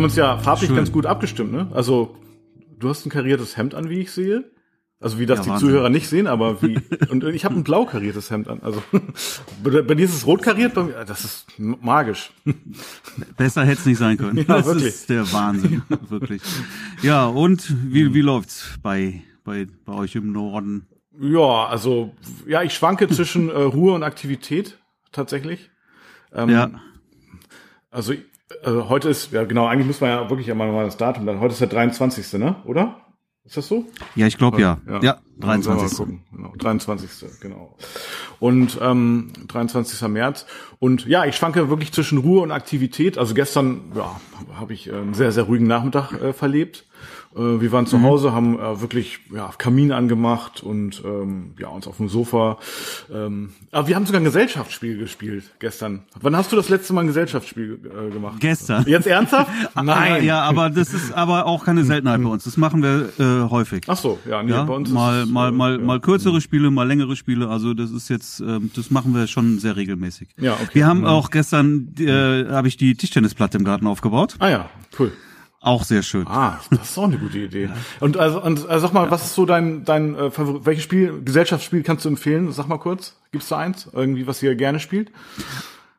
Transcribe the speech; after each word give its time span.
wir 0.00 0.04
haben 0.04 0.10
uns 0.10 0.16
ja 0.16 0.38
farblich 0.38 0.68
Schön. 0.68 0.76
ganz 0.76 0.92
gut 0.92 1.04
abgestimmt, 1.04 1.52
ne? 1.52 1.68
Also, 1.74 2.16
du 2.78 2.88
hast 2.88 3.04
ein 3.04 3.10
kariertes 3.10 3.56
Hemd 3.58 3.74
an, 3.74 3.90
wie 3.90 4.00
ich 4.00 4.10
sehe. 4.12 4.50
Also 5.02 5.18
wie 5.18 5.24
das 5.24 5.38
Ja, 5.38 5.44
die 5.44 5.50
Wahnsinn. 5.50 5.68
Zuhörer 5.68 5.88
nicht 5.88 6.08
sehen, 6.08 6.26
aber 6.26 6.60
wie 6.62 6.78
und 7.10 7.24
ich 7.24 7.44
habe 7.46 7.54
ein 7.54 7.64
blau 7.64 7.86
kariertes 7.86 8.30
Hemd 8.30 8.48
an. 8.48 8.60
Also 8.62 8.82
bei 9.64 9.94
dir 9.94 10.04
ist 10.04 10.14
es 10.14 10.26
rot 10.26 10.42
kariert, 10.42 10.74
bei 10.74 10.82
mir, 10.84 11.04
das 11.06 11.24
ist 11.24 11.46
magisch. 11.58 12.32
Besser 13.38 13.64
hätte 13.64 13.80
es 13.80 13.86
nicht 13.86 13.96
sein 13.96 14.18
können. 14.18 14.44
das 14.46 14.66
wirklich. 14.66 14.84
ist 14.86 15.08
der 15.08 15.30
Wahnsinn, 15.32 15.82
wirklich. 16.10 16.42
Ja, 17.02 17.24
und 17.26 17.74
wie, 17.90 18.12
wie 18.12 18.20
läuft's 18.20 18.78
bei, 18.82 19.22
bei, 19.42 19.66
bei 19.86 19.94
euch 19.94 20.14
im 20.16 20.32
Norden? 20.32 20.86
Ja, 21.18 21.66
also 21.66 22.14
ja, 22.46 22.62
ich 22.62 22.74
schwanke 22.74 23.08
zwischen 23.08 23.48
äh, 23.48 23.52
Ruhe 23.54 23.94
und 23.94 24.02
Aktivität 24.02 24.78
tatsächlich. 25.12 25.70
Ähm, 26.34 26.50
Ja, 26.50 26.70
Also 27.90 28.12
äh, 28.62 28.70
heute 28.88 29.08
ist 29.08 29.32
ja 29.32 29.44
genau, 29.44 29.66
eigentlich 29.66 29.86
muss 29.86 30.00
man 30.00 30.10
ja 30.10 30.30
wirklich 30.30 30.50
einmal 30.50 30.70
mal 30.72 30.84
das 30.84 30.96
Datum. 30.96 31.26
Dann 31.26 31.40
heute 31.40 31.52
ist 31.52 31.60
der 31.60 31.68
23. 31.68 32.34
Ne, 32.34 32.56
oder? 32.64 32.96
Ist 33.44 33.56
das 33.56 33.68
so? 33.68 33.84
ja, 34.14 34.26
ich 34.26 34.36
glaube 34.36 34.60
ja. 34.60 34.78
Ja, 35.00 35.18
mal 35.38 35.60
23. 35.60 35.96
gucken. 35.96 36.22
Genau, 36.30 36.52
23. 36.58 37.40
Genau. 37.40 37.76
Und 38.38 38.78
ähm, 38.80 39.32
23. 39.48 40.08
März. 40.08 40.46
Und 40.78 41.06
ja, 41.06 41.24
ich 41.24 41.36
schwanke 41.36 41.68
wirklich 41.70 41.92
zwischen 41.92 42.18
Ruhe 42.18 42.42
und 42.42 42.52
Aktivität. 42.52 43.18
Also 43.18 43.34
gestern 43.34 43.92
ja, 43.94 44.20
habe 44.54 44.72
ich 44.72 44.88
äh, 44.88 44.92
einen 44.92 45.14
sehr, 45.14 45.32
sehr 45.32 45.44
ruhigen 45.44 45.66
Nachmittag 45.66 46.12
äh, 46.12 46.32
verlebt. 46.32 46.86
Äh, 47.34 47.60
wir 47.60 47.70
waren 47.70 47.86
zu 47.86 48.02
Hause, 48.02 48.32
haben 48.32 48.58
äh, 48.58 48.80
wirklich 48.80 49.20
ja, 49.32 49.50
Kamin 49.56 49.92
angemacht 49.92 50.62
und 50.62 51.02
ähm, 51.04 51.54
ja, 51.58 51.68
uns 51.68 51.86
auf 51.86 51.98
dem 51.98 52.08
Sofa. 52.08 52.58
Ähm, 53.12 53.50
aber 53.70 53.86
wir 53.86 53.96
haben 53.96 54.06
sogar 54.06 54.20
ein 54.20 54.24
Gesellschaftsspiel 54.24 54.98
gespielt 54.98 55.44
gestern. 55.60 56.02
Wann 56.20 56.36
hast 56.36 56.50
du 56.50 56.56
das 56.56 56.68
letzte 56.68 56.92
Mal 56.92 57.02
ein 57.02 57.06
Gesellschaftsspiel 57.06 57.78
äh, 57.84 58.12
gemacht? 58.12 58.40
Gestern. 58.40 58.84
Jetzt 58.86 59.06
ernsthaft? 59.06 59.50
Ja, 59.90 60.16
ja, 60.18 60.42
aber 60.42 60.70
das 60.70 60.92
ist 60.94 61.12
aber 61.12 61.46
auch 61.46 61.64
keine 61.64 61.84
Seltenheit 61.84 62.22
bei 62.22 62.28
uns. 62.28 62.44
Das 62.44 62.56
machen 62.56 62.82
wir 62.82 63.08
äh, 63.18 63.48
häufig. 63.50 63.82
Ach 63.86 63.96
so, 63.96 64.18
ja, 64.28 64.42
nee, 64.42 64.50
ja, 64.50 64.64
bei 64.64 64.74
uns 64.74 64.90
mal, 64.90 65.22
ist 65.22 65.30
mal, 65.30 65.48
äh, 65.48 65.52
mal, 65.52 65.78
ja. 65.78 65.84
mal 65.84 66.00
kürzere 66.00 66.40
Spiele, 66.40 66.70
mal 66.70 66.86
längere 66.86 67.16
Spiele. 67.16 67.48
Also 67.48 67.74
das 67.74 67.90
ist 67.90 68.08
jetzt, 68.08 68.40
ähm, 68.40 68.70
das 68.74 68.90
machen 68.90 69.14
wir 69.14 69.26
schon 69.26 69.58
sehr 69.58 69.76
regelmäßig. 69.76 70.28
Ja, 70.38 70.54
okay. 70.54 70.68
Wir 70.72 70.86
haben 70.86 71.04
auch 71.06 71.30
gestern, 71.30 71.94
äh, 71.98 72.46
habe 72.50 72.68
ich 72.68 72.76
die 72.76 72.94
Tischtennisplatte 72.94 73.58
im 73.58 73.64
Garten 73.64 73.86
aufgebaut. 73.86 74.36
Ah 74.38 74.48
ja, 74.48 74.70
cool. 74.98 75.12
Auch 75.62 75.84
sehr 75.84 76.02
schön. 76.02 76.26
Ah, 76.26 76.58
das 76.70 76.90
ist 76.90 76.98
auch 76.98 77.04
eine 77.04 77.18
gute 77.18 77.38
Idee. 77.38 77.68
Und 78.00 78.16
also, 78.16 78.42
und 78.42 78.66
also 78.66 78.86
sag 78.86 78.94
mal, 78.94 79.10
was 79.10 79.24
ist 79.24 79.34
so 79.34 79.44
dein 79.44 79.84
dein 79.84 80.14
äh, 80.14 80.30
welches 80.64 80.84
Spiel 80.84 81.22
Gesellschaftsspiel 81.22 81.82
kannst 81.82 82.06
du 82.06 82.08
empfehlen? 82.08 82.50
Sag 82.50 82.66
mal 82.66 82.78
kurz, 82.78 83.14
gibt's 83.30 83.48
da 83.48 83.58
eins 83.58 83.86
irgendwie, 83.92 84.26
was 84.26 84.42
ihr 84.42 84.54
gerne 84.54 84.80
spielt? 84.80 85.10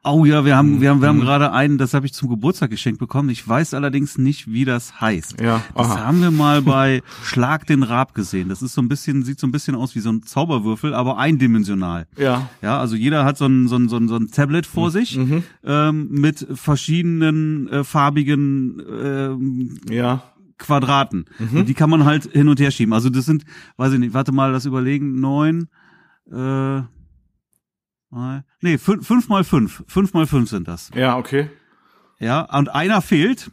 Oh 0.04 0.26
ja, 0.26 0.44
wir 0.46 0.58
haben, 0.58 0.82
wir 0.82 0.90
haben, 0.90 1.00
wir 1.02 1.12
Mhm. 1.14 1.20
haben 1.20 1.26
gerade 1.26 1.52
einen, 1.52 1.78
das 1.78 1.94
habe 1.94 2.08
ich 2.08 2.14
zum 2.14 2.28
Geburtstag 2.28 2.72
geschenkt 2.72 3.00
bekommen. 3.00 3.30
Ich 3.30 3.48
weiß 3.48 3.76
allerdings 3.76 4.18
nicht, 4.18 4.52
wie 4.52 4.66
das 4.66 5.00
heißt. 5.00 5.40
Ja, 5.40 5.62
Das 5.76 5.96
haben 5.96 6.22
wir 6.22 6.32
mal 6.32 6.62
bei 6.64 7.04
Schlag 7.24 7.68
den 7.68 7.84
Rab 7.84 8.16
gesehen. 8.16 8.50
Das 8.50 8.64
ist 8.64 8.74
so 8.74 8.82
ein 8.82 8.90
bisschen, 8.90 9.24
sieht 9.24 9.40
so 9.40 9.46
ein 9.46 9.52
bisschen 9.52 9.76
aus 9.76 9.94
wie 9.94 10.00
so 10.00 10.10
ein 10.12 10.24
Zauberwürfel, 10.24 10.96
aber 10.96 11.20
eindimensional. 11.20 12.08
Ja. 12.18 12.50
Ja, 12.64 12.80
also 12.80 12.96
jeder 12.96 13.26
hat 13.26 13.38
so 13.38 13.46
ein, 13.46 13.68
so 13.68 13.76
ein, 13.76 13.90
so 13.90 13.98
ein, 13.98 14.08
so 14.08 14.16
ein 14.16 14.32
Tablet 14.32 14.66
vor 14.66 14.88
Mhm. 14.88 14.92
sich 14.92 15.20
ähm, 15.64 16.08
mit 16.10 16.48
verschiedenen 16.54 17.68
äh, 17.70 17.84
farbigen 17.84 18.82
ähm, 19.02 19.76
Ja. 19.88 20.24
Quadraten. 20.58 21.26
Mhm. 21.38 21.58
Und 21.60 21.70
die 21.70 21.74
kann 21.76 21.90
man 21.92 22.06
halt 22.06 22.24
hin 22.32 22.48
und 22.48 22.60
her 22.60 22.72
schieben. 22.72 22.94
Also 22.94 23.10
das 23.12 23.26
sind, 23.26 23.46
weiß 23.78 23.94
ich 23.94 24.00
nicht, 24.00 24.14
warte 24.16 24.32
mal, 24.32 24.52
das 24.52 24.66
überlegen, 24.66 25.20
neun, 25.20 25.68
äh, 26.32 26.82
nee, 28.62 28.78
fünf, 28.78 29.08
fünf 29.08 29.30
mal 29.30 29.44
fünf. 29.44 29.84
Fünf 29.88 30.14
mal 30.14 30.28
fünf 30.28 30.50
sind 30.50 30.68
das. 30.68 30.92
Ja, 30.96 31.18
okay. 31.18 31.50
Ja, 32.20 32.42
und 32.58 32.70
einer 32.70 33.02
fehlt, 33.02 33.50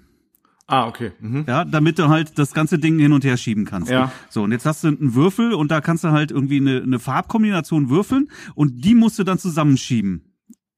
Ah, 0.70 0.86
okay. 0.86 1.12
Mhm. 1.20 1.44
ja, 1.48 1.64
damit 1.64 1.98
du 1.98 2.08
halt 2.10 2.38
das 2.38 2.52
ganze 2.52 2.78
Ding 2.78 2.98
hin 2.98 3.12
und 3.14 3.24
her 3.24 3.38
schieben 3.38 3.64
kannst. 3.64 3.90
Ja. 3.90 4.12
So, 4.28 4.42
und 4.42 4.52
jetzt 4.52 4.66
hast 4.66 4.84
du 4.84 4.88
einen 4.88 5.14
Würfel 5.14 5.54
und 5.54 5.70
da 5.70 5.80
kannst 5.80 6.04
du 6.04 6.10
halt 6.10 6.30
irgendwie 6.30 6.58
eine, 6.58 6.82
eine 6.82 6.98
Farbkombination 6.98 7.88
würfeln 7.88 8.28
und 8.54 8.84
die 8.84 8.94
musst 8.94 9.18
du 9.18 9.24
dann 9.24 9.38
zusammenschieben. 9.38 10.24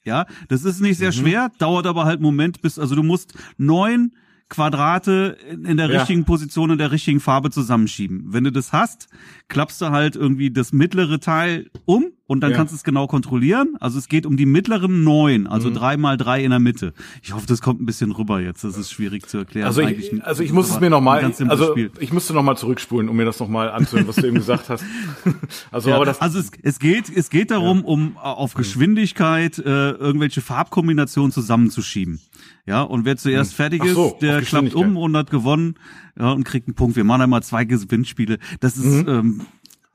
Ja, 0.05 0.27
das 0.49 0.65
ist 0.65 0.81
nicht 0.81 0.93
Mhm. 0.99 1.01
sehr 1.01 1.13
schwer, 1.13 1.51
dauert 1.59 1.87
aber 1.87 2.05
halt 2.05 2.19
einen 2.19 2.23
Moment, 2.23 2.63
bis, 2.63 2.79
also 2.79 2.95
du 2.95 3.03
musst 3.03 3.35
neun 3.59 4.13
Quadrate 4.49 5.37
in, 5.49 5.77
der 5.77 5.89
Ja. 5.91 5.99
richtigen 5.99 6.25
Position 6.25 6.71
in 6.71 6.79
der 6.79 6.93
richtigen 6.93 7.19
Farbe 7.21 7.51
zusammenschieben. 7.51 8.33
Wenn 8.33 8.45
du 8.45 8.53
das 8.53 8.73
hast, 8.73 9.09
klappst 9.49 9.81
du 9.81 9.91
halt 9.91 10.15
irgendwie 10.15 10.51
das 10.53 10.73
mittlere 10.73 11.19
Teil 11.19 11.69
um 11.85 12.10
und 12.31 12.41
dann 12.43 12.53
Ja. 12.53 12.59
kannst 12.59 12.73
du 12.73 12.77
es 12.77 12.85
genau 12.85 13.09
kontrollieren. 13.09 13.75
Also 13.81 13.99
es 13.99 14.07
geht 14.07 14.25
um 14.25 14.37
die 14.37 14.47
mittleren 14.47 15.03
neun, 15.03 15.49
also 15.49 15.69
Mhm. 15.69 15.75
drei 15.75 15.97
mal 15.97 16.17
drei 16.17 16.45
in 16.45 16.51
der 16.51 16.61
Mitte. 16.61 16.95
Ich 17.23 17.33
hoffe, 17.35 17.47
das 17.49 17.61
kommt 17.61 17.81
ein 17.83 17.87
bisschen 17.87 18.13
rüber 18.13 18.41
jetzt. 18.41 18.63
Das 18.63 18.77
ist 18.79 18.93
schwierig 18.93 19.27
zu 19.29 19.39
erklären. 19.39 19.67
Also 19.67 19.83
ich, 19.83 20.23
also 20.25 20.45
ich 20.45 20.53
muss 20.53 20.71
es 20.71 20.79
mir 20.79 20.91
nochmal, 20.91 21.25
also 21.49 21.71
Spiel. 21.73 21.91
ich 21.99 22.13
müsste 22.13 22.33
nochmal 22.33 22.57
zurückspulen, 22.57 23.09
um 23.09 23.17
mir 23.17 23.25
das 23.25 23.41
nochmal 23.41 23.71
anzuhören, 23.73 24.07
was 24.07 24.15
du 24.15 24.27
eben 24.29 24.37
gesagt 24.37 24.69
hast. 24.69 24.85
Also, 25.73 25.91
Ja, 25.91 25.97
aber 25.97 26.05
das, 26.05 26.21
also 26.21 26.39
es, 26.39 26.51
es 26.63 26.79
geht, 26.79 27.09
es 27.15 27.31
geht 27.31 27.51
darum, 27.51 27.85
um 27.85 28.13
äh, 28.17 28.19
auf 28.21 28.55
Geschwindigkeit 28.55 29.59
äh, 29.59 29.91
irgendwelche 29.91 30.41
Farbkombinationen 30.41 31.33
zusammenzuschieben. 31.33 32.21
Ja, 32.67 32.83
und 32.83 33.05
wer 33.05 33.17
zuerst 33.17 33.55
fertig 33.55 33.83
Hm. 33.83 33.89
Ach 33.89 33.91
ist, 33.91 33.95
so, 33.97 34.19
der 34.21 34.43
klappt 34.43 34.75
um 34.75 34.97
und 34.97 35.17
hat 35.17 35.31
gewonnen 35.31 35.75
ja, 36.19 36.31
und 36.31 36.45
kriegt 36.45 36.69
einen 36.69 36.75
Punkt. 36.77 36.95
Wir 36.95 37.03
machen 37.05 37.23
einmal 37.23 37.43
zwei 37.43 37.65
Gewinnspiele. 37.65 38.39
Das 38.61 38.77
ist 38.77 38.85
Mhm. 39.07 39.09
ähm, 39.09 39.41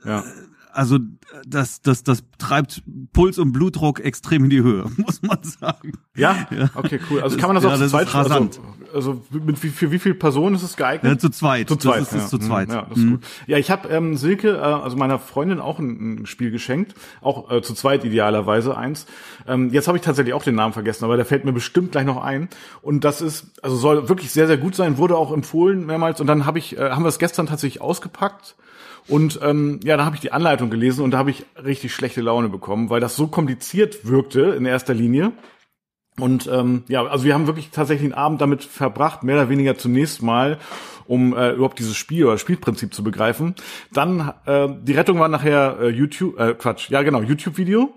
ja. 0.05 0.23
Also 0.75 0.99
das, 1.47 1.81
das, 1.81 2.03
das 2.03 2.23
treibt 2.37 2.83
Puls 3.13 3.39
und 3.39 3.51
Blutdruck 3.53 3.99
extrem 4.01 4.43
in 4.43 4.49
die 4.49 4.61
Höhe, 4.61 4.85
muss 4.97 5.21
man 5.21 5.39
sagen. 5.43 5.93
Ja? 6.15 6.47
Okay, 6.75 6.99
cool. 7.09 7.21
Also 7.21 7.37
kann 7.37 7.47
man 7.47 7.55
das 7.55 7.63
Ja, 7.63 7.69
auch 7.71 7.73
zu 7.75 7.79
das 7.81 7.91
zweit 7.91 8.07
ist. 8.07 8.15
Also, 8.15 8.49
also 8.93 9.21
mit 9.31 9.61
wie, 9.63 9.69
für 9.69 9.91
wie 9.91 9.99
viele 9.99 10.15
Personen 10.15 10.55
ist 10.55 10.63
es 10.63 10.75
geeignet? 10.75 11.11
Ja, 11.11 11.17
zu 11.17 11.29
zweit. 11.29 11.69
Zu 11.69 11.75
zweit. 11.77 12.01
Das 12.01 12.07
ist 12.09 12.13
es 12.13 12.21
ja. 12.23 12.27
zu 12.27 12.37
zweit. 12.39 12.69
Ja, 12.69 12.81
das 12.83 12.97
ist 12.97 13.03
Mhm. 13.03 13.11
gut. 13.11 13.23
Ja, 13.47 13.57
ich 13.57 13.71
habe 13.71 13.89
ähm, 13.89 14.15
Silke, 14.15 14.51
äh, 14.55 14.59
also 14.59 14.95
meiner 14.97 15.19
Freundin, 15.19 15.59
auch 15.59 15.79
ein, 15.79 16.21
ein 16.21 16.25
Spiel 16.25 16.51
geschenkt. 16.51 16.95
Auch 17.21 17.49
äh, 17.51 17.61
zu 17.61 17.73
zweit 17.73 18.03
idealerweise 18.05 18.77
eins. 18.77 19.05
Ähm, 19.47 19.69
jetzt 19.71 19.87
habe 19.87 19.97
ich 19.97 20.03
tatsächlich 20.03 20.33
auch 20.33 20.43
den 20.43 20.55
Namen 20.55 20.73
vergessen, 20.73 21.05
aber 21.05 21.15
der 21.15 21.25
fällt 21.25 21.45
mir 21.45 21.53
bestimmt 21.53 21.91
gleich 21.93 22.05
noch 22.05 22.21
ein. 22.23 22.49
Und 22.81 23.03
das 23.03 23.21
ist, 23.21 23.47
also 23.61 23.75
soll 23.75 24.09
wirklich 24.09 24.31
sehr, 24.31 24.47
sehr 24.47 24.57
gut 24.57 24.75
sein, 24.75 24.97
wurde 24.97 25.17
auch 25.17 25.31
empfohlen 25.33 25.85
mehrmals. 25.85 26.21
Und 26.21 26.27
dann 26.27 26.45
habe 26.45 26.59
ich, 26.59 26.77
äh, 26.77 26.91
haben 26.91 27.03
wir 27.03 27.09
es 27.09 27.19
gestern 27.19 27.47
tatsächlich 27.47 27.81
ausgepackt. 27.81 28.55
Und 29.07 29.39
ähm, 29.43 29.79
ja, 29.83 29.97
da 29.97 30.05
habe 30.05 30.15
ich 30.15 30.21
die 30.21 30.31
Anleitung 30.31 30.69
gelesen 30.69 31.03
und 31.03 31.11
da 31.11 31.19
habe 31.19 31.29
ich 31.29 31.45
richtig 31.63 31.93
schlechte 31.93 32.21
Laune 32.21 32.49
bekommen, 32.49 32.89
weil 32.89 32.99
das 32.99 33.15
so 33.15 33.27
kompliziert 33.27 34.07
wirkte 34.07 34.41
in 34.57 34.65
erster 34.65 34.93
Linie. 34.93 35.31
Und 36.19 36.47
ähm, 36.47 36.83
ja, 36.87 37.05
also 37.05 37.25
wir 37.25 37.33
haben 37.33 37.45
wirklich 37.45 37.71
tatsächlich 37.71 38.11
einen 38.11 38.19
Abend 38.19 38.41
damit 38.41 38.63
verbracht, 38.63 39.23
mehr 39.23 39.35
oder 39.35 39.49
weniger 39.49 39.77
zunächst 39.77 40.23
mal, 40.23 40.59
um 41.07 41.35
äh, 41.35 41.51
überhaupt 41.51 41.77
dieses 41.77 41.97
Spiel 41.97 42.25
oder 42.25 42.37
Spielprinzip 42.37 42.93
zu 42.93 43.03
begreifen. 43.03 43.55
Dann 43.91 44.33
äh, 44.45 44.69
die 44.81 44.93
Rettung 44.93 45.19
war 45.19 45.27
nachher 45.27 45.77
äh, 45.81 45.89
YouTube, 45.89 46.39
äh, 46.39 46.53
Quatsch, 46.53 46.89
ja 46.89 47.01
genau, 47.03 47.21
YouTube-Video. 47.21 47.93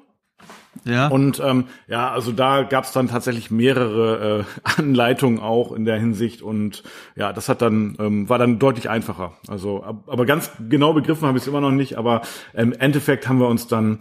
Ja. 0.84 1.08
Und 1.08 1.40
ähm, 1.44 1.64
ja, 1.86 2.10
also 2.10 2.32
da 2.32 2.62
gab 2.62 2.84
es 2.84 2.92
dann 2.92 3.08
tatsächlich 3.08 3.50
mehrere 3.50 4.40
äh, 4.40 4.44
Anleitungen 4.78 5.40
auch 5.40 5.72
in 5.72 5.84
der 5.84 5.98
Hinsicht 5.98 6.42
und 6.42 6.82
ja, 7.16 7.32
das 7.32 7.48
hat 7.48 7.62
dann 7.62 7.96
ähm, 7.98 8.28
war 8.28 8.38
dann 8.38 8.58
deutlich 8.58 8.88
einfacher. 8.88 9.32
Also, 9.48 9.82
ab- 9.82 10.04
aber 10.06 10.26
ganz 10.26 10.50
genau 10.68 10.92
begriffen 10.92 11.26
habe 11.26 11.38
ich 11.38 11.44
es 11.44 11.48
immer 11.48 11.60
noch 11.60 11.70
nicht. 11.70 11.96
Aber 11.98 12.22
im 12.54 12.72
Endeffekt 12.72 13.28
haben 13.28 13.38
wir 13.40 13.48
uns 13.48 13.66
dann 13.66 13.98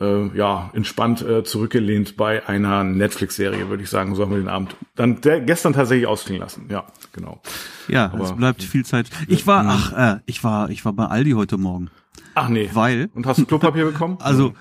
äh, 0.00 0.26
ja 0.36 0.70
entspannt 0.74 1.22
äh, 1.22 1.44
zurückgelehnt 1.44 2.16
bei 2.16 2.46
einer 2.48 2.82
Netflix-Serie, 2.84 3.68
würde 3.68 3.82
ich 3.82 3.90
sagen. 3.90 4.14
So 4.14 4.22
haben 4.22 4.30
wir 4.32 4.38
den 4.38 4.48
Abend 4.48 4.76
dann 4.96 5.20
der, 5.20 5.40
gestern 5.40 5.72
tatsächlich 5.72 6.06
ausklingen 6.06 6.42
lassen. 6.42 6.66
Ja, 6.70 6.84
genau. 7.12 7.40
ja, 7.88 8.12
es 8.22 8.32
bleibt 8.32 8.62
viel 8.62 8.84
Zeit. 8.84 9.10
Ich 9.28 9.46
war, 9.46 9.64
ach, 9.68 10.16
äh, 10.16 10.20
ich 10.26 10.42
war, 10.42 10.70
ich 10.70 10.84
war 10.84 10.92
bei 10.92 11.06
Aldi 11.06 11.32
heute 11.32 11.58
Morgen. 11.58 11.90
Ach 12.34 12.48
nee. 12.48 12.68
Weil, 12.72 13.10
Und 13.14 13.26
hast 13.26 13.38
du 13.38 13.46
Klopapier 13.46 13.84
bekommen? 13.84 14.18
also, 14.20 14.54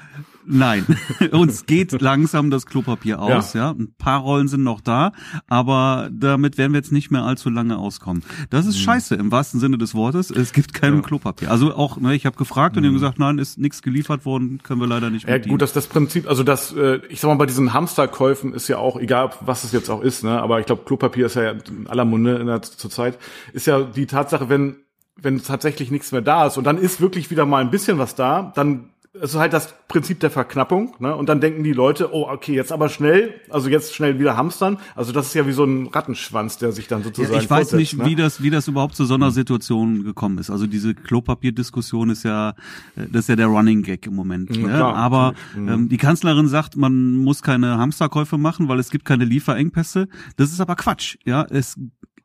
nein, 0.45 0.85
uns 1.31 1.65
geht 1.65 2.01
langsam 2.01 2.49
das 2.49 2.65
Klopapier 2.65 3.19
aus, 3.19 3.53
ja. 3.53 3.71
Ein 3.71 3.93
paar 3.97 4.21
Rollen 4.21 4.47
sind 4.47 4.63
noch 4.63 4.81
da, 4.81 5.11
aber 5.47 6.09
damit 6.11 6.57
werden 6.57 6.73
wir 6.73 6.79
jetzt 6.79 6.91
nicht 6.91 7.11
mehr 7.11 7.23
allzu 7.23 7.49
lange 7.49 7.77
auskommen. 7.77 8.23
Das 8.49 8.65
ist 8.65 8.79
scheiße 8.79 9.15
im 9.15 9.31
wahrsten 9.31 9.59
Sinne 9.59 9.77
des 9.77 9.95
Wortes. 9.95 10.31
Es 10.31 10.53
gibt 10.53 10.73
kein 10.73 11.01
Klopapier. 11.01 11.51
Also 11.51 11.75
auch, 11.75 11.97
ne, 11.97 12.15
ich 12.15 12.25
habe 12.25 12.35
gefragt 12.37 12.77
und 12.77 12.83
die 12.83 12.87
haben 12.87 12.95
gesagt, 12.95 13.19
nein, 13.19 13.37
ist 13.37 13.57
nichts 13.57 13.81
geliefert 13.81 14.25
worden, 14.25 14.61
können 14.63 14.79
wir 14.79 14.87
leider 14.87 15.09
nicht 15.09 15.27
Ja, 15.27 15.37
gut, 15.37 15.61
das 15.61 15.73
das 15.73 15.87
Prinzip, 15.87 16.27
also 16.27 16.43
das, 16.43 16.73
äh, 16.73 16.99
ich 17.09 17.19
sag 17.19 17.29
mal, 17.29 17.35
bei 17.35 17.45
diesen 17.45 17.73
Hamsterkäufen 17.73 18.53
ist 18.53 18.67
ja 18.67 18.77
auch, 18.77 18.97
egal 18.97 19.31
was 19.41 19.63
es 19.63 19.71
jetzt 19.71 19.89
auch 19.89 20.01
ist, 20.01 20.23
ne, 20.23 20.41
aber 20.41 20.59
ich 20.59 20.65
glaube, 20.65 20.83
Klopapier 20.85 21.25
ist 21.25 21.35
ja 21.35 21.51
in 21.51 21.87
aller 21.87 22.05
Munde 22.05 22.35
in 22.37 22.47
der 22.47 22.61
zur 22.61 22.89
Zeit, 22.89 23.17
ist 23.53 23.67
ja 23.67 23.81
die 23.81 24.05
Tatsache, 24.05 24.49
wenn 24.49 24.77
wenn 25.15 25.41
tatsächlich 25.43 25.91
nichts 25.91 26.11
mehr 26.11 26.21
da 26.21 26.47
ist 26.47 26.57
und 26.57 26.63
dann 26.63 26.77
ist 26.77 26.99
wirklich 26.99 27.29
wieder 27.29 27.45
mal 27.45 27.61
ein 27.61 27.69
bisschen 27.69 27.99
was 27.99 28.15
da, 28.15 28.51
dann 28.55 28.89
ist 29.13 29.35
halt 29.35 29.53
das 29.53 29.75
Prinzip 29.87 30.19
der 30.21 30.31
Verknappung, 30.31 30.95
ne? 30.97 31.15
Und 31.15 31.29
dann 31.29 31.39
denken 31.39 31.63
die 31.63 31.71
Leute, 31.71 32.13
oh, 32.13 32.27
okay, 32.27 32.55
jetzt 32.55 32.71
aber 32.71 32.89
schnell, 32.89 33.35
also 33.49 33.69
jetzt 33.69 33.93
schnell 33.93 34.17
wieder 34.17 34.35
hamstern. 34.35 34.79
Also 34.95 35.11
das 35.11 35.27
ist 35.27 35.35
ja 35.35 35.45
wie 35.45 35.51
so 35.51 35.65
ein 35.65 35.87
Rattenschwanz, 35.87 36.57
der 36.57 36.71
sich 36.71 36.87
dann 36.87 37.03
sozusagen 37.03 37.35
Ja, 37.35 37.39
ich 37.39 37.49
weiß 37.49 37.73
nicht, 37.73 37.95
ne? 37.95 38.05
wie 38.05 38.15
das, 38.15 38.41
wie 38.41 38.49
das 38.49 38.67
überhaupt 38.67 38.95
zu 38.95 39.05
so 39.05 39.13
einer 39.13 39.29
Situation 39.29 40.03
gekommen 40.03 40.39
ist. 40.39 40.49
Also 40.49 40.65
diese 40.65 40.95
Klopapierdiskussion 40.95 42.09
ist 42.09 42.23
ja, 42.23 42.55
äh, 42.95 43.05
das 43.11 43.21
ist 43.21 43.29
ja 43.29 43.35
der 43.35 43.47
Running 43.47 43.83
Gag 43.83 44.07
im 44.07 44.15
Moment. 44.15 44.55
Ja, 44.55 44.63
ne? 44.63 44.73
klar, 44.73 44.95
Aber 44.95 45.35
ähm, 45.55 45.89
die 45.89 45.97
Kanzlerin 45.97 46.47
sagt, 46.47 46.75
man 46.75 47.17
muss 47.17 47.43
keine 47.43 47.77
Hamsterkäufe 47.77 48.39
machen, 48.39 48.67
weil 48.67 48.79
es 48.79 48.89
gibt 48.89 49.05
keine 49.05 49.25
Lieferengpässe. 49.25 50.07
Das 50.37 50.51
ist 50.51 50.59
aber 50.59 50.75
Quatsch. 50.75 51.17
Ja, 51.23 51.45
es 51.51 51.77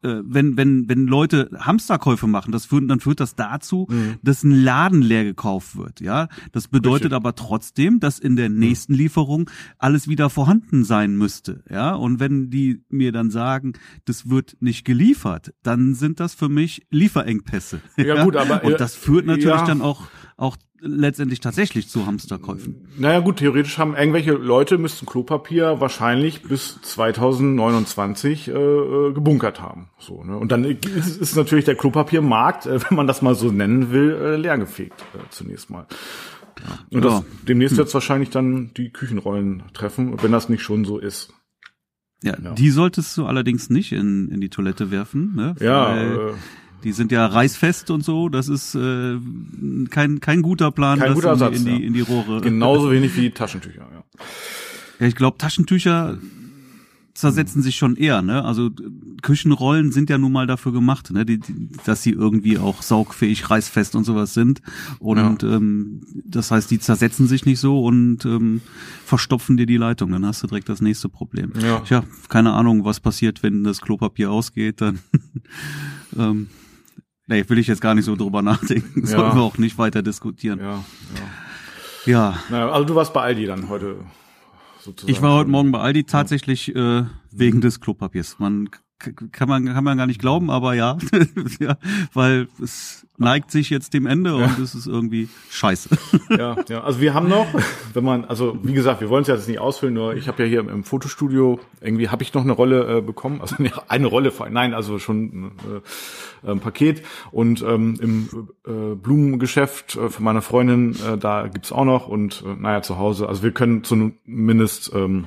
äh, 0.03 0.21
wenn 0.23 0.57
wenn 0.57 0.89
wenn 0.89 1.07
Leute 1.07 1.51
Hamsterkäufe 1.59 2.27
machen, 2.27 2.53
das 2.53 2.67
führt, 2.67 2.89
dann 2.91 3.01
führt 3.01 3.21
das 3.21 3.35
dazu, 3.35 3.87
mhm. 3.91 4.17
dass 4.23 4.45
ein 4.45 4.53
Laden 4.53 5.03
leer 5.03 5.25
gekauft 5.25 5.77
wird. 5.77 6.01
Ja, 6.01 6.29
das 6.53 6.69
bedeutet 6.69 7.07
Richtig. 7.07 7.17
aber 7.17 7.35
trotzdem, 7.35 8.01
dass 8.01 8.19
in 8.19 8.37
der 8.37 8.49
mhm. 8.49 8.59
nächsten 8.59 8.95
Lieferung 8.95 9.51
alles 9.79 10.09
wieder 10.09 10.31
vorhanden 10.31 10.85
sein 10.85 11.17
müsste. 11.17 11.65
Ja, 11.71 11.95
und 11.95 12.21
wenn 12.21 12.51
die 12.51 12.83
mir 12.89 13.13
dann 13.13 13.31
sagen, 13.31 13.73
das 14.05 14.31
wird 14.31 14.57
nicht 14.61 14.85
geliefert, 14.85 15.53
dann 15.63 15.95
sind 15.95 16.21
das 16.21 16.35
für 16.35 16.49
mich 16.49 16.87
Lieferengpässe. 16.91 17.81
Ja, 17.97 18.23
gut, 18.25 18.37
aber 18.37 18.65
und 18.65 18.81
das 18.81 18.95
führt 18.95 19.27
natürlich 19.27 19.61
ja. 19.61 19.67
dann 19.67 19.83
auch 19.83 20.09
auch 20.39 20.57
letztendlich 20.81 21.41
tatsächlich 21.41 21.89
zu 21.89 22.07
Hamsterkäufen. 22.07 22.87
Naja 22.97 23.19
gut, 23.19 23.39
theoretisch 23.39 23.79
haben 23.79 23.97
irgendwelche 23.97 24.33
Leute 24.33 24.79
müssten 24.79 25.05
Klopapier 25.05 25.81
wahrscheinlich 25.81 26.43
bis 26.43 26.81
2029 26.81 28.47
äh, 28.49 28.53
äh, 28.53 29.13
gebunkert 29.13 29.61
haben. 29.61 29.91
So, 29.99 30.23
ne? 30.23 30.39
Und 30.39 30.53
dann 30.53 30.65
ist, 30.65 31.21
ist 31.21 31.37
natürlich 31.37 31.65
der 31.65 31.75
Klopapiermarkt, 31.75 32.67
äh, 32.67 32.81
wenn 32.89 32.97
man 32.97 33.09
das 33.09 33.21
mal 33.21 33.35
so 33.35 33.51
nennen 33.51 33.91
will, 33.91 34.13
äh, 34.13 34.37
leergefegt 34.37 35.01
äh, 35.15 35.29
zunächst 35.31 35.71
mal. 35.71 35.87
Ja. 36.61 36.79
Und 36.91 37.05
ja. 37.05 37.11
das, 37.11 37.25
demnächst 37.43 37.73
hm. 37.73 37.79
wird 37.79 37.89
es 37.89 37.95
wahrscheinlich 37.95 38.31
dann 38.31 38.73
die 38.77 38.91
Küchenrollen 38.91 39.65
treffen, 39.75 40.23
wenn 40.23 40.31
das 40.31 40.49
nicht 40.49 40.63
schon 40.63 40.85
so 40.85 40.99
ist. 40.99 41.33
Ja, 42.23 42.37
ja, 42.41 42.53
die 42.53 42.71
solltest 42.71 43.17
du 43.17 43.27
allerdings 43.27 43.71
nicht 43.71 43.93
in, 43.93 44.29
in 44.29 44.41
die 44.41 44.49
Toilette 44.49 44.91
werfen, 44.91 45.35
ne? 45.37 45.55
Ja, 45.61 45.97
äh, 45.97 46.33
die 46.85 46.93
sind 46.93 47.13
ja 47.13 47.27
reißfest 47.27 47.91
und 47.91 48.05
so. 48.05 48.29
Das 48.29 48.49
ist 48.49 48.75
äh, 48.75 49.19
kein 49.91 50.21
kein 50.21 50.43
guter 50.43 50.71
Plan, 50.71 50.99
kein 50.99 51.15
guter 51.15 51.31
Ersatz, 51.31 51.59
in, 51.59 51.65
die, 51.65 51.71
in, 51.71 51.79
die, 51.79 51.87
in 51.87 51.93
die 51.95 52.01
Rohre. 52.01 52.41
Genauso 52.41 52.91
wenig 52.91 53.17
wie 53.17 53.31
Taschentücher. 53.31 53.89
Ja, 53.91 54.05
ja 55.01 55.07
ich 55.07 55.17
glaube 55.17 55.39
Taschentücher 55.39 56.19
zersetzen 57.19 57.63
sich 57.63 57.75
schon 57.75 57.97
eher, 57.97 58.23
ne? 58.23 58.45
Also 58.45 58.71
Küchenrollen 59.23 59.91
sind 59.91 60.09
ja 60.09 60.19
nun 60.19 60.31
mal 60.31 60.47
dafür 60.47 60.71
gemacht, 60.71 61.11
ne? 61.11 61.27
Die, 61.27 61.39
die, 61.39 61.69
dass 61.85 62.03
sie 62.03 62.13
irgendwie 62.13 62.59
auch 62.59 62.81
saugfähig, 62.81 63.51
reißfest 63.51 63.97
und 63.97 64.05
sowas 64.05 64.35
sind. 64.35 64.63
Und 65.01 65.43
ja. 65.43 65.57
ähm, 65.57 66.03
das 66.25 66.53
heißt, 66.53 66.71
die 66.71 66.79
zersetzen 66.79 67.27
sich 67.27 67.45
nicht 67.45 67.59
so 67.59 67.83
und 67.83 68.25
ähm, 68.25 68.61
verstopfen 69.05 69.57
dir 69.57 69.67
die 69.67 69.77
Leitung. 69.79 70.13
Dann 70.13 70.25
hast 70.25 70.45
du 70.45 70.47
direkt 70.47 70.69
das 70.69 70.81
nächste 70.81 71.09
Problem. 71.09 71.53
Ja. 71.61 71.81
Tja, 71.81 72.05
keine 72.29 72.53
Ahnung, 72.53 72.85
was 72.85 73.01
passiert, 73.01 73.43
wenn 73.43 73.65
das 73.65 73.81
Klopapier 73.81 74.31
ausgeht, 74.31 74.81
dann 74.81 75.01
ähm, 76.17 76.47
nee, 77.29 77.45
will 77.49 77.59
ich 77.59 77.67
jetzt 77.67 77.81
gar 77.81 77.95
nicht 77.95 78.05
so 78.05 78.17
drüber 78.17 78.43
nachdenken. 78.43 79.03
Ja. 79.07 79.07
Sollten 79.07 79.37
wir 79.37 79.43
auch 79.43 79.59
nicht 79.59 79.79
weiter 79.79 80.03
diskutieren. 80.03 80.59
Ja, 80.59 80.85
ja. 82.07 82.13
ja. 82.13 82.39
Na, 82.51 82.71
also 82.71 82.85
du 82.85 82.95
warst 82.95 83.13
bei 83.13 83.23
Aldi 83.23 83.47
dann 83.47 83.69
heute 83.69 83.97
sozusagen. 84.81 85.13
Ich 85.13 85.23
war 85.23 85.37
heute 85.37 85.51
Morgen 85.51 85.71
bei 85.71 85.79
Aldi 85.79 86.05
tatsächlich 86.05 86.75
äh, 86.75 87.05
wegen 87.31 87.61
des 87.61 87.81
Klopapiers. 87.81 88.39
Man 88.39 88.69
kann 88.99 89.49
man 89.49 89.67
kann 89.67 89.85
man 89.85 89.97
gar 89.97 90.07
nicht 90.07 90.21
glauben, 90.21 90.51
aber 90.51 90.75
ja, 90.75 90.99
ja 91.61 91.77
weil 92.15 92.49
es 92.63 93.07
neigt 93.19 93.51
sich 93.51 93.69
jetzt 93.71 93.95
dem 93.95 94.07
Ende 94.07 94.35
und 94.35 94.43
ja. 94.43 94.57
es 94.63 94.75
ist 94.75 94.87
irgendwie 94.87 95.29
scheiße. 95.51 95.91
Ja, 96.31 96.57
ja, 96.69 96.85
also 96.85 97.01
wir 97.01 97.15
haben 97.15 97.29
noch, 97.29 97.47
wenn 97.93 98.05
man, 98.05 98.25
also 98.25 98.59
wie 98.63 98.73
gesagt, 98.73 99.01
wir 99.01 99.09
wollen 99.09 99.23
es 99.23 99.29
ja 99.29 99.35
jetzt 99.35 99.49
nicht 99.49 99.59
ausfüllen, 99.59 99.95
nur 99.95 100.15
ich 100.15 100.29
habe 100.29 100.43
ja 100.43 100.49
hier 100.49 100.61
im, 100.61 100.69
im, 100.69 100.85
Fotostudio 100.85 101.59
irgendwie 101.81 102.09
habe 102.09 102.23
ich 102.23 102.33
noch 102.33 102.43
eine 102.43 102.53
Rolle 102.53 102.99
äh, 102.99 103.01
bekommen, 103.01 103.41
also 103.41 103.57
ne, 103.63 103.71
eine 103.89 104.07
Rolle, 104.07 104.33
nein, 104.51 104.73
also 104.73 104.99
schon 104.99 105.53
äh, 106.45 106.51
ein 106.51 106.61
Paket 106.61 107.03
und 107.33 107.63
ähm, 107.63 107.99
im 108.01 108.49
äh, 108.67 108.95
Blumengeschäft 108.95 109.97
äh, 109.97 110.09
von 110.09 110.25
meiner 110.25 110.43
Freundin, 110.43 110.95
äh, 111.05 111.19
da 111.19 111.49
gibt's 111.49 111.73
auch 111.73 111.85
noch 111.85 112.09
und 112.09 112.45
äh, 112.47 112.55
naja, 112.61 112.83
zu 112.83 112.99
Hause, 112.99 113.29
also 113.29 113.43
wir 113.43 113.53
können 113.53 113.83
zumindest 113.83 114.93
ähm, 114.95 115.27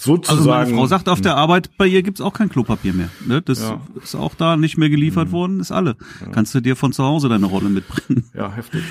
sozusagen. 0.00 0.38
Also 0.38 0.50
meine 0.50 0.74
Frau 0.74 0.86
sagt 0.86 1.08
auf 1.08 1.20
der 1.20 1.36
Arbeit, 1.36 1.70
bei 1.76 1.86
ihr 1.86 2.02
gibt's 2.02 2.20
auch 2.20 2.32
kein 2.32 2.48
Klopapier 2.48 2.92
mehr. 2.92 3.10
Ne? 3.26 3.42
Das 3.42 3.60
ja. 3.60 3.80
ist 4.02 4.14
auch 4.14 4.34
da 4.34 4.56
nicht 4.56 4.78
mehr 4.78 4.90
geliefert 4.90 5.28
mhm. 5.28 5.32
worden, 5.32 5.60
ist 5.60 5.72
alle. 5.72 5.96
Ja. 6.20 6.28
Kannst 6.32 6.54
du 6.54 6.60
dir 6.60 6.76
von 6.76 6.92
zu 6.92 7.04
Hause 7.04 7.28
deine 7.28 7.46
Rolle 7.46 7.68
mitbringen. 7.68 8.24
Ja, 8.34 8.52
heftig. 8.52 8.82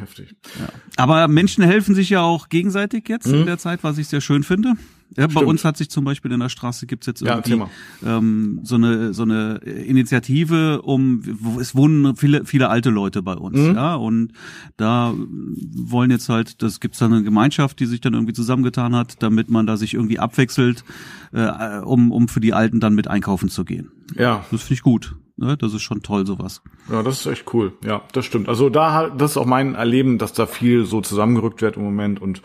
heftig. 0.00 0.34
Ja. 0.58 0.68
Aber 0.96 1.28
Menschen 1.28 1.62
helfen 1.62 1.94
sich 1.94 2.10
ja 2.10 2.22
auch 2.22 2.48
gegenseitig 2.48 3.08
jetzt 3.08 3.28
mhm. 3.28 3.40
in 3.40 3.46
der 3.46 3.58
Zeit, 3.58 3.84
was 3.84 3.98
ich 3.98 4.08
sehr 4.08 4.20
schön 4.20 4.42
finde. 4.42 4.74
Ja, 5.16 5.26
bei 5.26 5.40
uns 5.40 5.64
hat 5.64 5.76
sich 5.76 5.88
zum 5.88 6.04
Beispiel 6.04 6.32
in 6.32 6.40
der 6.40 6.48
Straße 6.48 6.86
gibt's 6.86 7.06
jetzt 7.06 7.22
irgendwie 7.22 7.56
ja, 7.56 7.68
ähm, 8.04 8.60
so 8.62 8.74
eine 8.74 9.14
so 9.14 9.22
eine 9.22 9.56
Initiative, 9.58 10.82
um 10.82 11.22
es 11.60 11.74
wohnen 11.74 12.16
viele 12.16 12.44
viele 12.44 12.68
alte 12.68 12.90
Leute 12.90 13.22
bei 13.22 13.34
uns, 13.34 13.56
mhm. 13.56 13.74
ja 13.74 13.94
und 13.94 14.32
da 14.76 15.14
wollen 15.16 16.10
jetzt 16.10 16.28
halt, 16.28 16.62
das 16.62 16.80
gibt's 16.80 16.98
dann 16.98 17.12
eine 17.12 17.22
Gemeinschaft, 17.22 17.78
die 17.80 17.86
sich 17.86 18.00
dann 18.00 18.14
irgendwie 18.14 18.32
zusammengetan 18.32 18.94
hat, 18.94 19.22
damit 19.22 19.48
man 19.48 19.66
da 19.66 19.76
sich 19.76 19.94
irgendwie 19.94 20.18
abwechselt, 20.18 20.84
äh, 21.32 21.78
um 21.78 22.10
um 22.10 22.28
für 22.28 22.40
die 22.40 22.52
Alten 22.52 22.80
dann 22.80 22.94
mit 22.94 23.08
einkaufen 23.08 23.48
zu 23.48 23.64
gehen. 23.64 23.92
Ja, 24.16 24.44
das 24.50 24.62
finde 24.62 24.74
ich 24.74 24.82
gut. 24.82 25.16
Ne? 25.36 25.56
Das 25.56 25.74
ist 25.74 25.82
schon 25.82 26.02
toll, 26.02 26.26
sowas. 26.26 26.62
Ja, 26.90 27.02
das 27.02 27.20
ist 27.20 27.26
echt 27.26 27.52
cool. 27.52 27.72
Ja, 27.84 28.02
das 28.12 28.24
stimmt. 28.24 28.48
Also 28.48 28.70
da, 28.70 29.10
das 29.10 29.32
ist 29.32 29.36
auch 29.36 29.46
mein 29.46 29.74
Erleben, 29.74 30.18
dass 30.18 30.32
da 30.32 30.46
viel 30.46 30.86
so 30.86 31.00
zusammengerückt 31.02 31.60
wird 31.60 31.76
im 31.76 31.82
Moment 31.82 32.22
und 32.22 32.40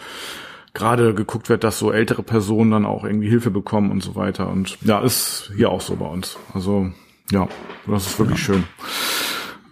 gerade 0.74 1.14
geguckt 1.14 1.50
wird, 1.50 1.64
dass 1.64 1.80
so 1.80 1.92
ältere 1.92 2.24
Personen 2.24 2.72
dann 2.72 2.86
auch 2.86 3.04
irgendwie 3.04 3.30
Hilfe 3.30 3.52
bekommen 3.52 3.92
und 3.92 4.02
so 4.02 4.16
weiter. 4.16 4.50
Und 4.50 4.78
ja, 4.82 5.00
ist 5.00 5.52
hier 5.56 5.70
auch 5.70 5.82
so 5.82 5.96
bei 5.96 6.08
uns. 6.08 6.38
Also 6.54 6.92
ja, 7.32 7.48
das 7.88 8.08
ist 8.08 8.20
wirklich 8.20 8.40
ja. 8.40 8.46
schön. 8.46 8.64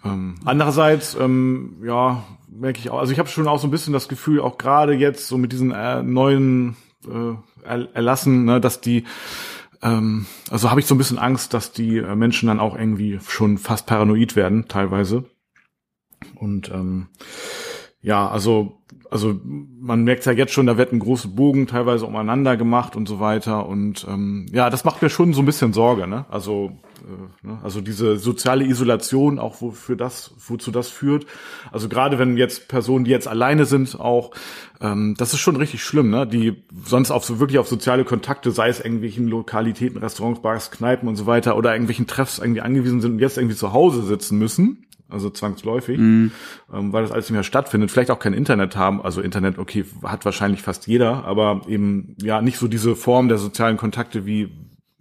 Ähm, 0.03 0.35
andererseits, 0.45 1.15
ähm, 1.15 1.77
ja, 1.83 2.23
merke 2.49 2.79
ich 2.79 2.89
auch, 2.89 2.99
also 2.99 3.11
ich 3.11 3.19
habe 3.19 3.29
schon 3.29 3.47
auch 3.47 3.59
so 3.59 3.67
ein 3.67 3.71
bisschen 3.71 3.93
das 3.93 4.07
Gefühl, 4.07 4.39
auch 4.41 4.57
gerade 4.57 4.93
jetzt 4.93 5.27
so 5.27 5.37
mit 5.37 5.51
diesen 5.51 5.71
äh, 5.71 6.01
neuen 6.03 6.75
äh, 7.05 7.35
Erlassen, 7.93 8.45
ne, 8.45 8.61
dass 8.61 8.81
die 8.81 9.03
ähm, 9.81 10.25
also 10.49 10.69
habe 10.69 10.79
ich 10.79 10.85
so 10.85 10.95
ein 10.95 10.97
bisschen 10.97 11.19
Angst, 11.19 11.53
dass 11.53 11.71
die 11.71 11.97
äh, 11.97 12.15
Menschen 12.15 12.47
dann 12.47 12.59
auch 12.59 12.75
irgendwie 12.75 13.19
schon 13.27 13.57
fast 13.57 13.85
paranoid 13.85 14.35
werden, 14.35 14.67
teilweise. 14.67 15.25
Und 16.35 16.69
ähm, 16.69 17.07
ja, 18.01 18.27
also 18.27 18.79
also 19.11 19.39
man 19.43 20.03
merkt 20.03 20.25
ja 20.25 20.31
jetzt 20.31 20.53
schon, 20.53 20.67
da 20.67 20.77
wird 20.77 20.93
ein 20.93 20.99
großer 20.99 21.29
Bogen 21.29 21.67
teilweise 21.67 22.05
umeinander 22.05 22.57
gemacht 22.57 22.95
und 22.95 23.07
so 23.07 23.19
weiter. 23.19 23.67
Und 23.67 24.05
ähm, 24.07 24.45
ja, 24.51 24.69
das 24.69 24.83
macht 24.83 25.01
mir 25.01 25.09
schon 25.09 25.33
so 25.33 25.41
ein 25.41 25.45
bisschen 25.45 25.73
Sorge, 25.73 26.07
ne? 26.07 26.25
Also, 26.29 26.71
äh, 27.01 27.47
ne? 27.47 27.59
also 27.63 27.81
diese 27.81 28.17
soziale 28.17 28.65
Isolation, 28.65 29.39
auch 29.39 29.61
wofür 29.61 29.95
das, 29.95 30.33
wozu 30.47 30.71
das 30.71 30.89
führt. 30.89 31.25
Also 31.71 31.89
gerade 31.89 32.19
wenn 32.19 32.37
jetzt 32.37 32.67
Personen, 32.67 33.03
die 33.03 33.11
jetzt 33.11 33.27
alleine 33.27 33.65
sind, 33.65 33.99
auch, 33.99 34.31
ähm, 34.79 35.15
das 35.17 35.33
ist 35.33 35.39
schon 35.39 35.55
richtig 35.55 35.83
schlimm, 35.83 36.11
ne? 36.11 36.27
Die 36.27 36.63
sonst 36.85 37.09
auf 37.09 37.25
so 37.25 37.39
wirklich 37.39 37.57
auf 37.57 37.67
soziale 37.67 38.05
Kontakte, 38.05 38.51
sei 38.51 38.69
es 38.69 38.79
irgendwelchen 38.79 39.27
Lokalitäten, 39.27 39.97
Restaurants, 39.97 40.41
Bars, 40.41 40.69
Kneipen 40.69 41.09
und 41.09 41.15
so 41.15 41.25
weiter, 41.25 41.57
oder 41.57 41.73
irgendwelchen 41.73 42.05
Treffs 42.05 42.37
irgendwie 42.37 42.61
angewiesen 42.61 43.01
sind 43.01 43.13
und 43.13 43.19
jetzt 43.19 43.37
irgendwie 43.37 43.55
zu 43.55 43.73
Hause 43.73 44.03
sitzen 44.03 44.37
müssen 44.37 44.85
also 45.09 45.29
zwangsläufig, 45.29 45.97
mm. 45.97 46.31
ähm, 46.73 46.93
weil 46.93 47.03
das 47.03 47.11
alles 47.11 47.25
nicht 47.25 47.35
mehr 47.35 47.43
stattfindet, 47.43 47.91
vielleicht 47.91 48.11
auch 48.11 48.19
kein 48.19 48.33
Internet 48.33 48.75
haben, 48.75 49.01
also 49.01 49.21
Internet, 49.21 49.57
okay, 49.57 49.85
hat 50.03 50.25
wahrscheinlich 50.25 50.61
fast 50.61 50.87
jeder, 50.87 51.25
aber 51.25 51.61
eben 51.67 52.15
ja 52.21 52.41
nicht 52.41 52.57
so 52.57 52.67
diese 52.67 52.95
Form 52.95 53.27
der 53.27 53.37
sozialen 53.37 53.77
Kontakte 53.77 54.25
wie 54.25 54.51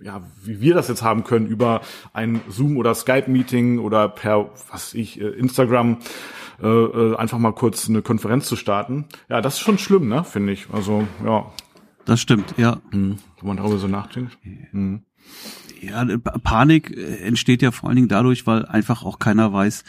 ja, 0.01 0.23
wie 0.45 0.61
wir 0.61 0.75
das 0.75 0.87
jetzt 0.87 1.03
haben 1.03 1.25
können 1.25 1.49
über 1.49 1.81
ein 2.13 2.41
Zoom 2.49 2.77
oder 2.77 2.95
Skype-Meeting 2.95 3.81
oder 3.81 4.09
per, 4.09 4.51
was 4.71 4.95
ich, 4.95 5.21
äh, 5.21 5.25
Instagram, 5.25 5.99
äh, 6.63 6.69
äh, 6.69 7.17
einfach 7.17 7.39
mal 7.39 7.53
kurz 7.53 7.89
eine 7.89 8.01
Konferenz 8.03 8.47
zu 8.47 8.55
starten. 8.55 9.07
Ja, 9.29 9.41
das 9.41 9.55
ist 9.55 9.61
schon 9.61 9.77
schlimm, 9.77 10.07
ne, 10.07 10.23
finde 10.23 10.53
ich. 10.53 10.69
Also, 10.73 11.07
ja. 11.25 11.51
Das 12.05 12.21
stimmt, 12.21 12.55
ja. 12.57 12.81
Mhm. 12.93 13.19
Wenn 13.41 13.49
man 13.49 13.57
darüber 13.57 13.79
so 13.79 13.89
nachdenkt. 13.89 14.39
Mhm 14.71 15.03
ja, 15.81 16.05
Panik 16.43 16.97
äh, 16.97 17.19
entsteht 17.19 17.63
ja 17.63 17.71
vor 17.71 17.89
allen 17.89 17.97
Dingen 17.97 18.09
dadurch, 18.09 18.47
weil 18.47 18.65
einfach 18.67 19.05
auch 19.05 19.19
keiner 19.19 19.53
weiß, 19.53 19.85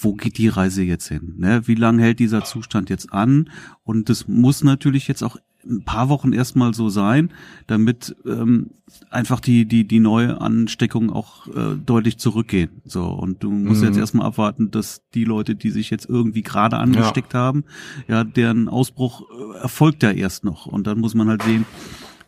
wo 0.00 0.14
geht 0.14 0.38
die 0.38 0.48
Reise 0.48 0.82
jetzt 0.82 1.08
hin? 1.08 1.34
Ne? 1.38 1.66
Wie 1.66 1.74
lange 1.74 2.02
hält 2.02 2.20
dieser 2.20 2.44
Zustand 2.44 2.90
jetzt 2.90 3.12
an? 3.12 3.50
Und 3.84 4.08
das 4.08 4.28
muss 4.28 4.62
natürlich 4.62 5.08
jetzt 5.08 5.22
auch 5.22 5.36
ein 5.68 5.84
paar 5.84 6.08
Wochen 6.08 6.32
erstmal 6.32 6.72
so 6.72 6.88
sein, 6.88 7.30
damit 7.66 8.16
ähm, 8.24 8.70
einfach 9.10 9.40
die 9.40 9.66
die 9.66 9.86
die 9.86 10.00
neue 10.00 10.40
Ansteckung 10.40 11.10
auch 11.10 11.48
äh, 11.48 11.76
deutlich 11.84 12.18
zurückgehen. 12.18 12.80
So 12.84 13.06
und 13.06 13.42
du 13.42 13.50
musst 13.50 13.82
mhm. 13.82 13.88
jetzt 13.88 13.98
erstmal 13.98 14.26
abwarten, 14.26 14.70
dass 14.70 15.02
die 15.14 15.24
Leute, 15.24 15.56
die 15.56 15.70
sich 15.70 15.90
jetzt 15.90 16.08
irgendwie 16.08 16.42
gerade 16.42 16.78
angesteckt 16.78 17.34
ja. 17.34 17.40
haben, 17.40 17.64
ja, 18.06 18.24
deren 18.24 18.68
Ausbruch 18.68 19.22
äh, 19.22 19.58
erfolgt 19.58 20.02
ja 20.02 20.10
erst 20.10 20.44
noch 20.44 20.66
und 20.66 20.86
dann 20.86 21.00
muss 21.00 21.14
man 21.14 21.28
halt 21.28 21.42
sehen, 21.42 21.66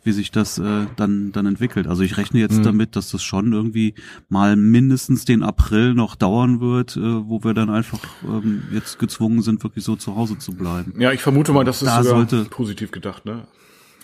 wie 0.03 0.11
sich 0.11 0.31
das 0.31 0.57
äh, 0.57 0.87
dann 0.95 1.31
dann 1.31 1.45
entwickelt. 1.45 1.87
Also 1.87 2.03
ich 2.03 2.17
rechne 2.17 2.39
jetzt 2.39 2.59
mhm. 2.59 2.63
damit, 2.63 2.95
dass 2.95 3.11
das 3.11 3.23
schon 3.23 3.53
irgendwie 3.53 3.93
mal 4.29 4.55
mindestens 4.55 5.25
den 5.25 5.43
April 5.43 5.93
noch 5.93 6.15
dauern 6.15 6.59
wird, 6.59 6.97
äh, 6.97 7.01
wo 7.01 7.43
wir 7.43 7.53
dann 7.53 7.69
einfach 7.69 7.99
ähm, 8.23 8.63
jetzt 8.71 8.99
gezwungen 8.99 9.41
sind, 9.41 9.63
wirklich 9.63 9.83
so 9.83 9.95
zu 9.95 10.15
Hause 10.15 10.37
zu 10.37 10.53
bleiben. 10.53 10.99
Ja, 10.99 11.11
ich 11.11 11.21
vermute 11.21 11.51
mal, 11.51 11.63
das 11.63 11.81
ist 11.81 11.87
da 11.87 12.03
sogar 12.03 12.27
sollte, 12.27 12.49
positiv 12.49 12.91
gedacht, 12.91 13.25
ne? 13.25 13.47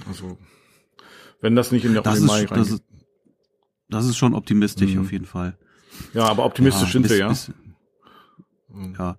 Also 0.07 0.37
wenn 1.41 1.55
das 1.55 1.71
nicht 1.71 1.85
in 1.85 1.93
der 1.93 2.01
das 2.01 2.19
Mai 2.21 2.43
ist, 2.43 2.51
das, 2.51 2.71
ist, 2.71 2.83
das 3.89 4.05
ist 4.05 4.17
schon 4.17 4.33
optimistisch 4.33 4.93
mhm. 4.95 5.01
auf 5.01 5.11
jeden 5.11 5.25
Fall. 5.25 5.57
Ja, 6.13 6.25
aber 6.25 6.45
optimistisch 6.45 6.87
ja, 6.87 6.93
sind 6.93 7.01
bis, 7.03 7.11
wir, 7.11 7.17
ja. 7.17 7.29
Bis, 7.29 7.51
ja. 8.97 9.17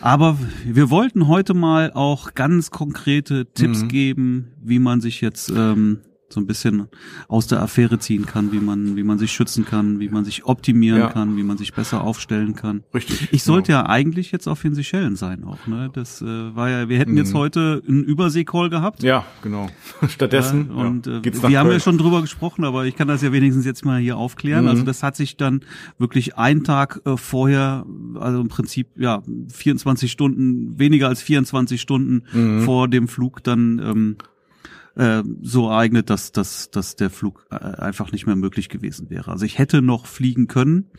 Aber 0.00 0.38
wir 0.64 0.90
wollten 0.90 1.28
heute 1.28 1.54
mal 1.54 1.92
auch 1.92 2.34
ganz 2.34 2.70
konkrete 2.70 3.46
Tipps 3.52 3.82
mhm. 3.82 3.88
geben, 3.88 4.52
wie 4.62 4.78
man 4.78 5.00
sich 5.00 5.20
jetzt 5.20 5.50
ähm, 5.50 6.00
so 6.30 6.40
ein 6.40 6.46
bisschen 6.46 6.88
aus 7.28 7.46
der 7.46 7.62
Affäre 7.62 7.98
ziehen 7.98 8.26
kann, 8.26 8.52
wie 8.52 8.60
man, 8.60 8.96
wie 8.96 9.02
man 9.02 9.18
sich 9.18 9.32
schützen 9.32 9.64
kann, 9.64 9.98
wie 9.98 10.08
man 10.10 10.24
sich 10.24 10.44
optimieren 10.44 11.00
Ja. 11.00 11.08
kann, 11.08 11.36
wie 11.38 11.42
man 11.42 11.56
sich 11.56 11.72
besser 11.72 12.02
aufstellen 12.04 12.54
kann. 12.54 12.82
Richtig. 12.92 13.28
Ich 13.32 13.42
sollte 13.44 13.72
ja 13.72 13.86
eigentlich 13.86 14.30
jetzt 14.30 14.46
auf 14.46 14.60
den 14.60 14.74
Seychellen 14.74 15.16
sein 15.16 15.42
auch, 15.44 15.66
ne? 15.66 15.88
Das 15.92 16.20
äh, 16.20 16.26
war 16.54 16.68
ja, 16.68 16.88
wir 16.90 16.98
hätten 16.98 17.16
jetzt 17.16 17.32
Mhm. 17.32 17.38
heute 17.38 17.82
einen 17.88 18.04
Übersee-Call 18.04 18.68
gehabt. 18.68 19.02
Ja, 19.02 19.24
genau. 19.42 19.68
Stattdessen 20.08 20.68
Ja, 20.68 20.74
und 20.84 21.06
ja, 21.06 21.18
äh, 21.18 21.24
wir 21.24 21.42
haben 21.42 21.52
ja 21.52 21.62
Köln. 21.62 21.80
schon 21.80 21.98
drüber 21.98 22.20
gesprochen, 22.20 22.64
aber 22.64 22.84
ich 22.84 22.94
kann 22.96 23.08
das 23.08 23.22
ja 23.22 23.32
wenigstens 23.32 23.64
jetzt 23.64 23.84
mal 23.86 23.98
hier 23.98 24.16
aufklären. 24.18 24.64
Mhm. 24.64 24.70
Also 24.70 24.82
das 24.84 25.02
hat 25.02 25.16
sich 25.16 25.36
dann 25.38 25.60
wirklich 25.98 26.36
einen 26.36 26.62
Tag 26.62 27.00
äh, 27.06 27.16
vorher, 27.16 27.86
also 28.20 28.40
im 28.40 28.48
Prinzip 28.48 28.88
ja 28.96 29.22
24 29.50 30.12
Stunden, 30.12 30.78
weniger 30.78 31.08
als 31.08 31.22
24 31.22 31.80
Stunden 31.80 32.22
Mhm. 32.32 32.62
vor 32.62 32.88
dem 32.88 33.08
Flug 33.08 33.42
dann 33.44 33.80
ähm, 33.82 34.16
äh, 34.98 35.22
so 35.42 35.68
ereignet, 35.70 36.10
dass, 36.10 36.32
dass, 36.32 36.70
dass 36.70 36.96
der 36.96 37.08
Flug 37.08 37.46
äh, 37.50 37.54
einfach 37.54 38.12
nicht 38.12 38.26
mehr 38.26 38.36
möglich 38.36 38.68
gewesen 38.68 39.08
wäre. 39.10 39.30
Also 39.30 39.46
ich 39.46 39.58
hätte 39.58 39.80
noch 39.80 40.06
fliegen 40.06 40.48
können. 40.48 40.90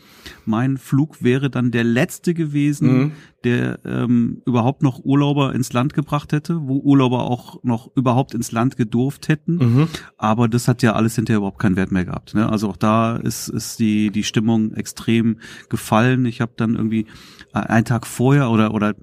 Mein 0.45 0.77
Flug 0.77 1.21
wäre 1.21 1.49
dann 1.49 1.69
der 1.71 1.83
letzte 1.83 2.33
gewesen, 2.33 2.89
Mhm. 2.97 3.11
der 3.43 3.79
ähm, 3.85 4.41
überhaupt 4.45 4.81
noch 4.83 4.99
Urlauber 5.03 5.53
ins 5.53 5.73
Land 5.73 5.93
gebracht 5.93 6.31
hätte, 6.33 6.61
wo 6.67 6.77
Urlauber 6.79 7.23
auch 7.25 7.63
noch 7.63 7.89
überhaupt 7.95 8.33
ins 8.33 8.51
Land 8.51 8.77
gedurft 8.77 9.27
hätten. 9.27 9.55
Mhm. 9.57 9.87
Aber 10.17 10.47
das 10.47 10.67
hat 10.67 10.81
ja 10.81 10.93
alles 10.93 11.15
hinterher 11.15 11.37
überhaupt 11.39 11.59
keinen 11.59 11.75
Wert 11.75 11.91
mehr 11.91 12.05
gehabt. 12.05 12.33
Ne? 12.33 12.49
Also 12.49 12.69
auch 12.69 12.77
da 12.77 13.17
ist, 13.17 13.49
ist 13.49 13.79
die, 13.79 14.11
die 14.11 14.23
Stimmung 14.23 14.73
extrem 14.73 15.39
gefallen. 15.69 16.25
Ich 16.25 16.41
habe 16.41 16.53
dann 16.55 16.75
irgendwie 16.75 17.05
äh, 17.53 17.59
einen 17.59 17.85
Tag 17.85 18.07
vorher 18.07 18.49
oder, 18.49 18.73
oder 18.73 18.95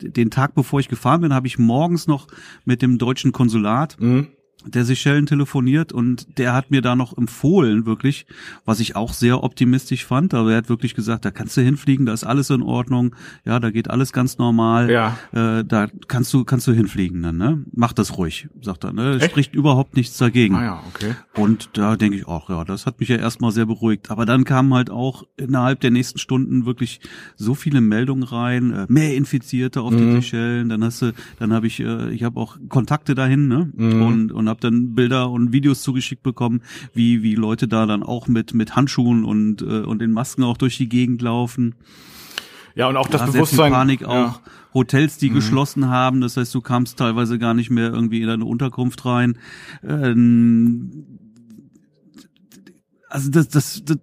den 0.00 0.30
Tag 0.30 0.54
bevor 0.54 0.78
ich 0.80 0.88
gefahren 0.88 1.20
bin, 1.20 1.34
habe 1.34 1.46
ich 1.48 1.58
morgens 1.58 2.06
noch 2.06 2.28
mit 2.64 2.82
dem 2.82 2.98
deutschen 2.98 3.32
Konsulat 3.32 3.96
Mhm. 4.00 4.28
Der 4.66 4.84
Seychellen 4.84 5.26
telefoniert 5.26 5.92
und 5.92 6.38
der 6.38 6.54
hat 6.54 6.70
mir 6.70 6.80
da 6.82 6.96
noch 6.96 7.16
empfohlen, 7.16 7.86
wirklich, 7.86 8.26
was 8.64 8.80
ich 8.80 8.96
auch 8.96 9.12
sehr 9.12 9.42
optimistisch 9.44 10.04
fand. 10.04 10.34
Aber 10.34 10.52
er 10.52 10.58
hat 10.58 10.68
wirklich 10.68 10.94
gesagt, 10.94 11.24
da 11.24 11.30
kannst 11.30 11.56
du 11.56 11.60
hinfliegen, 11.62 12.06
da 12.06 12.12
ist 12.12 12.24
alles 12.24 12.50
in 12.50 12.62
Ordnung, 12.62 13.14
ja, 13.44 13.60
da 13.60 13.70
geht 13.70 13.90
alles 13.90 14.12
ganz 14.12 14.38
normal, 14.38 14.90
Ja. 14.90 15.18
äh, 15.32 15.64
da 15.64 15.88
kannst 16.08 16.32
du 16.32 16.44
kannst 16.44 16.66
du 16.66 16.72
hinfliegen 16.72 17.22
dann, 17.22 17.36
ne? 17.36 17.64
Mach 17.72 17.92
das 17.92 18.16
ruhig, 18.18 18.48
sagt 18.60 18.84
er, 18.84 18.92
ne? 18.92 19.16
Echt? 19.16 19.30
Spricht 19.30 19.54
überhaupt 19.54 19.96
nichts 19.96 20.16
dagegen. 20.18 20.54
Ah 20.56 20.64
ja, 20.64 20.82
okay. 20.88 21.14
Und 21.34 21.70
da 21.74 21.96
denke 21.96 22.16
ich 22.16 22.26
auch, 22.26 22.48
ja, 22.50 22.64
das 22.64 22.86
hat 22.86 23.00
mich 23.00 23.08
ja 23.08 23.16
erstmal 23.16 23.50
sehr 23.52 23.66
beruhigt. 23.66 24.10
Aber 24.10 24.24
dann 24.26 24.44
kamen 24.44 24.72
halt 24.74 24.90
auch 24.90 25.24
innerhalb 25.36 25.80
der 25.80 25.90
nächsten 25.90 26.18
Stunden 26.18 26.66
wirklich 26.66 27.00
so 27.36 27.54
viele 27.54 27.80
Meldungen 27.80 28.22
rein, 28.24 28.72
äh, 28.72 28.86
mehr 28.88 29.14
Infizierte 29.14 29.80
auf 29.82 29.94
den 29.94 30.08
Mhm. 30.10 30.12
Seychellen. 30.20 30.68
Dann 30.68 30.84
hast 30.84 31.02
du, 31.02 31.12
dann 31.38 31.52
habe 31.52 31.66
ich, 31.66 31.80
äh, 31.80 32.10
ich 32.12 32.22
habe 32.24 32.38
auch 32.40 32.56
Kontakte 32.68 33.14
dahin, 33.14 33.48
ne? 33.48 33.70
Mhm. 33.74 34.02
Und 34.02 34.32
und 34.32 34.48
habe 34.54 34.60
dann 34.70 34.94
Bilder 34.94 35.30
und 35.30 35.52
Videos 35.52 35.82
zugeschickt 35.82 36.22
bekommen, 36.22 36.62
wie 36.94 37.22
wie 37.22 37.34
Leute 37.34 37.68
da 37.68 37.86
dann 37.86 38.02
auch 38.02 38.28
mit 38.28 38.54
mit 38.54 38.74
Handschuhen 38.76 39.24
und 39.24 39.62
äh, 39.62 39.80
und 39.82 39.98
den 40.00 40.12
Masken 40.12 40.42
auch 40.44 40.56
durch 40.56 40.76
die 40.76 40.88
Gegend 40.88 41.20
laufen. 41.22 41.74
Ja, 42.76 42.88
und 42.88 42.96
auch 42.96 43.08
das 43.08 43.20
Ja, 43.20 43.26
Bewusstsein. 43.28 43.72
Panik 43.72 44.00
ja. 44.00 44.08
auch. 44.08 44.40
Hotels, 44.74 45.14
Mhm. 45.16 45.20
die 45.20 45.30
geschlossen 45.30 45.88
haben, 45.88 46.20
das 46.20 46.36
heißt, 46.36 46.52
du 46.52 46.60
kamst 46.60 46.98
teilweise 46.98 47.38
gar 47.38 47.54
nicht 47.54 47.70
mehr 47.70 47.92
irgendwie 47.92 48.20
in 48.22 48.26
deine 48.26 48.44
Unterkunft 48.44 49.04
rein. 49.06 49.38
Ähm, 49.84 51.04
also 53.08 53.30
das, 53.30 53.48
das, 53.48 53.82
das, 53.84 53.98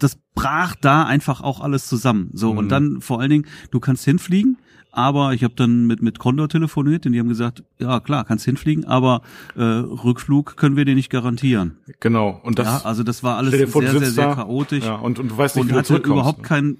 das 0.00 0.18
brach 0.34 0.74
da 0.74 1.04
einfach 1.04 1.40
auch 1.40 1.60
alles 1.60 1.86
zusammen. 1.86 2.30
So 2.32 2.52
Mhm. 2.52 2.58
und 2.58 2.68
dann 2.70 3.00
vor 3.00 3.20
allen 3.20 3.30
Dingen, 3.30 3.46
du 3.70 3.78
kannst 3.78 4.04
hinfliegen. 4.04 4.56
Aber 4.96 5.32
ich 5.32 5.42
habe 5.42 5.54
dann 5.54 5.86
mit 5.86 6.02
mit 6.02 6.18
Condor 6.18 6.48
telefoniert 6.48 7.04
und 7.06 7.12
die 7.12 7.18
haben 7.18 7.28
gesagt, 7.28 7.64
ja 7.78 7.98
klar, 8.00 8.24
kannst 8.24 8.44
hinfliegen, 8.44 8.84
aber 8.84 9.22
äh, 9.56 9.62
Rückflug 9.62 10.56
können 10.56 10.76
wir 10.76 10.84
dir 10.84 10.94
nicht 10.94 11.10
garantieren. 11.10 11.78
Genau. 12.00 12.40
Und 12.44 12.58
das, 12.58 12.66
ja, 12.66 12.88
also 12.88 13.02
das 13.02 13.22
war 13.22 13.36
alles 13.36 13.70
vor, 13.70 13.82
sehr, 13.82 13.90
sehr, 13.92 14.10
sehr 14.10 14.26
da, 14.28 14.34
chaotisch 14.36 14.84
ja, 14.84 14.94
und, 14.96 15.18
und 15.18 15.30
du 15.32 15.36
weißt 15.36 15.56
nicht, 15.56 15.62
und 15.62 15.68
wie 15.68 15.72
du 15.72 15.78
hatte 15.78 15.88
zurückkommst. 15.88 16.16
überhaupt 16.16 16.42
kein 16.42 16.78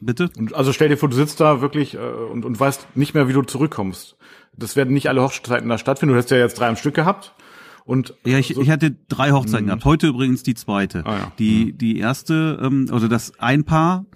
Bitte? 0.00 0.28
Und 0.36 0.54
also 0.54 0.74
stell 0.74 0.90
dir 0.90 0.98
vor, 0.98 1.08
du 1.08 1.16
sitzt 1.16 1.40
da 1.40 1.62
wirklich 1.62 1.94
äh, 1.94 1.98
und, 1.98 2.44
und 2.44 2.60
weißt 2.60 2.88
nicht 2.96 3.14
mehr, 3.14 3.28
wie 3.28 3.32
du 3.32 3.42
zurückkommst. 3.42 4.16
Das 4.56 4.76
werden 4.76 4.92
nicht 4.92 5.08
alle 5.08 5.22
Hochzeiten 5.22 5.68
da 5.68 5.78
stattfinden. 5.78 6.12
Du 6.14 6.18
hast 6.18 6.30
ja 6.30 6.36
jetzt 6.36 6.58
drei 6.60 6.68
am 6.68 6.76
Stück 6.76 6.94
gehabt. 6.94 7.32
Und 7.86 8.14
Ja, 8.26 8.38
ich, 8.38 8.56
ich 8.56 8.70
hatte 8.70 8.94
drei 9.08 9.30
Hochzeiten 9.30 9.66
gehabt. 9.66 9.84
Heute 9.84 10.08
übrigens 10.08 10.42
die 10.42 10.54
zweite. 10.54 10.98
Mhm. 10.98 11.06
Ah, 11.06 11.18
ja. 11.18 11.32
Die 11.38 11.72
die 11.72 11.98
erste, 11.98 12.58
ähm, 12.62 12.88
also 12.90 13.08
das 13.08 13.32
ein 13.38 13.64
Paar, 13.64 14.00
Mhm. 14.00 14.06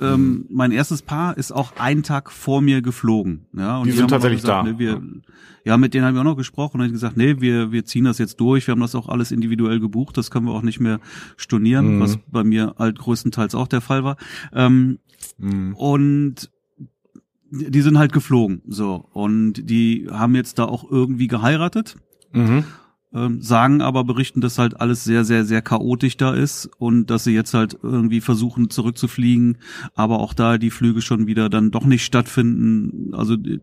Ähm, 0.00 0.46
mein 0.50 0.72
erstes 0.72 1.02
Paar 1.02 1.36
ist 1.36 1.52
auch 1.52 1.76
einen 1.76 2.02
Tag 2.02 2.32
vor 2.32 2.60
mir 2.60 2.82
geflogen. 2.82 3.46
Ja, 3.56 3.78
und 3.78 3.86
Die 3.86 3.92
sind 3.92 4.00
haben 4.02 4.06
auch 4.06 4.10
tatsächlich 4.10 4.40
gesagt, 4.40 4.66
da. 4.66 4.70
Ne, 4.72 4.78
wir, 4.78 5.00
ja. 5.64 5.76
mit 5.76 5.94
denen 5.94 6.04
haben 6.04 6.14
wir 6.14 6.20
auch 6.20 6.24
noch 6.24 6.36
gesprochen 6.36 6.78
und 6.80 6.84
haben 6.86 6.92
gesagt, 6.92 7.16
nee, 7.16 7.40
wir 7.40 7.70
wir 7.72 7.84
ziehen 7.84 8.04
das 8.04 8.18
jetzt 8.18 8.40
durch. 8.40 8.66
Wir 8.66 8.72
haben 8.72 8.80
das 8.80 8.94
auch 8.94 9.08
alles 9.08 9.30
individuell 9.30 9.78
gebucht. 9.80 10.16
Das 10.16 10.30
können 10.30 10.46
wir 10.46 10.52
auch 10.52 10.62
nicht 10.62 10.80
mehr 10.80 10.98
stornieren, 11.36 11.96
Mhm. 11.96 12.00
was 12.00 12.18
bei 12.30 12.42
mir 12.44 12.74
halt 12.78 12.98
größtenteils 12.98 13.54
auch 13.54 13.68
der 13.68 13.80
Fall 13.80 14.02
war. 14.04 14.16
Ähm, 14.52 14.98
Mhm. 15.38 15.74
und 15.76 16.50
die 17.50 17.82
sind 17.82 17.98
halt 17.98 18.12
geflogen, 18.12 18.62
so 18.66 19.04
und 19.12 19.68
die 19.68 20.08
haben 20.10 20.34
jetzt 20.34 20.58
da 20.58 20.64
auch 20.64 20.90
irgendwie 20.90 21.28
geheiratet 21.28 21.96
Mhm. 22.32 22.64
Ähm, 23.14 23.42
sagen 23.42 23.82
aber 23.82 24.04
berichten, 24.04 24.40
dass 24.40 24.58
halt 24.58 24.80
alles 24.80 25.04
sehr, 25.04 25.24
sehr, 25.24 25.44
sehr 25.44 25.60
chaotisch 25.62 26.16
da 26.16 26.32
ist 26.32 26.70
und 26.78 27.10
dass 27.10 27.24
sie 27.24 27.32
jetzt 27.34 27.52
halt 27.54 27.76
irgendwie 27.82 28.20
versuchen 28.20 28.70
zurückzufliegen, 28.70 29.58
aber 29.94 30.20
auch 30.20 30.32
da 30.34 30.56
die 30.58 30.70
Flüge 30.70 31.02
schon 31.02 31.26
wieder 31.26 31.48
dann 31.50 31.70
doch 31.70 31.84
nicht 31.84 32.04
stattfinden. 32.04 33.12
Also 33.14 33.34
äh, 33.34 33.58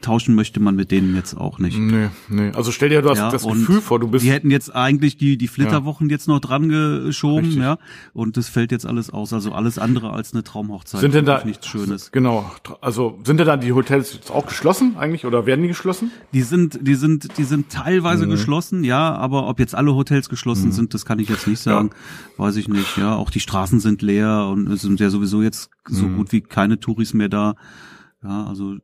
tauschen 0.00 0.34
möchte 0.34 0.60
man 0.60 0.74
mit 0.76 0.90
denen 0.90 1.14
jetzt 1.14 1.34
auch 1.34 1.58
nicht. 1.58 1.78
Nee, 1.78 2.08
nee. 2.28 2.50
Also 2.54 2.72
stell 2.72 2.88
dir 2.88 3.02
das, 3.02 3.18
Ja, 3.18 3.30
das 3.30 3.44
Gefühl 3.46 3.80
vor, 3.80 3.98
du 4.00 4.08
bist. 4.08 4.24
Die 4.24 4.30
hätten 4.30 4.50
jetzt 4.50 4.74
eigentlich 4.74 5.16
die, 5.16 5.36
die 5.36 5.48
Flitterwochen 5.48 6.08
jetzt 6.10 6.28
noch 6.28 6.40
dran 6.40 6.68
geschoben, 6.68 7.44
Richtig. 7.46 7.62
ja. 7.62 7.78
Und 8.12 8.36
das 8.36 8.48
fällt 8.48 8.72
jetzt 8.72 8.86
alles 8.86 9.10
aus. 9.10 9.32
Also 9.32 9.52
alles 9.52 9.78
andere 9.78 10.10
als 10.10 10.32
eine 10.32 10.44
Traumhochzeit. 10.44 11.00
sind 11.00 11.14
denn 11.14 11.24
da 11.24 11.44
nichts 11.44 11.66
Schönes. 11.66 12.10
Genau. 12.12 12.50
Also 12.80 13.18
sind 13.24 13.38
denn 13.38 13.46
da 13.46 13.56
die 13.56 13.72
Hotels 13.72 14.14
jetzt 14.14 14.30
auch 14.30 14.46
geschlossen 14.46 14.96
eigentlich 14.96 15.26
oder 15.26 15.46
werden 15.46 15.62
die 15.62 15.68
geschlossen? 15.68 16.10
Die 16.32 16.42
sind, 16.42 16.78
die 16.82 16.94
sind, 16.94 17.36
die 17.38 17.44
sind 17.44 17.70
teilweise 17.70 18.26
Mhm. 18.26 18.30
geschlossen, 18.30 18.61
ja, 18.70 19.14
aber 19.14 19.48
ob 19.48 19.58
jetzt 19.58 19.74
alle 19.74 19.94
Hotels 19.94 20.28
geschlossen 20.28 20.70
sind, 20.72 20.94
das 20.94 21.04
kann 21.04 21.18
ich 21.18 21.28
jetzt 21.28 21.46
nicht 21.46 21.60
sagen. 21.60 21.90
Weiß 22.36 22.56
ich 22.56 22.68
nicht, 22.68 22.96
ja. 22.96 23.16
Auch 23.16 23.30
die 23.30 23.40
Straßen 23.40 23.80
sind 23.80 24.02
leer 24.02 24.48
und 24.52 24.68
es 24.68 24.82
sind 24.82 25.00
ja 25.00 25.10
sowieso 25.10 25.42
jetzt 25.42 25.70
so 25.88 26.06
Mhm. 26.06 26.16
gut 26.16 26.32
wie 26.32 26.40
keine 26.40 26.78
Touris 26.80 27.14
mehr 27.14 27.28
da. 27.28 27.54
Ja, 28.22 28.46
also 28.46 28.76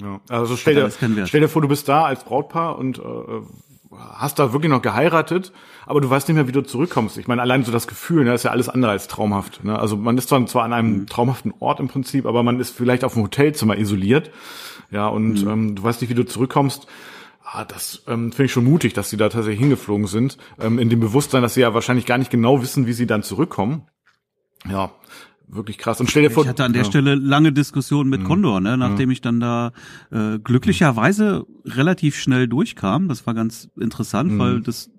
Ja. 0.00 0.20
Also 0.28 0.56
stell 0.56 0.74
dir, 0.74 0.90
stell 1.26 1.40
dir 1.40 1.48
vor, 1.48 1.62
du 1.62 1.68
bist 1.68 1.88
da 1.88 2.04
als 2.04 2.24
Brautpaar 2.24 2.78
und 2.78 2.98
äh, 2.98 3.02
hast 4.14 4.40
da 4.40 4.52
wirklich 4.52 4.70
noch 4.70 4.82
geheiratet, 4.82 5.52
aber 5.86 6.00
du 6.00 6.10
weißt 6.10 6.26
nicht 6.28 6.34
mehr, 6.34 6.48
wie 6.48 6.52
du 6.52 6.62
zurückkommst. 6.64 7.16
Ich 7.18 7.28
meine, 7.28 7.40
allein 7.42 7.62
so 7.62 7.70
das 7.70 7.86
Gefühl, 7.86 8.24
ne, 8.24 8.34
ist 8.34 8.42
ja 8.42 8.50
alles 8.50 8.68
andere 8.68 8.90
als 8.90 9.06
traumhaft. 9.06 9.62
Ne? 9.62 9.78
Also 9.78 9.96
man 9.96 10.18
ist 10.18 10.28
zwar, 10.30 10.44
zwar 10.46 10.64
an 10.64 10.72
einem 10.72 10.96
Mhm. 11.02 11.06
traumhaften 11.06 11.54
Ort 11.60 11.78
im 11.78 11.86
Prinzip, 11.86 12.26
aber 12.26 12.42
man 12.42 12.58
ist 12.58 12.74
vielleicht 12.74 13.04
auf 13.04 13.14
dem 13.14 13.22
Hotelzimmer 13.22 13.78
isoliert. 13.78 14.32
Ja, 14.90 15.06
und 15.06 15.44
Mhm. 15.44 15.48
ähm, 15.50 15.74
du 15.76 15.82
weißt 15.84 16.00
nicht, 16.00 16.10
wie 16.10 16.14
du 16.14 16.26
zurückkommst. 16.26 16.88
Ah, 17.44 17.64
das 17.64 18.02
ähm, 18.06 18.32
finde 18.32 18.46
ich 18.46 18.52
schon 18.52 18.64
mutig, 18.64 18.94
dass 18.94 19.10
sie 19.10 19.16
da 19.16 19.28
tatsächlich 19.28 19.60
hingeflogen 19.60 20.06
sind. 20.06 20.38
Ähm, 20.58 20.78
in 20.78 20.88
dem 20.88 21.00
Bewusstsein, 21.00 21.42
dass 21.42 21.54
sie 21.54 21.60
ja 21.60 21.74
wahrscheinlich 21.74 22.06
gar 22.06 22.18
nicht 22.18 22.30
genau 22.30 22.62
wissen, 22.62 22.86
wie 22.86 22.94
sie 22.94 23.06
dann 23.06 23.22
zurückkommen. 23.22 23.82
Ja, 24.68 24.92
wirklich 25.46 25.76
krass. 25.76 26.00
Und 26.00 26.10
stell 26.10 26.22
dir 26.22 26.30
vor, 26.30 26.44
ich 26.44 26.48
hatte 26.48 26.64
an 26.64 26.72
der 26.72 26.82
ja. 26.82 26.88
Mhm. 26.88 26.90
Stelle 26.90 27.14
lange 27.16 27.52
Diskussionen 27.52 28.08
mit 28.08 28.24
Condor, 28.24 28.60
ne, 28.60 28.78
nachdem 28.78 29.10
ich 29.10 29.20
dann 29.20 29.40
da 29.40 29.72
äh, 30.10 30.38
glücklicherweise 30.38 31.44
relativ 31.66 32.16
schnell 32.16 32.48
durchkam. 32.48 33.08
Das 33.08 33.26
war 33.26 33.34
ganz 33.34 33.68
interessant, 33.78 34.32
Mhm. 34.32 34.38
weil 34.38 34.60
das 34.62 34.90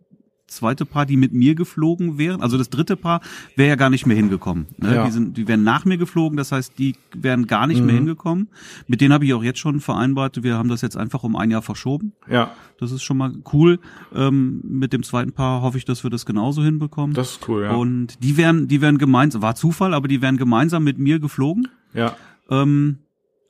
zweite 0.48 0.86
Paar, 0.86 1.06
die 1.06 1.18
mit 1.18 1.34
mir 1.34 1.56
geflogen 1.56 2.18
wären, 2.18 2.42
also 2.42 2.58
das 2.58 2.70
dritte 2.70 2.96
Paar, 2.96 3.22
wäre 3.56 3.70
ja 3.70 3.76
gar 3.76 3.90
nicht 3.90 4.06
mehr 4.06 4.16
hingekommen. 4.16 4.68
Ne? 4.78 4.96
Ja. 4.96 5.06
Die, 5.06 5.12
sind, 5.12 5.38
die 5.38 5.48
wären 5.48 5.64
nach 5.64 5.86
mir 5.86 5.98
geflogen, 5.98 6.38
das 6.38 6.52
heißt, 6.52 6.78
die 6.78 6.96
wären 7.16 7.48
gar 7.48 7.68
nicht 7.68 7.80
Mhm. 7.80 7.86
mehr 7.88 7.96
hingekommen. 7.96 8.50
Mit 8.88 9.02
denen 9.02 9.12
habe 9.14 9.26
ich 9.26 9.34
auch 9.34 9.44
jetzt 9.44 9.60
schon 9.60 9.80
vereinbart, 9.80 10.44
wir 10.44 10.56
haben 10.56 10.70
das 10.70 10.82
jetzt 10.82 10.98
einfach 10.98 11.24
um 11.24 11.36
ein 11.36 11.50
Jahr 11.52 11.62
verschoben. 11.62 12.14
Ja, 12.30 12.52
Das 12.80 12.92
ist 12.92 13.04
schon 13.04 13.18
mal 13.18 13.34
cool. 13.54 13.80
Ähm, 14.14 14.62
mit 14.64 14.92
dem 14.94 15.02
zweiten 15.04 15.32
Paar 15.32 15.62
hoffe 15.62 15.78
ich, 15.78 15.86
dass 15.86 16.04
wir 16.04 16.10
das 16.12 16.26
genauso 16.26 16.64
hinbekommen. 16.64 17.16
das 17.16 17.32
ist 17.32 17.48
cool, 17.50 17.64
ja. 17.64 17.72
Und 17.74 18.22
die 18.24 18.38
wären, 18.38 18.68
die 18.68 18.82
wären 18.82 18.98
gemeinsam, 18.98 19.42
war 19.42 19.56
Zufall, 19.56 19.94
aber 19.94 20.08
die 20.08 20.22
wären 20.22 20.38
gemeinsam 20.38 20.84
mit 20.84 20.98
mir 21.00 21.20
geflogen. 21.20 21.68
ja. 21.94 22.16
Ähm, 22.50 23.00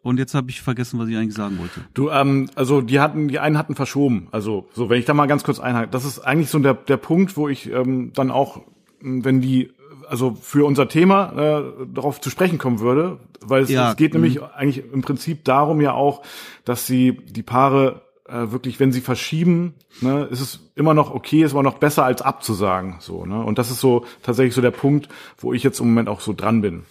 und 0.06 0.20
jetzt 0.20 0.36
habe 0.36 0.52
ich 0.52 0.62
vergessen, 0.62 1.00
was 1.00 1.10
ich 1.10 1.18
eigentlich 1.18 1.34
sagen 1.34 1.58
wollte. 1.58 1.82
Du, 1.96 2.12
ähm, 2.12 2.48
also 2.54 2.82
die 2.82 3.00
hatten, 3.00 3.28
die 3.28 3.40
einen 3.40 3.58
hatten 3.58 3.74
verschoben. 3.74 4.28
Also, 4.32 4.68
so, 4.72 4.88
wenn 4.88 5.00
ich 5.00 5.06
da 5.06 5.16
mal 5.16 5.26
ganz 5.26 5.44
kurz 5.44 5.60
einhake, 5.60 5.90
das 5.90 6.06
ist 6.06 6.20
eigentlich 6.20 6.52
so 6.52 6.60
der, 6.60 6.76
der 6.76 6.98
Punkt, 6.98 7.36
wo 7.38 7.50
ich 7.50 7.72
ähm, 7.72 8.14
dann 8.14 8.30
auch, 8.30 8.62
m, 9.02 9.26
wenn 9.26 9.42
die, 9.42 9.72
also 10.08 10.38
für 10.40 10.64
unser 10.64 10.88
Thema 10.90 11.32
äh, 11.32 11.64
darauf 11.92 12.22
zu 12.22 12.30
sprechen 12.30 12.60
kommen 12.60 12.82
würde, 12.82 13.18
weil 13.42 13.64
es, 13.64 13.72
Ja, 13.72 13.90
es 13.90 13.98
geht 13.98 14.14
mhm. 14.14 14.22
nämlich 14.22 14.44
eigentlich 14.44 14.84
im 14.94 15.02
Prinzip 15.02 15.44
darum 15.44 15.82
ja 15.82 15.94
auch, 15.94 16.22
dass 16.66 16.86
sie 16.86 17.18
die 17.26 17.42
Paare 17.42 18.04
äh, 18.30 18.52
wirklich, 18.52 18.80
wenn 18.80 18.92
sie 18.92 19.02
verschieben, 19.02 19.74
ne, 20.02 20.26
ist 20.26 20.40
es 20.40 20.72
immer 20.76 20.94
noch 20.94 21.16
okay, 21.16 21.42
ist 21.42 21.54
immer 21.54 21.64
noch 21.64 21.80
besser 21.80 22.06
als 22.06 22.22
abzusagen, 22.22 22.98
so, 23.00 23.26
ne? 23.26 23.44
Und 23.44 23.58
das 23.58 23.72
ist 23.72 23.80
so 23.80 24.06
tatsächlich 24.22 24.54
so 24.54 24.62
der 24.62 24.70
Punkt, 24.70 25.10
wo 25.40 25.52
ich 25.52 25.64
jetzt 25.64 25.80
im 25.80 25.88
Moment 25.88 26.10
auch 26.10 26.22
so 26.22 26.34
dran 26.34 26.62
bin. 26.62 26.84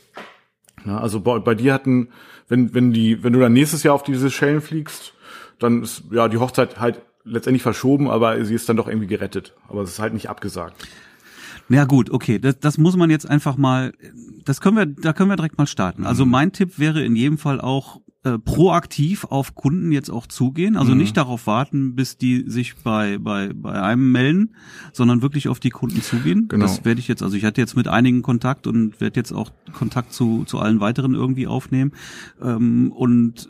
Ja, 0.85 0.99
also 0.99 1.21
bei, 1.21 1.39
bei 1.39 1.55
dir 1.55 1.73
hatten, 1.73 2.09
wenn, 2.49 2.75
wenn 2.75 2.93
die, 2.93 3.23
wenn 3.23 3.33
du 3.33 3.41
dann 3.41 3.53
nächstes 3.53 3.83
Jahr 3.83 3.95
auf 3.95 4.03
diese 4.03 4.31
Schellen 4.31 4.61
fliegst, 4.61 5.15
dann 5.59 5.83
ist 5.83 6.05
ja 6.11 6.29
die 6.29 6.39
Hochzeit 6.39 6.81
halt 6.81 7.01
letztendlich 7.25 7.63
verschoben, 7.63 8.11
aber 8.11 8.45
sie 8.45 8.55
ist 8.55 8.69
dann 8.69 8.77
doch 8.77 8.89
irgendwie 8.89 9.07
gerettet. 9.07 9.55
Aber 9.69 9.83
es 9.83 9.91
ist 9.91 9.99
halt 9.99 10.13
nicht 10.13 10.29
abgesagt. 10.29 10.87
Ja 11.69 11.85
gut, 11.85 12.11
okay, 12.11 12.39
das, 12.39 12.59
das 12.59 12.77
muss 12.77 12.97
man 12.97 13.09
jetzt 13.09 13.29
einfach 13.29 13.57
mal, 13.57 13.93
das 14.45 14.61
können 14.61 14.77
wir, 14.77 14.87
da 14.87 15.15
können 15.15 15.31
wir 15.31 15.37
direkt 15.37 15.57
mal 15.57 15.67
starten. 15.67 16.05
Also 16.05 16.27
mhm. 16.27 16.31
mein 16.31 16.53
Tipp 16.53 16.79
wäre 16.79 17.03
in 17.03 17.17
jedem 17.17 17.39
Fall 17.39 17.61
auch 17.61 18.01
äh, 18.25 18.39
proaktiv 18.39 19.25
auf 19.25 19.55
Kunden 19.55 19.93
jetzt 19.93 20.11
auch 20.11 20.27
zugehen, 20.27 20.77
also 20.77 20.93
mhm. 20.93 20.99
nicht 20.99 21.17
darauf 21.17 21.47
warten, 21.47 21.95
bis 21.95 22.17
die 22.17 22.45
sich 22.49 22.75
bei 22.77 23.19
bei 23.19 23.53
bei 23.55 23.81
einem 23.81 24.11
melden, 24.13 24.57
sondern 24.93 25.21
wirklich 25.21 25.49
auf 25.49 25.61
die 25.61 25.71
Kunden 25.71 26.01
zugehen. 26.03 26.49
Genau. 26.49 26.65
Das 26.65 26.85
werde 26.87 27.01
ich 27.01 27.09
jetzt, 27.09 27.23
also 27.23 27.37
ich 27.37 27.45
hatte 27.45 27.61
jetzt 27.61 27.77
mit 27.77 27.87
einigen 27.87 28.23
Kontakt 28.23 28.67
und 28.67 28.99
werde 29.01 29.21
jetzt 29.21 29.33
auch 29.33 29.51
Kontakt 29.73 30.15
zu 30.15 30.45
zu 30.45 30.59
allen 30.59 30.81
weiteren 30.81 31.15
irgendwie 31.15 31.47
aufnehmen 31.47 31.93
ähm, 32.41 32.93
und 32.93 33.49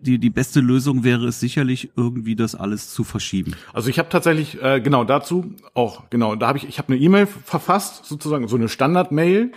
die, 0.00 0.18
die 0.18 0.30
beste 0.30 0.60
Lösung 0.60 1.04
wäre 1.04 1.26
es 1.26 1.40
sicherlich 1.40 1.90
irgendwie 1.96 2.34
das 2.34 2.54
alles 2.54 2.90
zu 2.90 3.04
verschieben. 3.04 3.54
Also 3.72 3.88
ich 3.88 3.98
habe 3.98 4.08
tatsächlich 4.08 4.60
äh, 4.62 4.80
genau 4.80 5.04
dazu 5.04 5.54
auch 5.74 6.10
genau, 6.10 6.36
da 6.36 6.48
habe 6.48 6.58
ich 6.58 6.68
ich 6.68 6.78
habe 6.78 6.92
eine 6.92 7.02
E-Mail 7.02 7.26
verfasst 7.26 8.04
sozusagen 8.04 8.48
so 8.48 8.56
eine 8.56 8.68
Standard-Mail 8.68 9.52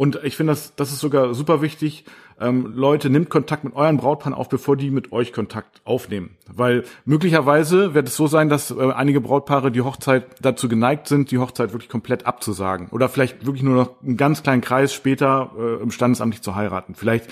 und 0.00 0.18
ich 0.24 0.34
finde 0.34 0.52
das 0.52 0.74
das 0.76 0.92
ist 0.92 1.00
sogar 1.00 1.34
super 1.34 1.60
wichtig. 1.60 2.06
Ähm, 2.40 2.72
Leute, 2.74 3.10
nimmt 3.10 3.28
Kontakt 3.28 3.64
mit 3.64 3.76
euren 3.76 3.98
Brautpaaren 3.98 4.32
auf, 4.32 4.48
bevor 4.48 4.74
die 4.74 4.90
mit 4.90 5.12
euch 5.12 5.30
Kontakt 5.30 5.82
aufnehmen. 5.84 6.38
Weil 6.50 6.84
möglicherweise 7.04 7.92
wird 7.92 8.08
es 8.08 8.16
so 8.16 8.26
sein, 8.26 8.48
dass 8.48 8.70
äh, 8.70 8.92
einige 8.92 9.20
Brautpaare 9.20 9.70
die 9.70 9.82
Hochzeit 9.82 10.24
dazu 10.40 10.70
geneigt 10.70 11.06
sind, 11.06 11.30
die 11.30 11.36
Hochzeit 11.36 11.72
wirklich 11.74 11.90
komplett 11.90 12.24
abzusagen. 12.24 12.88
Oder 12.92 13.10
vielleicht 13.10 13.44
wirklich 13.44 13.62
nur 13.62 13.74
noch 13.74 14.02
einen 14.02 14.16
ganz 14.16 14.42
kleinen 14.42 14.62
Kreis 14.62 14.94
später 14.94 15.50
äh, 15.58 15.82
im 15.82 15.90
Standesamt 15.90 16.42
zu 16.42 16.54
heiraten. 16.54 16.94
Vielleicht 16.94 17.26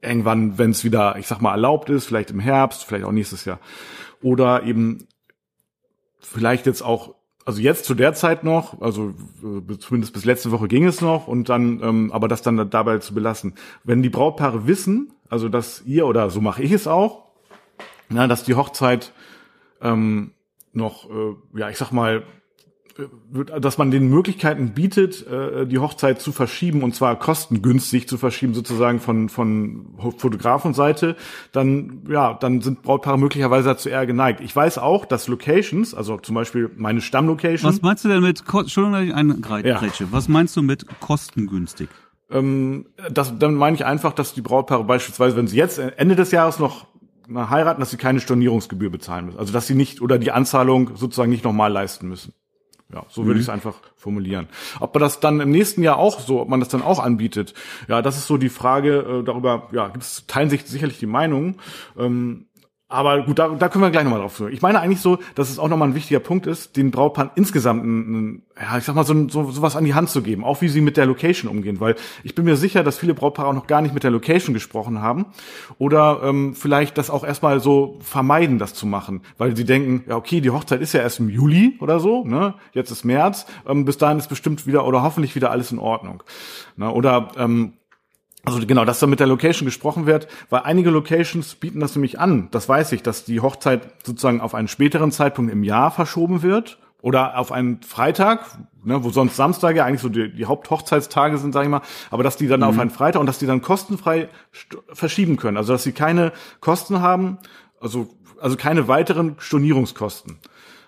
irgendwann, 0.00 0.56
wenn 0.56 0.70
es 0.70 0.84
wieder, 0.84 1.16
ich 1.18 1.26
sag 1.26 1.40
mal, 1.40 1.50
erlaubt 1.50 1.90
ist, 1.90 2.06
vielleicht 2.06 2.30
im 2.30 2.38
Herbst, 2.38 2.84
vielleicht 2.84 3.06
auch 3.06 3.10
nächstes 3.10 3.44
Jahr. 3.44 3.58
Oder 4.22 4.62
eben 4.62 5.08
vielleicht 6.20 6.66
jetzt 6.66 6.82
auch, 6.82 7.16
also 7.48 7.62
jetzt 7.62 7.86
zu 7.86 7.94
der 7.94 8.12
Zeit 8.12 8.44
noch, 8.44 8.78
also 8.82 9.14
äh, 9.42 9.78
zumindest 9.78 10.12
bis 10.12 10.26
letzte 10.26 10.50
Woche 10.50 10.68
ging 10.68 10.84
es 10.84 11.00
noch 11.00 11.28
und 11.28 11.48
dann, 11.48 11.82
ähm, 11.82 12.12
aber 12.12 12.28
das 12.28 12.42
dann 12.42 12.68
dabei 12.68 12.98
zu 12.98 13.14
belassen. 13.14 13.54
Wenn 13.84 14.02
die 14.02 14.10
Brautpaare 14.10 14.66
wissen, 14.66 15.14
also 15.30 15.48
dass 15.48 15.82
ihr 15.86 16.06
oder 16.06 16.28
so 16.28 16.42
mache 16.42 16.62
ich 16.62 16.72
es 16.72 16.86
auch, 16.86 17.24
na, 18.10 18.26
dass 18.26 18.44
die 18.44 18.54
Hochzeit 18.54 19.14
ähm, 19.80 20.32
noch, 20.74 21.08
äh, 21.08 21.58
ja, 21.58 21.70
ich 21.70 21.78
sag 21.78 21.90
mal, 21.90 22.22
dass 23.60 23.78
man 23.78 23.90
den 23.90 24.08
Möglichkeiten 24.08 24.70
bietet, 24.70 25.26
äh, 25.26 25.66
die 25.66 25.78
Hochzeit 25.78 26.20
zu 26.20 26.32
verschieben 26.32 26.82
und 26.82 26.94
zwar 26.94 27.16
kostengünstig 27.16 28.08
zu 28.08 28.18
verschieben, 28.18 28.54
sozusagen 28.54 28.98
von 28.98 29.28
von 29.28 29.86
Fotografenseite, 30.16 31.16
dann 31.52 32.02
ja, 32.08 32.34
dann 32.34 32.60
sind 32.60 32.82
Brautpaare 32.82 33.18
möglicherweise 33.18 33.68
dazu 33.68 33.88
eher 33.88 34.06
geneigt. 34.06 34.40
Ich 34.40 34.54
weiß 34.54 34.78
auch, 34.78 35.04
dass 35.04 35.28
Locations, 35.28 35.94
also 35.94 36.18
zum 36.18 36.34
Beispiel 36.34 36.70
meine 36.76 37.00
Stammlocation. 37.00 37.70
Was 37.70 37.82
meinst 37.82 38.04
du 38.04 38.08
denn 38.08 38.22
mit 38.22 38.42
Entschuldigung, 38.52 39.12
ein 39.14 39.42
ja. 39.64 39.80
Was 40.10 40.28
meinst 40.28 40.56
du 40.56 40.62
mit 40.62 40.86
kostengünstig? 41.00 41.88
Ähm, 42.30 42.86
das, 43.10 43.38
dann 43.38 43.54
meine 43.54 43.76
ich 43.76 43.84
einfach, 43.84 44.12
dass 44.12 44.34
die 44.34 44.42
Brautpaare 44.42 44.84
beispielsweise, 44.84 45.36
wenn 45.36 45.46
sie 45.46 45.56
jetzt 45.56 45.78
Ende 45.78 46.16
des 46.16 46.32
Jahres 46.32 46.58
noch 46.58 46.86
heiraten, 47.32 47.80
dass 47.80 47.90
sie 47.90 47.96
keine 47.96 48.20
Stornierungsgebühr 48.20 48.90
bezahlen 48.90 49.26
müssen. 49.26 49.38
Also 49.38 49.52
dass 49.52 49.66
sie 49.66 49.74
nicht 49.74 50.00
oder 50.00 50.18
die 50.18 50.32
Anzahlung 50.32 50.96
sozusagen 50.96 51.30
nicht 51.30 51.44
nochmal 51.44 51.72
leisten 51.72 52.08
müssen. 52.08 52.32
Ja, 52.90 53.04
so 53.10 53.24
würde 53.24 53.34
mhm. 53.34 53.40
ich 53.40 53.46
es 53.46 53.50
einfach 53.50 53.74
formulieren. 53.96 54.48
Ob 54.80 54.94
man 54.94 55.02
das 55.02 55.20
dann 55.20 55.40
im 55.40 55.50
nächsten 55.50 55.82
Jahr 55.82 55.98
auch 55.98 56.20
so, 56.20 56.40
ob 56.40 56.48
man 56.48 56.60
das 56.60 56.70
dann 56.70 56.80
auch 56.80 57.00
anbietet, 57.00 57.52
ja, 57.86 58.00
das 58.00 58.16
ist 58.16 58.26
so 58.26 58.38
die 58.38 58.48
Frage. 58.48 59.20
Äh, 59.20 59.24
darüber, 59.24 59.68
ja, 59.72 59.88
gibt's 59.88 60.24
teilen 60.26 60.48
sich 60.48 60.64
sicherlich 60.64 60.98
die 60.98 61.06
Meinungen. 61.06 61.60
Ähm, 61.98 62.46
aber 62.90 63.22
gut, 63.22 63.38
da, 63.38 63.48
da 63.48 63.68
können 63.68 63.84
wir 63.84 63.90
gleich 63.90 64.04
nochmal 64.04 64.20
drauf 64.20 64.34
zu. 64.34 64.48
Ich 64.48 64.62
meine 64.62 64.80
eigentlich 64.80 65.02
so, 65.02 65.18
dass 65.34 65.50
es 65.50 65.58
auch 65.58 65.68
nochmal 65.68 65.88
ein 65.88 65.94
wichtiger 65.94 66.20
Punkt 66.20 66.46
ist, 66.46 66.76
den 66.78 66.90
Brautpaaren 66.90 67.30
insgesamt, 67.34 67.84
ein, 67.84 68.42
ja, 68.58 68.78
ich 68.78 68.84
sag 68.84 68.94
mal, 68.94 69.04
so, 69.04 69.28
so, 69.28 69.50
so 69.50 69.60
was 69.60 69.76
an 69.76 69.84
die 69.84 69.94
Hand 69.94 70.08
zu 70.08 70.22
geben, 70.22 70.42
auch 70.42 70.62
wie 70.62 70.68
sie 70.68 70.80
mit 70.80 70.96
der 70.96 71.04
Location 71.04 71.50
umgehen, 71.50 71.80
weil 71.80 71.96
ich 72.24 72.34
bin 72.34 72.46
mir 72.46 72.56
sicher, 72.56 72.82
dass 72.82 72.98
viele 72.98 73.12
Brautpaare 73.12 73.48
auch 73.48 73.52
noch 73.52 73.66
gar 73.66 73.82
nicht 73.82 73.92
mit 73.92 74.04
der 74.04 74.10
Location 74.10 74.54
gesprochen 74.54 75.02
haben 75.02 75.26
oder 75.76 76.20
ähm, 76.24 76.54
vielleicht 76.54 76.96
das 76.96 77.10
auch 77.10 77.24
erstmal 77.24 77.60
so 77.60 77.98
vermeiden, 78.00 78.58
das 78.58 78.72
zu 78.72 78.86
machen, 78.86 79.20
weil 79.36 79.54
sie 79.54 79.64
denken, 79.64 80.04
ja 80.08 80.16
okay, 80.16 80.40
die 80.40 80.50
Hochzeit 80.50 80.80
ist 80.80 80.94
ja 80.94 81.00
erst 81.00 81.20
im 81.20 81.28
Juli 81.28 81.76
oder 81.80 82.00
so, 82.00 82.24
ne? 82.24 82.54
Jetzt 82.72 82.90
ist 82.90 83.04
März, 83.04 83.44
ähm, 83.66 83.84
bis 83.84 83.98
dahin 83.98 84.16
ist 84.16 84.28
bestimmt 84.28 84.66
wieder 84.66 84.86
oder 84.86 85.02
hoffentlich 85.02 85.34
wieder 85.34 85.50
alles 85.50 85.72
in 85.72 85.78
Ordnung. 85.78 86.22
Ne? 86.76 86.90
Oder 86.90 87.32
ähm, 87.36 87.74
also 88.54 88.66
genau, 88.66 88.84
dass 88.84 89.00
da 89.00 89.06
mit 89.06 89.20
der 89.20 89.26
Location 89.26 89.66
gesprochen 89.66 90.06
wird, 90.06 90.28
weil 90.50 90.62
einige 90.62 90.90
Locations 90.90 91.54
bieten 91.54 91.80
das 91.80 91.94
nämlich 91.94 92.18
an. 92.18 92.48
Das 92.50 92.68
weiß 92.68 92.92
ich, 92.92 93.02
dass 93.02 93.24
die 93.24 93.40
Hochzeit 93.40 93.82
sozusagen 94.04 94.40
auf 94.40 94.54
einen 94.54 94.68
späteren 94.68 95.12
Zeitpunkt 95.12 95.52
im 95.52 95.62
Jahr 95.62 95.90
verschoben 95.90 96.42
wird 96.42 96.78
oder 97.00 97.38
auf 97.38 97.52
einen 97.52 97.82
Freitag, 97.82 98.44
ne, 98.84 99.04
wo 99.04 99.10
sonst 99.10 99.36
Samstage 99.36 99.84
eigentlich 99.84 100.00
so 100.00 100.08
die, 100.08 100.32
die 100.32 100.46
Haupthochzeitstage 100.46 101.38
sind, 101.38 101.52
sage 101.52 101.66
ich 101.66 101.70
mal, 101.70 101.82
aber 102.10 102.22
dass 102.22 102.36
die 102.36 102.48
dann 102.48 102.60
mhm. 102.60 102.66
auf 102.66 102.78
einen 102.78 102.90
Freitag 102.90 103.20
und 103.20 103.26
dass 103.26 103.38
die 103.38 103.46
dann 103.46 103.62
kostenfrei 103.62 104.28
verschieben 104.92 105.36
können, 105.36 105.56
also 105.56 105.72
dass 105.72 105.84
sie 105.84 105.92
keine 105.92 106.32
Kosten 106.60 107.00
haben, 107.00 107.38
also 107.80 108.08
also 108.40 108.56
keine 108.56 108.88
weiteren 108.88 109.36
Stornierungskosten. 109.38 110.38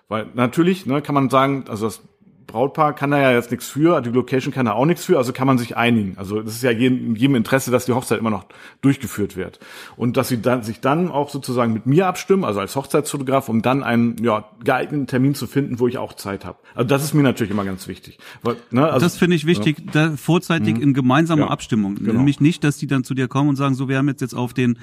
Weil 0.09 0.27
natürlich 0.35 0.87
ne, 0.87 1.03
kann 1.03 1.15
man 1.15 1.31
sagen, 1.31 1.65
also 1.69 1.87
das 1.87 2.01
Brautpaar 2.47 2.95
kann 2.95 3.11
da 3.11 3.21
ja 3.21 3.33
jetzt 3.33 3.51
nichts 3.51 3.69
für, 3.69 4.01
die 4.01 4.11
Location 4.11 4.53
kann 4.53 4.67
da 4.67 4.73
auch 4.73 4.85
nichts 4.85 5.05
für, 5.05 5.19
also 5.19 5.33
kann 5.33 5.47
man 5.47 5.59
sich 5.59 5.77
einigen. 5.77 6.15
Also 6.17 6.43
das 6.43 6.55
ist 6.55 6.63
ja 6.63 6.71
jedem, 6.71 7.15
jedem 7.15 7.37
Interesse, 7.37 7.71
dass 7.71 7.87
die 7.87 7.93
Hochzeit 7.93 8.19
immer 8.19 8.31
noch 8.31 8.47
durchgeführt 8.81 9.37
wird. 9.37 9.61
Und 9.97 10.17
dass 10.17 10.29
sie 10.29 10.43
dann, 10.43 10.63
sich 10.63 10.81
dann 10.81 11.11
auch 11.11 11.31
sozusagen 11.31 11.73
mit 11.73 11.87
mir 11.87 12.07
abstimmen, 12.07 12.45
also 12.45 12.61
als 12.61 12.77
Hochzeitsfotograf, 12.77 13.49
um 13.49 13.63
dann 13.63 13.83
einen 13.83 14.17
ja, 14.23 14.49
geeigneten 14.65 15.07
Termin 15.07 15.35
zu 15.35 15.47
finden, 15.47 15.79
wo 15.79 15.89
ich 15.89 15.99
auch 15.99 16.15
Zeit 16.15 16.45
habe. 16.45 16.59
Also 16.75 16.89
das 16.89 17.05
ist 17.05 17.15
mir 17.15 17.23
natürlich 17.23 17.53
immer 17.53 17.65
ganz 17.65 17.89
wichtig. 17.89 18.19
Weil, 18.43 18.57
ne, 18.71 18.87
also, 18.87 19.05
das 19.05 19.17
finde 19.17 19.37
ich 19.37 19.47
wichtig, 19.47 19.79
ja. 19.79 19.85
da 19.93 20.17
vorzeitig 20.17 20.77
mhm. 20.77 20.83
in 20.83 20.95
gemeinsamer 20.95 21.47
ja, 21.47 21.51
Abstimmung. 21.51 21.97
Genau. 21.97 22.15
Nämlich 22.15 22.41
nicht, 22.41 22.65
dass 22.65 22.79
die 22.79 22.87
dann 22.87 23.05
zu 23.05 23.15
dir 23.15 23.29
kommen 23.29 23.51
und 23.51 23.57
sagen, 23.57 23.75
so, 23.75 23.89
wir 23.89 23.99
haben 23.99 24.09
jetzt 24.09 24.21
jetzt 24.21 24.35
auf 24.35 24.55
den 24.55 24.79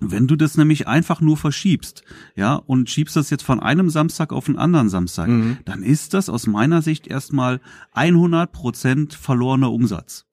Wenn 0.00 0.28
du 0.28 0.36
das 0.36 0.56
nämlich 0.56 0.86
einfach 0.86 1.20
nur 1.20 1.36
verschiebst, 1.36 2.04
ja, 2.36 2.54
und 2.54 2.88
schiebst 2.88 3.16
das 3.16 3.30
jetzt 3.30 3.42
von 3.42 3.60
einem 3.60 3.90
Samstag 3.90 4.32
auf 4.32 4.48
einen 4.48 4.58
anderen 4.58 4.88
Samstag, 4.88 5.28
mhm. 5.28 5.58
dann 5.64 5.82
ist 5.82 6.14
das 6.14 6.28
aus 6.28 6.46
meiner 6.46 6.82
Sicht 6.82 7.08
erstmal 7.08 7.60
100 7.92 8.52
Prozent 8.52 9.14
verlorener 9.14 9.72
Umsatz. 9.72 10.24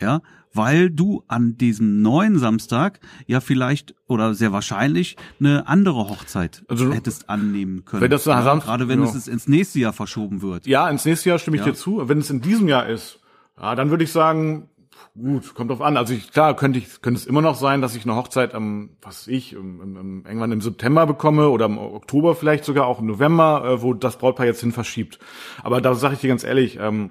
Ja, 0.00 0.22
weil 0.54 0.90
du 0.90 1.24
an 1.28 1.56
diesem 1.56 2.02
neuen 2.02 2.38
Samstag 2.38 3.00
ja 3.26 3.40
vielleicht 3.40 3.94
oder 4.06 4.34
sehr 4.34 4.52
wahrscheinlich 4.52 5.16
eine 5.40 5.66
andere 5.66 6.08
Hochzeit 6.08 6.64
also, 6.68 6.92
hättest 6.92 7.28
annehmen 7.28 7.84
können. 7.84 8.02
Wenn 8.02 8.10
das 8.10 8.24
ja, 8.24 8.42
Samstag, 8.42 8.68
gerade 8.68 8.88
wenn 8.88 9.02
ja. 9.02 9.08
es 9.08 9.28
ins 9.28 9.48
nächste 9.48 9.80
Jahr 9.80 9.92
verschoben 9.92 10.42
wird. 10.42 10.66
Ja, 10.66 10.88
ins 10.88 11.04
nächste 11.04 11.30
Jahr 11.30 11.38
stimme 11.38 11.56
ich 11.56 11.64
ja. 11.64 11.72
dir 11.72 11.76
zu. 11.76 12.08
Wenn 12.08 12.18
es 12.18 12.30
in 12.30 12.40
diesem 12.40 12.68
Jahr 12.68 12.86
ist, 12.86 13.20
ja, 13.60 13.74
dann 13.74 13.90
würde 13.90 14.04
ich 14.04 14.12
sagen, 14.12 14.68
gut, 15.14 15.54
kommt 15.54 15.70
drauf 15.70 15.80
an. 15.80 15.96
Also 15.96 16.14
ich, 16.14 16.32
klar, 16.32 16.56
könnte 16.56 16.78
ich, 16.78 17.02
könnte 17.02 17.18
es 17.20 17.26
immer 17.26 17.42
noch 17.42 17.56
sein, 17.56 17.82
dass 17.82 17.94
ich 17.94 18.04
eine 18.04 18.16
Hochzeit 18.16 18.54
am, 18.54 18.90
was 19.00 19.28
ich, 19.28 19.52
im, 19.52 19.80
im, 19.80 20.24
irgendwann 20.26 20.52
im 20.52 20.60
September 20.60 21.06
bekomme 21.06 21.48
oder 21.48 21.66
im 21.66 21.78
Oktober 21.78 22.34
vielleicht 22.34 22.64
sogar 22.64 22.86
auch 22.86 23.00
im 23.00 23.06
November, 23.06 23.64
äh, 23.64 23.82
wo 23.82 23.94
das 23.94 24.18
Brautpaar 24.18 24.46
jetzt 24.46 24.60
hin 24.60 24.72
verschiebt. 24.72 25.18
Aber 25.62 25.80
da 25.80 25.94
sage 25.94 26.14
ich 26.14 26.20
dir 26.20 26.28
ganz 26.28 26.44
ehrlich, 26.44 26.78
ähm, 26.80 27.10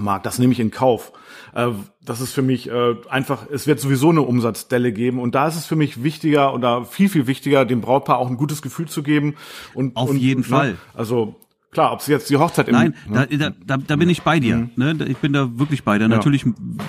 Marc, 0.00 0.22
das 0.24 0.38
nehme 0.38 0.52
ich 0.52 0.60
in 0.60 0.70
Kauf. 0.70 1.12
Äh, 1.56 1.70
das 2.04 2.20
ist 2.20 2.32
für 2.32 2.42
mich 2.42 2.70
äh, 2.70 2.94
einfach, 3.08 3.46
es 3.50 3.66
wird 3.66 3.80
sowieso 3.80 4.10
eine 4.10 4.20
Umsatzdelle 4.20 4.92
geben 4.92 5.18
und 5.18 5.34
da 5.34 5.48
ist 5.48 5.56
es 5.56 5.64
für 5.64 5.74
mich 5.74 6.02
wichtiger 6.02 6.52
oder 6.52 6.84
viel, 6.84 7.08
viel 7.08 7.26
wichtiger, 7.26 7.64
dem 7.64 7.80
Brautpaar 7.80 8.18
auch 8.18 8.28
ein 8.28 8.36
gutes 8.36 8.60
Gefühl 8.60 8.88
zu 8.88 9.02
geben. 9.02 9.36
Und, 9.72 9.96
Auf 9.96 10.10
und, 10.10 10.18
jeden 10.18 10.42
ne, 10.42 10.46
Fall. 10.46 10.76
Also 10.94 11.36
Klar, 11.72 11.92
ob 11.92 12.00
sie 12.00 12.12
jetzt 12.12 12.30
die 12.30 12.38
Hochzeit 12.38 12.68
im 12.68 12.74
Nein, 12.74 12.94
ne? 13.06 13.26
da, 13.26 13.50
da, 13.50 13.76
da 13.76 13.96
bin 13.96 14.08
ich 14.08 14.22
bei 14.22 14.40
dir. 14.40 14.56
Mhm. 14.56 14.70
Ne? 14.76 14.96
Ich 15.08 15.18
bin 15.18 15.34
da 15.34 15.58
wirklich 15.58 15.84
bei 15.84 15.98
dir. 15.98 16.04
Ja. 16.04 16.08
Natürlich 16.08 16.46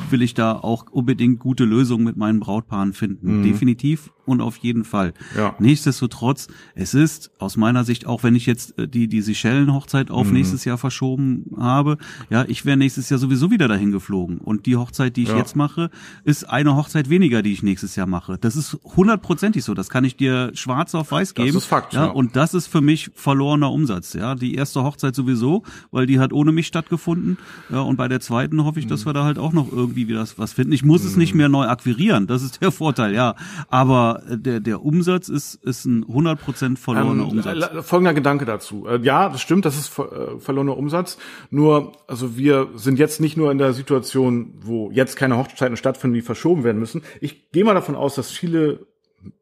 will 0.10 0.21
ich 0.21 0.34
da 0.34 0.53
auch 0.53 0.86
unbedingt 0.89 1.39
gute 1.39 1.65
Lösungen 1.65 2.06
mit 2.06 2.15
meinen 2.15 2.39
Brautpaaren 2.39 2.93
finden. 2.93 3.39
Mhm. 3.39 3.43
Definitiv 3.43 4.12
und 4.27 4.41
auf 4.41 4.57
jeden 4.57 4.83
Fall. 4.83 5.13
Ja. 5.35 5.55
Nichtsdestotrotz, 5.59 6.47
es 6.75 6.93
ist 6.93 7.31
aus 7.39 7.57
meiner 7.57 7.83
Sicht, 7.83 8.05
auch 8.05 8.23
wenn 8.23 8.35
ich 8.35 8.45
jetzt 8.45 8.77
äh, 8.77 8.87
die, 8.87 9.07
die 9.07 9.21
Seychellen-Hochzeit 9.21 10.11
auf 10.11 10.27
mhm. 10.27 10.33
nächstes 10.33 10.63
Jahr 10.65 10.77
verschoben 10.77 11.51
habe, 11.59 11.97
ja, 12.29 12.45
ich 12.47 12.65
wäre 12.65 12.77
nächstes 12.77 13.09
Jahr 13.09 13.19
sowieso 13.19 13.51
wieder 13.51 13.67
dahin 13.67 13.91
geflogen. 13.91 14.37
Und 14.37 14.65
die 14.65 14.75
Hochzeit, 14.75 15.15
die 15.17 15.23
ich 15.23 15.29
ja. 15.29 15.37
jetzt 15.37 15.55
mache, 15.55 15.89
ist 16.23 16.49
eine 16.49 16.75
Hochzeit 16.75 17.09
weniger, 17.09 17.41
die 17.41 17.53
ich 17.53 17.63
nächstes 17.63 17.95
Jahr 17.95 18.07
mache. 18.07 18.37
Das 18.37 18.55
ist 18.55 18.77
hundertprozentig 18.83 19.63
so. 19.63 19.73
Das 19.73 19.89
kann 19.89 20.03
ich 20.03 20.15
dir 20.15 20.51
schwarz 20.53 20.95
auf 20.95 21.11
weiß 21.11 21.33
geben. 21.33 21.47
Das 21.53 21.63
ist 21.63 21.65
Fakt. 21.65 21.93
Ja, 21.93 22.05
ja. 22.05 22.11
Und 22.11 22.35
das 22.35 22.53
ist 22.53 22.67
für 22.67 22.81
mich 22.81 23.11
verlorener 23.15 23.71
Umsatz. 23.71 24.13
Ja, 24.13 24.35
die 24.35 24.55
erste 24.55 24.67
erste 24.67 24.83
Hochzeit 24.83 25.15
sowieso, 25.15 25.63
weil 25.91 26.05
die 26.05 26.19
hat 26.19 26.33
ohne 26.33 26.51
mich 26.51 26.67
stattgefunden. 26.67 27.37
Ja, 27.69 27.81
und 27.81 27.95
bei 27.95 28.07
der 28.07 28.19
zweiten 28.19 28.63
hoffe 28.63 28.79
ich, 28.79 28.87
dass 28.87 29.05
wir 29.05 29.13
da 29.13 29.23
halt 29.23 29.39
auch 29.39 29.53
noch 29.53 29.71
irgendwie 29.71 30.07
wieder 30.07 30.25
was 30.37 30.53
finden. 30.53 30.73
Ich 30.73 30.83
muss 30.83 31.03
mhm. 31.03 31.07
es 31.07 31.15
nicht 31.15 31.33
mehr 31.33 31.49
neu 31.49 31.67
akquirieren, 31.67 32.27
das 32.27 32.43
ist 32.43 32.61
der 32.61 32.71
Vorteil, 32.71 33.13
ja. 33.13 33.35
Aber 33.69 34.16
aber 34.17 34.38
der, 34.38 34.60
der 34.60 34.84
Umsatz 34.84 35.30
ist, 35.30 35.56
ist 35.56 35.86
ein 35.86 36.06
100% 36.06 36.77
verlorener 36.77 37.23
ähm, 37.23 37.30
Umsatz. 37.30 37.86
Folgender 37.86 38.13
Gedanke 38.13 38.45
dazu. 38.45 38.88
Äh, 38.88 38.99
ja, 39.01 39.30
das 39.30 39.41
stimmt, 39.41 39.65
das 39.65 39.77
ist 39.77 39.88
ver, 39.88 40.12
äh, 40.12 40.39
verlorener 40.39 40.77
Umsatz. 40.77 41.17
Nur, 41.49 41.93
also 42.08 42.38
wir 42.38 42.69
sind 42.75 42.99
jetzt 42.99 43.21
nicht 43.21 43.38
nur 43.38 43.51
in 43.51 43.58
der 43.58 43.73
Situation, 43.73 44.53
wo 44.62 44.91
jetzt 44.91 45.15
keine 45.15 45.38
Hochzeiten 45.38 45.77
stattfinden, 45.77 46.15
die 46.15 46.21
verschoben 46.21 46.63
werden 46.63 46.80
müssen. 46.80 47.03
Ich 47.21 47.51
gehe 47.51 47.63
mal 47.63 47.73
davon 47.73 47.95
aus, 47.95 48.15
dass 48.15 48.32
viele 48.32 48.88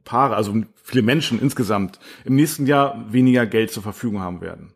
Paare, 0.03 0.35
also 0.35 0.53
viele 0.83 1.01
Menschen 1.01 1.39
insgesamt 1.41 1.99
im 2.23 2.35
nächsten 2.35 2.65
Jahr 2.65 3.05
weniger 3.11 3.45
Geld 3.45 3.71
zur 3.71 3.83
Verfügung 3.83 4.21
haben 4.21 4.41
werden. 4.41 4.74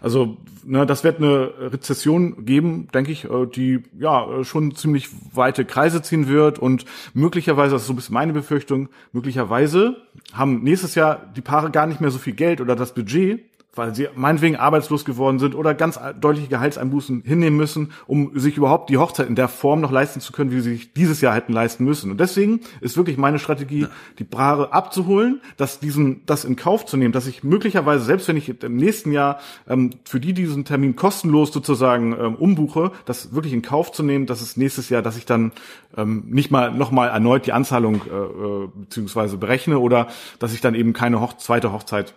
Also, 0.00 0.36
ne, 0.64 0.86
das 0.86 1.04
wird 1.04 1.18
eine 1.18 1.52
Rezession 1.72 2.44
geben, 2.44 2.88
denke 2.92 3.12
ich, 3.12 3.24
äh, 3.24 3.46
die 3.46 3.82
ja 3.98 4.44
schon 4.44 4.74
ziemlich 4.74 5.08
weite 5.32 5.64
Kreise 5.64 6.02
ziehen 6.02 6.28
wird. 6.28 6.58
Und 6.58 6.84
möglicherweise, 7.14 7.72
das 7.72 7.82
ist 7.82 7.88
so 7.88 7.92
ein 7.92 7.96
bisschen 7.96 8.14
meine 8.14 8.32
Befürchtung, 8.32 8.88
möglicherweise 9.12 9.96
haben 10.32 10.62
nächstes 10.62 10.94
Jahr 10.94 11.32
die 11.36 11.40
Paare 11.40 11.70
gar 11.70 11.86
nicht 11.86 12.00
mehr 12.00 12.10
so 12.10 12.18
viel 12.18 12.34
Geld 12.34 12.60
oder 12.60 12.76
das 12.76 12.94
Budget, 12.94 13.44
weil 13.76 13.94
sie 13.94 14.08
meinetwegen 14.14 14.56
arbeitslos 14.56 15.04
geworden 15.04 15.38
sind 15.38 15.54
oder 15.54 15.74
ganz 15.74 15.98
deutliche 16.20 16.48
Gehaltseinbußen 16.48 17.22
hinnehmen 17.24 17.56
müssen, 17.56 17.92
um 18.06 18.38
sich 18.38 18.56
überhaupt 18.56 18.90
die 18.90 18.98
Hochzeit 18.98 19.28
in 19.28 19.36
der 19.36 19.48
Form 19.48 19.80
noch 19.80 19.90
leisten 19.90 20.20
zu 20.20 20.32
können, 20.32 20.50
wie 20.50 20.60
sie 20.60 20.72
sich 20.72 20.92
dieses 20.92 21.20
Jahr 21.20 21.34
hätten 21.34 21.52
leisten 21.52 21.84
müssen. 21.84 22.10
Und 22.10 22.20
deswegen 22.20 22.60
ist 22.80 22.96
wirklich 22.96 23.16
meine 23.16 23.38
Strategie, 23.38 23.82
ja. 23.82 23.88
die 24.18 24.24
Paare 24.24 24.72
abzuholen, 24.72 25.40
dass 25.56 25.80
diesen, 25.80 26.24
das 26.26 26.44
in 26.44 26.56
Kauf 26.56 26.86
zu 26.86 26.96
nehmen, 26.96 27.12
dass 27.12 27.26
ich 27.26 27.44
möglicherweise, 27.44 28.04
selbst 28.04 28.28
wenn 28.28 28.36
ich 28.36 28.62
im 28.62 28.76
nächsten 28.76 29.12
Jahr 29.12 29.38
ähm, 29.68 29.90
für 30.04 30.20
die 30.20 30.32
diesen 30.32 30.64
Termin 30.64 30.96
kostenlos 30.96 31.52
sozusagen 31.52 32.12
ähm, 32.12 32.34
umbuche, 32.34 32.92
das 33.04 33.34
wirklich 33.34 33.52
in 33.52 33.62
Kauf 33.62 33.92
zu 33.92 34.02
nehmen, 34.02 34.26
dass 34.26 34.40
es 34.40 34.56
nächstes 34.56 34.88
Jahr, 34.88 35.02
dass 35.02 35.16
ich 35.16 35.26
dann 35.26 35.52
ähm, 35.96 36.24
nicht 36.26 36.50
mal 36.50 36.72
nochmal 36.72 37.08
erneut 37.08 37.46
die 37.46 37.52
Anzahlung 37.52 38.02
äh, 38.10 38.14
äh, 38.14 38.68
beziehungsweise 38.74 39.36
berechne 39.36 39.78
oder 39.78 40.08
dass 40.38 40.52
ich 40.52 40.60
dann 40.60 40.74
eben 40.74 40.92
keine 40.92 41.20
Hoch 41.20 41.34
zweite 41.34 41.72
Hochzeit 41.72 42.14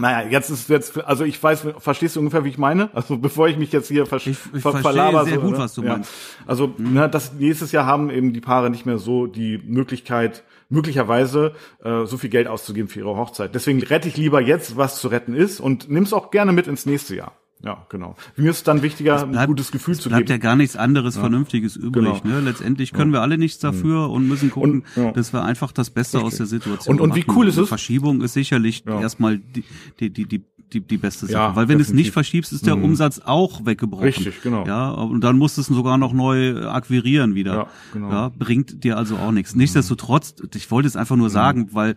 naja, 0.00 0.28
jetzt 0.28 0.50
ist 0.50 0.68
jetzt, 0.68 1.02
also 1.04 1.24
ich 1.24 1.42
weiß, 1.42 1.66
verstehst 1.78 2.16
du 2.16 2.20
ungefähr, 2.20 2.44
wie 2.44 2.48
ich 2.48 2.58
meine? 2.58 2.90
Also 2.94 3.18
bevor 3.18 3.48
ich 3.48 3.56
mich 3.56 3.72
jetzt 3.72 3.88
hier 3.88 4.06
ver 4.06 4.16
ich, 4.16 4.28
ich 4.28 4.62
ver 4.62 4.72
verlaber. 4.72 5.24
sehr 5.24 5.36
so, 5.36 5.40
gut, 5.42 5.52
ne? 5.52 5.58
was 5.58 5.74
du 5.74 5.82
ja. 5.82 5.92
meinst. 5.92 6.10
Also 6.46 6.74
mhm. 6.76 6.94
ne, 6.94 7.08
das 7.08 7.32
nächstes 7.34 7.72
Jahr 7.72 7.86
haben 7.86 8.10
eben 8.10 8.32
die 8.32 8.40
Paare 8.40 8.70
nicht 8.70 8.86
mehr 8.86 8.98
so 8.98 9.26
die 9.26 9.58
Möglichkeit, 9.58 10.44
möglicherweise 10.68 11.52
äh, 11.84 12.06
so 12.06 12.16
viel 12.16 12.30
Geld 12.30 12.48
auszugeben 12.48 12.88
für 12.88 13.00
ihre 13.00 13.16
Hochzeit. 13.16 13.54
Deswegen 13.54 13.82
rette 13.82 14.08
ich 14.08 14.16
lieber 14.16 14.40
jetzt, 14.40 14.76
was 14.76 15.00
zu 15.00 15.08
retten 15.08 15.34
ist 15.34 15.60
und 15.60 15.90
nimm's 15.90 16.12
auch 16.12 16.30
gerne 16.30 16.52
mit 16.52 16.66
ins 16.66 16.86
nächste 16.86 17.16
Jahr. 17.16 17.32
Ja, 17.62 17.84
genau. 17.90 18.16
Mir 18.36 18.50
ist 18.50 18.66
dann 18.68 18.82
wichtiger, 18.82 19.26
bleibt, 19.26 19.36
ein 19.36 19.46
gutes 19.48 19.70
Gefühl 19.70 19.94
zu 19.94 20.08
geben. 20.08 20.16
bleibt 20.16 20.30
ja 20.30 20.38
gar 20.38 20.56
nichts 20.56 20.76
anderes 20.76 21.16
ja. 21.16 21.20
Vernünftiges 21.20 21.76
übrig. 21.76 22.22
Genau. 22.22 22.36
Ne? 22.36 22.40
Letztendlich 22.40 22.92
können 22.92 23.12
ja. 23.12 23.18
wir 23.18 23.22
alle 23.22 23.36
nichts 23.36 23.58
dafür 23.58 24.08
mhm. 24.08 24.14
und 24.14 24.28
müssen 24.28 24.50
gucken, 24.50 24.84
und, 24.96 25.04
ja. 25.04 25.12
dass 25.12 25.32
wir 25.34 25.44
einfach 25.44 25.72
das 25.72 25.90
Beste 25.90 26.18
Richtig. 26.18 26.32
aus 26.32 26.36
der 26.38 26.46
Situation 26.46 26.98
Und, 26.98 27.02
und 27.02 27.14
wie 27.16 27.24
cool 27.28 27.48
ist 27.48 27.58
es? 27.58 27.68
Verschiebung 27.68 28.22
ist 28.22 28.32
sicherlich 28.32 28.86
erstmal 28.86 29.38
die, 29.38 29.64
die, 30.00 30.10
die, 30.10 30.24
die 30.26 30.44
die, 30.72 30.80
die 30.80 30.98
beste 30.98 31.26
Sache. 31.26 31.32
Ja, 31.32 31.56
Weil 31.56 31.68
wenn 31.68 31.78
du 31.78 31.82
es 31.82 31.92
nicht 31.92 32.12
verschiebst, 32.12 32.52
ist 32.52 32.66
der 32.66 32.76
mhm. 32.76 32.84
Umsatz 32.84 33.20
auch 33.24 33.66
weggebrochen. 33.66 34.04
Richtig, 34.04 34.42
genau. 34.42 34.66
Ja, 34.66 34.90
und 34.90 35.22
dann 35.22 35.36
musst 35.36 35.56
du 35.56 35.62
es 35.62 35.66
sogar 35.66 35.98
noch 35.98 36.12
neu 36.12 36.66
akquirieren 36.66 37.34
wieder. 37.34 37.54
Ja, 37.54 37.66
genau. 37.92 38.10
ja 38.10 38.32
bringt 38.36 38.84
dir 38.84 38.96
also 38.96 39.16
auch 39.16 39.32
nichts. 39.32 39.54
Mhm. 39.54 39.60
Nichtsdestotrotz, 39.60 40.34
ich 40.54 40.70
wollte 40.70 40.88
es 40.88 40.96
einfach 40.96 41.16
nur 41.16 41.28
mhm. 41.28 41.32
sagen, 41.32 41.68
weil 41.72 41.96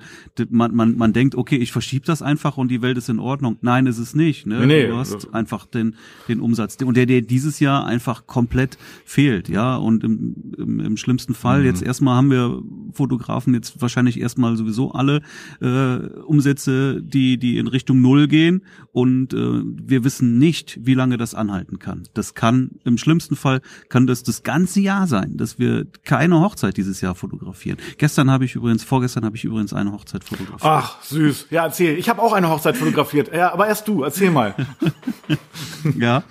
man, 0.49 0.75
man, 0.75 0.97
man 0.97 1.13
denkt, 1.13 1.35
okay, 1.35 1.57
ich 1.57 1.71
verschiebe 1.71 2.05
das 2.05 2.21
einfach 2.21 2.57
und 2.57 2.69
die 2.69 2.81
Welt 2.81 2.97
ist 2.97 3.09
in 3.09 3.19
Ordnung. 3.19 3.57
Nein, 3.61 3.85
ist 3.85 3.99
es 3.99 4.15
nicht. 4.15 4.45
Ne? 4.47 4.59
Nee, 4.61 4.65
nee. 4.65 4.87
Du 4.87 4.97
hast 4.97 5.33
einfach 5.33 5.65
den, 5.65 5.95
den 6.27 6.39
Umsatz. 6.39 6.77
Und 6.83 6.97
der, 6.97 7.05
der 7.05 7.21
dieses 7.21 7.59
Jahr 7.59 7.85
einfach 7.85 8.25
komplett 8.27 8.77
fehlt, 9.05 9.49
ja. 9.49 9.75
Und 9.75 10.03
im, 10.03 10.53
im, 10.57 10.79
im 10.79 10.97
schlimmsten 10.97 11.33
Fall, 11.33 11.59
mhm. 11.59 11.65
jetzt 11.65 11.83
erstmal 11.83 12.15
haben 12.15 12.31
wir 12.31 12.61
Fotografen 12.91 13.53
jetzt 13.53 13.81
wahrscheinlich 13.81 14.19
erstmal 14.19 14.57
sowieso 14.57 14.91
alle 14.91 15.21
äh, 15.61 15.97
Umsätze, 16.25 17.01
die, 17.01 17.37
die 17.37 17.57
in 17.57 17.67
Richtung 17.67 18.01
Null 18.01 18.27
gehen 18.27 18.62
und 18.91 19.33
äh, 19.33 19.37
wir 19.37 20.03
wissen 20.03 20.37
nicht, 20.37 20.79
wie 20.81 20.93
lange 20.93 21.17
das 21.17 21.35
anhalten 21.35 21.79
kann. 21.79 22.03
Das 22.13 22.33
kann 22.33 22.71
im 22.83 22.97
schlimmsten 22.97 23.35
Fall 23.35 23.61
kann 23.89 24.07
das 24.07 24.23
das 24.23 24.43
ganze 24.43 24.81
Jahr 24.81 25.07
sein, 25.07 25.37
dass 25.37 25.59
wir 25.59 25.85
keine 26.03 26.39
Hochzeit 26.39 26.77
dieses 26.77 27.01
Jahr 27.01 27.15
fotografieren. 27.15 27.77
Gestern 27.97 28.29
habe 28.29 28.45
ich 28.45 28.55
übrigens, 28.55 28.83
vorgestern 28.83 29.25
habe 29.25 29.35
ich 29.35 29.43
übrigens 29.43 29.73
eine 29.73 29.91
Hochzeit 29.91 30.23
fotografiert. 30.23 30.61
Ach 30.63 31.01
süß, 31.03 31.47
ja 31.49 31.63
erzähl. 31.63 31.97
Ich 31.97 32.09
habe 32.09 32.21
auch 32.21 32.33
eine 32.33 32.49
Hochzeit 32.49 32.77
fotografiert. 32.77 33.33
Ja, 33.33 33.53
aber 33.53 33.67
erst 33.67 33.87
du, 33.87 34.03
erzähl 34.03 34.31
mal. 34.31 34.55
ja. 35.97 36.23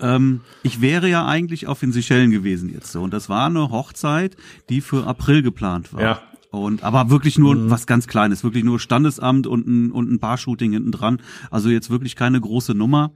Ähm, 0.00 0.40
ich 0.62 0.80
wäre 0.80 1.08
ja 1.08 1.26
eigentlich 1.26 1.66
auf 1.66 1.80
den 1.80 1.92
Seychellen 1.92 2.30
gewesen 2.30 2.72
jetzt 2.72 2.90
so 2.90 3.02
und 3.02 3.12
das 3.12 3.28
war 3.28 3.46
eine 3.46 3.70
Hochzeit, 3.70 4.36
die 4.70 4.80
für 4.80 5.06
April 5.06 5.42
geplant 5.42 5.92
war. 5.92 6.02
Ja. 6.02 6.22
Und 6.60 6.82
aber 6.82 7.10
wirklich 7.10 7.38
nur 7.38 7.54
mhm. 7.54 7.70
was 7.70 7.86
ganz 7.86 8.06
Kleines, 8.06 8.44
wirklich 8.44 8.64
nur 8.64 8.80
Standesamt 8.80 9.46
und 9.46 9.66
ein, 9.66 9.90
und 9.90 10.10
ein 10.10 10.18
Paar-Shooting 10.18 10.72
hinten 10.72 10.92
dran. 10.92 11.18
Also 11.50 11.70
jetzt 11.70 11.90
wirklich 11.90 12.16
keine 12.16 12.40
große 12.40 12.74
Nummer. 12.74 13.12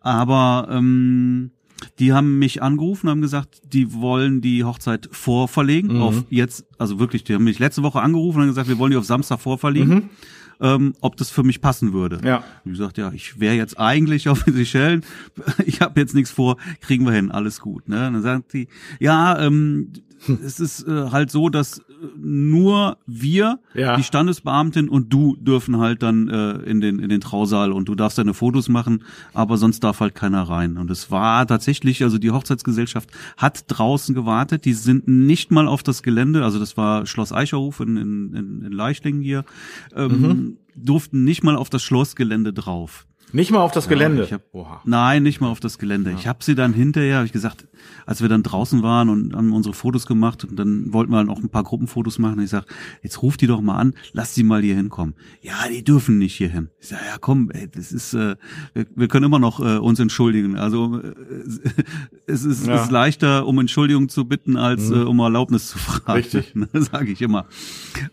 Aber 0.00 0.68
ähm, 0.70 1.50
die 1.98 2.12
haben 2.12 2.38
mich 2.38 2.62
angerufen, 2.62 3.08
haben 3.08 3.20
gesagt, 3.20 3.60
die 3.72 3.92
wollen 3.94 4.40
die 4.40 4.64
Hochzeit 4.64 5.08
vorverlegen 5.10 5.96
mhm. 5.96 6.02
auf 6.02 6.24
jetzt, 6.30 6.64
also 6.78 6.98
wirklich, 6.98 7.24
die 7.24 7.34
haben 7.34 7.44
mich 7.44 7.58
letzte 7.58 7.82
Woche 7.82 8.00
angerufen 8.00 8.38
und 8.38 8.42
haben 8.42 8.50
gesagt, 8.50 8.68
wir 8.68 8.78
wollen 8.78 8.92
die 8.92 8.96
auf 8.96 9.04
Samstag 9.04 9.40
vorverlegen. 9.40 9.94
Mhm. 9.94 10.10
Ähm, 10.60 10.94
ob 11.00 11.16
das 11.16 11.28
für 11.28 11.42
mich 11.42 11.60
passen 11.60 11.92
würde. 11.92 12.20
Ja. 12.22 12.44
Wie 12.62 12.70
gesagt, 12.70 12.96
ja, 12.96 13.10
ich 13.12 13.40
wäre 13.40 13.56
jetzt 13.56 13.80
eigentlich 13.80 14.28
auf 14.28 14.44
den 14.44 14.54
Seychellen, 14.54 15.04
ich 15.66 15.80
habe 15.80 15.98
jetzt 15.98 16.14
nichts 16.14 16.30
vor, 16.30 16.56
kriegen 16.80 17.04
wir 17.04 17.12
hin, 17.12 17.32
alles 17.32 17.60
gut. 17.60 17.88
Ne? 17.88 18.06
Und 18.06 18.12
dann 18.12 18.22
sagt 18.22 18.52
die, 18.52 18.68
ja, 19.00 19.40
ähm, 19.40 19.88
es 20.28 20.60
ist 20.60 20.86
äh, 20.86 21.10
halt 21.10 21.32
so, 21.32 21.48
dass 21.48 21.82
nur 22.16 22.98
wir, 23.06 23.60
ja. 23.74 23.96
die 23.96 24.02
Standesbeamtin 24.02 24.88
und 24.88 25.12
du 25.12 25.36
dürfen 25.36 25.78
halt 25.78 26.02
dann 26.02 26.28
äh, 26.28 26.52
in 26.62 26.80
den 26.80 26.98
in 26.98 27.08
den 27.08 27.20
Trausaal 27.20 27.72
und 27.72 27.88
du 27.88 27.94
darfst 27.94 28.18
deine 28.18 28.34
Fotos 28.34 28.68
machen, 28.68 29.04
aber 29.32 29.56
sonst 29.56 29.80
darf 29.80 30.00
halt 30.00 30.14
keiner 30.14 30.42
rein. 30.42 30.76
Und 30.78 30.90
es 30.90 31.10
war 31.10 31.46
tatsächlich, 31.46 32.02
also 32.02 32.18
die 32.18 32.30
Hochzeitsgesellschaft 32.30 33.10
hat 33.36 33.64
draußen 33.68 34.14
gewartet. 34.14 34.64
Die 34.64 34.74
sind 34.74 35.08
nicht 35.08 35.50
mal 35.50 35.68
auf 35.68 35.82
das 35.82 36.02
Gelände, 36.02 36.44
also 36.44 36.58
das 36.58 36.76
war 36.76 37.06
Schloss 37.06 37.32
Eicherhof 37.32 37.80
in, 37.80 37.96
in, 37.96 38.34
in, 38.34 38.62
in 38.66 38.72
Leichlingen 38.72 39.22
hier, 39.22 39.44
ähm, 39.94 40.20
mhm. 40.20 40.56
durften 40.74 41.24
nicht 41.24 41.42
mal 41.42 41.56
auf 41.56 41.70
das 41.70 41.82
Schlossgelände 41.82 42.52
drauf. 42.52 43.06
Nicht 43.32 43.50
mal 43.50 43.60
auf 43.60 43.72
das 43.72 43.88
Gelände. 43.88 44.28
Ja, 44.30 44.38
hab, 44.64 44.86
nein, 44.86 45.22
nicht 45.22 45.40
mal 45.40 45.48
auf 45.48 45.60
das 45.60 45.78
Gelände. 45.78 46.10
Ja. 46.10 46.16
Ich 46.16 46.26
habe 46.26 46.44
sie 46.44 46.54
dann 46.54 46.72
hinterher, 46.72 47.18
hab 47.18 47.24
ich 47.24 47.32
gesagt, 47.32 47.66
als 48.06 48.20
wir 48.20 48.28
dann 48.28 48.42
draußen 48.42 48.82
waren 48.82 49.08
und 49.08 49.34
haben 49.34 49.52
unsere 49.52 49.74
Fotos 49.74 50.06
gemacht 50.06 50.44
und 50.44 50.56
dann 50.58 50.92
wollten 50.92 51.12
wir 51.12 51.18
dann 51.18 51.30
auch 51.30 51.38
ein 51.38 51.48
paar 51.48 51.62
Gruppenfotos 51.62 52.18
machen. 52.18 52.38
Und 52.38 52.44
ich 52.44 52.50
sag, 52.50 52.66
jetzt 53.02 53.22
ruft 53.22 53.40
die 53.40 53.46
doch 53.46 53.60
mal 53.60 53.76
an, 53.76 53.94
lass 54.12 54.34
sie 54.34 54.42
mal 54.42 54.62
hier 54.62 54.76
hinkommen. 54.76 55.14
Ja, 55.40 55.54
die 55.70 55.82
dürfen 55.82 56.18
nicht 56.18 56.34
hier 56.34 56.48
hin. 56.48 56.68
Ich 56.80 56.88
sag, 56.88 57.00
ja 57.00 57.16
komm, 57.20 57.50
ey, 57.50 57.68
das 57.68 57.92
ist, 57.92 58.14
äh, 58.14 58.36
wir, 58.74 58.86
wir 58.94 59.08
können 59.08 59.24
immer 59.24 59.38
noch 59.38 59.60
äh, 59.60 59.78
uns 59.78 59.98
entschuldigen. 59.98 60.56
Also 60.56 61.00
äh, 61.00 61.14
es 62.26 62.44
ist, 62.44 62.66
ja. 62.66 62.82
ist 62.82 62.90
leichter, 62.90 63.46
um 63.46 63.58
Entschuldigung 63.58 64.08
zu 64.08 64.26
bitten, 64.26 64.56
als 64.56 64.90
mhm. 64.90 64.96
äh, 64.96 65.04
um 65.04 65.18
Erlaubnis 65.20 65.68
zu 65.68 65.78
fragen. 65.78 66.12
Richtig, 66.12 66.54
ne, 66.54 66.68
sage 66.74 67.10
ich 67.10 67.22
immer. 67.22 67.46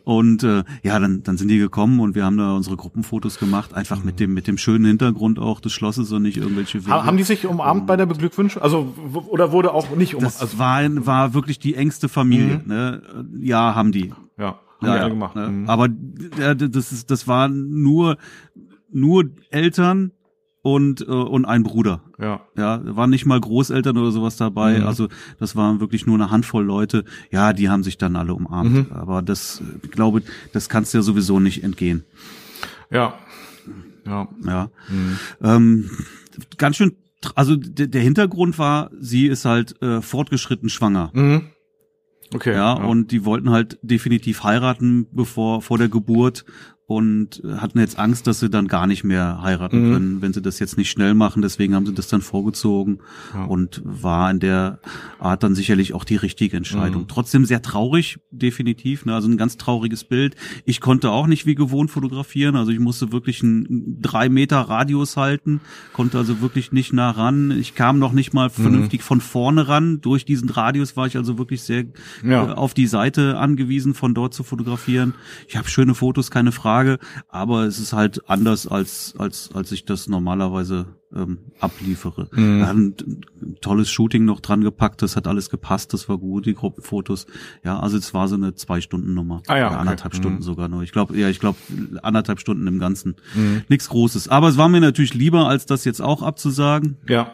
Und 0.04 0.44
äh, 0.44 0.64
ja, 0.84 1.00
dann 1.00 1.24
dann 1.24 1.38
sind 1.38 1.50
die 1.50 1.58
gekommen 1.58 2.00
und 2.00 2.16
wir 2.16 2.26
haben 2.26 2.38
da 2.38 2.54
unsere 2.56 2.78
Gruppenfotos 2.78 3.40
gemacht, 3.40 3.74
einfach 3.74 4.00
mhm. 4.00 4.06
mit 4.06 4.20
dem 4.20 4.34
mit 4.34 4.48
dem 4.48 4.58
schönen 4.58 4.86
Hintergrund 4.86 5.09
Hintergrund 5.10 5.40
auch 5.40 5.60
des 5.60 5.74
Schlosses 5.74 6.12
und 6.12 6.22
nicht 6.22 6.38
irgendwelche 6.38 6.86
Wege. 6.86 6.92
Haben 6.92 7.18
die 7.18 7.24
sich 7.24 7.46
umarmt 7.46 7.88
bei 7.88 7.98
der 7.98 8.06
Beglückwünschung? 8.06 8.62
Also 8.62 8.94
oder 9.28 9.52
wurde 9.52 9.74
auch 9.74 9.96
nicht 9.96 10.16
umarmt? 10.16 10.36
Das 10.36 10.42
also, 10.42 10.60
war, 10.60 11.06
war 11.06 11.34
wirklich 11.34 11.60
die 11.60 11.76
engste 11.76 12.10
Familie. 12.10 12.62
Mhm. 12.64 12.68
Ne? 12.68 13.02
Ja, 13.42 13.76
haben 13.76 13.92
die. 13.92 14.14
Ja, 14.38 14.60
haben 14.80 14.88
ja, 14.88 14.98
ja 14.98 15.08
gemacht. 15.08 15.36
Ne? 15.36 15.48
Mhm. 15.48 15.70
Aber 15.70 15.88
ja, 16.40 16.54
das 16.54 16.92
ist, 16.92 17.12
das 17.12 17.28
war 17.28 17.48
nur 17.50 18.18
nur 18.92 19.26
Eltern 19.50 20.12
und 20.62 21.02
äh, 21.02 21.06
und 21.06 21.46
ein 21.46 21.64
Bruder. 21.64 22.02
Ja. 22.20 22.42
Ja, 22.58 22.82
waren 22.96 23.10
nicht 23.10 23.26
mal 23.26 23.40
Großeltern 23.40 23.98
oder 23.98 24.12
sowas 24.12 24.38
dabei. 24.38 24.80
Mhm. 24.80 24.88
Also 24.88 25.08
das 25.40 25.56
waren 25.56 25.80
wirklich 25.80 26.06
nur 26.06 26.16
eine 26.16 26.32
Handvoll 26.32 26.66
Leute. 26.66 27.06
Ja, 27.32 27.54
die 27.54 27.70
haben 27.70 27.84
sich 27.84 27.98
dann 27.98 28.16
alle 28.16 28.34
umarmt. 28.34 28.72
Mhm. 28.72 28.88
Aber 28.92 29.22
das, 29.22 29.62
ich 29.84 29.92
glaube, 29.92 30.22
das 30.54 30.70
kannst 30.70 30.94
du 30.94 31.00
ja 31.00 31.02
sowieso 31.02 31.40
nicht 31.40 31.64
entgehen. 31.64 32.04
Ja, 32.92 33.14
ja. 34.06 34.28
Ja. 34.46 34.72
Mhm. 34.90 35.20
Ähm, 35.42 35.92
ganz 36.58 36.78
schön, 36.78 36.96
also 37.36 37.56
der 37.56 38.02
Hintergrund 38.02 38.58
war, 38.58 38.92
sie 39.00 39.28
ist 39.28 39.46
halt 39.46 39.82
äh, 39.82 40.02
fortgeschritten 40.02 40.70
schwanger. 40.70 41.12
Mhm. 41.14 41.50
Okay. 42.34 42.54
Ja, 42.54 42.78
ja, 42.78 42.84
und 42.84 43.12
die 43.12 43.26
wollten 43.26 43.50
halt 43.50 43.80
definitiv 43.82 44.44
heiraten 44.44 45.08
bevor 45.12 45.62
vor 45.62 45.78
der 45.78 45.90
Geburt 45.90 46.46
und 46.90 47.44
hatten 47.58 47.78
jetzt 47.78 48.00
Angst, 48.00 48.26
dass 48.26 48.40
sie 48.40 48.50
dann 48.50 48.68
gar 48.68 48.88
nicht 48.88 49.04
mehr 49.04 49.44
heiraten 49.44 49.90
mhm. 49.90 49.94
können, 49.94 50.22
wenn 50.24 50.34
sie 50.34 50.42
das 50.42 50.58
jetzt 50.58 50.76
nicht 50.76 50.90
schnell 50.90 51.14
machen. 51.14 51.44
Deswegen 51.44 51.76
haben 51.76 51.86
sie 51.86 51.94
das 51.94 52.08
dann 52.08 52.24
vorgezogen 52.24 52.98
ja. 53.32 53.44
und 53.44 53.84
war 53.86 54.32
in 54.32 54.40
der 54.40 54.80
hat 55.20 55.44
dann 55.44 55.54
sicherlich 55.54 55.94
auch 55.94 56.04
die 56.04 56.16
richtige 56.16 56.58
Entscheidung. 56.58 57.04
Mhm. 57.04 57.08
Trotzdem 57.08 57.46
sehr 57.46 57.62
traurig, 57.62 58.18
definitiv. 58.32 59.06
Ne? 59.06 59.14
Also 59.14 59.28
ein 59.28 59.38
ganz 59.38 59.58
trauriges 59.58 60.04
Bild. 60.04 60.36
Ich 60.66 60.82
konnte 60.82 61.12
auch 61.12 61.28
nicht 61.28 61.46
wie 61.46 61.54
gewohnt 61.54 61.92
fotografieren. 61.92 62.56
Also 62.56 62.72
ich 62.72 62.80
musste 62.80 63.12
wirklich 63.12 63.44
einen 63.44 64.02
drei 64.02 64.28
Meter 64.30 64.58
Radius 64.62 65.16
halten, 65.16 65.62
konnte 65.94 66.18
also 66.18 66.42
wirklich 66.42 66.72
nicht 66.72 66.92
nah 66.92 67.12
ran. 67.12 67.52
Ich 67.52 67.76
kam 67.76 68.00
noch 68.00 68.14
nicht 68.14 68.34
mal 68.34 68.48
mhm. 68.48 68.64
vernünftig 68.64 69.02
mhm. 69.02 69.06
von 69.06 69.22
vorne 69.22 69.68
ran. 69.68 70.02
Durch 70.02 70.26
diesen 70.26 70.50
Radius 70.50 70.98
war 70.98 71.06
ich 71.06 71.18
also 71.18 71.38
wirklich 71.38 71.62
sehr 71.62 71.86
ja. 72.24 72.48
äh, 72.48 72.54
auf 72.54 72.74
die 72.74 72.88
Seite 72.88 73.38
angewiesen, 73.38 73.94
von 73.94 74.16
dort 74.16 74.34
zu 74.34 74.44
fotografieren. 74.44 75.14
Ich 75.48 75.56
habe 75.56 75.70
schöne 75.70 75.94
Fotos, 75.94 76.32
keine 76.32 76.52
Frage, 76.52 76.79
aber 77.28 77.64
es 77.64 77.80
ist 77.80 77.94
halt 77.94 78.30
anders 78.30 78.68
als 78.68 79.16
als 79.18 79.52
als 79.54 79.72
ich 79.72 79.86
das 79.86 80.08
normalerweise 80.08 80.88
ähm, 81.16 81.40
abliefere. 81.60 82.28
Mhm. 82.32 82.58
Wir 82.60 82.68
haben 82.68 82.96
ein 83.42 83.56
tolles 83.62 83.90
Shooting 83.90 84.26
noch 84.26 84.40
dran 84.40 84.62
gepackt, 84.62 85.02
das 85.02 85.16
hat 85.16 85.28
alles 85.28 85.50
gepasst, 85.50 85.94
das 85.94 86.08
war 86.08 86.18
gut, 86.18 86.46
die 86.46 86.54
Gruppenfotos. 86.54 87.26
Ja, 87.64 87.80
also 87.80 87.98
es 87.98 88.14
war 88.14 88.28
so 88.28 88.36
eine 88.36 88.54
zwei 88.56 88.82
Stunden 88.82 89.14
Nummer. 89.14 89.42
Ah 89.48 89.58
ja, 89.58 89.68
okay. 89.68 89.76
anderthalb 89.78 90.14
mhm. 90.14 90.18
Stunden 90.18 90.42
sogar 90.42 90.68
nur. 90.68 90.84
Ich 90.84 90.92
glaube, 90.92 91.18
ja, 91.18 91.30
ich 91.30 91.40
glaube 91.40 91.58
anderthalb 92.04 92.40
Stunden 92.40 92.68
im 92.68 92.80
Ganzen. 92.80 93.16
Mhm. 93.34 93.64
Nichts 93.70 93.90
Großes. 93.90 94.28
Aber 94.28 94.50
es 94.50 94.58
war 94.58 94.70
mir 94.70 94.82
natürlich 94.82 95.14
lieber, 95.14 95.48
als 95.48 95.66
das 95.66 95.86
jetzt 95.86 96.02
auch 96.02 96.22
abzusagen. 96.22 96.98
Ja 97.08 97.34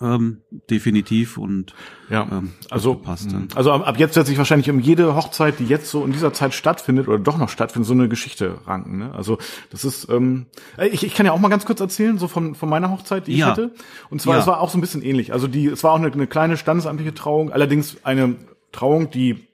ähm, 0.00 0.42
definitiv 0.70 1.38
und 1.38 1.74
ja, 2.10 2.26
ähm, 2.30 2.52
also 2.70 2.94
passt. 2.94 3.34
Also 3.54 3.72
ab, 3.72 3.98
jetzt 3.98 4.16
wird 4.16 4.26
sich 4.26 4.38
wahrscheinlich 4.38 4.70
um 4.70 4.80
jede 4.80 5.14
Hochzeit, 5.14 5.58
die 5.58 5.66
jetzt 5.66 5.90
so 5.90 6.04
in 6.04 6.12
dieser 6.12 6.32
Zeit 6.32 6.54
stattfindet 6.54 7.08
oder 7.08 7.18
doch 7.18 7.38
noch 7.38 7.48
stattfindet, 7.48 7.86
so 7.86 7.94
eine 7.94 8.08
Geschichte 8.08 8.58
ranken. 8.66 8.98
Ne? 8.98 9.14
Also 9.14 9.38
das 9.70 9.84
ist, 9.84 10.08
ähm, 10.08 10.46
ich, 10.90 11.04
ich 11.04 11.14
kann 11.14 11.26
ja 11.26 11.32
auch 11.32 11.40
mal 11.40 11.48
ganz 11.48 11.64
kurz 11.64 11.80
erzählen, 11.80 12.18
so 12.18 12.28
von 12.28 12.54
von 12.54 12.68
meiner 12.68 12.90
Hochzeit, 12.90 13.26
die 13.26 13.32
ich 13.32 13.38
ja. 13.38 13.46
hatte. 13.46 13.72
Und 14.10 14.20
zwar, 14.20 14.34
ja. 14.34 14.40
es 14.40 14.46
war 14.46 14.60
auch 14.60 14.70
so 14.70 14.78
ein 14.78 14.80
bisschen 14.80 15.02
ähnlich. 15.02 15.32
Also 15.32 15.48
die, 15.48 15.66
es 15.66 15.82
war 15.84 15.92
auch 15.92 15.98
eine, 15.98 16.12
eine 16.12 16.26
kleine 16.26 16.56
standesamtliche 16.56 17.14
Trauung, 17.14 17.52
allerdings 17.52 17.98
eine 18.04 18.36
Trauung, 18.72 19.10
die 19.10 19.46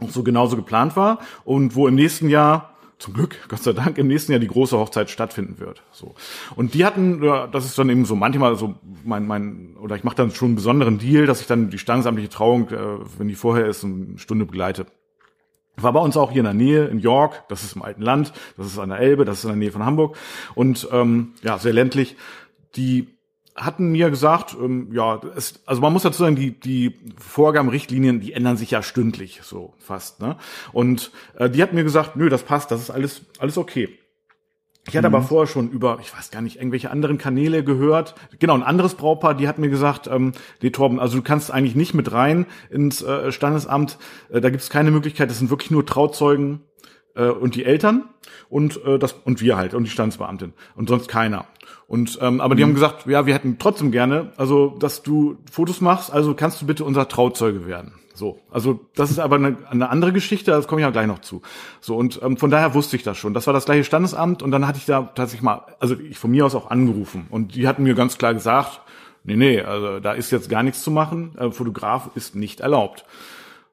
auch 0.00 0.10
so 0.10 0.22
genauso 0.22 0.56
geplant 0.56 0.96
war 0.96 1.18
und 1.44 1.74
wo 1.74 1.86
im 1.86 1.94
nächsten 1.94 2.28
Jahr 2.28 2.69
zum 3.00 3.14
Glück, 3.14 3.36
Gott 3.48 3.62
sei 3.62 3.72
Dank, 3.72 3.98
im 3.98 4.06
nächsten 4.06 4.32
Jahr 4.32 4.38
die 4.38 4.46
große 4.46 4.78
Hochzeit 4.78 5.10
stattfinden 5.10 5.58
wird. 5.58 5.82
So. 5.90 6.14
Und 6.54 6.74
die 6.74 6.84
hatten, 6.84 7.20
das 7.20 7.64
ist 7.64 7.78
dann 7.78 7.90
eben 7.90 8.04
so 8.04 8.14
manchmal 8.14 8.54
so 8.56 8.76
mein, 9.04 9.26
mein, 9.26 9.76
oder 9.80 9.96
ich 9.96 10.04
mache 10.04 10.16
dann 10.16 10.30
schon 10.30 10.48
einen 10.48 10.56
besonderen 10.56 10.98
Deal, 10.98 11.26
dass 11.26 11.40
ich 11.40 11.46
dann 11.46 11.70
die 11.70 11.78
standesamtliche 11.78 12.28
Trauung, 12.28 12.68
äh, 12.68 12.98
wenn 13.18 13.28
die 13.28 13.34
vorher 13.34 13.66
ist, 13.66 13.84
eine 13.84 14.18
Stunde 14.18 14.44
begleite. 14.44 14.86
War 15.76 15.92
bei 15.94 16.00
uns 16.00 16.16
auch 16.16 16.30
hier 16.30 16.40
in 16.40 16.44
der 16.44 16.54
Nähe, 16.54 16.86
in 16.86 16.98
York, 16.98 17.44
das 17.48 17.64
ist 17.64 17.74
im 17.74 17.82
alten 17.82 18.02
Land, 18.02 18.32
das 18.56 18.66
ist 18.66 18.78
an 18.78 18.90
der 18.90 18.98
Elbe, 18.98 19.24
das 19.24 19.38
ist 19.38 19.44
in 19.44 19.50
der 19.50 19.56
Nähe 19.56 19.72
von 19.72 19.84
Hamburg 19.84 20.16
und 20.54 20.86
ähm, 20.92 21.32
ja, 21.42 21.58
sehr 21.58 21.72
ländlich. 21.72 22.16
Die 22.76 23.08
hatten 23.56 23.92
mir 23.92 24.10
gesagt, 24.10 24.56
ähm, 24.60 24.88
ja, 24.92 25.20
es, 25.36 25.60
also 25.66 25.80
man 25.80 25.92
muss 25.92 26.02
dazu 26.02 26.22
sagen, 26.22 26.36
die, 26.36 26.58
die 26.58 26.98
Vorgaben, 27.18 27.68
Richtlinien, 27.68 28.20
die 28.20 28.32
ändern 28.32 28.56
sich 28.56 28.70
ja 28.70 28.82
stündlich, 28.82 29.40
so 29.42 29.74
fast. 29.78 30.20
Ne? 30.20 30.36
Und 30.72 31.10
äh, 31.36 31.50
die 31.50 31.62
hat 31.62 31.72
mir 31.72 31.84
gesagt, 31.84 32.16
nö, 32.16 32.28
das 32.28 32.42
passt, 32.42 32.70
das 32.70 32.80
ist 32.80 32.90
alles, 32.90 33.22
alles 33.38 33.58
okay. 33.58 33.88
Ich 34.88 34.96
hatte 34.96 35.08
mhm. 35.08 35.14
aber 35.14 35.24
vorher 35.24 35.46
schon 35.46 35.70
über, 35.70 35.98
ich 36.00 36.16
weiß 36.16 36.30
gar 36.30 36.40
nicht, 36.40 36.56
irgendwelche 36.56 36.90
anderen 36.90 37.18
Kanäle 37.18 37.62
gehört. 37.62 38.14
Genau, 38.38 38.54
ein 38.54 38.62
anderes 38.62 38.94
Brautpaar, 38.94 39.34
die 39.34 39.46
hat 39.46 39.58
mir 39.58 39.68
gesagt, 39.68 40.06
ähm, 40.06 40.32
die 40.62 40.72
Torben, 40.72 40.98
also 40.98 41.18
du 41.18 41.22
kannst 41.22 41.50
eigentlich 41.50 41.76
nicht 41.76 41.94
mit 41.94 42.12
rein 42.12 42.46
ins 42.70 43.02
äh, 43.02 43.30
Standesamt. 43.30 43.98
Äh, 44.30 44.40
da 44.40 44.50
gibt 44.50 44.62
es 44.62 44.70
keine 44.70 44.90
Möglichkeit, 44.90 45.30
das 45.30 45.38
sind 45.38 45.50
wirklich 45.50 45.70
nur 45.70 45.84
Trauzeugen 45.84 46.62
äh, 47.14 47.28
und 47.28 47.54
die 47.54 47.64
Eltern 47.64 48.04
und 48.48 48.84
äh, 48.84 48.98
das 48.98 49.14
und 49.24 49.40
wir 49.40 49.56
halt 49.56 49.74
und 49.74 49.84
die 49.84 49.90
Standesbeamtin 49.90 50.52
und 50.76 50.88
sonst 50.88 51.08
keiner. 51.08 51.46
Und 51.86 52.18
ähm, 52.20 52.40
aber 52.40 52.54
die 52.54 52.62
mhm. 52.62 52.68
haben 52.68 52.74
gesagt, 52.74 53.06
ja, 53.06 53.26
wir 53.26 53.34
hätten 53.34 53.58
trotzdem 53.58 53.90
gerne, 53.90 54.32
also 54.36 54.76
dass 54.78 55.02
du 55.02 55.38
Fotos 55.50 55.80
machst, 55.80 56.12
also 56.12 56.34
kannst 56.34 56.62
du 56.62 56.66
bitte 56.66 56.84
unser 56.84 57.08
Trauzeuge 57.08 57.66
werden. 57.66 57.94
So, 58.14 58.38
also 58.50 58.80
das 58.94 59.10
ist 59.10 59.18
aber 59.18 59.36
eine, 59.36 59.56
eine 59.70 59.88
andere 59.88 60.12
Geschichte, 60.12 60.50
das 60.50 60.68
komme 60.68 60.82
ich 60.82 60.84
ja 60.84 60.90
gleich 60.90 61.06
noch 61.06 61.20
zu. 61.20 61.42
So 61.80 61.96
und 61.96 62.20
ähm, 62.22 62.36
von 62.36 62.50
daher 62.50 62.74
wusste 62.74 62.96
ich 62.96 63.02
das 63.02 63.16
schon. 63.16 63.34
Das 63.34 63.46
war 63.46 63.54
das 63.54 63.64
gleiche 63.64 63.84
Standesamt 63.84 64.42
und 64.42 64.50
dann 64.50 64.66
hatte 64.66 64.78
ich 64.78 64.84
da 64.84 65.02
tatsächlich 65.02 65.42
mal, 65.42 65.62
also 65.80 65.96
ich 65.98 66.18
von 66.18 66.30
mir 66.30 66.44
aus 66.44 66.54
auch 66.54 66.70
angerufen 66.70 67.26
und 67.30 67.54
die 67.54 67.66
hatten 67.66 67.82
mir 67.82 67.94
ganz 67.94 68.18
klar 68.18 68.34
gesagt, 68.34 68.82
nee, 69.24 69.36
nee, 69.36 69.60
also 69.62 70.00
da 70.00 70.12
ist 70.12 70.30
jetzt 70.30 70.50
gar 70.50 70.62
nichts 70.62 70.82
zu 70.82 70.90
machen, 70.90 71.36
äh, 71.38 71.50
Fotograf 71.50 72.10
ist 72.14 72.34
nicht 72.34 72.60
erlaubt. 72.60 73.04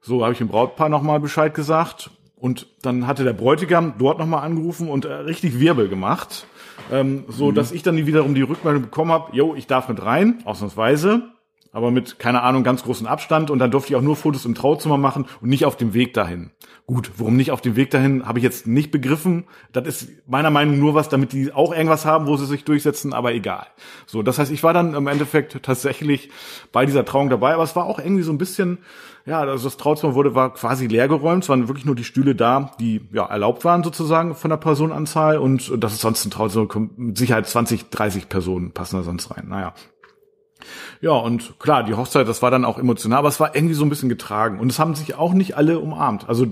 So 0.02 0.24
habe 0.24 0.32
ich 0.32 0.38
dem 0.38 0.48
Brautpaar 0.48 0.90
nochmal 0.90 1.20
Bescheid 1.20 1.54
gesagt 1.54 2.10
und 2.40 2.68
dann 2.82 3.08
hatte 3.08 3.24
der 3.24 3.34
Bräutigam 3.34 3.96
dort 3.98 4.20
nochmal 4.20 4.44
angerufen 4.44 4.90
und 4.90 5.06
äh, 5.06 5.14
richtig 5.14 5.60
Wirbel 5.60 5.90
gemacht 5.90 6.46
ähm, 6.92 7.26
so 7.28 7.52
mhm. 7.52 7.56
dass 7.56 7.72
ich 7.72 7.84
dann 7.84 7.98
wiederum 7.98 8.36
die 8.36 8.42
Rückmeldung 8.42 8.84
bekommen 8.84 9.12
habe, 9.12 9.36
yo, 9.36 9.56
ich 9.56 9.68
darf 9.68 9.90
mit 9.90 10.04
rein, 10.04 10.40
ausnahmsweise, 10.46 11.24
aber 11.72 11.92
mit, 11.92 12.18
keine 12.18 12.42
Ahnung, 12.42 12.64
ganz 12.64 12.84
großen 12.84 13.06
Abstand 13.06 13.52
und 13.52 13.60
dann 13.60 13.72
durfte 13.72 13.92
ich 13.92 13.98
auch 13.98 14.02
nur 14.02 14.16
Fotos 14.16 14.46
im 14.46 14.56
Trauzimmer 14.56 14.98
machen 14.98 15.26
und 15.42 15.50
nicht 15.50 15.66
auf 15.66 15.76
dem 15.76 15.94
Weg 15.94 16.14
dahin. 16.14 16.52
Gut, 16.86 17.12
warum 17.18 17.36
nicht 17.36 17.52
auf 17.52 17.62
dem 17.62 17.76
Weg 17.76 17.92
dahin, 17.92 18.26
habe 18.26 18.40
ich 18.40 18.44
jetzt 18.44 18.66
nicht 18.66 18.92
begriffen. 18.92 19.44
Das 19.74 19.86
ist 19.86 20.10
meiner 20.28 20.50
Meinung 20.50 20.76
nach 20.76 20.82
nur 20.82 20.96
was, 20.96 21.10
damit 21.10 21.34
die 21.34 21.52
auch 21.52 21.74
irgendwas 21.74 22.06
haben, 22.06 22.28
wo 22.28 22.38
sie 22.38 22.46
sich 22.46 22.64
durchsetzen, 22.64 23.14
aber 23.14 23.34
egal. 23.34 23.68
So, 24.06 24.24
das 24.24 24.40
heißt, 24.40 24.52
ich 24.52 24.64
war 24.64 24.74
dann 24.74 24.94
im 24.94 25.08
Endeffekt 25.08 25.62
tatsächlich 25.62 26.30
bei 26.72 26.86
dieser 26.86 27.04
Trauung 27.04 27.30
dabei, 27.30 27.54
aber 27.54 27.64
es 27.64 27.76
war 27.76 27.86
auch 27.86 28.00
irgendwie 28.00 28.24
so 28.24 28.32
ein 28.32 28.38
bisschen, 28.38 28.78
ja, 29.28 29.42
also 29.42 29.66
das 29.66 29.76
Trauzimmer 29.76 30.16
wurde, 30.16 30.36
war 30.36 30.54
quasi 30.54 30.88
leergeräumt. 30.88 31.44
Es 31.44 31.50
waren 31.50 31.68
wirklich 31.68 31.86
nur 31.86 31.96
die 31.96 32.06
Stühle 32.06 32.34
da, 32.34 32.72
die 32.80 33.02
ja 33.12 33.26
erlaubt 33.26 33.66
waren 33.66 33.84
sozusagen 33.84 34.36
von 34.36 34.50
der 34.50 34.58
Personenanzahl. 34.58 35.38
Und 35.38 35.70
das 35.84 35.92
ist 35.92 36.02
sonst 36.02 36.26
ein 36.26 36.32
Trauzimmer, 36.32 36.68
mit 36.96 37.18
Sicherheit 37.18 37.46
20, 37.46 37.90
30 37.90 38.30
Personen 38.30 38.72
passen 38.72 38.96
da 38.96 39.04
sonst 39.04 39.30
rein. 39.30 39.50
Naja. 39.50 39.74
Ja, 41.02 41.12
und 41.12 41.60
klar, 41.60 41.84
die 41.84 41.94
Hochzeit, 41.94 42.26
das 42.26 42.42
war 42.42 42.52
dann 42.52 42.64
auch 42.64 42.80
emotional, 42.80 43.20
aber 43.20 43.28
es 43.28 43.40
war 43.42 43.54
irgendwie 43.54 43.74
so 43.74 43.84
ein 43.86 43.90
bisschen 43.90 44.08
getragen. 44.08 44.62
Und 44.62 44.72
es 44.72 44.80
haben 44.80 44.96
sich 44.96 45.16
auch 45.16 45.34
nicht 45.34 45.58
alle 45.58 45.80
umarmt. 45.80 46.30
Also 46.30 46.48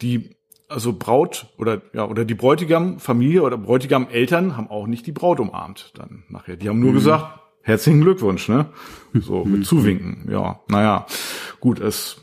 die, 0.00 0.34
also 0.66 0.94
Braut 0.94 1.48
oder 1.58 1.82
ja, 1.92 2.06
oder 2.06 2.24
die 2.24 2.34
Bräutigam-Familie 2.34 3.42
oder 3.42 3.58
Bräutigam-Eltern 3.58 4.56
haben 4.56 4.70
auch 4.70 4.86
nicht 4.86 5.06
die 5.06 5.12
Braut 5.12 5.40
umarmt 5.40 5.92
dann 5.98 6.24
nachher. 6.30 6.56
Die 6.56 6.70
haben 6.70 6.80
nur 6.80 6.92
mhm. 6.92 6.96
gesagt, 6.96 7.43
herzlichen 7.64 8.02
Glückwunsch, 8.02 8.48
ne? 8.48 8.66
So, 9.14 9.44
mit 9.44 9.66
Zuwinken, 9.66 10.28
ja, 10.30 10.60
naja. 10.68 11.06
Gut, 11.60 11.80
es, 11.80 12.20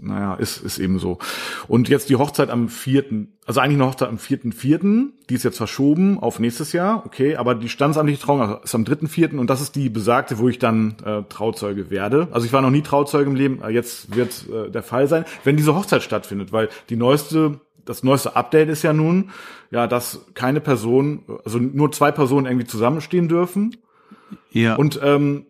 naja, 0.00 0.34
ist, 0.34 0.58
ist 0.58 0.78
eben 0.78 0.98
so. 0.98 1.18
Und 1.66 1.88
jetzt 1.88 2.08
die 2.08 2.16
Hochzeit 2.16 2.50
am 2.50 2.68
vierten, 2.68 3.36
also 3.46 3.60
eigentlich 3.60 3.76
eine 3.76 3.86
Hochzeit 3.86 4.08
am 4.08 4.18
vierten, 4.18 4.52
vierten, 4.52 5.14
die 5.28 5.34
ist 5.34 5.42
jetzt 5.42 5.56
verschoben 5.56 6.18
auf 6.18 6.38
nächstes 6.38 6.72
Jahr, 6.72 7.04
okay, 7.04 7.36
aber 7.36 7.54
die 7.54 7.68
standesamtliche 7.68 8.20
Trauung 8.20 8.58
ist 8.62 8.74
am 8.74 8.84
dritten, 8.84 9.08
vierten 9.08 9.38
und 9.38 9.50
das 9.50 9.60
ist 9.60 9.74
die 9.74 9.88
besagte, 9.88 10.38
wo 10.38 10.48
ich 10.48 10.58
dann 10.58 10.96
äh, 11.04 11.22
Trauzeuge 11.28 11.90
werde. 11.90 12.28
Also 12.30 12.46
ich 12.46 12.52
war 12.52 12.62
noch 12.62 12.70
nie 12.70 12.82
Trauzeuge 12.82 13.28
im 13.28 13.36
Leben, 13.36 13.60
jetzt 13.70 14.14
wird 14.14 14.46
äh, 14.48 14.70
der 14.70 14.82
Fall 14.82 15.08
sein, 15.08 15.24
wenn 15.44 15.56
diese 15.56 15.74
Hochzeit 15.74 16.02
stattfindet, 16.02 16.52
weil 16.52 16.68
die 16.88 16.96
neueste 16.96 17.60
das 17.84 18.02
neueste 18.02 18.34
Update 18.34 18.68
ist 18.68 18.82
ja 18.82 18.92
nun, 18.92 19.30
ja, 19.70 19.86
dass 19.86 20.26
keine 20.34 20.60
Person, 20.60 21.22
also 21.44 21.60
nur 21.60 21.92
zwei 21.92 22.10
Personen 22.10 22.46
irgendwie 22.46 22.66
zusammenstehen 22.66 23.28
dürfen 23.28 23.76
ja. 24.50 24.76
Und 24.76 25.00
ähm, 25.02 25.46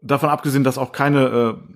davon 0.00 0.28
abgesehen, 0.28 0.64
dass 0.64 0.78
auch 0.78 0.92
keine 0.92 1.56
äh, 1.56 1.72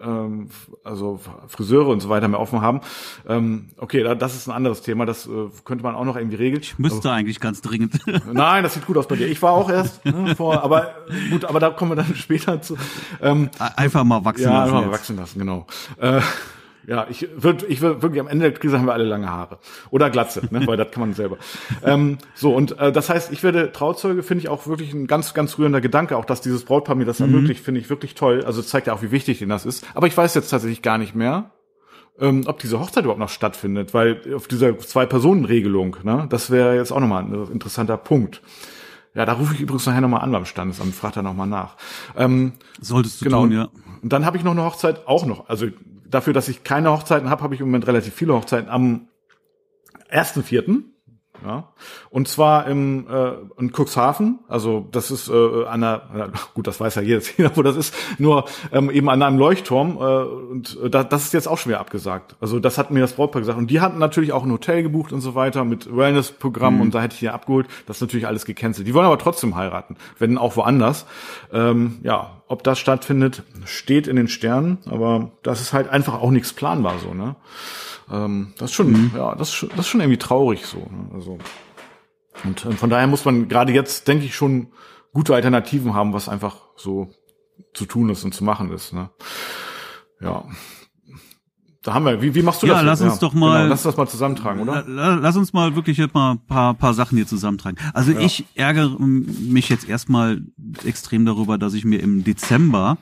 ähm, 0.00 0.48
also 0.84 1.20
Friseure 1.48 1.88
und 1.88 2.00
so 2.00 2.08
weiter 2.08 2.28
mehr 2.28 2.40
offen 2.40 2.60
haben. 2.60 2.80
Ähm, 3.28 3.68
okay, 3.78 4.02
das 4.02 4.34
ist 4.34 4.46
ein 4.46 4.52
anderes 4.52 4.82
Thema, 4.82 5.06
das 5.06 5.26
äh, 5.26 5.30
könnte 5.64 5.84
man 5.84 5.94
auch 5.94 6.04
noch 6.04 6.16
irgendwie 6.16 6.36
regeln. 6.36 6.62
Ich 6.62 6.78
müsste 6.78 7.08
aber, 7.08 7.16
eigentlich 7.16 7.40
ganz 7.40 7.60
dringend. 7.62 7.98
Nein, 8.32 8.62
das 8.62 8.74
sieht 8.74 8.86
gut 8.86 8.96
aus 8.96 9.08
bei 9.08 9.16
dir. 9.16 9.26
Ich 9.26 9.40
war 9.42 9.52
auch 9.52 9.70
erst 9.70 10.04
ne, 10.04 10.34
vor, 10.36 10.62
aber 10.62 10.94
gut, 11.30 11.44
aber 11.44 11.60
da 11.60 11.70
kommen 11.70 11.92
wir 11.92 11.96
dann 11.96 12.14
später 12.14 12.60
zu. 12.60 12.76
Ähm, 13.20 13.50
einfach 13.58 14.04
mal 14.04 14.24
wachsen 14.24 14.44
ja, 14.44 14.50
lassen. 14.50 14.74
Einfach 14.74 14.86
mal 14.86 14.92
wachsen 14.92 15.16
lassen, 15.16 15.38
genau. 15.38 15.66
Äh, 15.98 16.20
ja, 16.86 17.06
ich 17.10 17.28
würde, 17.36 17.66
ich 17.66 17.80
würde 17.80 18.02
wirklich 18.02 18.20
am 18.20 18.28
Ende 18.28 18.50
der 18.50 18.58
Krise 18.58 18.78
haben 18.78 18.86
wir 18.86 18.92
alle 18.92 19.04
lange 19.04 19.28
Haare 19.28 19.58
oder 19.90 20.08
Glatze, 20.08 20.42
ne, 20.50 20.66
weil 20.66 20.76
das 20.76 20.90
kann 20.92 21.00
man 21.00 21.14
selber. 21.14 21.36
ähm, 21.84 22.18
so 22.34 22.54
und 22.54 22.78
äh, 22.78 22.92
das 22.92 23.10
heißt, 23.10 23.32
ich 23.32 23.42
werde 23.42 23.72
Trauzeuge, 23.72 24.22
finde 24.22 24.42
ich 24.42 24.48
auch 24.48 24.66
wirklich 24.66 24.92
ein 24.94 25.06
ganz, 25.06 25.34
ganz 25.34 25.58
rührender 25.58 25.80
Gedanke, 25.80 26.16
auch 26.16 26.24
dass 26.24 26.40
dieses 26.40 26.64
Brautpaar 26.64 26.94
mir 26.94 27.04
das 27.04 27.18
mhm. 27.18 27.26
ermöglicht, 27.26 27.64
finde 27.64 27.80
ich 27.80 27.90
wirklich 27.90 28.14
toll. 28.14 28.44
Also 28.44 28.62
zeigt 28.62 28.86
ja 28.86 28.92
auch, 28.92 29.02
wie 29.02 29.10
wichtig 29.10 29.40
denen 29.40 29.50
das 29.50 29.66
ist. 29.66 29.84
Aber 29.94 30.06
ich 30.06 30.16
weiß 30.16 30.34
jetzt 30.34 30.50
tatsächlich 30.50 30.82
gar 30.82 30.98
nicht 30.98 31.14
mehr, 31.16 31.50
ähm, 32.20 32.44
ob 32.46 32.60
diese 32.60 32.78
Hochzeit 32.78 33.02
überhaupt 33.02 33.20
noch 33.20 33.30
stattfindet, 33.30 33.92
weil 33.92 34.20
auf 34.34 34.46
dieser 34.46 34.78
Zwei-Personen-Regelung, 34.78 35.96
ne, 36.04 36.26
das 36.30 36.50
wäre 36.50 36.76
jetzt 36.76 36.92
auch 36.92 37.00
nochmal 37.00 37.24
ein 37.24 37.52
interessanter 37.52 37.96
Punkt. 37.96 38.42
Ja, 39.14 39.24
da 39.24 39.32
rufe 39.32 39.54
ich 39.54 39.60
übrigens 39.60 39.86
nachher 39.86 40.02
nochmal 40.02 40.20
an 40.20 40.30
beim 40.30 40.44
Standesamt, 40.44 40.94
frag 40.94 41.14
da 41.14 41.22
nochmal 41.22 41.46
nach. 41.46 41.76
Ähm, 42.16 42.52
Solltest 42.80 43.22
du 43.22 43.24
genau, 43.24 43.42
tun, 43.42 43.52
ja. 43.52 43.68
Und 44.02 44.12
dann 44.12 44.26
habe 44.26 44.36
ich 44.36 44.44
noch 44.44 44.52
eine 44.52 44.62
Hochzeit, 44.62 45.06
auch 45.06 45.24
noch, 45.24 45.48
also 45.48 45.66
dafür, 46.10 46.32
dass 46.32 46.48
ich 46.48 46.64
keine 46.64 46.92
Hochzeiten 46.92 47.30
habe, 47.30 47.42
habe 47.42 47.54
ich 47.54 47.60
im 47.60 47.66
Moment 47.66 47.86
relativ 47.86 48.14
viele 48.14 48.34
Hochzeiten 48.34 48.68
am 48.68 49.08
ersten 50.08 50.42
Vierten. 50.42 50.92
Ja. 51.44 51.72
Und 52.10 52.28
zwar 52.28 52.66
im 52.66 53.06
äh, 53.08 53.32
in 53.58 53.70
Cuxhaven, 53.70 54.38
also 54.48 54.88
das 54.90 55.10
ist 55.10 55.28
äh, 55.28 55.64
an 55.66 55.82
der, 55.82 56.32
gut, 56.54 56.66
das 56.66 56.80
weiß 56.80 56.94
ja 56.94 57.02
jeder, 57.02 57.20
wo 57.54 57.62
das 57.62 57.76
ist, 57.76 57.94
nur 58.18 58.46
ähm, 58.72 58.90
eben 58.90 59.10
an 59.10 59.22
einem 59.22 59.38
Leuchtturm 59.38 59.96
äh, 59.96 60.00
und 60.00 60.78
äh, 60.82 60.88
das 60.88 61.24
ist 61.24 61.34
jetzt 61.34 61.46
auch 61.46 61.58
schwer 61.58 61.80
abgesagt. 61.80 62.36
Also 62.40 62.58
das 62.58 62.78
hat 62.78 62.90
mir 62.90 63.00
das 63.00 63.12
Brautpaar 63.12 63.42
gesagt. 63.42 63.58
Und 63.58 63.70
die 63.70 63.80
hatten 63.80 63.98
natürlich 63.98 64.32
auch 64.32 64.44
ein 64.44 64.52
Hotel 64.52 64.82
gebucht 64.82 65.12
und 65.12 65.20
so 65.20 65.34
weiter 65.34 65.64
mit 65.64 65.94
Wellness-Programm 65.94 66.76
mhm. 66.76 66.80
und 66.80 66.94
da 66.94 67.02
hätte 67.02 67.14
ich 67.14 67.20
die 67.20 67.28
abgeholt. 67.28 67.66
Das 67.86 67.98
ist 67.98 68.00
natürlich 68.00 68.26
alles 68.26 68.46
gecancelt. 68.46 68.86
Die 68.86 68.94
wollen 68.94 69.06
aber 69.06 69.18
trotzdem 69.18 69.56
heiraten, 69.56 69.96
wenn 70.18 70.38
auch 70.38 70.56
woanders. 70.56 71.06
Ähm, 71.52 71.98
ja, 72.02 72.35
ob 72.48 72.62
das 72.62 72.78
stattfindet, 72.78 73.42
steht 73.64 74.06
in 74.06 74.16
den 74.16 74.28
Sternen, 74.28 74.78
aber 74.86 75.32
das 75.42 75.60
ist 75.60 75.72
halt 75.72 75.88
einfach 75.88 76.14
auch 76.14 76.30
nichts 76.30 76.52
planbar 76.52 76.98
so, 76.98 77.12
ne? 77.14 77.36
Ähm, 78.10 78.54
das 78.58 78.70
ist 78.70 78.76
schon, 78.76 78.92
mhm. 78.92 79.12
ja, 79.16 79.34
das 79.34 79.48
ist, 79.48 79.54
schon, 79.54 79.68
das 79.70 79.80
ist 79.80 79.88
schon 79.88 80.00
irgendwie 80.00 80.18
traurig 80.18 80.64
so. 80.64 80.78
Ne? 80.78 81.10
Also 81.12 81.38
und 82.44 82.64
äh, 82.64 82.72
von 82.72 82.90
daher 82.90 83.06
muss 83.06 83.24
man 83.24 83.48
gerade 83.48 83.72
jetzt, 83.72 84.08
denke 84.08 84.24
ich, 84.24 84.34
schon 84.34 84.68
gute 85.12 85.34
Alternativen 85.34 85.94
haben, 85.94 86.12
was 86.12 86.28
einfach 86.28 86.56
so 86.76 87.10
zu 87.72 87.86
tun 87.86 88.10
ist 88.10 88.24
und 88.24 88.34
zu 88.34 88.44
machen 88.44 88.72
ist. 88.72 88.92
Ne? 88.92 89.10
Ja. 90.20 90.44
Da 91.86 91.94
haben 91.94 92.04
wir, 92.04 92.20
wie, 92.20 92.34
wie 92.34 92.42
machst 92.42 92.64
du 92.64 92.66
ja, 92.66 92.74
das? 92.74 92.82
Lass 92.82 93.00
uns 93.00 93.12
ja, 93.14 93.18
doch 93.20 93.32
mal, 93.32 93.58
genau, 93.58 93.68
lass 93.68 93.84
das 93.84 93.96
mal 93.96 94.08
zusammentragen, 94.08 94.60
oder? 94.60 94.84
Lass 94.88 95.36
uns 95.36 95.52
mal 95.52 95.76
wirklich 95.76 95.98
jetzt 95.98 96.14
mal 96.14 96.32
ein 96.32 96.44
paar, 96.44 96.74
paar 96.74 96.94
Sachen 96.94 97.16
hier 97.16 97.28
zusammentragen. 97.28 97.78
Also 97.94 98.10
ja. 98.10 98.18
ich 98.18 98.44
ärgere 98.56 98.98
mich 98.98 99.68
jetzt 99.68 99.88
erstmal 99.88 100.42
extrem 100.84 101.24
darüber, 101.24 101.58
dass 101.58 101.74
ich 101.74 101.84
mir 101.84 102.00
im 102.00 102.24
Dezember 102.24 102.98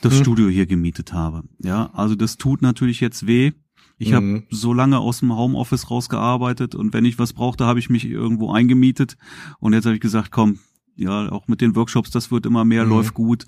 das 0.00 0.14
hm. 0.14 0.20
Studio 0.20 0.48
hier 0.48 0.66
gemietet 0.66 1.12
habe. 1.12 1.44
Ja, 1.60 1.90
also 1.92 2.16
das 2.16 2.38
tut 2.38 2.60
natürlich 2.60 2.98
jetzt 2.98 3.28
weh. 3.28 3.52
Ich 3.98 4.10
mhm. 4.10 4.14
habe 4.14 4.42
so 4.50 4.72
lange 4.72 4.98
aus 4.98 5.20
dem 5.20 5.36
Homeoffice 5.36 5.88
rausgearbeitet 5.88 6.74
und 6.74 6.92
wenn 6.92 7.04
ich 7.04 7.20
was 7.20 7.32
brauchte, 7.32 7.66
habe 7.66 7.78
ich 7.78 7.88
mich 7.88 8.04
irgendwo 8.04 8.50
eingemietet. 8.50 9.16
Und 9.60 9.74
jetzt 9.74 9.84
habe 9.84 9.94
ich 9.94 10.00
gesagt, 10.00 10.32
komm, 10.32 10.58
ja, 10.96 11.30
auch 11.30 11.46
mit 11.46 11.60
den 11.60 11.76
Workshops, 11.76 12.10
das 12.10 12.32
wird 12.32 12.46
immer 12.46 12.64
mehr, 12.64 12.82
mhm. 12.84 12.90
läuft 12.90 13.14
gut. 13.14 13.46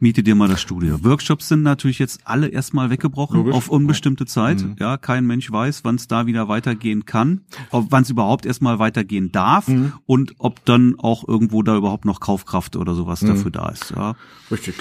Miete 0.00 0.22
dir 0.22 0.34
mal 0.34 0.48
das 0.48 0.60
Studio. 0.60 1.02
Workshops 1.02 1.48
sind 1.48 1.62
natürlich 1.62 1.98
jetzt 1.98 2.20
alle 2.24 2.48
erstmal 2.48 2.90
weggebrochen 2.90 3.38
Logisch. 3.38 3.54
auf 3.54 3.68
unbestimmte 3.68 4.26
Zeit. 4.26 4.62
Mhm. 4.62 4.76
Ja, 4.78 4.96
kein 4.96 5.26
Mensch 5.26 5.50
weiß, 5.50 5.84
wann 5.84 5.94
es 5.94 6.08
da 6.08 6.26
wieder 6.26 6.48
weitergehen 6.48 7.04
kann, 7.04 7.42
wann 7.70 8.02
es 8.02 8.10
überhaupt 8.10 8.46
erstmal 8.46 8.78
weitergehen 8.78 9.32
darf 9.32 9.68
mhm. 9.68 9.92
und 10.06 10.34
ob 10.38 10.64
dann 10.64 10.96
auch 10.98 11.26
irgendwo 11.26 11.62
da 11.62 11.76
überhaupt 11.76 12.04
noch 12.04 12.20
Kaufkraft 12.20 12.76
oder 12.76 12.94
sowas 12.94 13.22
mhm. 13.22 13.28
dafür 13.28 13.50
da 13.50 13.68
ist. 13.68 13.90
Ja. 13.90 14.14
Richtig. 14.50 14.74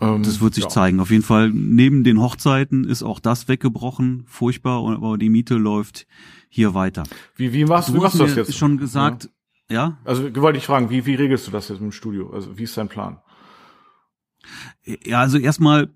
Ähm, 0.00 0.22
das 0.22 0.40
wird 0.40 0.54
sich 0.54 0.64
ja. 0.64 0.70
zeigen. 0.70 1.00
Auf 1.00 1.10
jeden 1.10 1.22
Fall, 1.22 1.50
neben 1.50 2.04
den 2.04 2.20
Hochzeiten 2.20 2.84
ist 2.84 3.02
auch 3.02 3.20
das 3.20 3.48
weggebrochen. 3.48 4.24
Furchtbar, 4.26 4.86
aber 4.96 5.18
die 5.18 5.28
Miete 5.28 5.54
läuft 5.54 6.06
hier 6.48 6.74
weiter. 6.74 7.04
Wie, 7.36 7.52
wie 7.52 7.64
machst 7.64 7.88
du, 7.88 7.94
wie 7.94 7.98
machst 7.98 8.18
du 8.18 8.24
das 8.24 8.34
jetzt? 8.34 8.56
schon 8.56 8.78
gesagt, 8.78 9.30
ja. 9.68 9.74
ja? 9.74 9.98
Also 10.04 10.34
wollte 10.36 10.58
ich 10.58 10.66
fragen, 10.66 10.90
wie, 10.90 11.06
wie 11.06 11.14
regelst 11.14 11.46
du 11.46 11.50
das 11.50 11.68
jetzt 11.68 11.80
im 11.80 11.92
Studio? 11.92 12.30
Also 12.30 12.56
wie 12.58 12.64
ist 12.64 12.76
dein 12.76 12.88
Plan? 12.88 13.18
Ja, 14.84 15.20
also 15.20 15.38
erstmal 15.38 15.90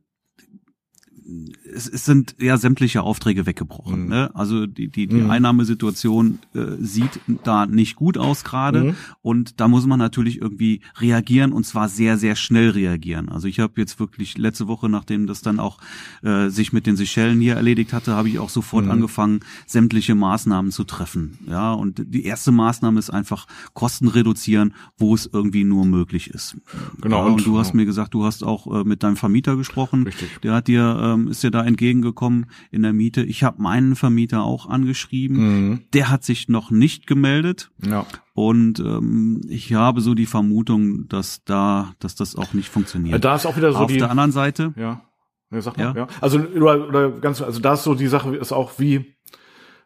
es, 1.74 1.88
es 1.88 2.04
sind 2.04 2.36
ja 2.38 2.56
sämtliche 2.56 3.02
Aufträge 3.02 3.46
weggebrochen. 3.46 4.04
Mhm. 4.04 4.08
Ne? 4.08 4.30
Also 4.34 4.66
die, 4.66 4.88
die, 4.88 5.06
die 5.06 5.16
mhm. 5.16 5.30
Einnahmesituation 5.30 6.38
äh, 6.54 6.60
sieht 6.80 7.20
da 7.44 7.66
nicht 7.66 7.96
gut 7.96 8.16
aus 8.16 8.44
gerade 8.44 8.84
mhm. 8.84 8.94
und 9.22 9.60
da 9.60 9.68
muss 9.68 9.86
man 9.86 9.98
natürlich 9.98 10.40
irgendwie 10.40 10.80
reagieren 11.00 11.52
und 11.52 11.64
zwar 11.64 11.88
sehr, 11.88 12.18
sehr 12.18 12.36
schnell 12.36 12.70
reagieren. 12.70 13.28
Also 13.28 13.48
ich 13.48 13.60
habe 13.60 13.74
jetzt 13.76 13.98
wirklich 14.00 14.38
letzte 14.38 14.68
Woche, 14.68 14.88
nachdem 14.88 15.26
das 15.26 15.42
dann 15.42 15.60
auch 15.60 15.78
äh, 16.22 16.48
sich 16.48 16.72
mit 16.72 16.86
den 16.86 16.96
Seychellen 16.96 17.40
hier 17.40 17.56
erledigt 17.56 17.92
hatte, 17.92 18.14
habe 18.14 18.28
ich 18.28 18.38
auch 18.38 18.50
sofort 18.50 18.84
mhm. 18.84 18.92
angefangen, 18.92 19.40
sämtliche 19.66 20.14
Maßnahmen 20.14 20.70
zu 20.70 20.84
treffen. 20.84 21.38
Ja, 21.46 21.72
und 21.72 22.02
die 22.06 22.24
erste 22.24 22.52
Maßnahme 22.52 22.98
ist 22.98 23.10
einfach 23.10 23.46
Kosten 23.74 24.08
reduzieren, 24.08 24.74
wo 24.96 25.14
es 25.14 25.28
irgendwie 25.30 25.64
nur 25.64 25.84
möglich 25.84 26.30
ist. 26.30 26.56
Genau. 27.00 27.18
Ja, 27.18 27.24
und, 27.24 27.32
und 27.34 27.46
du 27.46 27.58
hast 27.58 27.74
mir 27.74 27.84
gesagt, 27.84 28.14
du 28.14 28.24
hast 28.24 28.44
auch 28.44 28.66
äh, 28.80 28.84
mit 28.84 29.02
deinem 29.02 29.16
Vermieter 29.16 29.56
gesprochen. 29.56 30.04
Richtig. 30.04 30.40
Der 30.42 30.54
hat 30.54 30.68
dir 30.68 30.98
äh, 31.00 31.18
ähm, 31.18 31.28
ist 31.28 31.42
dir 31.42 31.50
da 31.50 31.57
entgegengekommen 31.66 32.46
in 32.70 32.82
der 32.82 32.92
Miete. 32.92 33.22
Ich 33.22 33.42
habe 33.44 33.62
meinen 33.62 33.96
Vermieter 33.96 34.42
auch 34.42 34.68
angeschrieben. 34.68 35.36
Mhm. 35.36 35.80
Der 35.92 36.10
hat 36.10 36.24
sich 36.24 36.48
noch 36.48 36.70
nicht 36.70 37.06
gemeldet. 37.06 37.70
Ja. 37.84 38.06
Und 38.34 38.80
ähm, 38.80 39.40
ich 39.48 39.74
habe 39.74 40.00
so 40.00 40.14
die 40.14 40.26
Vermutung, 40.26 41.08
dass 41.08 41.44
da, 41.44 41.92
dass 41.98 42.14
das 42.14 42.36
auch 42.36 42.54
nicht 42.54 42.68
funktioniert. 42.68 43.24
Da 43.24 43.34
ist 43.34 43.46
auch 43.46 43.56
wieder 43.56 43.72
so 43.72 43.78
Auf 43.78 43.90
die, 43.90 43.98
der 43.98 44.10
anderen 44.10 44.32
Seite. 44.32 44.72
Ja. 44.76 45.02
Ja, 45.50 45.62
sag 45.62 45.78
mal, 45.78 45.84
ja. 45.84 45.94
ja. 45.96 46.06
Also 46.20 46.40
oder, 46.40 46.88
oder 46.88 47.10
ganz, 47.10 47.40
also 47.40 47.60
da 47.60 47.74
ist 47.74 47.82
so 47.82 47.94
die 47.94 48.06
Sache 48.06 48.36
ist 48.36 48.52
auch 48.52 48.72
wie, 48.78 49.14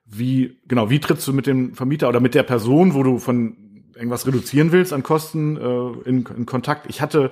wie 0.05 0.59
genau, 0.67 0.91
wie 0.91 0.99
trittst 0.99 1.27
du 1.29 1.33
mit 1.33 1.47
dem 1.47 1.75
Vermieter 1.75 2.09
oder 2.09 2.21
mit 2.21 2.35
der 2.35 2.43
Person, 2.43 2.95
wo 2.95 3.03
du 3.03 3.19
von 3.19 3.57
irgendwas 3.95 4.27
reduzieren 4.27 4.73
willst 4.73 4.93
an 4.93 5.03
Kosten 5.03 5.57
äh, 5.57 6.09
in, 6.09 6.27
in 6.37 6.47
Kontakt. 6.47 6.87
Ich 6.89 7.01
hatte 7.01 7.31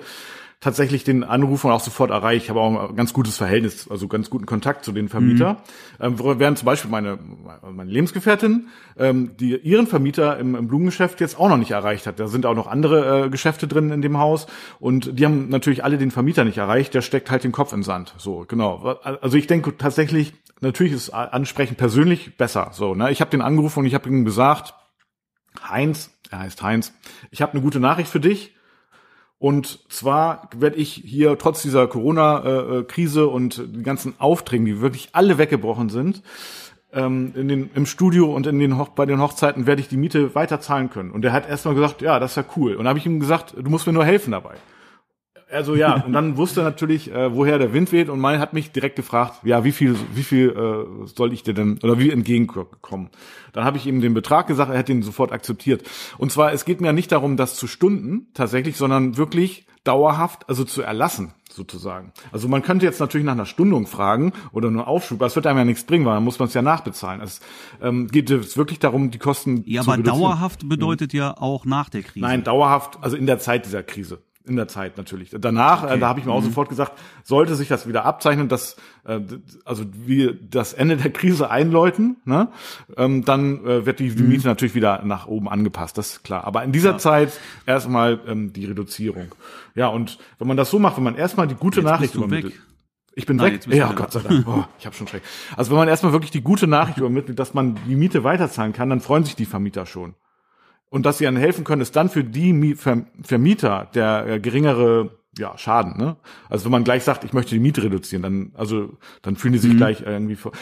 tatsächlich 0.60 1.04
den 1.04 1.24
Anrufer 1.24 1.72
auch 1.72 1.80
sofort 1.80 2.10
erreicht. 2.10 2.44
Ich 2.44 2.50
habe 2.50 2.60
auch 2.60 2.90
ein 2.90 2.96
ganz 2.96 3.14
gutes 3.14 3.38
Verhältnis, 3.38 3.90
also 3.90 4.08
ganz 4.08 4.28
guten 4.28 4.44
Kontakt 4.44 4.84
zu 4.84 4.92
den 4.92 5.08
Vermieter. 5.08 5.54
Mhm. 5.98 6.18
Ähm, 6.20 6.38
während 6.38 6.58
zum 6.58 6.66
Beispiel 6.66 6.90
meine, 6.90 7.18
meine 7.62 7.90
Lebensgefährtin, 7.90 8.68
ähm, 8.98 9.36
die 9.38 9.56
ihren 9.56 9.86
Vermieter 9.86 10.38
im, 10.38 10.54
im, 10.54 10.68
Blumengeschäft 10.68 11.20
jetzt 11.22 11.38
auch 11.38 11.48
noch 11.48 11.56
nicht 11.56 11.70
erreicht 11.70 12.06
hat. 12.06 12.20
Da 12.20 12.28
sind 12.28 12.44
auch 12.44 12.54
noch 12.54 12.66
andere 12.66 13.26
äh, 13.26 13.30
Geschäfte 13.30 13.66
drin 13.66 13.90
in 13.90 14.02
dem 14.02 14.18
Haus 14.18 14.46
und 14.78 15.18
die 15.18 15.24
haben 15.24 15.48
natürlich 15.48 15.82
alle 15.82 15.96
den 15.96 16.10
Vermieter 16.10 16.44
nicht 16.44 16.58
erreicht. 16.58 16.92
Der 16.92 17.00
steckt 17.00 17.30
halt 17.30 17.42
den 17.42 17.52
Kopf 17.52 17.72
in 17.72 17.82
Sand. 17.82 18.14
So, 18.18 18.44
genau. 18.46 18.98
Also 19.02 19.38
ich 19.38 19.46
denke 19.46 19.78
tatsächlich, 19.78 20.34
natürlich 20.60 20.92
ist 20.92 21.08
Ansprechen 21.08 21.76
persönlich 21.76 22.36
besser. 22.36 22.68
So, 22.72 22.94
ne? 22.94 23.10
Ich 23.10 23.22
habe 23.22 23.30
den 23.30 23.40
angerufen 23.40 23.78
und 23.78 23.86
ich 23.86 23.94
habe 23.94 24.10
ihm 24.10 24.26
gesagt, 24.26 24.74
Heinz, 25.66 26.10
er 26.30 26.40
heißt 26.40 26.62
Heinz, 26.62 26.92
ich 27.30 27.40
habe 27.40 27.52
eine 27.52 27.62
gute 27.62 27.80
Nachricht 27.80 28.10
für 28.10 28.20
dich 28.20 28.54
und 29.40 29.80
zwar 29.88 30.50
werde 30.54 30.76
ich 30.76 30.92
hier 30.92 31.38
trotz 31.38 31.62
dieser 31.62 31.86
Corona-Krise 31.86 33.26
und 33.26 33.64
die 33.74 33.82
ganzen 33.82 34.14
Aufträgen, 34.18 34.66
die 34.66 34.82
wirklich 34.82 35.08
alle 35.12 35.38
weggebrochen 35.38 35.88
sind, 35.88 36.22
ähm, 36.92 37.32
in 37.34 37.48
den, 37.48 37.70
im 37.74 37.86
Studio 37.86 38.34
und 38.34 38.46
in 38.46 38.58
den 38.58 38.78
bei 38.94 39.06
den 39.06 39.18
Hochzeiten 39.18 39.66
werde 39.66 39.80
ich 39.80 39.88
die 39.88 39.96
Miete 39.96 40.34
weiterzahlen 40.34 40.90
können. 40.90 41.10
Und 41.10 41.24
er 41.24 41.32
hat 41.32 41.48
erstmal 41.48 41.74
gesagt, 41.74 42.02
ja, 42.02 42.20
das 42.20 42.32
ist 42.32 42.36
ja 42.36 42.44
cool. 42.56 42.74
Und 42.74 42.86
habe 42.86 42.98
ich 42.98 43.06
ihm 43.06 43.18
gesagt, 43.18 43.54
du 43.56 43.70
musst 43.70 43.86
mir 43.86 43.94
nur 43.94 44.04
helfen 44.04 44.32
dabei. 44.32 44.56
Also 45.50 45.74
ja, 45.74 46.04
und 46.04 46.12
dann 46.12 46.36
wusste 46.36 46.60
er 46.60 46.64
natürlich, 46.64 47.12
äh, 47.12 47.34
woher 47.34 47.58
der 47.58 47.72
Wind 47.72 47.92
weht 47.92 48.08
und 48.08 48.20
mein 48.20 48.38
hat 48.38 48.52
mich 48.52 48.72
direkt 48.72 48.96
gefragt, 48.96 49.40
ja, 49.44 49.64
wie 49.64 49.72
viel, 49.72 49.96
wie 50.14 50.22
viel 50.22 50.50
äh, 50.50 51.06
soll 51.06 51.32
ich 51.32 51.42
dir 51.42 51.54
denn 51.54 51.78
oder 51.82 51.98
wie 51.98 52.10
entgegenkommen? 52.10 53.10
Dann 53.52 53.64
habe 53.64 53.76
ich 53.76 53.86
ihm 53.86 54.00
den 54.00 54.14
Betrag 54.14 54.46
gesagt, 54.46 54.70
er 54.70 54.78
hat 54.78 54.88
ihn 54.88 55.02
sofort 55.02 55.32
akzeptiert. 55.32 55.82
Und 56.18 56.30
zwar, 56.30 56.52
es 56.52 56.64
geht 56.64 56.80
mir 56.80 56.92
nicht 56.92 57.12
darum, 57.12 57.36
das 57.36 57.56
zu 57.56 57.66
Stunden 57.66 58.28
tatsächlich, 58.34 58.76
sondern 58.76 59.16
wirklich 59.16 59.66
dauerhaft, 59.82 60.48
also 60.48 60.64
zu 60.64 60.82
erlassen 60.82 61.32
sozusagen. 61.50 62.12
Also 62.32 62.48
man 62.48 62.62
könnte 62.62 62.86
jetzt 62.86 63.00
natürlich 63.00 63.24
nach 63.24 63.32
einer 63.32 63.46
Stundung 63.46 63.86
fragen 63.86 64.32
oder 64.52 64.70
nur 64.70 64.86
Aufschub, 64.86 65.18
aber 65.18 65.26
es 65.26 65.34
wird 65.34 65.46
einem 65.46 65.58
ja 65.58 65.64
nichts 65.64 65.84
bringen, 65.84 66.04
weil 66.04 66.14
dann 66.14 66.24
muss 66.24 66.38
man 66.38 66.48
es 66.48 66.54
ja 66.54 66.62
nachbezahlen. 66.62 67.20
Es 67.20 67.40
ähm, 67.82 68.06
geht 68.06 68.30
jetzt 68.30 68.56
wirklich 68.56 68.78
darum, 68.78 69.10
die 69.10 69.18
Kosten 69.18 69.64
ja, 69.66 69.82
zu 69.82 69.90
aber 69.90 69.98
reduzieren. 69.98 70.20
dauerhaft 70.20 70.68
bedeutet 70.68 71.12
ja 71.12 71.36
auch 71.36 71.64
nach 71.64 71.88
der 71.88 72.02
Krise. 72.02 72.20
Nein, 72.20 72.44
dauerhaft, 72.44 72.98
also 73.00 73.16
in 73.16 73.26
der 73.26 73.38
Zeit 73.40 73.66
dieser 73.66 73.82
Krise 73.82 74.22
in 74.46 74.56
der 74.56 74.68
Zeit 74.68 74.96
natürlich. 74.96 75.30
Danach, 75.38 75.84
okay. 75.84 75.94
äh, 75.94 75.98
da 75.98 76.08
habe 76.08 76.20
ich 76.20 76.26
mir 76.26 76.32
auch 76.32 76.40
mhm. 76.40 76.46
sofort 76.46 76.68
gesagt, 76.68 76.92
sollte 77.24 77.54
sich 77.54 77.68
das 77.68 77.86
wieder 77.86 78.04
abzeichnen, 78.04 78.48
dass 78.48 78.76
äh, 79.04 79.20
also 79.64 79.84
wir 79.92 80.34
das 80.34 80.72
Ende 80.72 80.96
der 80.96 81.12
Krise 81.12 81.50
einläuten, 81.50 82.16
ne, 82.24 82.48
ähm, 82.96 83.24
dann 83.24 83.64
äh, 83.64 83.86
wird 83.86 83.98
die, 83.98 84.14
die 84.14 84.22
mhm. 84.22 84.28
Miete 84.30 84.46
natürlich 84.46 84.74
wieder 84.74 85.02
nach 85.04 85.26
oben 85.26 85.48
angepasst, 85.48 85.98
das 85.98 86.12
ist 86.12 86.24
klar. 86.24 86.44
Aber 86.44 86.64
in 86.64 86.72
dieser 86.72 86.92
ja. 86.92 86.98
Zeit 86.98 87.38
erstmal 87.66 88.20
ähm, 88.26 88.52
die 88.52 88.64
Reduzierung. 88.64 89.34
Ja, 89.74 89.88
und 89.88 90.18
wenn 90.38 90.48
man 90.48 90.56
das 90.56 90.70
so 90.70 90.78
macht, 90.78 90.96
wenn 90.96 91.04
man 91.04 91.16
erstmal 91.16 91.46
die 91.46 91.54
gute 91.54 91.80
Jetzt 91.80 91.88
Nachricht 91.88 92.14
übermittelt. 92.14 92.54
Weg. 92.54 92.62
Ich 93.16 93.26
bin 93.26 93.36
Nein, 93.36 93.54
weg. 93.54 93.66
Ja, 93.74 93.92
Gott 93.92 94.12
sei 94.12 94.20
Dank. 94.20 94.46
Oh, 94.46 94.64
ich 94.78 94.86
habe 94.86 94.94
schon 94.94 95.08
Schreck. 95.08 95.22
Also 95.56 95.72
wenn 95.72 95.78
man 95.78 95.88
erstmal 95.88 96.12
wirklich 96.12 96.30
die 96.30 96.42
gute 96.42 96.66
Nachricht 96.66 96.98
übermittelt, 96.98 97.38
dass 97.38 97.54
man 97.54 97.76
die 97.86 97.96
Miete 97.96 98.24
weiterzahlen 98.24 98.72
kann, 98.72 98.88
dann 98.88 99.00
freuen 99.00 99.24
sich 99.24 99.34
die 99.34 99.46
Vermieter 99.46 99.84
schon 99.84 100.14
und 100.90 101.06
dass 101.06 101.18
sie 101.18 101.24
ihnen 101.24 101.36
helfen 101.36 101.64
können, 101.64 101.80
ist 101.80 101.96
dann 101.96 102.10
für 102.10 102.24
die 102.24 102.74
Vermieter 102.74 103.88
der 103.94 104.26
äh, 104.26 104.40
geringere 104.40 105.18
ja, 105.38 105.56
Schaden, 105.56 105.96
ne? 105.96 106.16
Also 106.48 106.64
wenn 106.64 106.72
man 106.72 106.84
gleich 106.84 107.04
sagt, 107.04 107.24
ich 107.24 107.32
möchte 107.32 107.54
die 107.54 107.60
Miete 107.60 107.82
reduzieren, 107.82 108.22
dann, 108.22 108.52
also, 108.54 108.98
dann 109.22 109.36
fühlen 109.36 109.52
die 109.52 109.60
sich 109.60 109.72
mhm. 109.72 109.76
gleich 109.76 110.00
irgendwie 110.02 110.34
vor. 110.34 110.52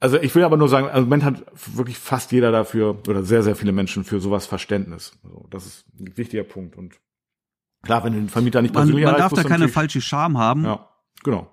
Also 0.00 0.18
ich 0.18 0.34
will 0.34 0.44
aber 0.44 0.56
nur 0.56 0.68
sagen, 0.68 0.86
also 0.86 0.98
im 0.98 1.04
Moment 1.04 1.24
hat 1.24 1.44
wirklich 1.76 1.98
fast 1.98 2.32
jeder 2.32 2.52
dafür 2.52 2.98
oder 3.08 3.22
sehr, 3.24 3.42
sehr 3.42 3.56
viele 3.56 3.72
Menschen 3.72 4.04
für 4.04 4.20
sowas 4.20 4.46
Verständnis. 4.46 5.18
Also 5.24 5.46
das 5.50 5.66
ist 5.66 5.86
ein 5.98 6.16
wichtiger 6.16 6.44
Punkt. 6.44 6.76
Und 6.76 6.94
klar, 7.82 8.04
wenn 8.04 8.12
den 8.12 8.28
Vermieter 8.28 8.62
nicht 8.62 8.72
persönlich 8.72 9.04
Man, 9.04 9.12
man 9.12 9.20
darf 9.20 9.32
da 9.32 9.42
keine 9.42 9.68
falsche 9.68 10.00
Scham 10.00 10.38
haben. 10.38 10.64
Ja, 10.64 10.88
genau. 11.24 11.50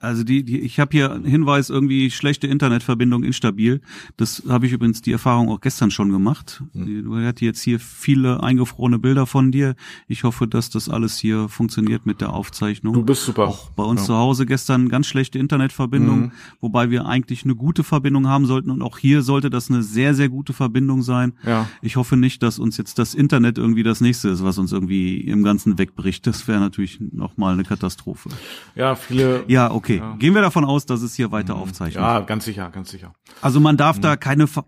Also 0.00 0.22
die, 0.22 0.44
die 0.44 0.60
ich 0.60 0.78
habe 0.78 0.92
hier 0.92 1.12
einen 1.12 1.24
Hinweis 1.24 1.70
irgendwie 1.70 2.12
schlechte 2.12 2.46
Internetverbindung 2.46 3.24
instabil. 3.24 3.80
Das 4.16 4.44
habe 4.48 4.66
ich 4.66 4.72
übrigens 4.72 5.02
die 5.02 5.10
Erfahrung 5.10 5.48
auch 5.48 5.60
gestern 5.60 5.90
schon 5.90 6.12
gemacht. 6.12 6.62
Mhm. 6.72 7.04
Du 7.04 7.16
hast 7.16 7.40
jetzt 7.40 7.62
hier 7.62 7.80
viele 7.80 8.40
eingefrorene 8.40 9.00
Bilder 9.00 9.26
von 9.26 9.50
dir. 9.50 9.74
Ich 10.06 10.22
hoffe, 10.22 10.46
dass 10.46 10.70
das 10.70 10.88
alles 10.88 11.18
hier 11.18 11.48
funktioniert 11.48 12.06
mit 12.06 12.20
der 12.20 12.32
Aufzeichnung. 12.32 12.94
Du 12.94 13.02
bist 13.02 13.24
super. 13.24 13.48
Auch 13.48 13.70
bei 13.70 13.82
uns 13.82 14.02
ja. 14.02 14.06
zu 14.06 14.14
Hause 14.14 14.46
gestern 14.46 14.88
ganz 14.88 15.08
schlechte 15.08 15.40
Internetverbindung, 15.40 16.20
mhm. 16.20 16.32
wobei 16.60 16.90
wir 16.90 17.06
eigentlich 17.06 17.42
eine 17.42 17.56
gute 17.56 17.82
Verbindung 17.82 18.28
haben 18.28 18.46
sollten 18.46 18.70
und 18.70 18.82
auch 18.82 18.98
hier 18.98 19.22
sollte 19.22 19.50
das 19.50 19.68
eine 19.68 19.82
sehr 19.82 20.14
sehr 20.14 20.28
gute 20.28 20.52
Verbindung 20.52 21.02
sein. 21.02 21.32
Ja. 21.44 21.68
Ich 21.82 21.96
hoffe 21.96 22.16
nicht, 22.16 22.44
dass 22.44 22.60
uns 22.60 22.76
jetzt 22.76 23.00
das 23.00 23.14
Internet 23.14 23.58
irgendwie 23.58 23.82
das 23.82 24.00
nächste 24.00 24.28
ist, 24.28 24.44
was 24.44 24.58
uns 24.58 24.70
irgendwie 24.70 25.22
im 25.22 25.42
Ganzen 25.42 25.76
wegbricht. 25.76 26.24
Das 26.24 26.46
wäre 26.46 26.60
natürlich 26.60 27.00
noch 27.00 27.36
mal 27.36 27.54
eine 27.54 27.64
Katastrophe. 27.64 28.28
Ja, 28.76 28.94
viele. 28.94 29.42
Ja, 29.48 29.72
okay. 29.72 29.87
Okay, 29.88 29.98
ja. 29.98 30.16
gehen 30.16 30.34
wir 30.34 30.42
davon 30.42 30.64
aus, 30.64 30.84
dass 30.84 31.00
es 31.02 31.14
hier 31.14 31.32
weiter 31.32 31.54
mhm. 31.54 31.62
aufzeichnet. 31.62 32.02
Ja, 32.02 32.20
ganz 32.20 32.44
sicher, 32.44 32.70
ganz 32.70 32.90
sicher. 32.90 33.14
Also 33.40 33.58
man 33.60 33.76
darf 33.76 33.96
mhm. 33.96 34.02
da 34.02 34.16
keine 34.16 34.46
Ver 34.46 34.64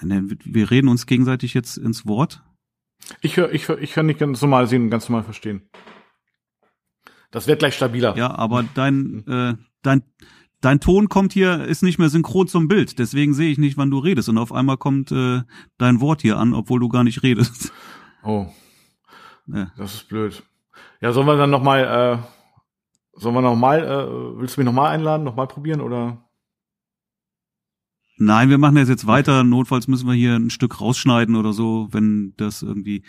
wir 0.00 0.70
reden 0.70 0.86
uns 0.86 1.06
gegenseitig 1.06 1.54
jetzt 1.54 1.76
ins 1.76 2.06
Wort. 2.06 2.44
Ich 3.20 3.36
höre, 3.36 3.52
ich 3.52 3.66
höre, 3.66 3.78
ich 3.78 3.92
kann 3.92 4.06
nicht 4.06 4.20
ganz 4.20 4.40
normal 4.40 4.68
sehen 4.68 4.82
und 4.82 4.90
ganz 4.90 5.08
normal 5.08 5.24
verstehen. 5.24 5.68
Das 7.32 7.48
wird 7.48 7.58
gleich 7.58 7.74
stabiler. 7.74 8.16
Ja, 8.16 8.30
aber 8.30 8.64
dein, 8.74 9.26
äh, 9.26 9.54
dein, 9.82 10.04
dein 10.60 10.78
Ton 10.78 11.08
kommt 11.08 11.32
hier, 11.32 11.64
ist 11.64 11.82
nicht 11.82 11.98
mehr 11.98 12.10
synchron 12.10 12.46
zum 12.46 12.68
Bild. 12.68 13.00
Deswegen 13.00 13.34
sehe 13.34 13.50
ich 13.50 13.58
nicht, 13.58 13.76
wann 13.76 13.90
du 13.90 13.98
redest. 13.98 14.28
Und 14.28 14.38
auf 14.38 14.52
einmal 14.52 14.76
kommt 14.76 15.10
äh, 15.10 15.42
dein 15.78 16.00
Wort 16.00 16.22
hier 16.22 16.38
an, 16.38 16.54
obwohl 16.54 16.78
du 16.78 16.88
gar 16.88 17.02
nicht 17.02 17.24
redest. 17.24 17.72
Oh. 18.22 18.46
Ja. 19.48 19.72
Das 19.76 19.94
ist 19.94 20.08
blöd. 20.08 20.44
Ja, 21.00 21.12
sollen 21.12 21.26
wir 21.26 21.36
dann 21.36 21.50
nochmal, 21.50 22.20
äh, 22.22 22.37
sollen 23.18 23.34
wir 23.34 23.42
nochmal, 23.42 23.84
äh, 23.84 24.38
willst 24.38 24.56
du 24.56 24.60
mich 24.60 24.66
nochmal 24.66 24.90
einladen, 24.92 25.24
nochmal 25.24 25.46
probieren 25.46 25.80
oder? 25.80 26.24
Nein, 28.16 28.50
wir 28.50 28.58
machen 28.58 28.74
das 28.74 28.88
jetzt 28.88 29.06
weiter. 29.06 29.44
Notfalls 29.44 29.86
müssen 29.86 30.08
wir 30.08 30.14
hier 30.14 30.34
ein 30.34 30.50
Stück 30.50 30.80
rausschneiden 30.80 31.36
oder 31.36 31.52
so, 31.52 31.88
wenn 31.92 32.34
das 32.36 32.62
irgendwie. 32.62 33.04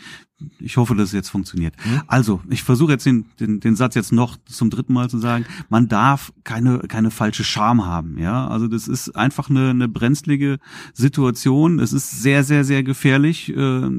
Ich 0.59 0.77
hoffe, 0.77 0.95
dass 0.95 1.09
es 1.09 1.13
jetzt 1.13 1.29
funktioniert. 1.29 1.75
Mhm. 1.85 2.01
Also, 2.07 2.41
ich 2.49 2.63
versuche 2.63 2.93
jetzt 2.93 3.05
den, 3.05 3.25
den, 3.39 3.59
den 3.59 3.75
Satz 3.75 3.95
jetzt 3.95 4.11
noch 4.11 4.37
zum 4.45 4.69
dritten 4.69 4.93
Mal 4.93 5.09
zu 5.09 5.17
sagen. 5.17 5.45
Man 5.69 5.87
darf 5.87 6.31
keine, 6.43 6.79
keine 6.79 7.11
falsche 7.11 7.43
Scham 7.43 7.85
haben. 7.85 8.17
Ja, 8.17 8.47
also 8.47 8.67
das 8.67 8.87
ist 8.87 9.15
einfach 9.15 9.49
eine, 9.49 9.69
eine 9.69 9.87
brenzlige 9.87 10.59
Situation. 10.93 11.79
Es 11.79 11.93
ist 11.93 12.21
sehr, 12.21 12.43
sehr, 12.43 12.63
sehr 12.63 12.83
gefährlich. 12.83 13.49
Äh, 13.55 13.89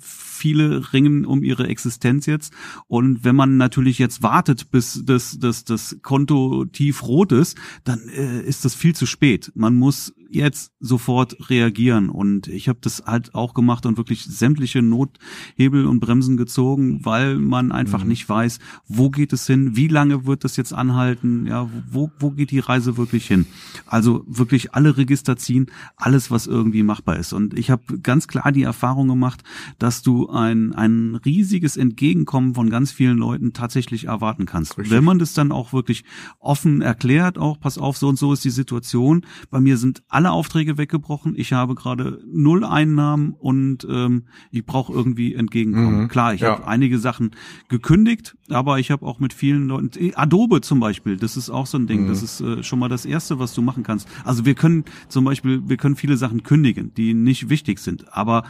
viele 0.00 0.92
ringen 0.92 1.24
um 1.24 1.42
ihre 1.42 1.68
Existenz 1.68 2.26
jetzt. 2.26 2.52
Und 2.86 3.24
wenn 3.24 3.36
man 3.36 3.56
natürlich 3.56 3.98
jetzt 3.98 4.22
wartet, 4.22 4.70
bis 4.70 5.02
das, 5.04 5.38
das, 5.38 5.64
das 5.64 5.98
Konto 6.02 6.64
tiefrot 6.66 7.32
ist, 7.32 7.56
dann 7.84 8.00
äh, 8.08 8.42
ist 8.42 8.64
das 8.64 8.74
viel 8.74 8.94
zu 8.94 9.06
spät. 9.06 9.52
Man 9.54 9.74
muss 9.74 10.14
jetzt 10.30 10.72
sofort 10.80 11.48
reagieren. 11.48 12.08
Und 12.08 12.48
ich 12.48 12.68
habe 12.68 12.78
das 12.82 13.04
halt 13.06 13.34
auch 13.34 13.54
gemacht 13.54 13.86
und 13.86 13.96
wirklich 13.96 14.24
sämtliche 14.24 14.82
Nothebel 14.82 15.73
und 15.82 16.00
Bremsen 16.00 16.36
gezogen, 16.36 17.04
weil 17.04 17.36
man 17.36 17.72
einfach 17.72 18.02
mhm. 18.02 18.10
nicht 18.10 18.28
weiß, 18.28 18.60
wo 18.86 19.10
geht 19.10 19.32
es 19.32 19.46
hin, 19.46 19.76
wie 19.76 19.88
lange 19.88 20.26
wird 20.26 20.44
das 20.44 20.56
jetzt 20.56 20.72
anhalten, 20.72 21.46
ja, 21.46 21.68
wo, 21.90 22.10
wo 22.18 22.30
geht 22.30 22.50
die 22.50 22.60
Reise 22.60 22.96
wirklich 22.96 23.26
hin. 23.26 23.46
Also 23.86 24.24
wirklich 24.26 24.74
alle 24.74 24.96
Register 24.96 25.36
ziehen, 25.36 25.66
alles, 25.96 26.30
was 26.30 26.46
irgendwie 26.46 26.82
machbar 26.82 27.18
ist. 27.18 27.32
Und 27.32 27.58
ich 27.58 27.70
habe 27.70 27.98
ganz 27.98 28.28
klar 28.28 28.52
die 28.52 28.62
Erfahrung 28.62 29.08
gemacht, 29.08 29.42
dass 29.78 30.02
du 30.02 30.28
ein, 30.28 30.72
ein 30.72 31.16
riesiges 31.16 31.76
Entgegenkommen 31.76 32.54
von 32.54 32.70
ganz 32.70 32.92
vielen 32.92 33.18
Leuten 33.18 33.52
tatsächlich 33.52 34.04
erwarten 34.04 34.46
kannst. 34.46 34.78
Richtig. 34.78 34.92
Wenn 34.92 35.04
man 35.04 35.18
das 35.18 35.34
dann 35.34 35.52
auch 35.52 35.72
wirklich 35.72 36.04
offen 36.38 36.82
erklärt, 36.82 37.38
auch 37.38 37.58
pass 37.58 37.78
auf, 37.78 37.96
so 37.96 38.08
und 38.08 38.18
so 38.18 38.32
ist 38.32 38.44
die 38.44 38.50
Situation. 38.50 39.26
Bei 39.50 39.60
mir 39.60 39.76
sind 39.76 40.02
alle 40.08 40.30
Aufträge 40.30 40.78
weggebrochen. 40.78 41.34
Ich 41.36 41.52
habe 41.52 41.74
gerade 41.74 42.22
null 42.30 42.64
Einnahmen 42.64 43.34
und 43.38 43.86
ähm, 43.90 44.24
ich 44.50 44.64
brauche 44.64 44.92
irgendwie 44.92 45.34
Entgegenkommen. 45.64 46.02
Mhm. 46.02 46.08
Klar, 46.08 46.34
ich 46.34 46.42
ja. 46.42 46.50
habe 46.50 46.66
einige 46.66 46.98
Sachen 46.98 47.32
gekündigt, 47.68 48.36
aber 48.48 48.78
ich 48.78 48.90
habe 48.90 49.04
auch 49.06 49.18
mit 49.18 49.32
vielen 49.32 49.68
Leuten, 49.68 50.12
Adobe 50.14 50.60
zum 50.60 50.80
Beispiel, 50.80 51.16
das 51.16 51.36
ist 51.36 51.50
auch 51.50 51.66
so 51.66 51.78
ein 51.78 51.86
Ding. 51.86 52.04
Mhm. 52.04 52.08
Das 52.08 52.22
ist 52.22 52.40
äh, 52.40 52.62
schon 52.62 52.78
mal 52.78 52.88
das 52.88 53.04
Erste, 53.04 53.38
was 53.38 53.54
du 53.54 53.62
machen 53.62 53.82
kannst. 53.82 54.08
Also 54.24 54.44
wir 54.44 54.54
können 54.54 54.84
zum 55.08 55.24
Beispiel, 55.24 55.62
wir 55.66 55.76
können 55.76 55.96
viele 55.96 56.16
Sachen 56.16 56.42
kündigen, 56.42 56.92
die 56.94 57.14
nicht 57.14 57.48
wichtig 57.48 57.78
sind, 57.78 58.12
aber 58.14 58.44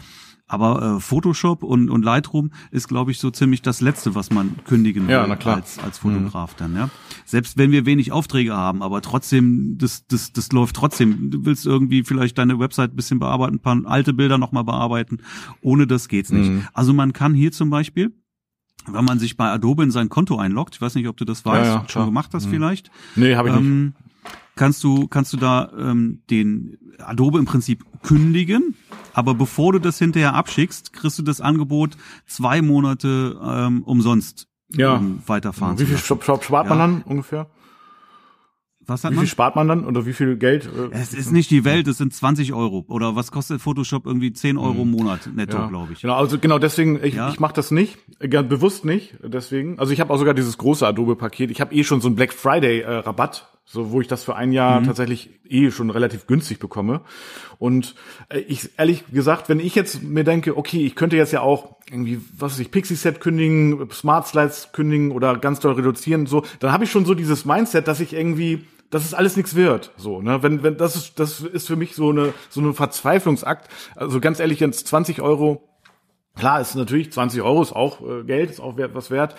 aber 0.47 0.97
äh, 0.97 1.01
Photoshop 1.01 1.63
und, 1.63 1.89
und 1.89 2.05
Lightroom 2.05 2.51
ist, 2.71 2.89
glaube 2.89 3.11
ich, 3.11 3.19
so 3.19 3.31
ziemlich 3.31 3.63
das 3.63 3.81
Letzte, 3.81 4.15
was 4.15 4.31
man 4.31 4.57
kündigen 4.65 5.07
will 5.07 5.15
ja, 5.15 5.27
na 5.27 5.37
klar. 5.37 5.57
als, 5.57 5.79
als 5.79 5.99
Fotograf 5.99 6.53
mhm. 6.53 6.57
dann, 6.59 6.77
ja. 6.77 6.91
Selbst 7.25 7.57
wenn 7.57 7.71
wir 7.71 7.87
wenig 7.87 8.13
Aufträge 8.13 8.55
haben, 8.55 8.83
aber 8.83 9.01
trotzdem, 9.01 9.79
das, 9.79 10.07
das, 10.07 10.33
das 10.33 10.53
läuft 10.53 10.77
trotzdem. 10.77 11.31
Du 11.31 11.47
willst 11.47 11.65
irgendwie 11.65 12.05
vielleicht 12.05 12.37
deine 12.37 12.59
Website 12.59 12.93
ein 12.93 12.97
bisschen 12.97 13.19
bearbeiten, 13.19 13.57
ein 13.57 13.61
paar 13.61 13.81
alte 13.87 14.13
Bilder 14.13 14.37
nochmal 14.37 14.65
bearbeiten. 14.65 15.19
Ohne 15.63 15.87
das 15.87 16.09
geht's 16.09 16.31
nicht. 16.31 16.51
Mhm. 16.51 16.69
Also 16.75 16.93
man 16.93 17.13
kann 17.13 17.35
hier 17.35 17.53
zum 17.53 17.71
Beispiel 17.71 18.13
wenn 18.87 19.05
man 19.05 19.19
sich 19.19 19.39
bei 19.39 19.47
Adobe 19.47 19.83
in 19.83 19.91
sein 19.91 20.09
Konto 20.11 20.37
einloggt, 20.37 20.75
ich 20.75 20.81
weiß 20.81 20.95
nicht, 20.95 21.09
ob 21.09 21.17
du 21.17 21.25
das 21.25 21.45
weißt, 21.45 21.71
ja, 21.71 21.81
ja, 21.81 21.89
schon 21.89 22.05
gemacht 22.05 22.31
hast 22.35 22.47
mhm. 22.47 22.51
vielleicht. 22.51 22.91
Nee, 23.17 23.35
habe 23.35 23.49
ich 23.49 23.57
ähm, 23.57 23.85
nicht. 23.85 23.97
Kannst 24.57 24.85
du, 24.85 25.09
kannst 25.09 25.33
du 25.33 25.37
da 25.37 25.73
ähm, 25.77 26.23
den 26.31 26.79
Adobe 26.99 27.39
im 27.39 27.45
Prinzip 27.45 27.85
kündigen 28.03 28.77
aber 29.15 29.35
bevor 29.35 29.73
du 29.73 29.79
das 29.79 29.99
hinterher 29.99 30.35
abschickst, 30.35 30.93
kriegst 30.93 31.19
du 31.19 31.23
das 31.23 31.41
Angebot 31.41 31.97
zwei 32.27 32.61
Monate 32.61 33.41
ähm, 33.43 33.83
umsonst 33.85 34.49
ja. 34.71 34.97
um 34.97 35.23
weiterfahren 35.27 35.79
Wie 35.79 35.87
viel 35.87 35.99
spart 35.99 36.69
man 36.69 36.79
ja. 36.79 36.87
dann 36.87 37.03
ungefähr? 37.03 37.47
Was 38.87 39.03
hat 39.03 39.13
wie 39.13 39.19
viel 39.19 39.27
spart 39.27 39.57
man 39.57 39.67
dann 39.67 39.87
oder 39.87 40.05
wie 40.05 40.13
viel 40.13 40.37
Geld? 40.37 40.67
Äh, 40.67 40.91
es 40.91 41.15
ist 41.15 41.33
nicht 41.33 41.51
die 41.51 41.65
Welt, 41.65 41.89
es 41.89 41.97
sind 41.97 42.13
20 42.13 42.53
Euro. 42.53 42.85
Oder 42.89 43.17
was 43.17 43.31
kostet 43.31 43.63
Photoshop 43.63 44.05
irgendwie 44.05 44.33
10 44.33 44.59
Euro 44.59 44.83
im 44.83 44.91
mhm. 44.91 44.97
Monat 44.97 45.31
netto, 45.35 45.57
ja. 45.57 45.69
glaube 45.69 45.95
ich. 45.95 46.03
Genau, 46.03 46.17
also 46.17 46.39
genau 46.39 46.59
deswegen, 46.59 47.03
ich, 47.03 47.15
ja. 47.15 47.31
ich 47.31 47.41
mache 47.41 47.55
das 47.55 47.71
nicht, 47.71 47.99
äh, 48.19 48.29
bewusst 48.43 48.85
nicht, 48.85 49.15
deswegen. 49.23 49.79
Also 49.79 49.93
ich 49.93 50.01
habe 50.01 50.13
auch 50.13 50.19
sogar 50.19 50.35
dieses 50.35 50.59
große 50.59 50.87
Adobe-Paket. 50.87 51.51
Ich 51.51 51.63
habe 51.63 51.75
eh 51.75 51.83
schon 51.83 52.03
so 52.03 52.09
einen 52.09 52.17
Black 52.17 52.35
Friday-Rabatt, 52.35 53.49
äh, 53.49 53.64
so 53.65 53.91
wo 53.91 54.01
ich 54.01 54.09
das 54.09 54.25
für 54.25 54.37
ein 54.37 54.53
Jahr 54.53 54.81
mhm. 54.81 54.87
tatsächlich 54.87 55.31
eh 55.49 55.71
schon 55.71 55.91
relativ 55.91 56.27
günstig 56.27 56.59
bekomme. 56.59 57.01
Und 57.59 57.95
äh, 58.29 58.41
ich 58.41 58.71
ehrlich 58.79 59.05
gesagt, 59.13 59.49
wenn 59.49 59.61
ich 59.61 59.75
jetzt 59.75 60.03
mir 60.03 60.25
denke, 60.25 60.57
okay, 60.57 60.85
ich 60.85 60.95
könnte 60.95 61.17
jetzt 61.17 61.33
ja 61.33 61.41
auch 61.41 61.77
irgendwie, 61.91 62.21
was 62.37 62.53
weiß 62.53 62.61
ich, 62.61 62.71
Pixie-Set 62.71 63.21
kündigen, 63.21 63.91
Smart 63.91 64.27
Slides 64.27 64.71
kündigen 64.73 65.13
oder 65.13 65.37
ganz 65.39 65.61
doll 65.61 65.75
reduzieren, 65.75 66.27
so, 66.27 66.45
dann 66.61 66.73
habe 66.73 66.85
ich 66.85 66.91
schon 66.91 67.05
so 67.05 67.15
dieses 67.15 67.45
Mindset, 67.45 67.89
dass 67.89 68.01
ich 68.01 68.13
irgendwie 68.13 68.65
dass 68.91 69.05
es 69.05 69.15
alles 69.15 69.37
nichts 69.37 69.57
wird. 69.57 69.91
So, 69.97 70.23
ne? 70.23 70.45
Wenn, 70.45 70.63
wenn, 70.63 70.77
das 70.77 70.95
ist, 70.95 71.19
das 71.19 71.41
ist 71.41 71.67
für 71.67 71.75
mich 71.75 71.97
so 71.97 72.11
eine, 72.11 72.33
so 72.49 72.61
eine 72.61 72.75
Verzweiflungsakt. 72.75 73.69
Also 73.97 74.21
ganz 74.21 74.39
ehrlich, 74.39 74.61
jetzt 74.61 74.87
20 74.87 75.21
Euro, 75.21 75.69
klar, 76.37 76.61
ist 76.61 76.75
natürlich 76.75 77.13
20 77.13 77.43
Euro 77.43 77.63
ist 77.63 77.73
auch 77.73 78.01
äh, 78.01 78.25
Geld, 78.25 78.51
ist 78.51 78.61
auch 78.61 78.77
wert, 78.77 78.95
was 78.95 79.11
wert. 79.11 79.35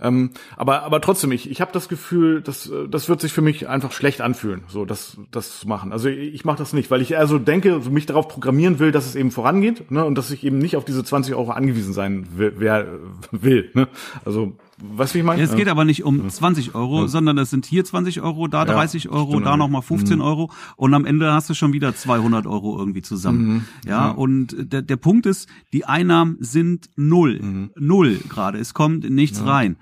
Ähm, 0.00 0.30
aber, 0.56 0.82
aber 0.84 1.00
trotzdem, 1.00 1.32
ich, 1.32 1.50
ich 1.50 1.60
habe 1.60 1.72
das 1.72 1.88
Gefühl, 1.88 2.40
dass 2.40 2.70
das 2.88 3.08
wird 3.08 3.20
sich 3.20 3.32
für 3.32 3.42
mich 3.42 3.68
einfach 3.68 3.92
schlecht 3.92 4.20
anfühlen, 4.20 4.62
so 4.68 4.84
das, 4.84 5.16
das 5.30 5.60
zu 5.60 5.68
machen. 5.68 5.92
Also 5.92 6.08
ich, 6.08 6.34
ich 6.34 6.44
mache 6.44 6.58
das 6.58 6.72
nicht, 6.72 6.90
weil 6.90 7.02
ich 7.02 7.18
also 7.18 7.38
denke, 7.38 7.80
mich 7.90 8.06
darauf 8.06 8.28
programmieren 8.28 8.78
will, 8.78 8.92
dass 8.92 9.06
es 9.06 9.16
eben 9.16 9.30
vorangeht, 9.30 9.90
ne? 9.90 10.04
Und 10.04 10.16
dass 10.16 10.30
ich 10.30 10.44
eben 10.44 10.58
nicht 10.58 10.76
auf 10.76 10.84
diese 10.84 11.02
20 11.02 11.34
Euro 11.34 11.50
angewiesen 11.50 11.92
sein 11.92 12.28
will, 12.36 12.54
wer 12.58 12.86
will. 13.32 13.70
Ne? 13.74 13.88
Also 14.24 14.56
Wie 14.80 15.18
ich 15.18 15.24
meine? 15.24 15.42
Es 15.42 15.56
geht 15.56 15.68
aber 15.68 15.84
nicht 15.84 16.04
um 16.04 16.28
20 16.28 16.74
Euro, 16.74 17.02
ja. 17.02 17.08
sondern 17.08 17.36
es 17.38 17.50
sind 17.50 17.66
hier 17.66 17.84
20 17.84 18.20
Euro, 18.20 18.46
da 18.46 18.64
30 18.64 19.04
ja, 19.04 19.10
Euro, 19.10 19.40
da 19.40 19.56
nochmal 19.56 19.82
15 19.82 20.16
mhm. 20.16 20.22
Euro 20.22 20.50
und 20.76 20.94
am 20.94 21.04
Ende 21.04 21.32
hast 21.32 21.50
du 21.50 21.54
schon 21.54 21.72
wieder 21.72 21.94
200 21.94 22.46
Euro 22.46 22.78
irgendwie 22.78 23.02
zusammen. 23.02 23.46
Mhm. 23.46 23.64
Ja, 23.86 24.06
ja, 24.06 24.10
und 24.10 24.56
der, 24.58 24.82
der 24.82 24.96
Punkt 24.96 25.26
ist, 25.26 25.48
die 25.72 25.84
Einnahmen 25.84 26.36
sind 26.38 26.90
null. 26.96 27.40
Mhm. 27.42 27.70
Null 27.76 28.20
gerade. 28.28 28.58
Es 28.58 28.72
kommt 28.72 29.08
nichts 29.10 29.44
rein. 29.44 29.76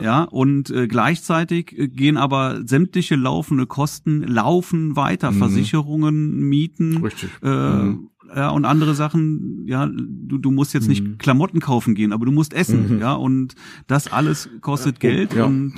Ja, 0.00 0.22
und 0.22 0.70
äh, 0.70 0.88
gleichzeitig 0.88 1.74
gehen 1.94 2.16
aber 2.16 2.60
sämtliche 2.64 3.16
laufende 3.16 3.66
Kosten 3.66 4.22
laufen 4.22 4.96
weiter. 4.96 5.30
Mhm. 5.30 5.38
Versicherungen, 5.38 6.48
Mieten, 6.48 6.98
Richtig. 6.98 7.30
Äh, 7.42 7.48
mhm 7.48 8.08
ja, 8.34 8.48
und 8.48 8.64
andere 8.64 8.94
Sachen, 8.94 9.64
ja, 9.66 9.86
du, 9.86 10.38
du 10.38 10.50
musst 10.50 10.74
jetzt 10.74 10.88
nicht 10.88 11.04
mhm. 11.04 11.18
Klamotten 11.18 11.60
kaufen 11.60 11.94
gehen, 11.94 12.12
aber 12.12 12.26
du 12.26 12.32
musst 12.32 12.52
essen, 12.52 12.96
mhm. 12.96 13.00
ja, 13.00 13.12
und 13.12 13.54
das 13.86 14.10
alles 14.12 14.48
kostet 14.60 15.02
ja, 15.02 15.10
Geld 15.10 15.34
ja. 15.34 15.44
und, 15.44 15.74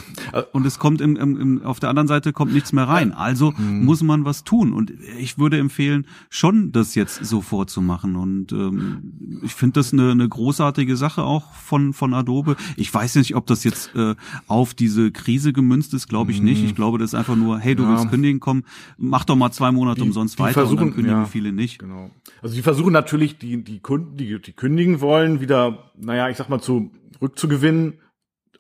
und 0.52 0.66
es 0.66 0.78
kommt 0.78 1.00
im, 1.00 1.16
im, 1.16 1.40
im, 1.40 1.62
auf 1.62 1.80
der 1.80 1.90
anderen 1.90 2.09
Seite 2.09 2.32
kommt 2.32 2.54
nichts 2.54 2.72
mehr 2.72 2.88
rein. 2.88 3.12
Also 3.12 3.52
mhm. 3.57 3.84
muss 3.84 4.02
man 4.02 4.24
was 4.24 4.44
tun 4.44 4.72
und 4.72 4.92
ich 5.18 5.38
würde 5.38 5.59
empfehlen, 5.59 6.07
schon 6.30 6.72
das 6.72 6.94
jetzt 6.94 7.24
so 7.24 7.42
vorzumachen 7.42 8.16
und 8.16 8.52
ähm, 8.52 9.40
ich 9.42 9.54
finde 9.54 9.74
das 9.74 9.92
eine, 9.92 10.12
eine 10.12 10.28
großartige 10.28 10.96
Sache 10.96 11.24
auch 11.24 11.52
von, 11.52 11.92
von 11.92 12.14
Adobe. 12.14 12.57
Ich 12.76 12.92
weiß 12.92 13.16
nicht, 13.16 13.36
ob 13.36 13.46
das 13.46 13.64
jetzt 13.64 13.94
äh, 13.94 14.14
auf 14.46 14.72
diese 14.72 15.11
Krise 15.11 15.52
gemünzt 15.52 15.92
ist, 15.92 16.09
glaube 16.09 16.32
ich 16.32 16.40
nicht. 16.40 16.62
Mhm. 16.62 16.66
Ich 16.68 16.74
glaube, 16.74 16.98
das 16.98 17.11
ist 17.11 17.14
einfach 17.14 17.36
nur, 17.36 17.59
hey, 17.59 17.74
du 17.74 17.82
ja. 17.82 17.90
willst 17.90 18.09
kündigen, 18.09 18.40
komm, 18.40 18.64
mach 18.96 19.24
doch 19.24 19.36
mal 19.36 19.50
zwei 19.50 19.72
Monate 19.72 20.00
die, 20.00 20.07
umsonst 20.07 20.38
die 20.38 20.42
weiter 20.42 20.54
versuchen, 20.54 20.78
und 20.78 20.86
dann 20.86 20.94
kündigen 20.94 21.26
viele 21.26 21.52
nicht. 21.52 21.78
Genau. 21.78 22.11
Also 22.47 22.55
die 22.55 22.62
versuchen 22.62 22.92
natürlich 22.92 23.38
die, 23.38 23.64
die 23.64 23.80
Kunden, 23.80 24.16
die, 24.16 24.40
die 24.40 24.53
kündigen 24.53 25.01
wollen, 25.01 25.40
wieder, 25.40 25.90
naja, 25.97 26.28
ich 26.28 26.36
sag 26.36 26.49
mal, 26.49 26.61
zu 26.61 26.92
rückzugewinnen. 27.20 27.94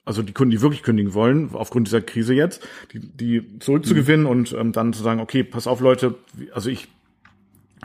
Also 0.04 0.24
die 0.24 0.32
Kunden, 0.32 0.50
die 0.50 0.60
wirklich 0.60 0.82
kündigen 0.82 1.14
wollen, 1.14 1.50
aufgrund 1.52 1.86
dieser 1.86 2.00
Krise 2.00 2.34
jetzt, 2.34 2.66
die, 2.92 2.98
die 2.98 3.60
zurückzugewinnen 3.60 4.24
mhm. 4.24 4.30
und 4.30 4.52
ähm, 4.54 4.72
dann 4.72 4.92
zu 4.92 5.04
sagen, 5.04 5.20
okay, 5.20 5.44
pass 5.44 5.68
auf, 5.68 5.78
Leute, 5.78 6.16
also 6.52 6.68
ich 6.68 6.88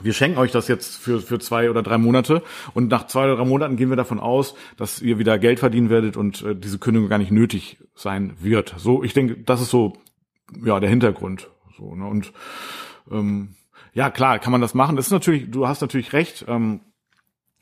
wir 0.01 0.13
schenken 0.13 0.39
euch 0.39 0.51
das 0.51 0.67
jetzt 0.67 0.95
für, 0.95 1.21
für 1.21 1.37
zwei 1.37 1.69
oder 1.69 1.83
drei 1.83 1.99
Monate 1.99 2.41
und 2.73 2.89
nach 2.89 3.05
zwei 3.05 3.25
oder 3.25 3.35
drei 3.35 3.45
Monaten 3.45 3.75
gehen 3.75 3.91
wir 3.91 3.95
davon 3.95 4.19
aus, 4.19 4.55
dass 4.77 5.03
ihr 5.03 5.19
wieder 5.19 5.37
Geld 5.37 5.59
verdienen 5.59 5.91
werdet 5.91 6.17
und 6.17 6.41
äh, 6.41 6.55
diese 6.55 6.79
Kündigung 6.79 7.09
gar 7.09 7.19
nicht 7.19 7.31
nötig 7.31 7.77
sein 7.93 8.33
wird. 8.39 8.73
So, 8.77 9.03
ich 9.03 9.13
denke, 9.13 9.37
das 9.37 9.61
ist 9.61 9.69
so 9.69 9.93
ja 10.65 10.79
der 10.79 10.89
Hintergrund. 10.89 11.51
So 11.77 11.93
ne? 11.93 12.07
und 12.07 12.33
ähm, 13.11 13.49
ja, 13.93 14.09
klar, 14.09 14.39
kann 14.39 14.51
man 14.51 14.61
das 14.61 14.73
machen. 14.73 14.95
Das 14.95 15.07
ist 15.07 15.11
natürlich, 15.11 15.51
du 15.51 15.67
hast 15.67 15.81
natürlich 15.81 16.13
recht, 16.13 16.45
ähm, 16.47 16.81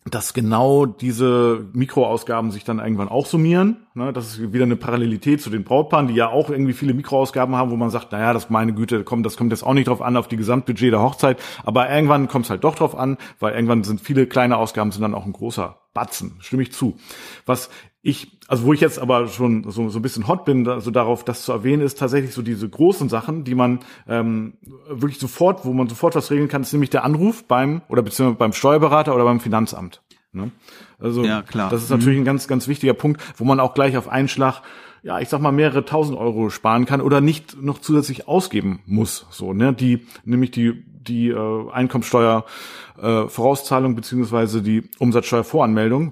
dass 0.05 0.33
genau 0.33 0.85
diese 0.85 1.67
Mikroausgaben 1.73 2.51
sich 2.51 2.63
dann 2.63 2.79
irgendwann 2.79 3.09
auch 3.09 3.25
summieren. 3.25 3.87
Ne? 3.95 4.13
Das 4.13 4.27
ist 4.27 4.53
wieder 4.53 4.63
eine 4.63 4.75
Parallelität 4.75 5.41
zu 5.41 5.49
den 5.49 5.63
Brautpaaren, 5.63 6.07
die 6.07 6.13
ja 6.13 6.29
auch 6.29 6.49
irgendwie 6.49 6.73
viele 6.73 6.93
Mikroausgaben 6.93 7.55
haben, 7.55 7.69
wo 7.69 7.75
man 7.75 7.89
sagt, 7.89 8.11
naja, 8.11 8.33
das 8.33 8.49
meine 8.49 8.73
Güte, 8.73 9.03
kommt, 9.03 9.25
das 9.25 9.37
kommt 9.37 9.51
jetzt 9.51 9.63
auch 9.63 9.73
nicht 9.73 9.87
drauf 9.87 10.01
an, 10.01 10.17
auf 10.17 10.27
die 10.27 10.37
Gesamtbudget 10.37 10.93
der 10.93 11.01
Hochzeit. 11.01 11.39
Aber 11.63 11.89
irgendwann 11.89 12.27
kommt 12.27 12.45
es 12.45 12.49
halt 12.49 12.63
doch 12.63 12.75
drauf 12.75 12.97
an, 12.97 13.17
weil 13.39 13.53
irgendwann 13.53 13.83
sind 13.83 14.01
viele 14.01 14.25
kleine 14.25 14.57
Ausgaben 14.57 14.91
sind 14.91 15.01
dann 15.01 15.13
auch 15.13 15.25
ein 15.25 15.33
großer 15.33 15.79
Batzen, 15.93 16.37
stimme 16.39 16.63
ich 16.63 16.71
zu. 16.71 16.97
Was 17.45 17.69
ich, 18.01 18.39
also 18.47 18.63
wo 18.63 18.73
ich 18.73 18.79
jetzt 18.79 18.97
aber 18.97 19.27
schon 19.27 19.69
so, 19.69 19.89
so 19.89 19.99
ein 19.99 20.01
bisschen 20.01 20.27
hot 20.27 20.45
bin, 20.45 20.67
also 20.67 20.89
darauf, 20.89 21.25
das 21.25 21.43
zu 21.43 21.51
erwähnen, 21.51 21.81
ist 21.81 21.99
tatsächlich 21.99 22.33
so 22.33 22.41
diese 22.41 22.69
großen 22.69 23.09
Sachen, 23.09 23.43
die 23.43 23.55
man 23.55 23.79
ähm, 24.07 24.53
wirklich 24.89 25.19
sofort, 25.19 25.65
wo 25.65 25.73
man 25.73 25.89
sofort 25.89 26.15
was 26.15 26.31
regeln 26.31 26.47
kann, 26.47 26.61
ist 26.61 26.71
nämlich 26.71 26.89
der 26.89 27.03
Anruf 27.03 27.43
beim 27.43 27.81
oder 27.89 28.01
beziehungsweise 28.01 28.37
beim 28.37 28.53
Steuerberater 28.53 29.13
oder 29.13 29.25
beim 29.25 29.41
Finanzamt. 29.41 30.01
Ne? 30.31 30.51
Also 30.97 31.25
ja, 31.25 31.41
klar. 31.41 31.69
das 31.69 31.83
ist 31.83 31.89
natürlich 31.89 32.17
mhm. 32.17 32.21
ein 32.21 32.25
ganz, 32.25 32.47
ganz 32.47 32.67
wichtiger 32.67 32.93
Punkt, 32.93 33.21
wo 33.37 33.43
man 33.43 33.59
auch 33.59 33.73
gleich 33.73 33.97
auf 33.97 34.07
einen 34.07 34.27
Schlag 34.27 34.61
ja, 35.01 35.19
ich 35.19 35.29
sag 35.29 35.41
mal, 35.41 35.51
mehrere 35.51 35.85
tausend 35.85 36.17
Euro 36.17 36.49
sparen 36.49 36.85
kann 36.85 36.99
oder 36.99 37.21
nicht 37.21 37.61
noch 37.61 37.79
zusätzlich 37.79 38.27
ausgeben 38.27 38.81
muss. 38.85 39.25
So, 39.29 39.53
ne? 39.53 39.73
Die, 39.73 40.05
nämlich 40.25 40.51
die, 40.51 40.83
die 40.85 41.29
äh, 41.29 41.71
Einkommensteuer 41.71 42.45
äh, 43.01 43.27
Vorauszahlung 43.27 43.95
beziehungsweise 43.95 44.61
die 44.61 44.89
Umsatzsteuervoranmeldung. 44.99 46.11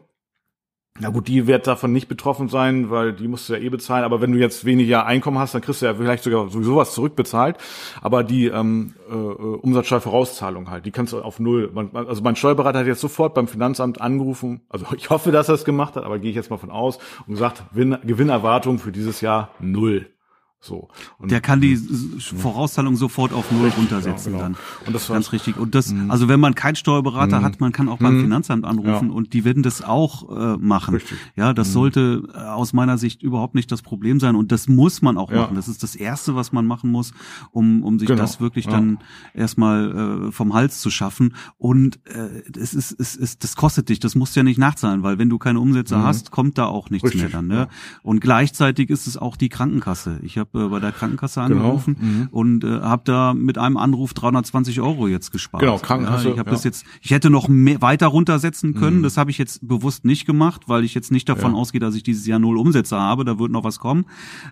Na 0.99 1.09
gut, 1.09 1.27
die 1.27 1.45
wird 1.45 1.67
davon 1.67 1.93
nicht 1.93 2.07
betroffen 2.07 2.49
sein, 2.49 2.89
weil 2.89 3.13
die 3.13 3.27
musst 3.27 3.49
du 3.49 3.53
ja 3.53 3.59
eh 3.59 3.69
bezahlen. 3.69 4.03
Aber 4.03 4.21
wenn 4.21 4.31
du 4.31 4.39
jetzt 4.39 4.65
weniger 4.65 5.05
Einkommen 5.05 5.37
hast, 5.37 5.53
dann 5.53 5.61
kriegst 5.61 5.81
du 5.81 5.85
ja 5.85 5.93
vielleicht 5.93 6.23
sogar 6.23 6.49
sowieso 6.49 6.75
was 6.75 6.93
zurückbezahlt. 6.93 7.57
Aber 8.01 8.23
die 8.23 8.47
ähm, 8.47 8.95
äh, 9.09 9.13
Umsatzsteuervorauszahlung 9.13 10.71
halt, 10.71 10.85
die 10.85 10.91
kannst 10.91 11.13
du 11.13 11.21
auf 11.21 11.39
null. 11.39 11.69
Man, 11.73 11.91
also 11.93 12.21
mein 12.23 12.35
Steuerberater 12.35 12.79
hat 12.79 12.87
jetzt 12.87 13.01
sofort 13.01 13.35
beim 13.35 13.47
Finanzamt 13.47 14.01
angerufen. 14.01 14.61
Also 14.69 14.85
ich 14.97 15.09
hoffe, 15.09 15.31
dass 15.31 15.49
er 15.49 15.55
es 15.55 15.65
gemacht 15.65 15.95
hat, 15.95 16.03
aber 16.03 16.17
gehe 16.19 16.31
ich 16.31 16.35
jetzt 16.35 16.49
mal 16.49 16.57
von 16.57 16.71
aus 16.71 16.97
und 17.27 17.33
gesagt, 17.33 17.63
Gewinnerwartung 17.73 18.79
für 18.79 18.91
dieses 18.91 19.21
Jahr 19.21 19.51
null. 19.59 20.07
So. 20.60 20.89
Und 21.18 21.32
der 21.32 21.39
kann 21.39 21.62
die 21.62 21.78
Vorauszahlung 21.78 22.97
sofort 22.97 23.32
auf 23.32 23.51
null 23.51 23.66
richtig, 23.66 23.80
runtersetzen 23.80 24.34
genau, 24.34 24.45
genau. 24.45 24.55
dann. 24.55 24.88
Und 24.88 24.93
das 24.93 25.08
ganz 25.08 25.32
richtig. 25.32 25.58
Und 25.58 25.76
das, 25.76 25.93
mhm. 25.93 26.12
also 26.12 26.28
wenn 26.28 26.39
man 26.39 26.55
keinen 26.55 26.76
Steuerberater 26.76 27.39
mhm. 27.39 27.45
hat, 27.45 27.60
man 27.60 27.72
kann 27.72 27.89
auch 27.89 27.99
beim. 27.99 28.18
Finanzamt 28.28 28.66
anrufen 28.66 29.10
ja. 29.10 29.16
und 29.16 29.34
die 29.34 29.45
werden 29.45 29.64
das 29.64 29.82
auch 29.82 30.30
äh, 30.30 30.58
machen. 30.58 30.95
Richtig. 30.95 31.18
Ja, 31.36 31.53
das 31.53 31.72
sollte 31.72 32.28
äh, 32.34 32.38
aus 32.39 32.74
meiner 32.74 32.97
Sicht 32.97 33.22
überhaupt 33.22 33.55
nicht 33.55 33.72
das 33.72 33.82
Problem 33.82 34.20
sein 34.20 34.36
und 34.36 34.51
das 34.51 34.68
muss 34.68 35.01
man 35.01 35.18
auch 35.18 35.32
ja. 35.32 35.41
machen. 35.41 35.55
Das 35.55 35.68
ist 35.68 35.84
das 35.84 35.95
erste, 35.95 36.36
was 36.36 36.51
man 36.51 36.66
machen 36.66 36.91
muss, 36.91 37.14
um 37.51 37.84
um 37.84 37.99
sich 37.99 38.08
genau. 38.08 38.22
das 38.22 38.41
wirklich 38.41 38.66
ja. 38.66 38.72
dann 38.72 38.99
erstmal 39.34 40.28
äh, 40.28 40.32
vom 40.32 40.53
Hals 40.53 40.82
zu 40.82 40.89
schaffen. 40.89 41.36
Und 41.58 41.99
äh, 42.05 42.43
es 42.60 42.74
ist 42.74 42.99
es 42.99 43.16
ist 43.16 43.43
das 43.43 43.55
kostet 43.55 43.89
dich. 43.89 43.99
Das 43.99 44.16
musst 44.16 44.36
du 44.36 44.39
ja 44.39 44.43
nicht 44.43 44.58
nachzahlen, 44.58 45.03
weil 45.03 45.18
wenn 45.20 45.30
du 45.30 45.38
keine 45.38 45.60
Umsätze 45.60 45.97
mhm. 45.97 46.03
hast, 46.03 46.32
kommt 46.32 46.58
da 46.58 46.66
auch 46.66 46.89
nichts 46.89 47.05
richtig. 47.05 47.22
mehr 47.22 47.30
dann. 47.30 47.47
Ne? 47.47 47.68
Und 48.03 48.20
gleichzeitig 48.20 48.89
ist 48.89 49.08
es 49.08 49.18
auch 49.18 49.38
die 49.38 49.49
Krankenkasse. 49.49 50.20
Ich 50.24 50.38
habe 50.38 50.46
äh, 50.53 50.67
bei 50.67 50.79
der 50.79 50.91
Krankenkasse 50.91 51.41
genau. 51.41 51.55
angerufen 51.55 51.95
genau. 51.99 52.11
mhm. 52.11 52.27
und 52.31 52.63
äh, 52.63 52.81
habe 52.81 53.03
da 53.05 53.33
mit 53.33 53.57
einem 53.57 53.77
Anruf 53.77 54.13
320 54.13 54.81
Euro 54.81 55.07
jetzt 55.07 55.31
gespart. 55.31 55.61
Genau, 55.61 55.77
Krankenkasse. 55.77 56.27
Ja, 56.27 56.33
ich 56.33 56.39
habe 56.39 56.49
ja. 56.49 56.55
das 56.55 56.63
jetzt, 56.63 56.85
ich 57.01 57.11
hätte 57.11 57.29
noch 57.29 57.47
mehr, 57.47 57.81
weiter 57.81 58.07
runtersetzen 58.07 58.73
können. 58.73 58.99
Mhm. 58.99 59.03
Das 59.03 59.17
habe 59.17 59.31
ich 59.31 59.37
jetzt 59.37 59.67
bewusst 59.67 60.05
nicht 60.05 60.25
gemacht, 60.25 60.63
weil 60.67 60.83
ich 60.83 60.93
jetzt 60.93 61.11
nicht 61.11 61.27
davon 61.29 61.53
ja. 61.53 61.57
ausgehe, 61.57 61.79
dass 61.79 61.95
ich 61.95 62.03
dieses 62.03 62.25
Jahr 62.27 62.39
null 62.39 62.57
Umsätze 62.57 62.97
habe. 62.97 63.25
Da 63.25 63.39
wird 63.39 63.51
noch 63.51 63.63
was 63.63 63.79
kommen. 63.79 64.05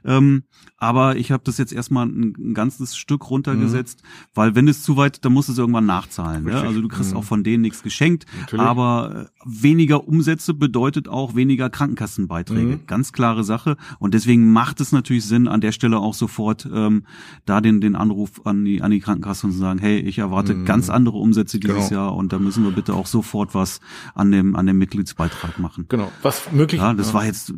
Ähm, 0.04 0.44
aber 0.78 1.16
ich 1.16 1.32
habe 1.32 1.44
das 1.44 1.58
jetzt 1.58 1.72
erstmal 1.72 2.08
ein, 2.08 2.34
ein 2.38 2.54
ganzes 2.54 2.98
Stück 2.98 3.30
runtergesetzt, 3.30 4.02
mhm. 4.04 4.08
weil 4.34 4.56
wenn 4.56 4.68
es 4.68 4.84
zu 4.84 4.98
weit, 4.98 5.24
dann 5.24 5.34
musst 5.34 5.50
du 5.50 5.54
es 5.54 5.58
irgendwann 5.58 5.86
nachzahlen. 5.86 6.48
Ja? 6.48 6.62
Also 6.62 6.82
du 6.82 6.88
kriegst 6.88 7.12
mhm. 7.12 7.18
auch 7.18 7.24
von 7.24 7.44
denen 7.44 7.62
nichts 7.62 7.84
geschenkt. 7.84 8.26
Natürlich. 8.40 8.66
Aber 8.66 9.30
äh, 9.30 9.46
weniger 9.46 10.08
Umsätze 10.08 10.54
bedeutet 10.54 11.08
auch 11.08 11.36
weniger 11.36 11.70
Krankenkassenbeiträge. 11.70 12.78
Mhm. 12.78 12.88
Ganz 12.88 13.14
klare 13.14 13.44
Sache. 13.44 13.78
Und 14.00 14.14
deswegen 14.14 14.52
macht 14.52 14.82
es 14.82 14.92
natürlich 14.92 15.26
Sinn, 15.26 15.48
an 15.48 15.62
der 15.62 15.72
Stelle 15.72 15.85
auch 15.94 16.14
sofort 16.14 16.68
ähm, 16.74 17.06
da 17.46 17.62
den, 17.62 17.82
den 17.82 17.96
Anruf 17.96 18.46
an 18.46 18.66
die, 18.66 18.82
an 18.82 18.92
die 18.92 19.00
Krankenkasse 19.00 19.48
und 19.48 19.54
sagen, 19.54 19.80
hey, 19.80 20.00
ich 20.00 20.18
erwarte 20.18 20.54
mhm. 20.54 20.66
ganz 20.66 20.90
andere 20.90 21.18
Umsätze 21.18 21.60
dieses 21.60 21.90
genau. 21.90 22.02
Jahr 22.02 22.16
und 22.16 22.34
da 22.34 22.40
müssen 22.40 22.64
wir 22.64 22.72
bitte 22.72 22.94
auch 22.94 23.06
sofort 23.06 23.54
was 23.54 23.80
an 24.14 24.32
dem, 24.32 24.56
an 24.56 24.66
dem 24.66 24.78
Mitgliedsbeitrag 24.78 25.60
machen. 25.60 25.86
Genau, 25.90 26.12
was 26.22 26.52
möglich. 26.52 26.82
Ja, 26.82 26.94
das 26.94 27.10
ja. 27.10 27.14
war 27.14 27.26
jetzt 27.26 27.54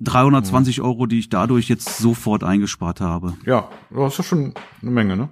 320 0.00 0.78
mhm. 0.78 0.84
Euro, 0.84 1.06
die 1.06 1.18
ich 1.18 1.28
dadurch 1.28 1.68
jetzt 1.68 1.98
sofort 1.98 2.44
eingespart 2.44 3.00
habe. 3.00 3.34
Ja, 3.44 3.68
das 3.90 4.12
ist 4.12 4.18
ja 4.18 4.24
schon 4.24 4.54
eine 4.80 4.90
Menge, 4.90 5.16
ne? 5.16 5.30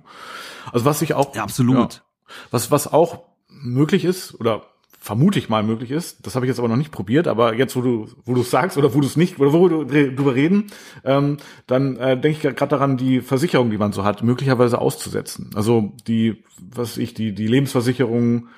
Also 0.73 0.85
was 0.85 1.03
ich 1.03 1.15
auch. 1.15 1.35
Ja, 1.35 1.43
absolut. 1.43 1.95
Ja, 1.95 2.35
was, 2.51 2.71
was 2.71 2.87
auch 2.93 3.25
möglich 3.49 4.05
ist, 4.05 4.35
oder 4.39 4.63
vermute 5.03 5.39
ich 5.39 5.49
mal 5.49 5.63
möglich 5.63 5.91
ist. 5.91 6.27
Das 6.27 6.35
habe 6.35 6.45
ich 6.45 6.51
jetzt 6.51 6.59
aber 6.59 6.69
noch 6.69 6.77
nicht 6.77 6.93
probiert, 6.93 7.27
aber 7.27 7.55
jetzt, 7.55 7.75
wo 7.75 7.81
du 7.81 8.09
wo 8.27 8.35
du 8.35 8.43
sagst 8.43 8.77
oder 8.77 8.95
wo 8.95 9.01
du 9.01 9.07
es 9.07 9.17
nicht 9.17 9.41
oder 9.41 9.55
wo 9.55 9.71
wir 9.71 10.15
drüber 10.15 10.35
reden, 10.35 10.67
ähm, 11.05 11.39
dann 11.67 11.97
äh, 11.97 12.21
denke 12.21 12.37
ich 12.37 12.43
gerade 12.43 12.69
daran, 12.69 12.99
die 12.99 13.23
Versicherung, 13.23 13.71
die 13.71 13.79
man 13.79 13.93
so 13.93 14.05
hat, 14.05 14.23
möglicherweise 14.23 14.79
auszusetzen. 14.79 15.51
Also 15.55 15.95
die, 16.07 16.45
was 16.59 16.99
ich 16.99 17.15
die 17.15 17.35
die 17.35 17.47
Lebensversicherung, 17.47 18.49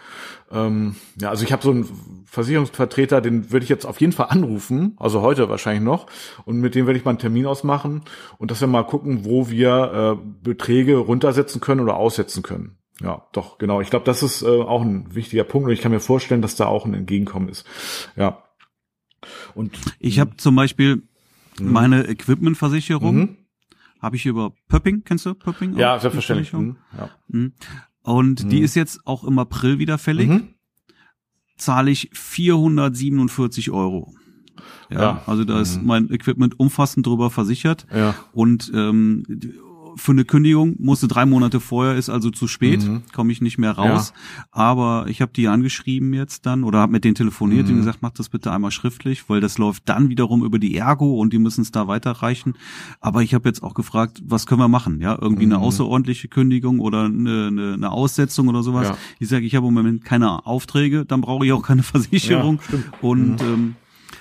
ähm, 0.50 0.96
ja, 1.20 1.30
also 1.30 1.44
ich 1.44 1.52
habe 1.52 1.62
so 1.62 1.70
einen 1.70 1.88
Versicherungsvertreter, 2.26 3.20
den 3.20 3.52
würde 3.52 3.62
ich 3.62 3.70
jetzt 3.70 3.86
auf 3.86 4.00
jeden 4.00 4.12
Fall 4.12 4.26
anrufen, 4.30 4.96
also 4.98 5.22
heute 5.22 5.48
wahrscheinlich 5.48 5.84
noch, 5.84 6.06
und 6.44 6.56
mit 6.56 6.74
dem 6.74 6.86
werde 6.86 6.98
ich 6.98 7.04
mal 7.04 7.12
einen 7.12 7.18
Termin 7.20 7.46
ausmachen 7.46 8.02
und 8.38 8.50
dass 8.50 8.60
wir 8.60 8.66
mal 8.66 8.82
gucken, 8.82 9.24
wo 9.24 9.48
wir 9.48 10.18
äh, 10.18 10.26
Beträge 10.42 10.96
runtersetzen 10.96 11.60
können 11.60 11.80
oder 11.80 11.94
aussetzen 11.94 12.42
können. 12.42 12.81
Ja, 13.00 13.26
doch, 13.32 13.58
genau. 13.58 13.80
Ich 13.80 13.90
glaube, 13.90 14.04
das 14.04 14.22
ist 14.22 14.42
äh, 14.42 14.46
auch 14.46 14.82
ein 14.82 15.14
wichtiger 15.14 15.44
Punkt 15.44 15.66
und 15.66 15.72
ich 15.72 15.80
kann 15.80 15.92
mir 15.92 16.00
vorstellen, 16.00 16.42
dass 16.42 16.56
da 16.56 16.66
auch 16.66 16.84
ein 16.84 16.94
Entgegenkommen 16.94 17.48
ist. 17.48 17.66
Ja. 18.16 18.42
Und 19.54 19.78
ich 19.98 20.18
habe 20.20 20.36
zum 20.36 20.54
Beispiel 20.56 21.02
mhm. 21.58 21.72
meine 21.72 22.06
Equipmentversicherung 22.06 23.16
mhm. 23.16 23.36
habe 24.00 24.16
ich 24.16 24.26
über 24.26 24.52
Pöpping, 24.68 25.02
kennst 25.04 25.26
du 25.26 25.34
Pöpping? 25.34 25.76
Ja, 25.76 25.98
selbstverständlich. 25.98 26.52
Mhm. 26.52 26.76
Ja. 26.96 27.10
Mhm. 27.28 27.52
Und 28.02 28.52
die 28.52 28.58
mhm. 28.58 28.64
ist 28.64 28.74
jetzt 28.74 29.06
auch 29.06 29.24
im 29.24 29.38
April 29.38 29.78
wieder 29.78 29.98
fällig. 29.98 30.28
Mhm. 30.28 30.54
Zahle 31.56 31.90
ich 31.90 32.10
447 32.12 33.70
Euro. 33.70 34.12
Ja, 34.90 35.00
ja. 35.00 35.22
also 35.26 35.44
da 35.44 35.60
ist 35.60 35.82
mein 35.82 36.10
Equipment 36.10 36.58
umfassend 36.58 37.06
drüber 37.06 37.30
versichert. 37.30 37.86
Ja. 37.94 38.14
Und 38.32 38.70
ähm, 38.74 39.24
für 39.96 40.12
eine 40.12 40.24
Kündigung 40.24 40.76
musste 40.78 41.08
drei 41.08 41.26
Monate 41.26 41.60
vorher, 41.60 41.96
ist 41.96 42.08
also 42.08 42.30
zu 42.30 42.46
spät, 42.46 42.82
mhm. 42.82 43.02
komme 43.12 43.32
ich 43.32 43.40
nicht 43.40 43.58
mehr 43.58 43.72
raus. 43.72 44.12
Ja. 44.14 44.44
Aber 44.50 45.06
ich 45.08 45.20
habe 45.20 45.32
die 45.32 45.48
angeschrieben 45.48 46.12
jetzt 46.14 46.46
dann 46.46 46.64
oder 46.64 46.80
habe 46.80 46.92
mit 46.92 47.04
denen 47.04 47.14
telefoniert 47.14 47.66
mhm. 47.66 47.72
und 47.72 47.78
gesagt, 47.80 47.98
mach 48.00 48.10
das 48.10 48.28
bitte 48.28 48.52
einmal 48.52 48.70
schriftlich, 48.70 49.28
weil 49.28 49.40
das 49.40 49.58
läuft 49.58 49.88
dann 49.88 50.08
wiederum 50.08 50.44
über 50.44 50.58
die 50.58 50.76
Ergo 50.76 51.18
und 51.20 51.32
die 51.32 51.38
müssen 51.38 51.62
es 51.62 51.70
da 51.70 51.88
weiterreichen. 51.88 52.54
Aber 53.00 53.22
ich 53.22 53.34
habe 53.34 53.48
jetzt 53.48 53.62
auch 53.62 53.74
gefragt, 53.74 54.22
was 54.24 54.46
können 54.46 54.60
wir 54.60 54.68
machen? 54.68 55.00
Ja, 55.00 55.18
irgendwie 55.20 55.46
mhm. 55.46 55.52
eine 55.52 55.62
außerordentliche 55.62 56.28
Kündigung 56.28 56.80
oder 56.80 57.04
eine, 57.04 57.48
eine, 57.48 57.72
eine 57.74 57.90
Aussetzung 57.90 58.48
oder 58.48 58.62
sowas. 58.62 58.88
Ja. 58.88 58.96
Ich 59.18 59.28
sage, 59.28 59.46
ich 59.46 59.54
habe 59.54 59.68
im 59.68 59.74
Moment 59.74 60.04
keine 60.04 60.46
Aufträge, 60.46 61.04
dann 61.04 61.20
brauche 61.20 61.46
ich 61.46 61.52
auch 61.52 61.62
keine 61.62 61.82
Versicherung. 61.82 62.60
Ja, 62.70 62.78
und 63.00 63.42
mhm. 63.42 63.48
ähm, 63.52 63.76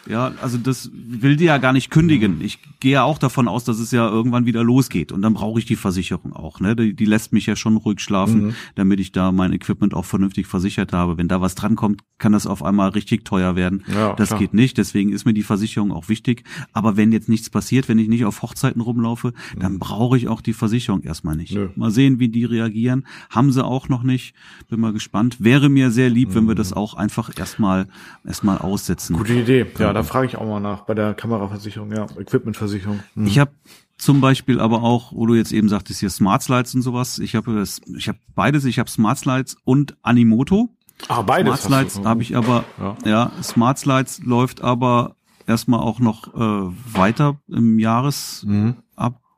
ja, 0.08 0.32
also 0.42 0.58
das 0.58 0.90
will 0.94 1.36
die 1.36 1.46
ja 1.46 1.58
gar 1.58 1.74
nicht 1.74 1.92
kündigen. 1.92 2.42
Ich 2.42 2.60
gehe 2.80 2.94
ja 2.94 3.04
auch 3.04 3.18
davon 3.18 3.48
aus, 3.48 3.64
dass 3.64 3.80
es 3.80 3.92
ja 3.92 4.10
irgendwann 4.10 4.46
wieder 4.46 4.64
losgeht 4.64 5.12
und 5.12 5.22
dann 5.22 5.34
brauche 5.34 5.60
ich 5.60 5.66
die 5.66 5.76
Versicherung 5.76 6.34
auch. 6.34 6.60
Ne? 6.60 6.76
Die, 6.76 6.94
die 6.96 7.06
lässt 7.06 7.34
mich 7.34 7.46
ja 7.46 7.56
schon 7.56 7.78
ruhig 7.78 8.00
schlafen, 8.00 8.48
mhm. 8.48 8.56
damit 8.76 9.00
ich 9.00 9.12
da 9.12 9.32
mein 9.32 9.54
Equipment 9.54 9.94
auch 9.94 10.06
vernünftig 10.06 10.48
versichert 10.48 10.92
habe. 10.92 11.18
Wenn 11.18 11.28
da 11.28 11.42
was 11.42 11.56
drankommt, 11.56 12.02
kann 12.18 12.32
das 12.32 12.48
auf 12.48 12.64
einmal 12.64 12.90
richtig 12.90 13.26
teuer 13.26 13.56
werden. 13.56 13.84
Ja, 13.94 14.14
das 14.14 14.30
klar. 14.30 14.40
geht 14.40 14.54
nicht. 14.54 14.78
Deswegen 14.78 15.12
ist 15.12 15.26
mir 15.26 15.34
die 15.34 15.44
Versicherung 15.44 15.92
auch 15.92 16.10
wichtig. 16.10 16.44
Aber 16.74 16.98
wenn 16.98 17.12
jetzt 17.12 17.30
nichts 17.30 17.50
passiert, 17.50 17.88
wenn 17.88 18.00
ich 18.00 18.08
nicht 18.08 18.26
auf 18.26 18.42
Hochzeiten 18.42 18.82
rumlaufe, 18.82 19.34
dann 19.58 19.74
mhm. 19.74 19.80
brauche 19.80 20.18
ich 20.18 20.28
auch 20.28 20.42
die 20.42 20.54
Versicherung 20.54 21.02
erstmal 21.04 21.36
nicht. 21.36 21.54
Nö. 21.54 21.70
Mal 21.76 21.92
sehen, 21.92 22.20
wie 22.20 22.30
die 22.30 22.46
reagieren. 22.46 23.06
Haben 23.30 23.52
sie 23.52 23.64
auch 23.64 23.90
noch 23.90 24.04
nicht. 24.04 24.34
Bin 24.70 24.80
mal 24.80 24.94
gespannt. 24.94 25.38
Wäre 25.40 25.70
mir 25.70 25.92
sehr 25.92 26.10
lieb, 26.10 26.30
mhm. 26.30 26.36
wenn 26.36 26.48
wir 26.48 26.56
das 26.56 26.74
auch 26.74 26.96
einfach 26.96 27.38
erstmal 27.38 27.88
erstmal 28.26 28.58
aussetzen. 28.58 29.16
Gute 29.16 29.34
Idee. 29.34 29.66
Ja, 29.78 29.91
da 29.94 30.04
frage 30.04 30.28
ich 30.28 30.38
auch 30.38 30.46
mal 30.46 30.60
nach 30.60 30.82
bei 30.82 30.94
der 30.94 31.14
Kameraversicherung, 31.14 31.92
ja, 31.92 32.06
Equipmentversicherung. 32.18 33.00
Mhm. 33.16 33.28
Ich 33.28 33.40
habe 33.40 33.52
zum 33.98 34.20
Beispiel 34.20 34.60
aber 34.60 34.82
auch, 34.82 35.14
wo 35.14 35.28
du 35.28 35.36
jetzt 35.36 35.52
eben 35.52 35.70
sagtest, 35.70 36.00
hier 36.00 36.10
Smart 36.10 36.42
Slides 36.42 36.74
und 36.74 36.82
sowas. 36.82 37.20
Ich 37.20 37.36
habe 37.36 37.64
ich 37.96 38.08
habe 38.08 38.18
beides. 38.36 38.66
Ich 38.66 38.80
habe 38.80 38.90
Smart 38.90 39.20
Slides 39.20 39.58
und 39.64 39.96
Animoto. 40.02 40.70
Ah, 41.08 41.22
beides. 41.22 41.64
Smart 41.64 41.92
Slides 41.92 42.06
habe 42.06 42.22
ich 42.22 42.36
aber, 42.36 42.64
ja. 42.80 42.98
ja, 43.06 43.32
Smart 43.44 43.78
Slides 43.78 44.22
läuft 44.24 44.62
aber 44.62 45.16
erstmal 45.48 45.80
auch 45.80 46.00
noch 46.00 46.34
äh, 46.34 46.74
weiter 46.94 47.40
im 47.48 47.80
Jahresabo, 47.80 48.76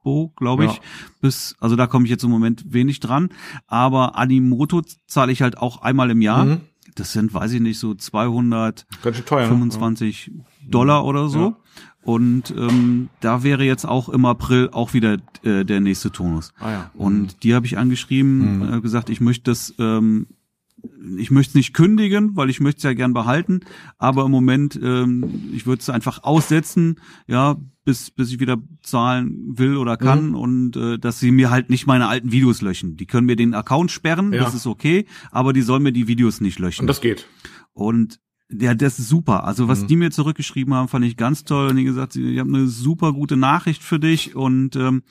mhm. 0.05 0.31
glaube 0.35 0.65
ich. 0.65 0.73
Ja. 0.73 0.79
Bis, 1.21 1.55
also 1.59 1.75
da 1.75 1.87
komme 1.87 2.05
ich 2.05 2.11
jetzt 2.11 2.23
im 2.23 2.31
Moment 2.31 2.71
wenig 2.71 2.99
dran. 2.99 3.29
Aber 3.67 4.17
Animoto 4.17 4.81
zahle 5.07 5.31
ich 5.31 5.41
halt 5.41 5.57
auch 5.57 5.81
einmal 5.81 6.09
im 6.11 6.21
Jahr. 6.21 6.45
Mhm. 6.45 6.61
Das 6.95 7.13
sind, 7.13 7.33
weiß 7.33 7.53
ich 7.53 7.61
nicht, 7.61 7.79
so 7.79 7.93
225 7.93 10.31
ne? 10.33 10.43
Dollar 10.69 11.05
oder 11.05 11.29
so. 11.29 11.39
Ja. 11.39 11.55
Und 12.03 12.53
ähm, 12.57 13.09
da 13.21 13.43
wäre 13.43 13.63
jetzt 13.63 13.85
auch 13.85 14.09
im 14.09 14.25
April 14.25 14.69
auch 14.71 14.93
wieder 14.93 15.19
äh, 15.43 15.63
der 15.63 15.79
nächste 15.79 16.11
Tonus. 16.11 16.51
Ah, 16.59 16.71
ja. 16.71 16.91
Und 16.93 17.21
mhm. 17.21 17.27
die 17.43 17.55
habe 17.55 17.65
ich 17.65 17.77
angeschrieben, 17.77 18.59
mhm. 18.59 18.73
äh, 18.73 18.81
gesagt, 18.81 19.09
ich 19.09 19.21
möchte 19.21 19.51
das 19.51 19.73
ähm, 19.79 20.27
ich 21.17 21.31
möchte 21.31 21.51
es 21.51 21.55
nicht 21.55 21.73
kündigen, 21.73 22.35
weil 22.35 22.49
ich 22.49 22.59
möchte 22.59 22.77
es 22.77 22.83
ja 22.83 22.93
gern 22.93 23.13
behalten, 23.13 23.61
aber 23.97 24.25
im 24.25 24.31
Moment, 24.31 24.79
ähm, 24.81 25.51
ich 25.53 25.65
würde 25.65 25.81
es 25.81 25.89
einfach 25.89 26.23
aussetzen, 26.23 26.99
ja, 27.27 27.57
bis, 27.85 28.11
bis 28.11 28.31
ich 28.31 28.39
wieder 28.39 28.57
zahlen 28.81 29.57
will 29.57 29.77
oder 29.77 29.97
kann 29.97 30.29
mhm. 30.29 30.35
und 30.35 30.77
äh, 30.77 30.97
dass 30.97 31.19
sie 31.19 31.31
mir 31.31 31.49
halt 31.49 31.69
nicht 31.69 31.85
meine 31.85 32.07
alten 32.07 32.31
Videos 32.31 32.61
löschen. 32.61 32.95
Die 32.95 33.05
können 33.05 33.25
mir 33.25 33.35
den 33.35 33.53
Account 33.53 33.91
sperren, 33.91 34.31
ja. 34.33 34.43
das 34.43 34.53
ist 34.53 34.67
okay, 34.67 35.05
aber 35.31 35.53
die 35.53 35.61
sollen 35.61 35.83
mir 35.83 35.91
die 35.91 36.07
Videos 36.07 36.39
nicht 36.39 36.59
löschen. 36.59 36.81
Und 36.81 36.87
das 36.87 37.01
geht. 37.01 37.27
Und 37.73 38.19
Ja, 38.49 38.73
das 38.75 38.99
ist 38.99 39.09
super. 39.09 39.45
Also 39.45 39.67
was 39.67 39.81
mhm. 39.81 39.87
die 39.87 39.95
mir 39.95 40.11
zurückgeschrieben 40.11 40.73
haben, 40.73 40.87
fand 40.87 41.05
ich 41.05 41.17
ganz 41.17 41.43
toll. 41.43 41.69
Und 41.69 41.77
die 41.77 41.83
gesagt, 41.83 42.15
ich 42.15 42.39
habe 42.39 42.49
eine 42.49 42.67
super 42.67 43.13
gute 43.13 43.37
Nachricht 43.37 43.81
für 43.81 43.99
dich 43.99 44.35
und 44.35 44.75
ähm, 44.75 45.03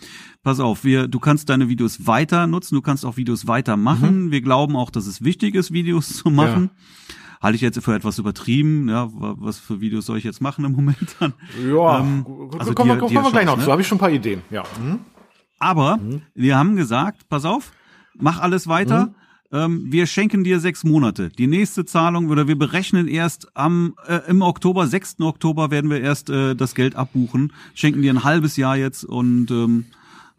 pass 0.42 0.60
auf, 0.60 0.84
wir, 0.84 1.08
du 1.08 1.18
kannst 1.18 1.48
deine 1.48 1.68
Videos 1.68 2.06
weiter 2.06 2.46
nutzen, 2.46 2.74
du 2.74 2.82
kannst 2.82 3.04
auch 3.04 3.16
Videos 3.16 3.46
weitermachen. 3.46 4.26
Mhm. 4.26 4.30
Wir 4.30 4.42
glauben 4.42 4.76
auch, 4.76 4.90
dass 4.90 5.06
es 5.06 5.24
wichtig 5.24 5.54
ist, 5.54 5.72
Videos 5.72 6.16
zu 6.16 6.30
machen. 6.30 6.70
Ja. 6.72 7.14
Halte 7.42 7.56
ich 7.56 7.62
jetzt 7.62 7.82
für 7.82 7.94
etwas 7.94 8.18
übertrieben, 8.20 8.88
ja, 8.88 9.08
was 9.10 9.58
für 9.58 9.80
Videos 9.80 10.06
soll 10.06 10.18
ich 10.18 10.24
jetzt 10.24 10.40
machen 10.40 10.64
im 10.64 10.72
Moment 10.76 11.16
dann? 11.18 11.32
Ja, 11.66 12.00
ähm, 12.00 12.24
also 12.58 12.74
kommen, 12.74 12.90
wir, 12.90 12.98
kommen 12.98 13.12
wir 13.12 13.30
gleich 13.32 13.46
noch 13.46 13.56
ne? 13.56 13.64
zu, 13.64 13.72
habe 13.72 13.82
ich 13.82 13.88
schon 13.88 13.96
ein 13.96 14.00
paar 14.00 14.10
Ideen, 14.10 14.42
ja. 14.50 14.62
Mhm. 14.80 15.00
Aber 15.58 15.96
mhm. 15.96 16.22
wir 16.34 16.56
haben 16.56 16.76
gesagt, 16.76 17.28
pass 17.28 17.44
auf, 17.44 17.72
mach 18.14 18.40
alles 18.40 18.68
weiter. 18.68 19.14
Ähm, 19.52 19.92
wir 19.92 20.06
schenken 20.06 20.44
dir 20.44 20.60
sechs 20.60 20.82
Monate. 20.82 21.28
Die 21.28 21.46
nächste 21.46 21.84
Zahlung 21.84 22.30
oder 22.30 22.48
wir 22.48 22.56
berechnen 22.56 23.06
erst 23.06 23.54
am 23.54 23.94
äh, 24.06 24.20
im 24.28 24.40
Oktober, 24.40 24.86
6. 24.86 25.20
Oktober 25.20 25.70
werden 25.70 25.90
wir 25.90 26.00
erst 26.00 26.30
äh, 26.30 26.54
das 26.54 26.74
Geld 26.74 26.96
abbuchen, 26.96 27.52
schenken 27.74 28.00
dir 28.00 28.12
ein 28.12 28.24
halbes 28.24 28.56
Jahr 28.56 28.76
jetzt 28.76 29.04
und 29.04 29.50
ähm, 29.50 29.84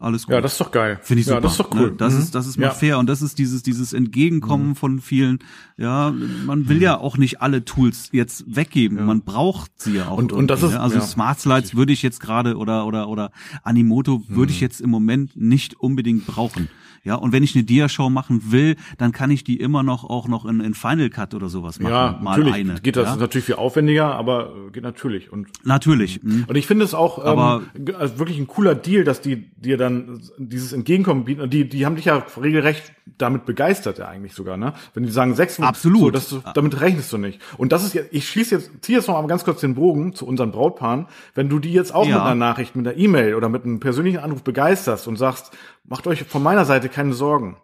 alles 0.00 0.26
gut. 0.26 0.34
Ja, 0.34 0.40
das 0.40 0.52
ist 0.52 0.60
doch 0.60 0.72
geil. 0.72 0.98
Finde 1.02 1.20
ich 1.20 1.26
super. 1.26 1.36
Ja, 1.36 1.40
das 1.40 1.52
ist 1.52 1.60
doch 1.60 1.70
cool. 1.72 1.90
Ne? 1.92 1.96
Das 1.96 2.12
mhm. 2.12 2.18
ist, 2.18 2.34
das 2.34 2.46
ist 2.46 2.58
mal 2.58 2.66
ja. 2.66 2.70
fair 2.72 2.98
und 2.98 3.08
das 3.08 3.22
ist 3.22 3.38
dieses, 3.38 3.62
dieses 3.62 3.92
Entgegenkommen 3.92 4.70
mhm. 4.70 4.76
von 4.76 5.00
vielen. 5.00 5.38
Ja, 5.76 6.12
man 6.44 6.68
will 6.68 6.82
ja 6.82 6.98
auch 6.98 7.16
nicht 7.16 7.40
alle 7.40 7.64
Tools 7.64 8.08
jetzt 8.10 8.44
weggeben. 8.48 8.98
Ja. 8.98 9.04
Man 9.04 9.22
braucht 9.22 9.70
sie 9.80 9.94
ja 9.94 10.08
auch. 10.08 10.18
Und, 10.18 10.32
und 10.32 10.48
das 10.48 10.62
ist, 10.62 10.72
ja? 10.72 10.80
also 10.80 11.00
Smart 11.00 11.40
Slides 11.40 11.76
würde 11.76 11.92
ich 11.92 12.02
jetzt 12.02 12.20
gerade 12.20 12.56
oder, 12.56 12.86
oder, 12.86 13.08
oder 13.08 13.30
Animoto 13.62 14.24
würde 14.28 14.52
ich 14.52 14.58
mhm. 14.58 14.64
jetzt 14.64 14.80
im 14.80 14.90
Moment 14.90 15.36
nicht 15.36 15.78
unbedingt 15.80 16.26
brauchen. 16.26 16.68
Ja, 17.04 17.16
und 17.16 17.32
wenn 17.32 17.42
ich 17.42 17.54
eine 17.54 17.64
Dia-Show 17.64 18.08
machen 18.08 18.50
will, 18.50 18.76
dann 18.98 19.12
kann 19.12 19.30
ich 19.30 19.44
die 19.44 19.60
immer 19.60 19.82
noch 19.82 20.04
auch 20.04 20.26
noch 20.26 20.46
in, 20.46 20.60
in 20.60 20.74
Final 20.74 21.10
Cut 21.10 21.34
oder 21.34 21.48
sowas 21.48 21.78
machen. 21.78 21.92
Ja, 21.92 22.18
mal 22.20 22.38
natürlich 22.38 22.54
eine, 22.54 22.80
geht 22.80 22.96
das 22.96 23.10
ja? 23.10 23.16
natürlich 23.16 23.44
viel 23.44 23.56
aufwendiger, 23.56 24.14
aber 24.14 24.52
geht 24.72 24.82
natürlich. 24.82 25.30
Und 25.30 25.48
natürlich. 25.64 26.22
Mhm. 26.22 26.44
Und 26.48 26.56
ich 26.56 26.66
finde 26.66 26.84
es 26.84 26.94
auch 26.94 27.22
aber, 27.22 27.62
ähm, 27.76 27.94
wirklich 28.16 28.38
ein 28.38 28.46
cooler 28.46 28.74
Deal, 28.74 29.04
dass 29.04 29.20
die 29.20 29.50
dir 29.56 29.76
dann 29.76 30.20
dieses 30.38 30.72
Entgegenkommen 30.72 31.24
bieten. 31.24 31.42
Und 31.42 31.52
die, 31.52 31.68
die 31.68 31.84
haben 31.84 31.96
dich 31.96 32.06
ja 32.06 32.24
regelrecht 32.40 32.94
damit 33.18 33.44
begeistert 33.44 33.98
ja 33.98 34.08
eigentlich 34.08 34.32
sogar, 34.32 34.56
ne? 34.56 34.72
Wenn 34.94 35.04
die 35.04 35.10
sagen 35.10 35.34
sechs 35.34 35.60
Absolut. 35.60 36.16
So, 36.16 36.38
das, 36.40 36.54
damit 36.54 36.80
rechnest 36.80 37.12
du 37.12 37.18
nicht. 37.18 37.40
Und 37.58 37.72
das 37.72 37.84
ist 37.84 37.94
jetzt, 37.94 38.12
ich 38.12 38.28
schließe 38.28 38.56
jetzt, 38.56 38.70
ziehe 38.80 38.98
jetzt 38.98 39.08
noch 39.08 39.20
mal 39.20 39.28
ganz 39.28 39.44
kurz 39.44 39.60
den 39.60 39.74
Bogen 39.74 40.14
zu 40.14 40.26
unseren 40.26 40.50
Brautpaaren. 40.52 41.06
Wenn 41.34 41.48
du 41.48 41.58
die 41.58 41.72
jetzt 41.72 41.94
auch 41.94 42.06
ja. 42.06 42.14
mit 42.16 42.22
einer 42.22 42.34
Nachricht, 42.34 42.74
mit 42.76 42.86
einer 42.86 42.96
E-Mail 42.96 43.34
oder 43.34 43.48
mit 43.48 43.64
einem 43.64 43.78
persönlichen 43.78 44.18
Anruf 44.18 44.42
begeisterst 44.42 45.06
und 45.06 45.16
sagst, 45.16 45.52
macht 45.84 46.06
euch 46.06 46.24
von 46.24 46.42
meiner 46.42 46.64
Seite 46.64 46.88
keine 46.88 47.14
Sorgen. 47.14 47.56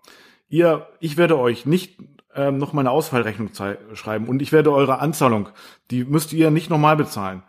Ihr, 0.49 0.89
ich 1.01 1.17
werde 1.17 1.39
euch 1.39 1.67
nicht 1.67 1.99
ähm, 2.35 2.59
noch 2.59 2.73
meine 2.73 2.91
Ausfallrechnung 2.91 3.51
schreiben 3.95 4.29
und 4.29 4.43
ich 4.43 4.53
werde 4.53 4.73
eure 4.73 4.99
Anzahlung, 4.99 5.49
die 5.91 6.05
müsst 6.05 6.33
ihr 6.33 6.51
nicht 6.51 6.71
nochmal 6.71 6.97
bezahlen. 6.97 7.43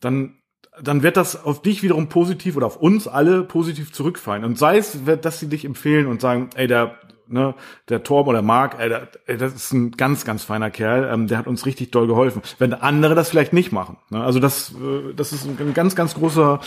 Dann 0.00 0.36
dann 0.80 1.02
wird 1.02 1.18
das 1.18 1.44
auf 1.44 1.60
dich 1.60 1.82
wiederum 1.82 2.08
positiv 2.08 2.56
oder 2.56 2.66
auf 2.66 2.76
uns 2.76 3.06
alle 3.06 3.44
positiv 3.44 3.92
zurückfallen. 3.92 4.44
Und 4.44 4.58
sei 4.58 4.78
es, 4.78 4.98
dass 5.20 5.38
sie 5.38 5.48
dich 5.48 5.64
empfehlen 5.64 6.06
und 6.06 6.20
sagen, 6.20 6.48
ey, 6.54 6.66
der, 6.66 6.98
ne, 7.28 7.54
der 7.88 8.02
Torben 8.02 8.30
oder 8.30 8.42
Marc, 8.42 8.78
ey, 8.78 8.88
das 9.36 9.54
ist 9.54 9.72
ein 9.72 9.92
ganz, 9.92 10.24
ganz 10.24 10.44
feiner 10.44 10.70
Kerl, 10.70 11.08
ähm, 11.12 11.26
der 11.26 11.38
hat 11.38 11.46
uns 11.46 11.66
richtig 11.66 11.90
doll 11.90 12.06
geholfen. 12.06 12.42
Wenn 12.58 12.74
andere 12.74 13.14
das 13.14 13.30
vielleicht 13.30 13.52
nicht 13.52 13.72
machen. 13.72 13.96
Ne? 14.10 14.22
Also 14.22 14.40
das, 14.40 14.72
äh, 14.72 15.14
das 15.14 15.32
ist 15.32 15.46
ein 15.46 15.74
ganz, 15.74 15.96
ganz 15.96 16.14
großer 16.14 16.60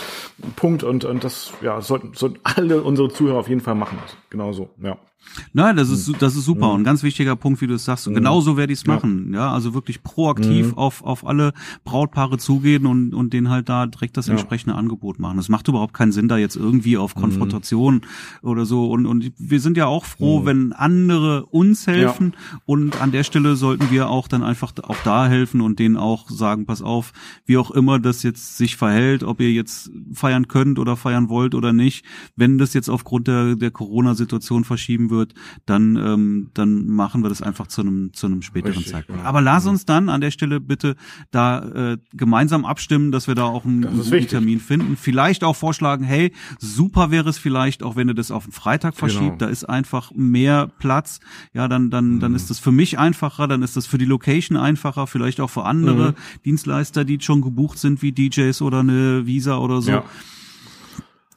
Punkt 0.56 0.82
und, 0.82 1.04
und 1.04 1.24
das 1.24 1.52
ja, 1.62 1.80
sollten, 1.80 2.14
sollten 2.14 2.40
alle 2.42 2.82
unsere 2.82 3.08
Zuhörer 3.08 3.38
auf 3.38 3.48
jeden 3.48 3.60
Fall 3.60 3.74
machen. 3.74 3.98
Genauso, 4.30 4.70
ja. 4.82 4.98
Nein, 5.52 5.76
das 5.76 5.90
ist, 5.90 6.10
das 6.20 6.36
ist 6.36 6.44
super. 6.44 6.68
Mhm. 6.68 6.74
Und 6.74 6.84
ganz 6.84 7.02
wichtiger 7.02 7.36
Punkt, 7.36 7.60
wie 7.60 7.66
du 7.66 7.74
es 7.74 7.84
sagst. 7.84 8.06
Und 8.06 8.14
mhm. 8.14 8.18
genauso 8.18 8.56
werde 8.56 8.72
ich 8.72 8.80
es 8.80 8.86
machen. 8.86 9.32
Ja. 9.32 9.40
ja. 9.40 9.52
also 9.52 9.74
wirklich 9.74 10.02
proaktiv 10.02 10.68
mhm. 10.68 10.78
auf, 10.78 11.02
auf 11.04 11.26
alle 11.26 11.52
Brautpaare 11.84 12.38
zugehen 12.38 12.86
und, 12.86 13.14
und 13.14 13.32
denen 13.32 13.50
halt 13.50 13.68
da 13.68 13.86
direkt 13.86 14.16
das 14.16 14.28
entsprechende 14.28 14.74
ja. 14.74 14.78
Angebot 14.78 15.18
machen. 15.18 15.38
Es 15.38 15.48
macht 15.48 15.68
überhaupt 15.68 15.94
keinen 15.94 16.12
Sinn, 16.12 16.28
da 16.28 16.36
jetzt 16.36 16.56
irgendwie 16.56 16.96
auf. 16.96 17.14
Konfrontation 17.16 18.02
oder 18.42 18.64
so. 18.64 18.90
Und, 18.90 19.06
und 19.06 19.32
wir 19.38 19.60
sind 19.60 19.76
ja 19.76 19.86
auch 19.86 20.04
froh, 20.04 20.44
wenn 20.44 20.72
andere 20.72 21.46
uns 21.46 21.86
helfen. 21.86 22.34
Ja. 22.34 22.58
Und 22.66 23.00
an 23.00 23.10
der 23.10 23.24
Stelle 23.24 23.56
sollten 23.56 23.90
wir 23.90 24.08
auch 24.08 24.28
dann 24.28 24.42
einfach 24.42 24.72
auch 24.82 24.98
da 25.04 25.26
helfen 25.26 25.60
und 25.60 25.78
denen 25.78 25.96
auch 25.96 26.30
sagen, 26.30 26.66
pass 26.66 26.82
auf, 26.82 27.12
wie 27.44 27.56
auch 27.56 27.70
immer 27.70 27.98
das 27.98 28.22
jetzt 28.22 28.56
sich 28.56 28.76
verhält, 28.76 29.24
ob 29.24 29.40
ihr 29.40 29.52
jetzt 29.52 29.90
feiern 30.12 30.48
könnt 30.48 30.78
oder 30.78 30.96
feiern 30.96 31.28
wollt 31.28 31.54
oder 31.54 31.72
nicht. 31.72 32.04
Wenn 32.36 32.58
das 32.58 32.74
jetzt 32.74 32.88
aufgrund 32.88 33.28
der, 33.28 33.56
der 33.56 33.70
Corona-Situation 33.70 34.64
verschieben 34.64 35.10
wird, 35.10 35.15
wird, 35.16 35.34
dann, 35.64 35.96
ähm, 35.96 36.50
dann 36.54 36.86
machen 36.86 37.22
wir 37.22 37.28
das 37.28 37.42
einfach 37.42 37.66
zu 37.66 37.80
einem, 37.80 38.12
zu 38.12 38.26
einem 38.26 38.42
späteren 38.42 38.74
Richtig, 38.74 38.92
Zeitpunkt. 38.92 39.22
Ja. 39.22 39.28
Aber 39.28 39.40
lass 39.40 39.66
uns 39.66 39.86
dann 39.86 40.08
an 40.08 40.20
der 40.20 40.30
Stelle 40.30 40.60
bitte 40.60 40.96
da 41.30 41.92
äh, 41.92 41.98
gemeinsam 42.12 42.64
abstimmen, 42.64 43.12
dass 43.12 43.26
wir 43.26 43.34
da 43.34 43.44
auch 43.44 43.64
einen, 43.64 43.86
einen 43.86 44.28
Termin 44.28 44.60
finden. 44.60 44.96
Vielleicht 44.96 45.42
auch 45.44 45.56
vorschlagen, 45.56 46.04
hey, 46.04 46.32
super 46.58 47.10
wäre 47.10 47.28
es 47.28 47.38
vielleicht, 47.38 47.82
auch 47.82 47.96
wenn 47.96 48.08
ihr 48.08 48.14
das 48.14 48.30
auf 48.30 48.44
den 48.44 48.52
Freitag 48.52 48.94
genau. 48.94 49.00
verschiebt, 49.00 49.38
genau. 49.38 49.38
da 49.38 49.46
ist 49.46 49.64
einfach 49.64 50.12
mehr 50.14 50.68
Platz. 50.78 51.20
Ja, 51.54 51.68
dann, 51.68 51.90
dann, 51.90 52.20
dann 52.20 52.32
mhm. 52.32 52.36
ist 52.36 52.50
das 52.50 52.58
für 52.58 52.72
mich 52.72 52.98
einfacher, 52.98 53.48
dann 53.48 53.62
ist 53.62 53.76
das 53.76 53.86
für 53.86 53.98
die 53.98 54.04
Location 54.04 54.56
einfacher, 54.56 55.06
vielleicht 55.06 55.40
auch 55.40 55.50
für 55.50 55.64
andere 55.64 56.10
mhm. 56.10 56.42
Dienstleister, 56.44 57.04
die 57.04 57.18
schon 57.20 57.40
gebucht 57.40 57.78
sind, 57.78 58.02
wie 58.02 58.12
DJs 58.12 58.60
oder 58.62 58.80
eine 58.80 59.26
Visa 59.26 59.56
oder 59.58 59.80
so. 59.80 59.90
Ja. 59.90 60.04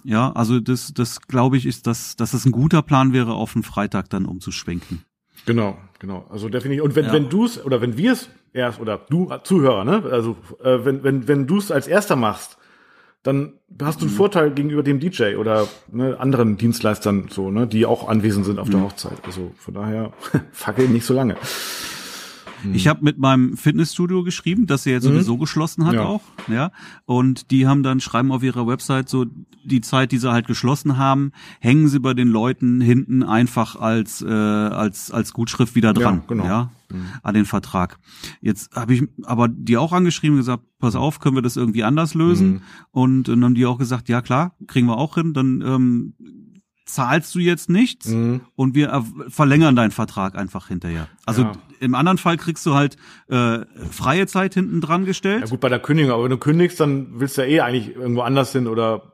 Ja, 0.03 0.31
also 0.31 0.59
das, 0.59 0.93
das 0.93 1.21
glaube 1.21 1.57
ich, 1.57 1.65
ist, 1.65 1.87
dass, 1.87 2.15
dass 2.15 2.33
es 2.33 2.45
ein 2.45 2.51
guter 2.51 2.81
Plan 2.81 3.13
wäre, 3.13 3.33
auf 3.33 3.53
den 3.53 3.63
Freitag 3.63 4.09
dann 4.09 4.25
umzuschwenken. 4.25 5.03
Genau, 5.45 5.77
genau. 5.99 6.25
Also 6.29 6.49
definitiv. 6.49 6.83
Und 6.83 6.95
wenn, 6.95 7.05
ja. 7.05 7.13
wenn 7.13 7.29
du 7.29 7.45
es 7.45 7.63
oder 7.63 7.81
wenn 7.81 7.97
wir 7.97 8.13
es 8.13 8.29
erst 8.53 8.79
oder 8.79 8.97
du 9.09 9.29
Zuhörer, 9.43 9.83
ne? 9.83 10.03
Also 10.11 10.37
äh, 10.63 10.85
wenn, 10.85 11.03
wenn, 11.03 11.27
wenn 11.27 11.47
du 11.47 11.57
es 11.57 11.71
als 11.71 11.87
erster 11.87 12.15
machst, 12.15 12.57
dann 13.23 13.53
hast 13.81 14.01
du 14.01 14.05
einen 14.05 14.13
mhm. 14.13 14.17
Vorteil 14.17 14.51
gegenüber 14.51 14.83
dem 14.83 14.99
DJ 14.99 15.35
oder 15.35 15.67
ne, 15.91 16.17
anderen 16.19 16.57
Dienstleistern 16.57 17.27
so, 17.29 17.51
ne, 17.51 17.67
die 17.67 17.85
auch 17.85 18.07
anwesend 18.07 18.45
sind 18.45 18.59
auf 18.59 18.67
mhm. 18.67 18.71
der 18.71 18.81
Hochzeit. 18.81 19.17
Also 19.25 19.51
von 19.57 19.73
daher 19.73 20.13
fackel 20.51 20.87
nicht 20.87 21.05
so 21.05 21.13
lange. 21.13 21.35
Mhm. 22.63 22.73
Ich 22.73 22.87
habe 22.87 23.03
mit 23.03 23.17
meinem 23.17 23.57
Fitnessstudio 23.57 24.23
geschrieben, 24.23 24.67
das 24.67 24.83
sie 24.83 24.91
jetzt 24.91 25.05
mhm. 25.05 25.13
sowieso 25.13 25.37
geschlossen 25.37 25.85
hat 25.85 25.95
ja. 25.95 26.05
auch, 26.05 26.21
ja. 26.47 26.71
Und 27.05 27.51
die 27.51 27.67
haben 27.67 27.83
dann 27.83 27.99
schreiben 27.99 28.31
auf 28.31 28.43
ihrer 28.43 28.67
Website 28.67 29.09
so 29.09 29.25
die 29.63 29.81
Zeit, 29.81 30.11
die 30.11 30.17
sie 30.17 30.31
halt 30.31 30.47
geschlossen 30.47 30.97
haben, 30.97 31.31
hängen 31.59 31.87
sie 31.87 31.99
bei 31.99 32.13
den 32.13 32.27
Leuten 32.27 32.81
hinten 32.81 33.23
einfach 33.23 33.75
als 33.75 34.21
äh, 34.21 34.29
als 34.29 35.11
als 35.11 35.33
Gutschrift 35.33 35.75
wieder 35.75 35.93
dran, 35.93 36.15
ja, 36.15 36.23
genau. 36.27 36.45
ja 36.45 36.71
mhm. 36.91 37.07
an 37.23 37.33
den 37.33 37.45
Vertrag. 37.45 37.99
Jetzt 38.41 38.75
habe 38.75 38.93
ich 38.93 39.03
aber 39.23 39.47
die 39.47 39.77
auch 39.77 39.93
angeschrieben 39.93 40.35
und 40.35 40.41
gesagt, 40.41 40.63
pass 40.79 40.95
auf, 40.95 41.19
können 41.19 41.35
wir 41.35 41.41
das 41.41 41.57
irgendwie 41.57 41.83
anders 41.83 42.13
lösen? 42.13 42.47
Mhm. 42.47 42.61
Und 42.91 43.27
dann 43.27 43.43
haben 43.43 43.55
die 43.55 43.65
auch 43.65 43.77
gesagt, 43.77 44.09
ja 44.09 44.21
klar, 44.21 44.55
kriegen 44.67 44.87
wir 44.87 44.97
auch 44.97 45.15
hin. 45.15 45.33
Dann 45.33 45.61
ähm, 45.61 46.13
zahlst 46.93 47.33
du 47.35 47.39
jetzt 47.39 47.69
nichts 47.69 48.07
mhm. 48.07 48.41
und 48.55 48.75
wir 48.75 49.03
verlängern 49.27 49.75
deinen 49.75 49.91
Vertrag 49.91 50.35
einfach 50.35 50.67
hinterher. 50.67 51.07
Also 51.25 51.43
ja. 51.43 51.51
im 51.79 51.95
anderen 51.95 52.17
Fall 52.17 52.37
kriegst 52.37 52.65
du 52.65 52.73
halt 52.73 52.97
äh, 53.27 53.59
freie 53.91 54.27
Zeit 54.27 54.53
hinten 54.53 54.81
dran 54.81 55.05
gestellt. 55.05 55.41
Ja 55.41 55.47
gut, 55.47 55.59
bei 55.59 55.69
der 55.69 55.79
Kündigung, 55.79 56.11
aber 56.11 56.23
wenn 56.23 56.31
du 56.31 56.37
kündigst, 56.37 56.79
dann 56.79 57.19
willst 57.19 57.37
du 57.37 57.41
ja 57.41 57.47
eh 57.47 57.61
eigentlich 57.61 57.95
irgendwo 57.95 58.21
anders 58.21 58.51
hin 58.51 58.67
oder 58.67 59.13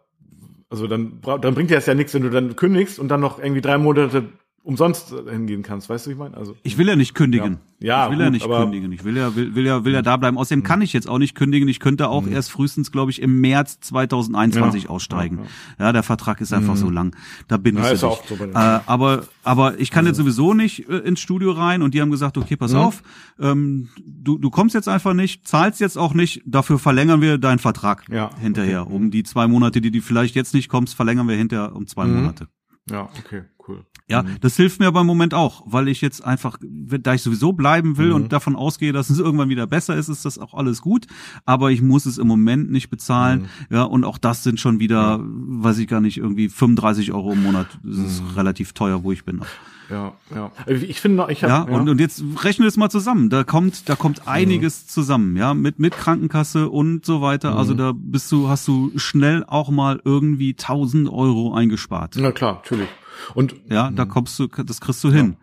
also 0.70 0.88
dann, 0.88 1.22
dann 1.22 1.54
bringt 1.54 1.70
dir 1.70 1.76
das 1.76 1.86
ja 1.86 1.94
nichts, 1.94 2.14
wenn 2.14 2.24
du 2.24 2.30
dann 2.30 2.56
kündigst 2.56 3.00
und 3.00 3.08
dann 3.08 3.22
noch 3.22 3.40
irgendwie 3.40 3.62
drei 3.62 3.78
Monate 3.78 4.30
umsonst 4.66 5.14
hingehen 5.30 5.62
kannst, 5.62 5.90
weißt 5.90 6.06
du, 6.06 6.10
wie 6.10 6.14
ich 6.14 6.20
meine? 6.20 6.36
Also 6.36 6.56
ich 6.64 6.78
will 6.78 6.88
ja 6.88 6.96
nicht 6.96 7.14
kündigen. 7.14 7.60
Ja, 7.80 7.88
ja 7.88 8.04
ich 8.06 8.10
will 8.12 8.18
gut, 8.18 8.26
ja 8.26 8.30
nicht 8.32 8.50
kündigen. 8.50 8.92
Ich 8.92 9.04
will 9.04 9.16
ja 9.16 9.36
will, 9.36 9.54
will 9.54 9.66
ja 9.66 9.86
will 9.86 9.94
ja 9.94 10.02
da 10.02 10.18
bleiben. 10.18 10.38
Außerdem 10.38 10.64
kann 10.64 10.82
ich 10.82 10.92
jetzt 10.92 11.08
auch 11.08 11.20
nicht 11.20 11.36
kündigen. 11.36 11.70
Ich 11.70 11.80
könnte 11.80 12.10
auch 12.10 12.24
mhm. 12.24 12.34
erst 12.34 12.52
frühestens, 12.52 12.92
glaube 12.92 13.12
ich, 13.12 13.22
im 13.22 13.40
März 13.42 13.80
2021 13.82 14.84
ja, 14.84 14.90
aussteigen. 14.90 15.42
Ja, 15.80 15.94
der 15.94 16.02
Vertrag 16.02 16.42
ist 16.42 16.52
einfach 16.52 16.74
mhm. 16.74 16.80
so 16.80 16.90
lang. 16.90 17.16
Da 17.48 17.58
bin 17.58 17.78
ich 17.78 17.84
ja, 17.84 17.92
nicht. 17.92 18.00
So 18.00 18.18
äh, 18.44 18.50
aber 18.54 19.26
aber 19.44 19.80
ich 19.80 19.92
kann 19.92 20.08
jetzt 20.08 20.18
sowieso 20.18 20.56
nicht 20.56 20.90
äh, 20.90 20.98
ins 20.98 21.20
Studio 21.20 21.52
rein 21.52 21.84
und 21.84 21.94
die 21.94 22.02
haben 22.02 22.12
gesagt, 22.12 22.38
okay, 22.38 22.56
pass 22.56 22.74
mhm. 22.74 22.80
auf, 22.80 23.04
ähm, 23.40 23.90
du 24.04 24.40
du 24.40 24.50
kommst 24.50 24.74
jetzt 24.74 24.90
einfach 24.90 25.14
nicht, 25.14 25.48
zahlst 25.48 25.80
jetzt 25.80 25.98
auch 25.98 26.16
nicht. 26.16 26.42
Dafür 26.46 26.80
verlängern 26.80 27.22
wir 27.22 27.38
deinen 27.38 27.60
Vertrag 27.60 28.06
hinterher 28.42 28.84
okay. 28.84 28.94
um 28.94 29.12
die 29.12 29.24
zwei 29.24 29.48
Monate, 29.48 29.80
die 29.80 29.92
du 29.92 30.02
vielleicht 30.02 30.34
jetzt 30.34 30.56
nicht 30.56 30.70
kommst, 30.70 30.96
verlängern 30.96 31.28
wir 31.28 31.36
hinterher 31.36 31.76
um 31.76 31.86
zwei. 31.86 32.06
Monate. 32.06 32.48
Ja, 32.90 33.10
okay, 33.20 33.44
cool. 33.68 33.86
Ja, 34.08 34.22
mhm. 34.22 34.36
das 34.42 34.56
hilft 34.56 34.80
mir 34.80 34.86
aber 34.86 35.02
im 35.02 35.08
Moment 35.08 35.34
auch, 35.34 35.64
weil 35.66 35.88
ich 35.88 36.00
jetzt 36.02 36.24
einfach, 36.24 36.58
da 36.62 37.16
ich 37.16 37.24
sowieso 37.24 37.54
bleiben 37.54 37.98
will 37.98 38.10
mhm. 38.10 38.16
und 38.16 38.34
davon 38.34 38.56
ausgehe, 38.56 38.94
dass 38.94 39.10
es 39.10 39.18
irgendwann 39.18 39.50
wieder 39.50 39.66
besser 39.66 39.96
ist, 39.96 40.10
ist 40.10 40.26
das 40.26 40.38
auch 40.38 40.54
alles 40.54 40.82
gut. 40.82 41.08
Aber 41.46 41.72
ich 41.72 41.82
muss 41.82 42.06
es 42.06 42.20
im 42.20 42.28
Moment 42.28 42.70
nicht 42.70 42.92
bezahlen. 42.92 43.50
Mhm. 43.70 43.76
Ja, 43.76 43.84
und 43.84 44.04
auch 44.04 44.20
das 44.20 44.44
sind 44.44 44.60
schon 44.60 44.80
wieder, 44.80 45.18
ja. 45.18 45.20
weiß 45.22 45.80
ich 45.80 45.88
gar 45.88 46.02
nicht, 46.02 46.18
irgendwie 46.18 46.50
35 46.50 47.14
Euro 47.14 47.34
im 47.34 47.42
Monat. 47.42 47.68
Das 47.84 47.98
ist 47.98 48.22
mhm. 48.22 48.36
relativ 48.36 48.74
teuer, 48.74 49.04
wo 49.04 49.12
ich 49.12 49.26
bin. 49.26 49.42
Ja, 49.90 50.14
ja. 50.34 50.52
Ich 50.68 51.00
finde, 51.00 51.28
ich 51.30 51.44
habe 51.44 51.54
ja, 51.54 51.66
ja, 51.68 51.78
Und, 51.78 51.90
und 51.90 52.00
jetzt 52.00 52.24
rechne 52.44 52.66
es 52.66 52.78
mal 52.78 52.90
zusammen. 52.90 53.30
Da 53.30 53.44
kommt, 53.44 53.88
da 53.90 53.96
kommt 53.96 54.28
einiges 54.28 54.84
mhm. 54.84 54.88
zusammen, 54.88 55.38
ja, 55.38 55.54
mit 55.54 55.80
mit 55.80 55.96
Krankenkasse 55.96 56.70
und 56.70 57.06
so 57.06 57.22
weiter. 57.22 57.56
Also 57.56 57.74
mhm. 57.74 57.80
Also 57.80 57.94
da 57.94 57.94
bist 57.96 58.32
du, 58.32 58.48
hast 58.48 58.68
du 58.68 58.92
schnell 58.96 59.44
auch 59.48 59.72
mal 59.72 60.00
irgendwie 60.06 60.52
1000 60.52 61.10
Euro 61.10 61.56
eingespart. 61.56 62.16
Na 62.20 62.32
klar, 62.32 62.62
natürlich. 62.64 62.88
Und 63.34 63.56
ja, 63.70 63.92
da 63.92 64.06
kommst 64.06 64.38
du, 64.40 64.48
das 64.48 64.82
kriegst 64.82 65.04
du 65.04 65.12
hin. 65.12 65.38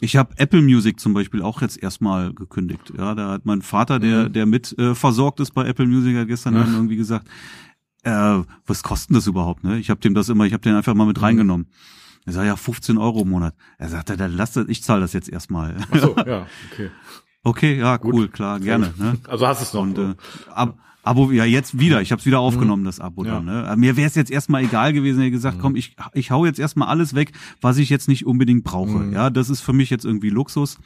Ich 0.00 0.16
habe 0.16 0.34
Apple 0.36 0.62
Music 0.62 1.00
zum 1.00 1.12
Beispiel 1.12 1.42
auch 1.42 1.60
jetzt 1.60 1.82
erstmal 1.82 2.32
gekündigt. 2.32 2.92
Ja, 2.96 3.14
da 3.14 3.30
hat 3.30 3.46
mein 3.46 3.62
Vater, 3.62 3.98
der, 3.98 4.28
mhm. 4.28 4.32
der 4.32 4.46
mit 4.46 4.78
äh, 4.78 4.94
versorgt 4.94 5.40
ist 5.40 5.52
bei 5.52 5.66
Apple 5.66 5.86
Music, 5.86 6.16
hat 6.16 6.28
gestern 6.28 6.54
ja. 6.54 6.64
irgendwie 6.64 6.96
gesagt, 6.96 7.26
äh, 8.04 8.42
was 8.66 8.82
kostet 8.82 9.16
das 9.16 9.26
überhaupt? 9.26 9.64
Ne? 9.64 9.78
Ich 9.78 9.90
habe 9.90 10.00
dem 10.00 10.14
das 10.14 10.28
immer, 10.28 10.44
ich 10.44 10.52
habe 10.52 10.62
den 10.62 10.74
einfach 10.74 10.94
mal 10.94 11.06
mit 11.06 11.16
mhm. 11.16 11.24
reingenommen. 11.24 11.66
Er 12.26 12.32
sagt 12.32 12.46
ja 12.46 12.56
15 12.56 12.98
Euro 12.98 13.22
im 13.22 13.30
Monat. 13.30 13.54
Er 13.78 13.88
sagt, 13.88 14.10
dann 14.10 14.36
lass 14.36 14.52
das, 14.52 14.68
ich 14.68 14.82
zahle 14.82 15.00
das 15.00 15.14
jetzt 15.14 15.30
erstmal. 15.30 15.76
Ach 15.90 15.98
so, 15.98 16.16
ja, 16.26 16.46
okay. 16.70 16.90
Okay, 17.42 17.78
ja, 17.78 17.96
Gut. 17.96 18.14
cool, 18.14 18.28
klar, 18.28 18.60
gerne. 18.60 18.92
Ne? 18.98 19.16
Also 19.26 19.46
hast 19.46 19.62
es 19.62 19.72
noch. 19.72 19.82
Und, 19.82 19.96
äh, 19.96 20.14
ab, 20.50 20.78
Abo, 21.08 21.30
ja, 21.32 21.44
jetzt 21.44 21.78
wieder. 21.78 22.02
Ich 22.02 22.12
habe 22.12 22.20
es 22.20 22.26
wieder 22.26 22.40
aufgenommen, 22.40 22.84
das 22.84 23.00
Abo 23.00 23.24
ja. 23.24 23.40
dann. 23.40 23.46
Ne? 23.46 23.74
Mir 23.76 23.96
wäre 23.96 24.06
es 24.06 24.14
jetzt 24.14 24.30
erstmal 24.30 24.62
egal 24.62 24.92
gewesen, 24.92 25.20
hätte 25.20 25.30
gesagt, 25.30 25.58
komm, 25.58 25.74
ich, 25.74 25.96
ich 26.12 26.30
hau 26.30 26.44
jetzt 26.44 26.58
erstmal 26.58 26.88
alles 26.88 27.14
weg, 27.14 27.32
was 27.60 27.78
ich 27.78 27.88
jetzt 27.88 28.08
nicht 28.08 28.26
unbedingt 28.26 28.64
brauche. 28.64 28.98
Mhm. 28.98 29.12
Ja, 29.12 29.30
das 29.30 29.48
ist 29.48 29.60
für 29.60 29.72
mich 29.72 29.88
jetzt 29.90 30.04
irgendwie 30.04 30.30
Luxus. 30.30 30.78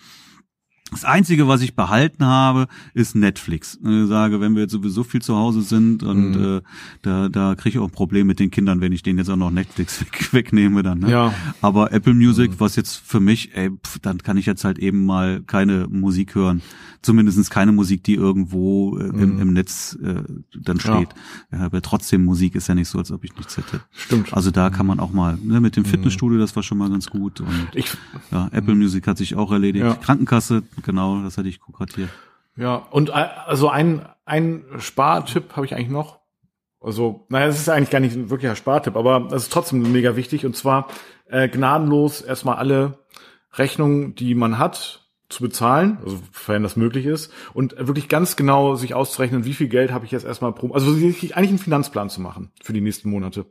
Das 0.92 1.04
Einzige, 1.04 1.48
was 1.48 1.62
ich 1.62 1.74
behalten 1.74 2.24
habe, 2.26 2.68
ist 2.92 3.16
Netflix. 3.16 3.78
Ich 3.82 4.08
sage, 4.08 4.40
wenn 4.40 4.54
wir 4.54 4.62
jetzt 4.62 4.72
sowieso 4.72 5.04
viel 5.04 5.22
zu 5.22 5.34
Hause 5.34 5.62
sind 5.62 6.02
und 6.02 6.32
mhm. 6.32 6.58
äh, 6.58 6.60
da, 7.00 7.28
da 7.30 7.54
kriege 7.54 7.70
ich 7.70 7.78
auch 7.78 7.88
ein 7.88 7.92
Problem 7.92 8.26
mit 8.26 8.38
den 8.38 8.50
Kindern, 8.50 8.80
wenn 8.82 8.92
ich 8.92 9.02
denen 9.02 9.18
jetzt 9.18 9.30
auch 9.30 9.36
noch 9.36 9.50
Netflix 9.50 10.00
weg, 10.02 10.32
wegnehme 10.32 10.82
dann. 10.82 11.00
Ne? 11.00 11.10
Ja. 11.10 11.34
Aber 11.62 11.92
Apple 11.92 12.14
Music, 12.14 12.52
mhm. 12.52 12.60
was 12.60 12.76
jetzt 12.76 12.96
für 12.96 13.20
mich, 13.20 13.56
ey, 13.56 13.70
pf, 13.70 14.00
dann 14.00 14.18
kann 14.18 14.36
ich 14.36 14.46
jetzt 14.46 14.64
halt 14.64 14.78
eben 14.78 15.06
mal 15.06 15.42
keine 15.42 15.88
Musik 15.88 16.34
hören. 16.34 16.60
Zumindestens 17.00 17.50
keine 17.50 17.72
Musik, 17.72 18.04
die 18.04 18.14
irgendwo 18.14 18.96
äh, 18.96 19.06
im, 19.06 19.34
mhm. 19.34 19.40
im 19.40 19.52
Netz 19.54 19.98
äh, 20.00 20.22
dann 20.54 20.78
steht. 20.78 21.08
Ja. 21.50 21.58
ja. 21.58 21.66
aber 21.66 21.82
trotzdem 21.82 22.24
Musik 22.24 22.54
ist 22.54 22.68
ja 22.68 22.76
nicht 22.76 22.88
so, 22.88 22.98
als 22.98 23.10
ob 23.10 23.24
ich 23.24 23.34
nichts 23.34 23.56
hätte. 23.56 23.80
Stimmt. 23.90 24.32
Also 24.32 24.52
da 24.52 24.70
kann 24.70 24.86
man 24.86 25.00
auch 25.00 25.12
mal, 25.12 25.36
ne, 25.42 25.60
mit 25.60 25.74
dem 25.74 25.82
mhm. 25.82 25.88
Fitnessstudio, 25.88 26.38
das 26.38 26.54
war 26.54 26.62
schon 26.62 26.78
mal 26.78 26.90
ganz 26.90 27.08
gut. 27.10 27.40
Und 27.40 27.68
ich, 27.74 27.86
ja, 28.30 28.48
Apple 28.52 28.76
Music 28.76 29.06
hat 29.08 29.18
sich 29.18 29.34
auch 29.34 29.50
erledigt. 29.50 29.84
Ja. 29.84 29.94
Krankenkasse 29.94 30.62
genau, 30.82 31.22
das 31.22 31.38
hatte 31.38 31.48
ich 31.48 31.60
hier. 31.94 32.08
Ja, 32.56 32.76
und 32.90 33.10
äh, 33.10 33.12
also 33.12 33.68
ein, 33.68 34.06
ein 34.24 34.64
Spartipp 34.78 35.56
habe 35.56 35.66
ich 35.66 35.74
eigentlich 35.74 35.88
noch. 35.88 36.20
Also, 36.80 37.26
naja, 37.28 37.46
es 37.46 37.60
ist 37.60 37.68
eigentlich 37.68 37.90
gar 37.90 38.00
nicht 38.00 38.16
ein 38.16 38.30
wirklicher 38.30 38.56
Spartipp, 38.56 38.96
aber 38.96 39.28
es 39.32 39.44
ist 39.44 39.52
trotzdem 39.52 39.92
mega 39.92 40.16
wichtig. 40.16 40.44
Und 40.44 40.56
zwar 40.56 40.88
äh, 41.28 41.48
gnadenlos 41.48 42.20
erstmal 42.20 42.56
alle 42.56 42.98
Rechnungen, 43.52 44.14
die 44.14 44.34
man 44.34 44.58
hat, 44.58 45.02
zu 45.32 45.42
bezahlen, 45.42 45.98
also 46.04 46.20
wenn 46.46 46.62
das 46.62 46.76
möglich 46.76 47.06
ist, 47.06 47.32
und 47.54 47.74
wirklich 47.78 48.08
ganz 48.08 48.36
genau 48.36 48.74
sich 48.74 48.94
auszurechnen, 48.94 49.44
wie 49.44 49.54
viel 49.54 49.68
Geld 49.68 49.90
habe 49.90 50.04
ich 50.04 50.10
jetzt 50.10 50.24
erstmal 50.24 50.52
pro, 50.52 50.72
also 50.72 50.90
eigentlich 50.90 51.36
einen 51.36 51.58
Finanzplan 51.58 52.10
zu 52.10 52.20
machen 52.20 52.52
für 52.62 52.72
die 52.72 52.80
nächsten 52.80 53.08
Monate. 53.08 53.46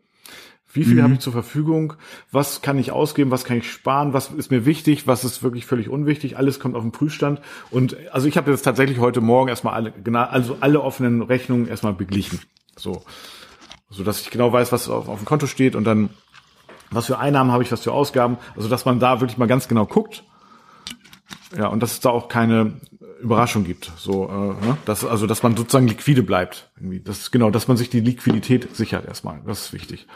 Wie 0.74 0.84
viel 0.84 0.96
mhm. 0.96 1.04
habe 1.04 1.14
ich 1.14 1.20
zur 1.20 1.34
Verfügung? 1.34 1.94
Was 2.32 2.62
kann 2.62 2.78
ich 2.78 2.92
ausgeben? 2.92 3.32
Was 3.32 3.44
kann 3.44 3.58
ich 3.58 3.72
sparen? 3.72 4.14
Was 4.14 4.32
ist 4.32 4.52
mir 4.52 4.66
wichtig? 4.66 5.08
Was 5.08 5.24
ist 5.24 5.44
wirklich 5.44 5.66
völlig 5.66 5.90
unwichtig? 5.90 6.38
Alles 6.38 6.60
kommt 6.60 6.76
auf 6.76 6.82
den 6.82 6.92
Prüfstand. 6.92 7.42
Und 7.70 7.98
also 8.12 8.28
ich 8.28 8.38
habe 8.38 8.52
jetzt 8.52 8.62
tatsächlich 8.64 9.00
heute 9.00 9.22
Morgen 9.22 9.50
erstmal 9.50 9.74
alle, 9.74 9.92
genau, 9.92 10.24
also 10.24 10.58
alle 10.62 10.82
offenen 10.82 11.22
Rechnungen 11.22 11.68
erstmal 11.68 11.94
beglichen. 11.94 12.40
So, 12.78 13.04
so 13.90 14.04
dass 14.04 14.22
ich 14.22 14.30
genau 14.30 14.54
weiß, 14.54 14.72
was 14.72 14.90
auf, 14.90 15.08
auf 15.10 15.20
dem 15.20 15.26
Konto 15.26 15.48
steht 15.48 15.76
und 15.76 15.84
dann 15.84 16.10
was 16.90 17.06
für 17.06 17.18
Einnahmen 17.20 17.52
habe 17.52 17.64
ich, 17.64 17.72
was 17.72 17.82
für 17.82 17.94
Ausgaben. 17.94 18.38
Also 18.56 18.70
dass 18.70 18.86
man 18.86 19.00
da 19.00 19.22
wirklich 19.22 19.38
mal 19.38 19.48
ganz 19.48 19.68
genau 19.68 19.86
guckt. 19.86 20.24
Ja, 21.58 21.68
und 21.68 21.82
dass 21.82 21.94
es 21.94 22.00
da 22.00 22.10
auch 22.10 22.30
keine 22.30 22.80
Überraschung 23.22 23.64
gibt. 23.64 23.92
So, 23.98 24.28
äh, 24.30 24.66
ne? 24.66 24.78
dass, 24.86 25.06
also 25.06 25.28
dass 25.28 25.44
man 25.44 25.56
sozusagen 25.56 25.88
liquide 25.88 26.24
bleibt. 26.24 26.72
Irgendwie. 26.78 27.00
Das 27.00 27.20
ist 27.20 27.32
genau, 27.32 27.50
dass 27.50 27.68
man 27.68 27.78
sich 27.78 27.90
die 27.90 28.00
Liquidität 28.00 28.76
sichert 28.76 29.06
erstmal. 29.06 29.42
Das 29.46 29.66
ist 29.66 29.74
wichtig. 29.74 30.08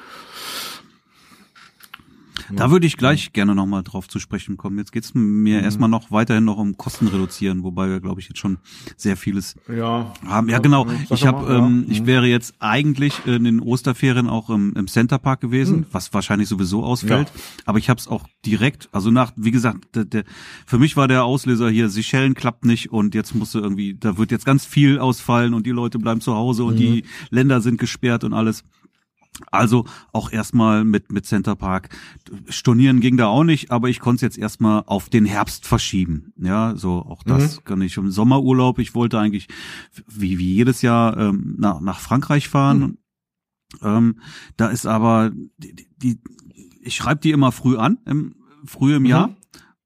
Da 2.53 2.71
würde 2.71 2.85
ich 2.85 2.97
gleich 2.97 3.33
gerne 3.33 3.55
nochmal 3.55 3.83
drauf 3.83 4.07
zu 4.07 4.19
sprechen 4.19 4.57
kommen. 4.57 4.77
Jetzt 4.77 4.91
geht's 4.91 5.13
mir 5.13 5.59
mhm. 5.59 5.63
erstmal 5.63 5.89
noch 5.89 6.11
weiterhin 6.11 6.45
noch 6.45 6.57
um 6.57 6.77
Kosten 6.77 7.07
reduzieren, 7.07 7.63
wobei 7.63 7.89
wir, 7.89 7.99
glaube 7.99 8.21
ich, 8.21 8.27
jetzt 8.27 8.39
schon 8.39 8.57
sehr 8.97 9.17
vieles 9.17 9.55
ja. 9.67 10.13
haben. 10.25 10.49
Ja, 10.49 10.59
genau. 10.59 10.87
Ich 11.09 11.25
habe, 11.25 11.53
ähm, 11.53 11.85
ja. 11.87 11.93
ich 11.93 12.01
mhm. 12.01 12.05
wäre 12.07 12.27
jetzt 12.27 12.55
eigentlich 12.59 13.25
in 13.25 13.43
den 13.43 13.59
Osterferien 13.59 14.29
auch 14.29 14.49
im, 14.49 14.73
im 14.73 14.87
Centerpark 14.87 15.41
gewesen, 15.41 15.77
mhm. 15.77 15.85
was 15.91 16.13
wahrscheinlich 16.13 16.47
sowieso 16.47 16.83
ausfällt. 16.83 17.29
Ja. 17.33 17.41
Aber 17.65 17.79
ich 17.79 17.89
habe 17.89 17.99
es 17.99 18.07
auch 18.07 18.25
direkt, 18.45 18.89
also 18.91 19.11
nach, 19.11 19.31
wie 19.35 19.51
gesagt, 19.51 19.95
der, 19.95 20.05
der, 20.05 20.23
für 20.65 20.77
mich 20.77 20.95
war 20.97 21.07
der 21.07 21.25
Auslöser 21.25 21.69
hier, 21.69 21.89
Seychellen 21.89 22.33
klappt 22.33 22.65
nicht 22.65 22.91
und 22.91 23.15
jetzt 23.15 23.35
musste 23.35 23.59
irgendwie, 23.59 23.95
da 23.95 24.17
wird 24.17 24.31
jetzt 24.31 24.45
ganz 24.45 24.65
viel 24.65 24.99
ausfallen 24.99 25.53
und 25.53 25.65
die 25.65 25.71
Leute 25.71 25.99
bleiben 25.99 26.21
zu 26.21 26.35
Hause 26.35 26.63
und 26.63 26.75
mhm. 26.75 26.79
die 26.79 27.03
Länder 27.29 27.61
sind 27.61 27.79
gesperrt 27.79 28.23
und 28.23 28.33
alles. 28.33 28.63
Also 29.51 29.85
auch 30.13 30.31
erstmal 30.31 30.83
mit, 30.83 31.11
mit 31.11 31.25
Center 31.25 31.55
Park. 31.55 31.89
Stornieren 32.49 33.01
ging 33.01 33.17
da 33.17 33.27
auch 33.27 33.43
nicht, 33.43 33.71
aber 33.71 33.89
ich 33.89 33.99
konnte 33.99 34.17
es 34.17 34.21
jetzt 34.21 34.37
erstmal 34.37 34.83
auf 34.85 35.09
den 35.09 35.25
Herbst 35.25 35.65
verschieben. 35.65 36.33
Ja, 36.37 36.75
so 36.75 36.99
auch 36.99 37.23
das 37.23 37.57
mhm. 37.57 37.63
kann 37.65 37.81
ich 37.81 37.97
im 37.97 38.11
Sommerurlaub. 38.11 38.79
Ich 38.79 38.95
wollte 38.95 39.19
eigentlich 39.19 39.47
wie, 40.07 40.37
wie 40.39 40.53
jedes 40.53 40.81
Jahr 40.81 41.17
ähm, 41.17 41.55
nach, 41.57 41.81
nach 41.81 41.99
Frankreich 41.99 42.47
fahren. 42.47 42.79
Mhm. 42.79 42.97
Ähm, 43.81 44.19
da 44.57 44.67
ist 44.67 44.85
aber 44.85 45.31
die, 45.57 45.87
die 45.97 46.19
ich 46.81 46.95
schreibe 46.95 47.21
die 47.21 47.31
immer 47.31 47.51
früh 47.51 47.77
an, 47.77 47.97
im, 48.05 48.35
früh 48.65 48.95
im 48.95 49.03
mhm. 49.03 49.09
Jahr. 49.09 49.35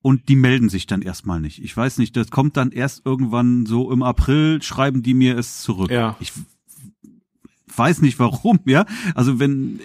Und 0.01 0.29
die 0.29 0.37
melden 0.37 0.69
sich 0.69 0.87
dann 0.87 1.01
erstmal 1.01 1.41
nicht. 1.41 1.61
Ich 1.61 1.75
weiß 1.75 1.97
nicht, 1.97 2.15
das 2.15 2.31
kommt 2.31 2.55
dann 2.55 2.71
erst 2.71 3.05
irgendwann 3.05 3.65
so 3.65 3.91
im 3.91 4.01
April, 4.01 4.61
schreiben 4.61 5.03
die 5.03 5.13
mir 5.13 5.37
es 5.37 5.61
zurück. 5.61 5.91
Ja. 5.91 6.15
Ich 6.21 6.31
weiß 7.75 8.01
nicht 8.01 8.19
warum, 8.19 8.59
ja. 8.65 8.85
Also 9.15 9.39
wenn, 9.39 9.79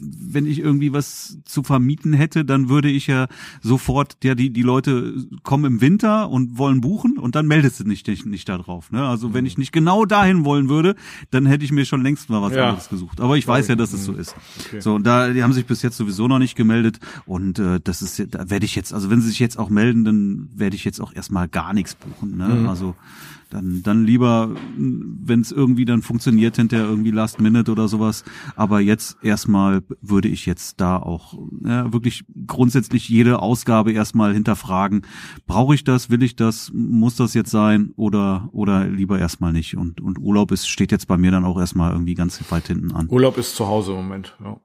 wenn 0.00 0.46
ich 0.46 0.58
irgendwie 0.58 0.92
was 0.92 1.38
zu 1.44 1.62
vermieten 1.62 2.12
hätte, 2.12 2.44
dann 2.44 2.68
würde 2.68 2.90
ich 2.90 3.06
ja 3.06 3.26
sofort, 3.60 4.16
ja, 4.22 4.34
die, 4.34 4.50
die 4.50 4.62
Leute 4.62 5.14
kommen 5.42 5.64
im 5.64 5.80
Winter 5.80 6.30
und 6.30 6.58
wollen 6.58 6.80
buchen 6.80 7.18
und 7.18 7.34
dann 7.34 7.46
meldest 7.46 7.80
du 7.80 7.84
nicht, 7.84 8.06
nicht, 8.08 8.26
nicht 8.26 8.48
da 8.48 8.58
drauf, 8.58 8.90
ne. 8.90 9.06
Also 9.06 9.34
wenn 9.34 9.46
ich 9.46 9.58
nicht 9.58 9.72
genau 9.72 10.04
dahin 10.04 10.44
wollen 10.44 10.68
würde, 10.68 10.94
dann 11.30 11.46
hätte 11.46 11.64
ich 11.64 11.72
mir 11.72 11.84
schon 11.84 12.02
längst 12.02 12.30
mal 12.30 12.42
was 12.42 12.54
ja. 12.54 12.68
anderes 12.68 12.88
gesucht. 12.88 13.20
Aber 13.20 13.36
ich 13.36 13.46
weiß 13.46 13.68
ja, 13.68 13.76
dass 13.76 13.92
es 13.92 14.04
so 14.04 14.12
ist. 14.12 14.34
Okay. 14.66 14.80
So, 14.80 14.94
und 14.94 15.06
da, 15.06 15.30
die 15.30 15.42
haben 15.42 15.52
sich 15.52 15.66
bis 15.66 15.82
jetzt 15.82 15.96
sowieso 15.96 16.28
noch 16.28 16.38
nicht 16.38 16.56
gemeldet 16.56 16.98
und 17.26 17.58
äh, 17.58 17.80
das 17.82 18.02
ist, 18.02 18.34
da 18.34 18.50
werde 18.50 18.64
ich 18.64 18.74
jetzt, 18.74 18.92
also 18.92 19.10
wenn 19.10 19.20
sie 19.20 19.28
sich 19.28 19.38
jetzt 19.38 19.58
auch 19.58 19.70
melden, 19.70 20.04
dann 20.04 20.48
werde 20.54 20.76
ich 20.76 20.84
jetzt 20.84 21.00
auch 21.00 21.14
erstmal 21.14 21.48
gar 21.48 21.72
nichts 21.72 21.94
buchen, 21.94 22.36
ne. 22.36 22.48
Mhm. 22.48 22.68
Also 22.68 22.94
dann, 23.52 23.82
dann 23.82 24.04
lieber, 24.04 24.50
wenn 24.76 25.40
es 25.40 25.52
irgendwie 25.52 25.84
dann 25.84 26.02
funktioniert, 26.02 26.56
hinterher 26.56 26.86
irgendwie 26.86 27.10
Last 27.10 27.40
Minute 27.40 27.70
oder 27.70 27.88
sowas. 27.88 28.24
Aber 28.56 28.80
jetzt 28.80 29.18
erstmal 29.22 29.82
würde 30.00 30.28
ich 30.28 30.46
jetzt 30.46 30.80
da 30.80 30.96
auch 30.96 31.38
ja, 31.64 31.92
wirklich 31.92 32.24
grundsätzlich 32.46 33.08
jede 33.08 33.40
Ausgabe 33.40 33.92
erstmal 33.92 34.32
hinterfragen. 34.32 35.02
Brauche 35.46 35.74
ich 35.74 35.84
das? 35.84 36.10
Will 36.10 36.22
ich 36.22 36.36
das? 36.36 36.70
Muss 36.74 37.16
das 37.16 37.34
jetzt 37.34 37.50
sein? 37.50 37.92
Oder, 37.96 38.48
oder 38.52 38.86
lieber 38.86 39.18
erstmal 39.18 39.52
nicht? 39.52 39.76
Und, 39.76 40.00
und 40.00 40.18
Urlaub 40.18 40.52
ist, 40.52 40.68
steht 40.68 40.92
jetzt 40.92 41.06
bei 41.08 41.16
mir 41.16 41.30
dann 41.30 41.44
auch 41.44 41.58
erstmal 41.58 41.92
irgendwie 41.92 42.14
ganz 42.14 42.42
weit 42.50 42.68
hinten 42.68 42.92
an. 42.92 43.08
Urlaub 43.08 43.36
ist 43.38 43.54
zu 43.54 43.66
Hause 43.66 43.92
im 43.92 43.98
Moment, 43.98 44.36
ja. 44.42 44.58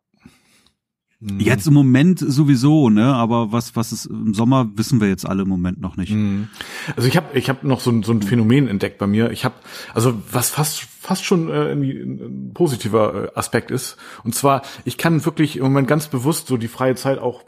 Mhm. 1.20 1.40
Jetzt 1.40 1.66
im 1.66 1.74
Moment 1.74 2.20
sowieso, 2.20 2.90
ne? 2.90 3.14
Aber 3.14 3.52
was 3.52 3.76
was 3.76 3.92
ist 3.92 4.06
im 4.06 4.36
Sommer 4.36 4.70
wissen 4.76 5.02
wir 5.02 5.08
jetzt 5.08 5.26
alle 5.26 5.44
im 5.44 5.50
Moment 5.50 5.82
noch 5.82 5.98
nicht. 5.98 6.12
Mhm. 6.12 6.48
Also 6.96 7.08
ich 7.08 7.18
habe 7.18 7.38
ich 7.38 7.50
habe 7.50 7.68
noch 7.68 7.80
so 7.80 7.90
ein, 7.90 8.04
so 8.04 8.12
ein 8.12 8.22
Phänomen 8.22 8.68
entdeckt 8.68 9.00
bei 9.00 9.08
mir. 9.08 9.32
Ich 9.32 9.44
habe 9.44 9.56
also 9.96 10.14
was 10.32 10.52
fast 10.52 10.82
fast 10.82 11.26
schon 11.26 11.50
äh, 11.50 11.72
ein 11.72 12.52
positiver 12.54 13.26
äh, 13.26 13.32
Aspekt 13.34 13.72
ist. 13.72 13.98
Und 14.24 14.36
zwar 14.36 14.62
ich 14.86 14.98
kann 14.98 15.26
wirklich 15.26 15.58
im 15.58 15.64
Moment 15.64 15.88
ganz 15.88 16.08
bewusst 16.08 16.48
so 16.48 16.58
die 16.58 16.68
freie 16.68 16.96
Zeit 16.96 17.18
auch 17.18 17.44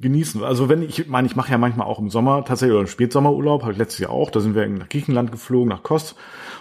genießen. 0.00 0.42
Also 0.44 0.68
wenn 0.68 0.82
ich 0.82 1.08
meine, 1.08 1.26
ich 1.26 1.36
mache 1.36 1.50
ja 1.50 1.58
manchmal 1.58 1.86
auch 1.86 1.98
im 1.98 2.10
Sommer 2.10 2.44
tatsächlich 2.44 2.74
oder 2.74 2.82
im 2.82 2.88
Spätsommerurlaub, 2.88 3.62
habe 3.62 3.72
letztes 3.72 3.98
Jahr 3.98 4.10
auch. 4.10 4.30
Da 4.30 4.40
sind 4.40 4.54
wir 4.54 4.66
nach 4.68 4.88
Griechenland 4.88 5.32
geflogen, 5.32 5.68
nach 5.68 5.82
Kos. 5.82 6.14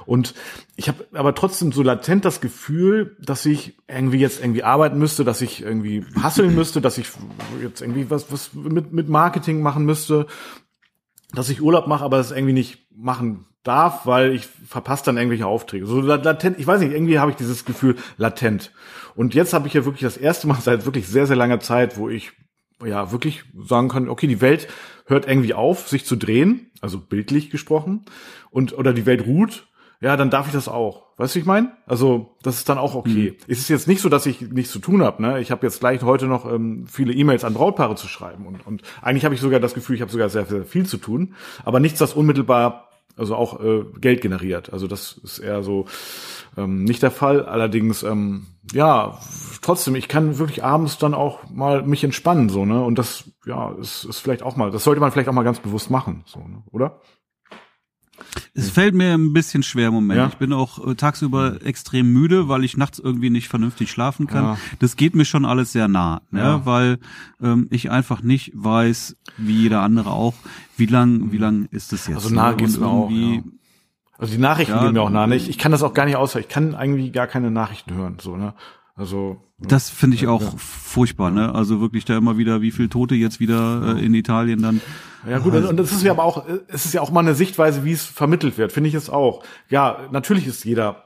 Und 0.05 0.33
ich 0.75 0.87
habe 0.87 1.05
aber 1.13 1.35
trotzdem 1.35 1.71
so 1.71 1.83
latent 1.83 2.23
das 2.23 2.39
Gefühl, 2.41 3.17
dass 3.19 3.45
ich 3.45 3.77
irgendwie 3.87 4.19
jetzt 4.19 4.41
irgendwie 4.41 4.63
arbeiten 4.63 4.97
müsste, 4.97 5.23
dass 5.23 5.41
ich 5.41 5.61
irgendwie 5.61 6.05
hasseln 6.21 6.55
müsste, 6.55 6.81
dass 6.81 6.97
ich 6.97 7.07
jetzt 7.61 7.81
irgendwie 7.81 8.09
was, 8.09 8.31
was 8.31 8.53
mit, 8.53 8.93
mit 8.93 9.09
Marketing 9.09 9.61
machen 9.61 9.85
müsste, 9.85 10.27
dass 11.33 11.49
ich 11.49 11.61
Urlaub 11.61 11.87
mache, 11.87 12.05
aber 12.05 12.17
das 12.17 12.31
irgendwie 12.31 12.53
nicht 12.53 12.87
machen 12.95 13.45
darf, 13.63 14.05
weil 14.05 14.33
ich 14.33 14.47
verpasse 14.47 15.03
dann 15.05 15.17
irgendwelche 15.17 15.45
Aufträge. 15.45 15.85
So 15.85 15.99
latent, 15.99 16.57
ich 16.57 16.65
weiß 16.65 16.79
nicht, 16.79 16.93
irgendwie 16.93 17.19
habe 17.19 17.31
ich 17.31 17.37
dieses 17.37 17.65
Gefühl 17.65 17.97
latent. 18.17 18.71
Und 19.15 19.35
jetzt 19.35 19.53
habe 19.53 19.67
ich 19.67 19.73
ja 19.73 19.83
wirklich 19.83 20.03
das 20.03 20.17
erste 20.17 20.47
Mal 20.47 20.55
seit 20.61 20.85
wirklich 20.85 21.07
sehr, 21.07 21.27
sehr 21.27 21.35
langer 21.35 21.59
Zeit, 21.59 21.97
wo 21.97 22.07
ich 22.07 22.31
ja 22.85 23.11
wirklich 23.11 23.43
sagen 23.57 23.89
kann, 23.89 24.09
okay, 24.09 24.27
die 24.27 24.41
Welt 24.41 24.67
hört 25.05 25.27
irgendwie 25.27 25.53
auf, 25.53 25.87
sich 25.87 26.05
zu 26.05 26.15
drehen, 26.15 26.71
also 26.81 26.99
bildlich 26.99 27.49
gesprochen, 27.49 28.05
und 28.49 28.77
oder 28.77 28.93
die 28.93 29.05
Welt 29.05 29.25
ruht 29.25 29.67
ja, 29.99 30.15
dann 30.15 30.29
darf 30.29 30.47
ich 30.47 30.53
das 30.53 30.67
auch. 30.67 31.07
Weißt 31.17 31.33
du, 31.33 31.39
ich 31.39 31.45
meine? 31.45 31.71
Also, 31.87 32.35
das 32.43 32.57
ist 32.57 32.69
dann 32.69 32.77
auch 32.77 32.93
okay. 32.93 33.31
Mhm. 33.31 33.51
Es 33.51 33.57
ist 33.57 33.69
jetzt 33.69 33.87
nicht 33.87 34.01
so, 34.01 34.09
dass 34.09 34.27
ich 34.27 34.41
nichts 34.41 34.71
zu 34.71 34.77
tun 34.77 35.01
habe. 35.01 35.21
Ne? 35.23 35.39
Ich 35.39 35.49
habe 35.49 35.65
jetzt 35.65 35.79
gleich 35.79 36.03
heute 36.03 36.27
noch 36.27 36.51
ähm, 36.51 36.85
viele 36.87 37.13
E-Mails 37.13 37.43
an 37.43 37.55
Brautpaare 37.55 37.95
zu 37.95 38.07
schreiben. 38.07 38.45
Und, 38.45 38.67
und 38.67 38.83
eigentlich 39.01 39.25
habe 39.25 39.33
ich 39.33 39.41
sogar 39.41 39.59
das 39.59 39.73
Gefühl, 39.73 39.95
ich 39.95 40.01
habe 40.01 40.11
sogar 40.11 40.29
sehr, 40.29 40.45
sehr 40.45 40.65
viel 40.65 40.85
zu 40.85 40.97
tun. 40.97 41.33
Aber 41.65 41.79
nichts, 41.79 41.99
was 41.99 42.13
unmittelbar 42.13 42.89
also 43.15 43.35
auch 43.35 43.59
äh, 43.63 43.83
Geld 43.99 44.21
generiert. 44.21 44.71
Also 44.71 44.85
das 44.85 45.19
ist 45.23 45.39
eher 45.39 45.63
so 45.63 45.85
ähm, 46.57 46.83
nicht 46.83 47.03
der 47.03 47.11
Fall. 47.11 47.45
Allerdings, 47.45 48.03
ähm, 48.03 48.47
ja, 48.73 49.17
trotzdem, 49.61 49.95
ich 49.95 50.07
kann 50.07 50.39
wirklich 50.39 50.63
abends 50.63 50.97
dann 50.97 51.13
auch 51.13 51.49
mal 51.49 51.83
mich 51.83 52.03
entspannen, 52.03 52.49
so, 52.49 52.65
ne? 52.65 52.83
Und 52.83 52.97
das, 52.97 53.31
ja, 53.45 53.71
ist, 53.73 54.03
ist 54.03 54.19
vielleicht 54.19 54.43
auch 54.43 54.57
mal, 54.57 54.71
das 54.71 54.83
sollte 54.83 54.99
man 54.99 55.11
vielleicht 55.11 55.29
auch 55.29 55.33
mal 55.33 55.43
ganz 55.43 55.59
bewusst 55.59 55.89
machen, 55.89 56.23
so, 56.25 56.39
ne? 56.39 56.63
oder? 56.71 56.99
Es 58.55 58.71
fällt 58.71 58.95
mir 58.95 59.13
ein 59.13 59.33
bisschen 59.33 59.61
schwer 59.61 59.89
im 59.89 59.93
Moment. 59.93 60.17
Ja. 60.17 60.27
Ich 60.27 60.37
bin 60.37 60.51
auch 60.51 60.85
äh, 60.85 60.95
tagsüber 60.95 61.63
extrem 61.63 62.11
müde, 62.11 62.47
weil 62.47 62.63
ich 62.63 62.75
nachts 62.75 62.97
irgendwie 62.97 63.29
nicht 63.29 63.47
vernünftig 63.47 63.91
schlafen 63.91 64.25
kann. 64.25 64.43
Ja. 64.43 64.57
Das 64.79 64.95
geht 64.95 65.15
mir 65.15 65.25
schon 65.25 65.45
alles 65.45 65.71
sehr 65.71 65.87
nah, 65.87 66.21
ne? 66.31 66.39
Ja. 66.39 66.65
weil 66.65 66.99
ähm, 67.39 67.67
ich 67.69 67.91
einfach 67.91 68.23
nicht 68.23 68.51
weiß, 68.55 69.15
wie 69.37 69.61
jeder 69.61 69.81
andere 69.81 70.09
auch, 70.09 70.33
wie 70.77 70.87
lang, 70.87 71.31
wie 71.31 71.37
lang 71.37 71.67
ist 71.69 71.91
das 71.91 72.07
jetzt? 72.07 72.15
Also 72.15 72.33
nah 72.33 72.51
ne? 72.51 72.57
geht's 72.57 72.79
mir 72.79 72.87
auch. 72.87 73.11
Ja. 73.11 73.43
Also 74.17 74.33
die 74.33 74.41
Nachrichten 74.41 74.73
ja, 74.73 74.83
gehen 74.83 74.93
mir 74.93 75.01
auch 75.01 75.09
nah 75.09 75.27
nicht. 75.27 75.47
Ich 75.47 75.57
kann 75.57 75.71
das 75.71 75.83
auch 75.83 75.93
gar 75.93 76.05
nicht 76.05 76.15
außer. 76.15 76.39
Ich 76.39 76.47
kann 76.47 76.75
eigentlich 76.75 77.13
gar 77.13 77.27
keine 77.27 77.51
Nachrichten 77.51 77.93
hören, 77.93 78.17
so 78.19 78.35
ne. 78.35 78.53
Also 78.95 79.37
das 79.59 79.89
finde 79.89 80.15
ich 80.15 80.27
auch 80.27 80.41
ja. 80.41 80.53
furchtbar, 80.57 81.31
ne? 81.31 81.53
Also 81.53 81.81
wirklich 81.81 82.05
da 82.05 82.17
immer 82.17 82.37
wieder, 82.37 82.61
wie 82.61 82.71
viel 82.71 82.89
Tote 82.89 83.15
jetzt 83.15 83.39
wieder 83.39 83.95
äh, 83.95 84.05
in 84.05 84.13
Italien 84.13 84.61
dann. 84.61 84.81
Ja 85.27 85.39
gut, 85.39 85.53
und 85.53 85.77
das 85.77 85.91
ist 85.91 86.03
ja 86.03 86.11
aber 86.11 86.23
auch, 86.23 86.45
es 86.67 86.85
ist 86.85 86.93
ja 86.93 87.01
auch 87.01 87.11
mal 87.11 87.21
eine 87.21 87.33
Sichtweise, 87.33 87.83
wie 87.83 87.91
es 87.91 88.05
vermittelt 88.05 88.57
wird, 88.57 88.71
finde 88.71 88.89
ich 88.89 88.95
es 88.95 89.09
auch. 89.09 89.43
Ja, 89.69 90.07
natürlich 90.11 90.45
ist 90.45 90.63
jeder, 90.63 91.05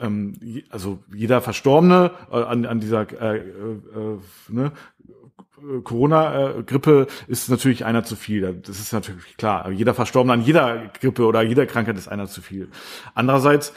ähm, 0.00 0.34
also 0.70 1.00
jeder 1.14 1.42
Verstorbene 1.42 2.12
äh, 2.30 2.36
an, 2.36 2.64
an 2.64 2.80
dieser 2.80 3.02
äh, 3.20 3.38
äh, 3.38 3.42
ne, 4.48 4.72
Corona-Grippe 5.84 7.06
ist 7.26 7.48
natürlich 7.48 7.84
einer 7.84 8.04
zu 8.04 8.16
viel. 8.16 8.60
Das 8.62 8.80
ist 8.80 8.92
natürlich 8.92 9.36
klar. 9.36 9.70
Jeder 9.70 9.94
Verstorbene 9.94 10.32
an 10.32 10.42
jeder 10.42 10.88
Grippe 10.88 11.26
oder 11.26 11.42
jeder 11.42 11.66
Krankheit 11.66 11.96
ist 11.96 12.08
einer 12.08 12.26
zu 12.26 12.42
viel. 12.42 12.68
Andererseits 13.14 13.72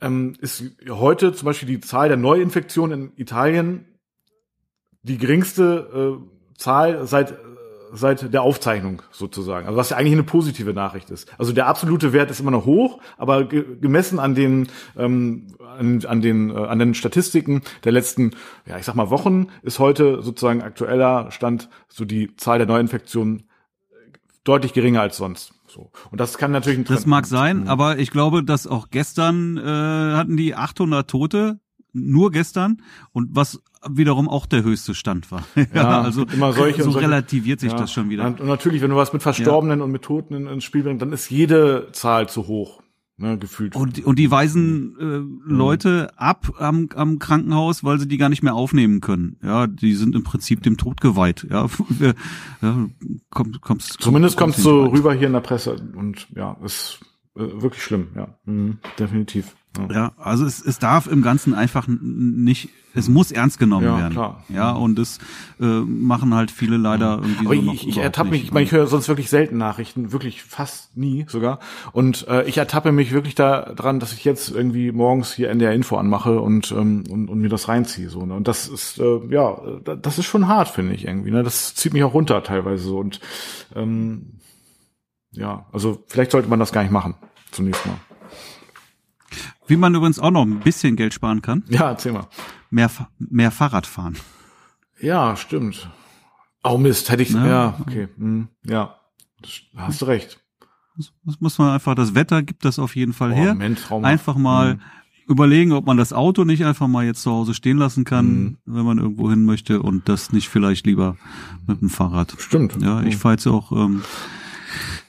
ähm, 0.00 0.34
ist 0.40 0.64
heute 0.88 1.32
zum 1.32 1.46
Beispiel 1.46 1.68
die 1.68 1.80
Zahl 1.80 2.08
der 2.08 2.16
Neuinfektionen 2.16 3.08
in 3.08 3.12
Italien 3.16 3.84
die 5.02 5.18
geringste 5.18 6.18
äh, 6.20 6.58
Zahl 6.58 7.06
seit 7.06 7.34
seit 7.92 8.32
der 8.32 8.42
Aufzeichnung 8.42 9.02
sozusagen. 9.10 9.66
Also 9.66 9.78
was 9.78 9.90
ja 9.90 9.96
eigentlich 9.96 10.12
eine 10.12 10.22
positive 10.22 10.72
Nachricht 10.72 11.10
ist. 11.10 11.30
Also 11.38 11.52
der 11.52 11.66
absolute 11.66 12.12
Wert 12.12 12.30
ist 12.30 12.40
immer 12.40 12.50
noch 12.50 12.66
hoch, 12.66 13.00
aber 13.16 13.44
ge 13.44 13.64
gemessen 13.80 14.18
an 14.18 14.34
den 14.34 14.68
ähm, 14.96 15.48
an, 15.78 16.04
an 16.04 16.20
den 16.20 16.50
äh, 16.50 16.54
an 16.54 16.78
den 16.78 16.94
Statistiken 16.94 17.62
der 17.84 17.92
letzten, 17.92 18.32
ja 18.66 18.78
ich 18.78 18.84
sag 18.84 18.94
mal 18.94 19.10
Wochen, 19.10 19.48
ist 19.62 19.78
heute 19.78 20.22
sozusagen 20.22 20.62
aktueller 20.62 21.30
Stand 21.30 21.68
so 21.88 22.04
die 22.04 22.34
Zahl 22.36 22.58
der 22.58 22.66
Neuinfektionen 22.66 23.44
deutlich 24.44 24.72
geringer 24.72 25.02
als 25.02 25.16
sonst. 25.16 25.52
So. 25.66 25.90
Und 26.10 26.20
das 26.20 26.38
kann 26.38 26.50
natürlich 26.50 26.78
ein 26.78 26.84
Das 26.84 27.06
mag 27.06 27.26
sein, 27.26 27.68
aber 27.68 27.98
ich 27.98 28.10
glaube, 28.10 28.42
dass 28.42 28.66
auch 28.66 28.88
gestern 28.90 29.58
äh, 29.58 29.62
hatten 29.62 30.36
die 30.36 30.54
800 30.54 31.08
Tote, 31.08 31.60
nur 31.92 32.30
gestern 32.30 32.82
und 33.12 33.30
was 33.34 33.62
wiederum 33.88 34.28
auch 34.28 34.46
der 34.46 34.62
höchste 34.62 34.94
Stand 34.94 35.30
war. 35.30 35.44
ja, 35.74 36.02
also 36.02 36.24
immer 36.24 36.52
solche 36.52 36.82
so 36.82 36.90
solche, 36.90 37.06
relativiert 37.06 37.60
sich 37.60 37.72
ja. 37.72 37.78
das 37.78 37.92
schon 37.92 38.10
wieder. 38.10 38.26
Und 38.26 38.44
natürlich, 38.44 38.82
wenn 38.82 38.90
du 38.90 38.96
was 38.96 39.12
mit 39.12 39.22
Verstorbenen 39.22 39.78
ja. 39.78 39.84
und 39.84 39.92
mit 39.92 40.02
Toten 40.02 40.46
ins 40.46 40.64
Spiel 40.64 40.82
bringst, 40.82 41.02
dann 41.02 41.12
ist 41.12 41.30
jede 41.30 41.88
Zahl 41.92 42.28
zu 42.28 42.46
hoch 42.46 42.82
ne, 43.18 43.38
gefühlt. 43.38 43.76
Und, 43.76 44.04
und 44.04 44.18
die 44.18 44.30
weisen 44.30 44.96
äh, 44.98 45.04
mhm. 45.04 45.42
Leute 45.44 46.10
ab 46.16 46.52
am, 46.58 46.88
am 46.94 47.18
Krankenhaus, 47.18 47.84
weil 47.84 47.98
sie 47.98 48.08
die 48.08 48.16
gar 48.16 48.28
nicht 48.28 48.42
mehr 48.42 48.54
aufnehmen 48.54 49.00
können. 49.00 49.36
Ja, 49.42 49.66
die 49.66 49.94
sind 49.94 50.14
im 50.14 50.24
Prinzip 50.24 50.62
dem 50.62 50.76
Tod 50.76 51.00
geweiht. 51.00 51.46
Ja, 51.50 51.66
ja 52.62 52.88
komm, 53.30 53.52
kommst, 53.60 54.00
Zumindest 54.00 54.36
kommst 54.36 54.64
du 54.64 54.86
rüber 54.86 55.12
hier 55.12 55.26
in 55.26 55.32
der 55.34 55.40
Presse 55.40 55.76
und 55.94 56.28
ja, 56.34 56.56
ist 56.64 57.00
äh, 57.36 57.40
wirklich 57.40 57.82
schlimm. 57.82 58.08
Ja, 58.14 58.38
mhm, 58.44 58.78
definitiv. 58.98 59.56
Ja. 59.90 60.12
also 60.16 60.44
es, 60.44 60.64
es 60.64 60.78
darf 60.78 61.06
im 61.06 61.22
Ganzen 61.22 61.54
einfach 61.54 61.86
nicht, 61.88 62.70
es 62.94 63.08
muss 63.08 63.30
ernst 63.30 63.58
genommen 63.58 63.86
ja, 63.86 63.98
werden. 63.98 64.12
Klar. 64.12 64.44
Ja, 64.48 64.72
und 64.72 64.98
das 64.98 65.18
äh, 65.60 65.64
machen 65.64 66.34
halt 66.34 66.50
viele 66.50 66.76
leider 66.76 67.20
irgendwie 67.22 67.46
Aber 67.46 67.54
so 67.54 67.72
ich, 67.72 67.88
ich 67.88 67.98
ertappe 67.98 68.30
mich, 68.30 68.44
ich 68.44 68.52
meine, 68.52 68.64
ich 68.64 68.72
höre 68.72 68.86
sonst 68.86 69.08
wirklich 69.08 69.30
selten 69.30 69.56
Nachrichten, 69.56 70.10
wirklich 70.10 70.42
fast 70.42 70.96
nie 70.96 71.26
sogar. 71.28 71.60
Und 71.92 72.26
äh, 72.28 72.44
ich 72.44 72.58
ertappe 72.58 72.92
mich 72.92 73.12
wirklich 73.12 73.34
da 73.34 73.72
dran, 73.74 74.00
dass 74.00 74.12
ich 74.12 74.24
jetzt 74.24 74.50
irgendwie 74.50 74.90
morgens 74.90 75.32
hier 75.32 75.50
NDR 75.50 75.72
Info 75.72 75.96
anmache 75.96 76.40
und, 76.40 76.72
ähm, 76.72 77.04
und, 77.08 77.28
und 77.28 77.38
mir 77.38 77.50
das 77.50 77.68
reinziehe. 77.68 78.10
So, 78.10 78.26
ne? 78.26 78.34
Und 78.34 78.48
das 78.48 78.66
ist, 78.66 78.98
äh, 78.98 79.20
ja, 79.30 79.60
das 79.84 80.18
ist 80.18 80.26
schon 80.26 80.48
hart, 80.48 80.68
finde 80.68 80.94
ich 80.94 81.06
irgendwie. 81.06 81.30
Ne? 81.30 81.42
Das 81.42 81.74
zieht 81.74 81.92
mich 81.92 82.02
auch 82.02 82.14
runter 82.14 82.42
teilweise 82.42 82.82
so. 82.82 82.98
Und 82.98 83.20
ähm, 83.76 84.40
ja, 85.30 85.66
also 85.72 86.02
vielleicht 86.08 86.32
sollte 86.32 86.48
man 86.48 86.58
das 86.58 86.72
gar 86.72 86.82
nicht 86.82 86.92
machen, 86.92 87.14
zunächst 87.52 87.86
mal. 87.86 87.98
Wie 89.68 89.76
man 89.76 89.94
übrigens 89.94 90.18
auch 90.18 90.30
noch 90.30 90.42
ein 90.42 90.60
bisschen 90.60 90.96
Geld 90.96 91.14
sparen 91.14 91.42
kann. 91.42 91.62
Ja, 91.68 91.90
erzähl 91.90 92.12
mal. 92.12 92.26
Mehr, 92.70 92.90
mehr 93.18 93.50
Fahrrad 93.50 93.86
fahren. 93.86 94.16
Ja, 95.00 95.36
stimmt. 95.36 95.88
Oh 96.64 96.76
Mist, 96.76 97.10
hätte 97.10 97.22
ich, 97.22 97.30
ja, 97.30 97.46
ja 97.46 97.76
okay, 97.80 98.08
hm, 98.16 98.48
ja, 98.64 98.96
hast 99.76 100.02
du 100.02 100.06
recht. 100.06 100.40
Das 101.24 101.40
muss 101.40 101.58
man 101.58 101.70
einfach, 101.70 101.94
das 101.94 102.14
Wetter 102.16 102.42
gibt 102.42 102.64
das 102.64 102.80
auf 102.80 102.96
jeden 102.96 103.12
Fall 103.12 103.32
oh, 103.32 103.36
her. 103.36 103.54
Mensch, 103.54 103.90
einfach 103.92 104.36
mal 104.36 104.74
mhm. 104.74 104.80
überlegen, 105.28 105.72
ob 105.72 105.86
man 105.86 105.96
das 105.96 106.12
Auto 106.12 106.42
nicht 106.42 106.64
einfach 106.64 106.88
mal 106.88 107.04
jetzt 107.04 107.22
zu 107.22 107.30
Hause 107.30 107.54
stehen 107.54 107.78
lassen 107.78 108.04
kann, 108.04 108.26
mhm. 108.26 108.56
wenn 108.66 108.84
man 108.84 108.98
irgendwo 108.98 109.30
hin 109.30 109.44
möchte 109.44 109.80
und 109.80 110.08
das 110.08 110.32
nicht 110.32 110.48
vielleicht 110.48 110.84
lieber 110.86 111.16
mit 111.68 111.80
dem 111.80 111.90
Fahrrad. 111.90 112.34
Stimmt. 112.38 112.82
Ja, 112.82 113.02
ich 113.02 113.14
mhm. 113.14 113.18
fahre 113.18 113.34
jetzt 113.34 113.46
auch, 113.46 113.70
ähm, 113.70 114.02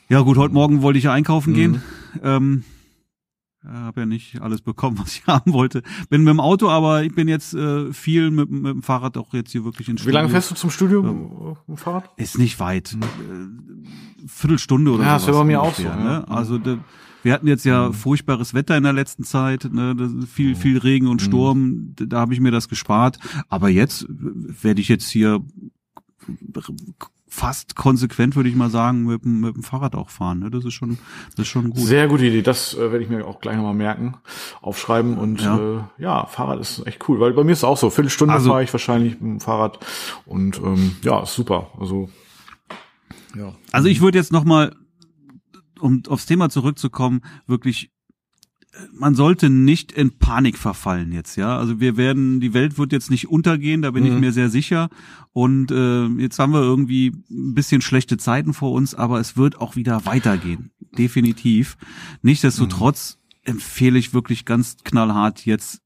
ja 0.08 0.22
gut, 0.22 0.38
heute 0.38 0.54
Morgen 0.54 0.84
wollte 0.84 1.00
ich 1.00 1.06
ja 1.06 1.14
einkaufen 1.14 1.56
gehen. 1.56 1.82
Mhm. 2.14 2.20
Ähm, 2.24 2.64
habe 3.66 4.02
ja 4.02 4.06
nicht 4.06 4.42
alles 4.42 4.62
bekommen, 4.62 4.98
was 5.02 5.16
ich 5.16 5.28
haben 5.28 5.54
wollte. 5.54 5.82
Bin 6.10 6.24
mit 6.24 6.32
dem 6.32 6.40
Auto, 6.40 6.70
aber 6.70 7.04
ich 7.04 7.14
bin 7.14 7.28
jetzt 7.28 7.54
äh, 7.54 7.92
viel 7.94 8.32
mit, 8.32 8.50
mit 8.50 8.74
dem 8.74 8.84
Fahrrad 8.84 9.18
auch 9.18 9.34
jetzt 9.34 9.52
hier 9.52 9.66
wirklich 9.66 9.90
in 9.90 9.98
Studio. 9.98 10.12
Wie 10.12 10.16
lange 10.16 10.30
fährst 10.30 10.52
du 10.52 10.56
zum 10.56 10.70
Studio 10.70 11.02
ähm, 11.02 11.30
mit 11.68 11.68
dem 11.68 11.78
Fahrrad? 11.78 12.10
Ist 12.18 12.38
nicht 12.38 12.60
weit. 12.60 12.96
Mhm. 12.96 13.86
Viertelstunde 14.28 14.92
oder 14.92 15.04
so. 15.04 15.10
Ja, 15.10 15.16
ist 15.18 15.28
ja 15.28 15.34
bei 15.34 15.44
mir 15.44 15.62
auch 15.62 15.74
so. 15.74 15.84
Ne? 15.84 16.26
Mhm. 16.28 16.34
Also 16.34 16.58
de, 16.58 16.78
wir 17.24 17.34
hatten 17.34 17.48
jetzt 17.48 17.66
ja 17.66 17.90
mhm. 17.90 17.94
furchtbares 17.94 18.54
Wetter 18.54 18.78
in 18.78 18.84
der 18.84 18.94
letzten 18.94 19.24
Zeit, 19.24 19.66
ne? 19.72 19.96
viel, 20.32 20.56
viel 20.56 20.78
Regen 20.78 21.08
und 21.08 21.22
Sturm. 21.22 21.60
Mhm. 21.60 21.96
Da 21.98 22.20
habe 22.20 22.34
ich 22.34 22.40
mir 22.40 22.52
das 22.52 22.70
gespart. 22.70 23.20
Aber 23.50 23.70
jetzt 23.70 24.06
werde 24.10 24.82
ich 24.82 24.88
jetzt 24.88 25.10
hier 25.10 25.44
fast 27.30 27.76
konsequent, 27.76 28.36
würde 28.36 28.50
ich 28.50 28.56
mal 28.56 28.70
sagen, 28.70 29.06
mit, 29.06 29.26
mit 29.26 29.56
dem 29.56 29.64
Fahrrad 29.64 29.96
auch 29.96 30.10
fahren. 30.10 30.40
Ne? 30.40 30.50
Das 30.50 30.66
ist 30.66 30.74
schon, 30.74 30.98
das 31.36 31.46
ist 31.46 31.48
schon 31.48 31.70
gut. 31.70 31.80
Sehr 31.80 32.08
gute 32.08 32.26
Idee. 32.26 32.42
Das 32.42 32.74
äh, 32.74 32.92
werde 32.92 33.04
ich 33.04 33.10
mir 33.10 33.26
auch 33.26 33.40
gleich 33.40 33.56
nochmal 33.56 33.76
merken, 33.76 34.16
aufschreiben 34.62 35.18
und 35.18 35.42
ja. 35.42 35.58
Äh, 35.58 35.82
ja, 36.00 36.26
Fahrrad 36.26 36.60
ist 36.60 36.86
echt 36.88 37.08
cool, 37.08 37.20
weil 37.20 37.34
bei 37.34 37.44
mir 37.44 37.52
ist 37.52 37.60
es 37.60 37.64
auch 37.64 37.78
so. 37.78 37.90
Viertelstunde 37.90 38.34
also, 38.34 38.50
fahre 38.50 38.64
ich 38.64 38.74
wahrscheinlich 38.74 39.14
mit 39.14 39.22
dem 39.22 39.40
Fahrrad 39.40 39.80
und 40.26 40.58
ähm, 40.60 40.96
ja, 41.04 41.22
ist 41.22 41.36
super. 41.36 41.70
Also 41.80 42.10
ja. 43.36 43.54
Also 43.72 43.88
ich 43.88 44.02
würde 44.02 44.18
jetzt 44.18 44.32
nochmal, 44.32 44.76
um 45.80 46.02
aufs 46.08 46.26
Thema 46.26 46.50
zurückzukommen, 46.50 47.22
wirklich 47.48 47.92
man 48.92 49.16
sollte 49.16 49.50
nicht 49.50 49.92
in 49.92 50.18
Panik 50.20 50.58
verfallen 50.58 51.12
jetzt, 51.12 51.36
ja. 51.36 51.58
Also 51.58 51.80
wir 51.80 51.98
werden, 51.98 52.40
die 52.40 52.54
Welt 52.54 52.78
wird 52.78 52.92
jetzt 52.92 53.10
nicht 53.10 53.28
untergehen, 53.28 53.82
da 53.82 53.92
bin 53.92 54.04
mhm. 54.04 54.14
ich 54.14 54.20
mir 54.20 54.32
sehr 54.32 54.50
sicher. 54.50 54.90
Und 55.34 55.72
äh, 55.72 56.08
jetzt 56.22 56.40
haben 56.40 56.54
wir 56.54 56.62
irgendwie 56.62 57.14
ein 57.30 57.54
bisschen 57.54 57.82
schlechte 57.82 58.18
Zeiten 58.18 58.54
vor 58.54 58.72
uns, 58.72 58.96
aber 58.96 59.20
es 59.20 59.38
wird 59.38 59.60
auch 59.60 59.76
wieder 59.76 60.06
weitergehen, 60.06 60.72
definitiv. 60.98 61.78
Nichtsdestotrotz 62.22 63.18
mhm. 63.46 63.54
empfehle 63.54 64.00
ich 64.00 64.14
wirklich 64.14 64.46
ganz 64.46 64.78
knallhart 64.84 65.46
jetzt 65.46 65.82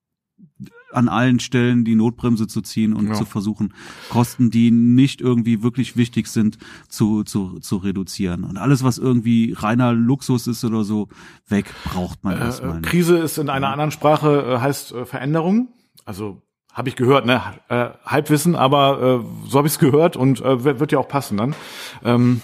an 0.94 1.10
allen 1.10 1.39
Stellen 1.39 1.86
die 1.86 1.96
Notbremse 1.96 2.48
zu 2.48 2.62
ziehen 2.62 2.94
und 2.94 3.08
ja. 3.08 3.14
zu 3.14 3.26
versuchen, 3.26 3.74
Kosten, 4.10 4.50
die 4.50 4.72
nicht 4.72 5.22
irgendwie 5.22 5.64
wirklich 5.64 5.98
wichtig 5.98 6.28
sind, 6.28 6.58
zu, 6.88 7.24
zu, 7.24 7.60
zu 7.60 7.78
reduzieren. 7.78 8.44
Und 8.44 8.58
alles, 8.58 8.84
was 8.84 8.98
irgendwie 8.98 9.54
reiner 9.58 9.94
Luxus 9.94 10.48
ist 10.48 10.64
oder 10.64 10.84
so, 10.84 11.10
weg 11.48 11.66
braucht 11.84 12.24
man 12.24 12.38
äh, 12.38 12.41
erstmal. 12.41 12.80
Nicht. 12.80 12.89
Krise 12.89 13.18
ist 13.18 13.38
in 13.38 13.50
einer 13.50 13.70
anderen 13.70 13.91
Sprache, 13.91 14.56
äh, 14.56 14.60
heißt 14.60 14.94
äh, 14.94 15.06
Veränderung. 15.06 15.70
Also 16.06 16.41
habe 16.74 16.89
ich 16.89 16.96
gehört, 16.96 17.26
ne? 17.26 17.41
Äh, 17.70 17.89
Halbwissen, 18.06 18.56
aber 18.56 19.22
äh, 19.24 19.50
so 19.50 19.58
habe 19.58 19.68
ich 19.68 19.74
es 19.74 19.80
gehört 19.80 20.18
und 20.18 20.41
äh, 20.41 20.80
wird 20.80 20.91
ja 20.91 21.00
auch 21.00 21.08
passen 21.08 21.38
dann. 21.38 21.56
Ähm, 22.04 22.41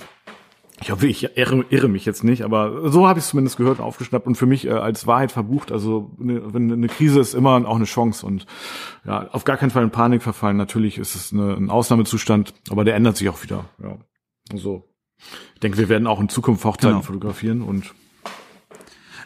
ich 0.82 0.91
hoffe, 0.91 1.07
ich 1.07 1.38
irre, 1.38 1.65
irre 1.69 1.88
mich 1.88 2.05
jetzt 2.05 2.23
nicht, 2.23 2.43
aber 2.43 2.89
so 2.89 3.07
habe 3.07 3.19
ich 3.19 3.25
es 3.25 3.32
zumindest 3.32 3.57
gehört 3.57 3.80
aufgeschnappt 3.80 4.27
und 4.27 4.36
für 4.36 4.45
mich 4.45 4.65
äh, 4.65 4.71
als 4.71 5.07
Wahrheit 5.07 5.32
verbucht. 5.32 5.71
Also 5.71 6.11
ne, 6.17 6.41
wenn 6.53 6.71
eine 6.71 6.88
Krise 6.88 7.19
ist 7.19 7.34
immer 7.34 7.67
auch 7.67 7.75
eine 7.75 7.86
Chance 7.86 8.25
und 8.25 8.45
ja, 9.05 9.27
auf 9.32 9.43
gar 9.43 9.57
keinen 9.57 9.71
Fall 9.71 9.84
in 9.84 9.91
Panik 9.91 10.23
verfallen. 10.23 10.57
Natürlich 10.57 10.97
ist 10.97 11.15
es 11.15 11.34
eine, 11.34 11.53
ein 11.55 11.69
Ausnahmezustand, 11.69 12.53
aber 12.69 12.86
der 12.86 12.95
ändert 12.95 13.17
sich 13.17 13.30
auch 13.30 13.43
wieder. 13.43 13.65
Ja, 13.84 13.97
also 14.51 14.84
ich 15.53 15.59
denke, 15.59 15.77
wir 15.77 15.89
werden 15.89 16.07
auch 16.07 16.21
in 16.21 16.30
Zukunft 16.30 16.63
Hochzeiten 16.63 16.95
genau. 16.95 17.01
fotografieren 17.01 17.61
und 17.61 17.93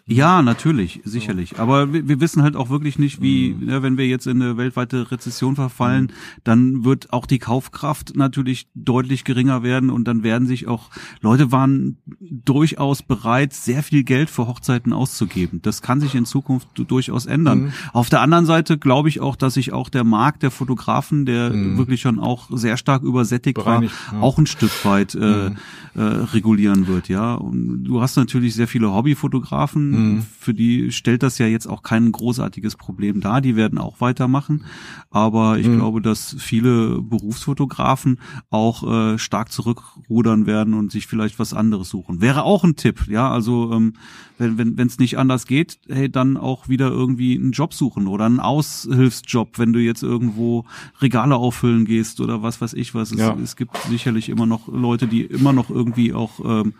Ja, 0.05 0.41
natürlich, 0.41 0.99
sicherlich. 1.05 1.59
Aber 1.59 1.93
wir, 1.93 2.09
wir, 2.09 2.19
wissen 2.19 2.43
halt 2.43 2.57
auch 2.57 2.69
wirklich 2.69 2.99
nicht, 2.99 3.21
wie, 3.21 3.53
mhm. 3.53 3.69
ja, 3.69 3.81
wenn 3.81 3.97
wir 3.97 4.05
jetzt 4.05 4.27
in 4.27 4.41
eine 4.41 4.57
weltweite 4.57 5.09
Rezession 5.11 5.55
verfallen, 5.55 6.05
mhm. 6.05 6.41
dann 6.43 6.83
wird 6.83 7.13
auch 7.13 7.25
die 7.25 7.39
Kaufkraft 7.39 8.13
natürlich 8.13 8.67
deutlich 8.75 9.23
geringer 9.23 9.63
werden 9.63 9.89
und 9.89 10.05
dann 10.05 10.21
werden 10.21 10.45
sich 10.45 10.67
auch, 10.67 10.89
Leute 11.21 11.53
waren 11.53 11.97
durchaus 12.19 13.01
bereit, 13.01 13.53
sehr 13.53 13.81
viel 13.81 14.03
Geld 14.03 14.29
für 14.29 14.45
Hochzeiten 14.45 14.91
auszugeben. 14.91 15.61
Das 15.61 15.81
kann 15.81 16.01
sich 16.01 16.15
in 16.15 16.25
Zukunft 16.25 16.67
durchaus 16.75 17.25
ändern. 17.25 17.59
Mhm. 17.61 17.73
Auf 17.93 18.09
der 18.09 18.19
anderen 18.19 18.45
Seite 18.45 18.77
glaube 18.77 19.07
ich 19.07 19.21
auch, 19.21 19.37
dass 19.37 19.53
sich 19.53 19.71
auch 19.71 19.87
der 19.87 20.03
Markt 20.03 20.43
der 20.43 20.51
Fotografen, 20.51 21.25
der 21.25 21.51
mhm. 21.51 21.77
wirklich 21.77 22.01
schon 22.01 22.19
auch 22.19 22.49
sehr 22.51 22.75
stark 22.75 23.03
übersättigt 23.03 23.55
Bereinigt, 23.55 23.95
war, 24.07 24.19
ja. 24.19 24.21
auch 24.21 24.37
ein 24.37 24.47
Stück 24.47 24.83
weit 24.83 25.15
äh, 25.15 25.51
mhm. 25.51 25.55
äh, 25.95 26.01
regulieren 26.01 26.87
wird, 26.87 27.07
ja. 27.07 27.35
Und 27.35 27.85
du 27.85 28.01
hast 28.01 28.17
natürlich 28.17 28.53
sehr 28.53 28.67
viele 28.67 28.93
Hobbyfotografen, 28.93 29.92
Mhm. 29.93 30.25
Für 30.39 30.53
die 30.53 30.91
stellt 30.91 31.23
das 31.23 31.37
ja 31.37 31.47
jetzt 31.47 31.67
auch 31.67 31.83
kein 31.83 32.11
großartiges 32.11 32.75
Problem 32.75 33.21
dar. 33.21 33.41
Die 33.41 33.55
werden 33.55 33.77
auch 33.77 34.01
weitermachen. 34.01 34.65
Aber 35.09 35.57
ich 35.57 35.67
mhm. 35.67 35.77
glaube, 35.77 36.01
dass 36.01 36.35
viele 36.39 37.01
Berufsfotografen 37.01 38.19
auch 38.49 39.13
äh, 39.13 39.17
stark 39.17 39.51
zurückrudern 39.51 40.45
werden 40.45 40.73
und 40.73 40.91
sich 40.91 41.07
vielleicht 41.07 41.39
was 41.39 41.53
anderes 41.53 41.89
suchen. 41.89 42.21
Wäre 42.21 42.43
auch 42.43 42.63
ein 42.63 42.75
Tipp, 42.75 43.07
ja. 43.07 43.29
Also 43.29 43.71
ähm, 43.71 43.93
wenn 44.37 44.57
wenn 44.57 44.77
wenn 44.77 44.87
es 44.87 44.99
nicht 44.99 45.17
anders 45.17 45.45
geht, 45.45 45.79
hey, 45.87 46.09
dann 46.09 46.37
auch 46.37 46.67
wieder 46.69 46.89
irgendwie 46.89 47.37
einen 47.37 47.51
Job 47.51 47.73
suchen 47.73 48.07
oder 48.07 48.25
einen 48.25 48.39
Aushilfsjob, 48.39 49.59
wenn 49.59 49.73
du 49.73 49.79
jetzt 49.79 50.03
irgendwo 50.03 50.65
Regale 51.01 51.35
auffüllen 51.35 51.85
gehst 51.85 52.19
oder 52.19 52.43
was 52.43 52.61
weiß 52.61 52.73
ich 52.73 52.95
was. 52.95 53.11
Es, 53.11 53.19
ja. 53.19 53.35
es 53.41 53.55
gibt 53.55 53.77
sicherlich 53.89 54.29
immer 54.29 54.45
noch 54.45 54.67
Leute, 54.67 55.07
die 55.07 55.21
immer 55.21 55.53
noch 55.53 55.69
irgendwie 55.69 56.13
auch 56.13 56.39
ähm, 56.43 56.73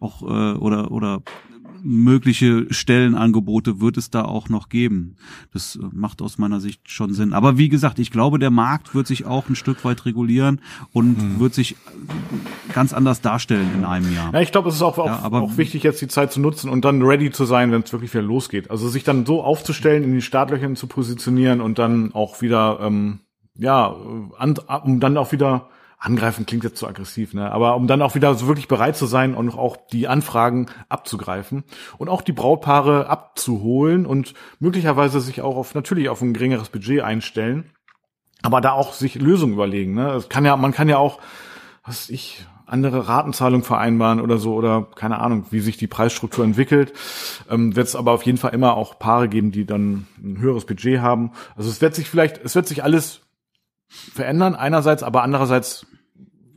auch 0.00 0.22
äh, 0.22 0.58
oder 0.58 0.90
oder 0.90 1.22
mögliche 1.82 2.66
Stellenangebote 2.72 3.80
wird 3.80 3.96
es 3.96 4.10
da 4.10 4.22
auch 4.22 4.48
noch 4.48 4.68
geben. 4.68 5.16
Das 5.52 5.76
äh, 5.76 5.86
macht 5.92 6.22
aus 6.22 6.38
meiner 6.38 6.60
Sicht 6.60 6.90
schon 6.90 7.12
Sinn. 7.12 7.32
Aber 7.32 7.58
wie 7.58 7.68
gesagt, 7.68 7.98
ich 7.98 8.10
glaube, 8.10 8.38
der 8.38 8.50
Markt 8.50 8.94
wird 8.94 9.06
sich 9.06 9.26
auch 9.26 9.48
ein 9.48 9.56
Stück 9.56 9.84
weit 9.84 10.04
regulieren 10.04 10.60
und 10.92 11.20
hm. 11.20 11.40
wird 11.40 11.54
sich 11.54 11.76
ganz 12.72 12.92
anders 12.92 13.20
darstellen 13.20 13.68
in 13.74 13.84
einem 13.84 14.12
Jahr. 14.14 14.32
Ja, 14.32 14.40
ich 14.40 14.52
glaube, 14.52 14.68
es 14.68 14.76
ist 14.76 14.82
auch, 14.82 14.98
ja, 14.98 15.20
aber, 15.22 15.42
auch 15.42 15.56
wichtig, 15.56 15.82
jetzt 15.82 16.00
die 16.00 16.08
Zeit 16.08 16.32
zu 16.32 16.40
nutzen 16.40 16.70
und 16.70 16.84
dann 16.84 17.02
ready 17.02 17.30
zu 17.30 17.44
sein, 17.44 17.72
wenn 17.72 17.82
es 17.82 17.92
wirklich 17.92 18.12
wieder 18.12 18.22
losgeht. 18.22 18.70
Also 18.70 18.88
sich 18.88 19.04
dann 19.04 19.26
so 19.26 19.42
aufzustellen, 19.42 20.04
in 20.04 20.12
die 20.12 20.22
Startlöchern 20.22 20.76
zu 20.76 20.86
positionieren 20.86 21.60
und 21.60 21.78
dann 21.78 22.12
auch 22.14 22.40
wieder, 22.42 22.78
ähm, 22.82 23.20
ja, 23.56 23.94
an, 24.38 24.54
um 24.84 25.00
dann 25.00 25.16
auch 25.16 25.32
wieder 25.32 25.68
angreifen 25.98 26.46
klingt 26.46 26.64
jetzt 26.64 26.78
zu 26.78 26.86
aggressiv, 26.86 27.34
ne? 27.34 27.50
Aber 27.50 27.74
um 27.74 27.88
dann 27.88 28.02
auch 28.02 28.14
wieder 28.14 28.34
so 28.34 28.46
wirklich 28.46 28.68
bereit 28.68 28.96
zu 28.96 29.06
sein 29.06 29.34
und 29.34 29.50
auch 29.50 29.76
die 29.92 30.06
Anfragen 30.06 30.66
abzugreifen 30.88 31.64
und 31.98 32.08
auch 32.08 32.22
die 32.22 32.32
Brautpaare 32.32 33.08
abzuholen 33.08 34.06
und 34.06 34.34
möglicherweise 34.60 35.20
sich 35.20 35.42
auch 35.42 35.56
auf 35.56 35.74
natürlich 35.74 36.08
auf 36.08 36.22
ein 36.22 36.34
geringeres 36.34 36.68
Budget 36.68 37.02
einstellen, 37.02 37.70
aber 38.42 38.60
da 38.60 38.72
auch 38.72 38.92
sich 38.92 39.16
Lösungen 39.16 39.54
überlegen. 39.54 39.94
Ne? 39.94 40.12
Es 40.12 40.28
kann 40.28 40.44
ja, 40.44 40.56
man 40.56 40.72
kann 40.72 40.88
ja 40.88 40.98
auch, 40.98 41.18
was 41.84 42.10
ich 42.10 42.46
andere 42.66 43.08
Ratenzahlung 43.08 43.64
vereinbaren 43.64 44.20
oder 44.20 44.38
so 44.38 44.54
oder 44.54 44.86
keine 44.94 45.18
Ahnung, 45.18 45.46
wie 45.50 45.60
sich 45.60 45.78
die 45.78 45.86
Preisstruktur 45.86 46.44
entwickelt. 46.44 46.92
Ähm, 47.50 47.74
wird 47.74 47.88
es 47.88 47.96
aber 47.96 48.12
auf 48.12 48.22
jeden 48.22 48.38
Fall 48.38 48.54
immer 48.54 48.76
auch 48.76 48.98
Paare 48.98 49.28
geben, 49.28 49.50
die 49.50 49.64
dann 49.64 50.06
ein 50.22 50.38
höheres 50.38 50.66
Budget 50.66 51.00
haben. 51.00 51.32
Also 51.56 51.70
es 51.70 51.80
wird 51.80 51.94
sich 51.94 52.08
vielleicht, 52.08 52.38
es 52.44 52.54
wird 52.54 52.68
sich 52.68 52.84
alles 52.84 53.22
verändern 53.88 54.54
einerseits, 54.54 55.02
aber 55.02 55.22
andererseits 55.22 55.86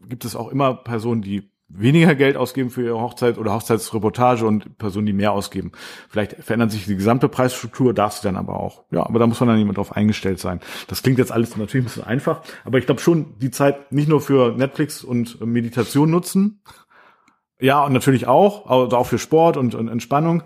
gibt 0.07 0.25
es 0.25 0.36
auch 0.36 0.49
immer 0.49 0.75
Personen, 0.75 1.21
die 1.21 1.51
weniger 1.73 2.15
Geld 2.15 2.36
ausgeben 2.36 2.69
für 2.69 2.84
ihre 2.84 2.99
Hochzeit 2.99 3.38
oder 3.38 3.53
Hochzeitsreportage 3.53 4.45
und 4.45 4.77
Personen, 4.77 5.05
die 5.05 5.13
mehr 5.13 5.32
ausgeben. 5.32 5.71
Vielleicht 6.09 6.36
verändert 6.43 6.71
sich 6.71 6.86
die 6.86 6.95
gesamte 6.95 7.29
Preisstruktur, 7.29 7.93
darf 7.93 8.13
sie 8.13 8.23
dann 8.23 8.36
aber 8.36 8.59
auch. 8.59 8.84
Ja, 8.91 9.05
aber 9.05 9.19
da 9.19 9.27
muss 9.27 9.39
man 9.39 9.49
dann 9.49 9.57
jemand 9.57 9.77
drauf 9.77 9.95
eingestellt 9.95 10.39
sein. 10.39 10.59
Das 10.88 11.01
klingt 11.01 11.17
jetzt 11.17 11.32
alles 11.32 11.55
natürlich 11.55 11.84
ein 11.86 11.88
bisschen 11.88 12.03
einfach, 12.03 12.41
aber 12.65 12.77
ich 12.77 12.86
glaube 12.86 13.01
schon, 13.01 13.38
die 13.39 13.51
Zeit 13.51 13.91
nicht 13.91 14.09
nur 14.09 14.21
für 14.21 14.55
Netflix 14.57 15.03
und 15.03 15.39
Meditation 15.45 16.09
nutzen, 16.09 16.61
ja, 17.61 17.86
und 17.86 17.93
natürlich 17.93 18.27
auch, 18.27 18.69
also 18.69 18.97
auch 18.97 19.05
für 19.05 19.19
Sport 19.19 19.55
und, 19.55 19.75
und 19.75 19.88
Entspannung, 19.88 20.41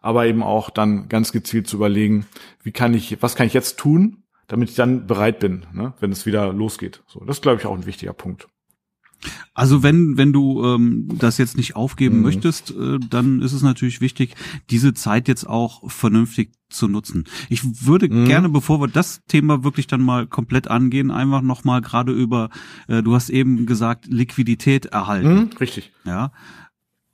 aber 0.00 0.26
eben 0.26 0.44
auch 0.44 0.70
dann 0.70 1.08
ganz 1.08 1.32
gezielt 1.32 1.66
zu 1.66 1.76
überlegen, 1.76 2.26
wie 2.62 2.70
kann 2.70 2.94
ich, 2.94 3.20
was 3.20 3.34
kann 3.34 3.48
ich 3.48 3.52
jetzt 3.52 3.78
tun, 3.78 4.22
damit 4.48 4.70
ich 4.70 4.76
dann 4.76 5.06
bereit 5.06 5.38
bin, 5.38 5.66
ne, 5.72 5.94
wenn 6.00 6.12
es 6.12 6.26
wieder 6.26 6.52
losgeht. 6.52 7.02
So, 7.06 7.20
das 7.20 7.38
ist, 7.38 7.42
glaube 7.42 7.60
ich, 7.60 7.66
auch 7.66 7.74
ein 7.74 7.86
wichtiger 7.86 8.12
Punkt. 8.12 8.48
Also 9.54 9.82
wenn 9.82 10.16
wenn 10.16 10.32
du 10.32 10.64
ähm, 10.64 11.08
das 11.18 11.38
jetzt 11.38 11.56
nicht 11.56 11.76
aufgeben 11.76 12.16
mhm. 12.16 12.22
möchtest, 12.22 12.70
äh, 12.70 12.98
dann 12.98 13.40
ist 13.40 13.52
es 13.52 13.62
natürlich 13.62 14.00
wichtig, 14.00 14.34
diese 14.70 14.94
Zeit 14.94 15.28
jetzt 15.28 15.46
auch 15.46 15.90
vernünftig 15.90 16.52
zu 16.70 16.88
nutzen. 16.88 17.24
Ich 17.48 17.86
würde 17.86 18.08
mhm. 18.08 18.24
gerne, 18.24 18.48
bevor 18.48 18.80
wir 18.80 18.88
das 18.88 19.22
Thema 19.28 19.62
wirklich 19.62 19.86
dann 19.86 20.00
mal 20.00 20.26
komplett 20.26 20.68
angehen, 20.68 21.10
einfach 21.10 21.42
noch 21.42 21.64
mal 21.64 21.80
gerade 21.80 22.12
über. 22.12 22.48
Äh, 22.88 23.02
du 23.02 23.14
hast 23.14 23.30
eben 23.30 23.66
gesagt 23.66 24.06
Liquidität 24.06 24.86
erhalten. 24.86 25.34
Mhm, 25.34 25.50
richtig. 25.60 25.92
Ja. 26.04 26.32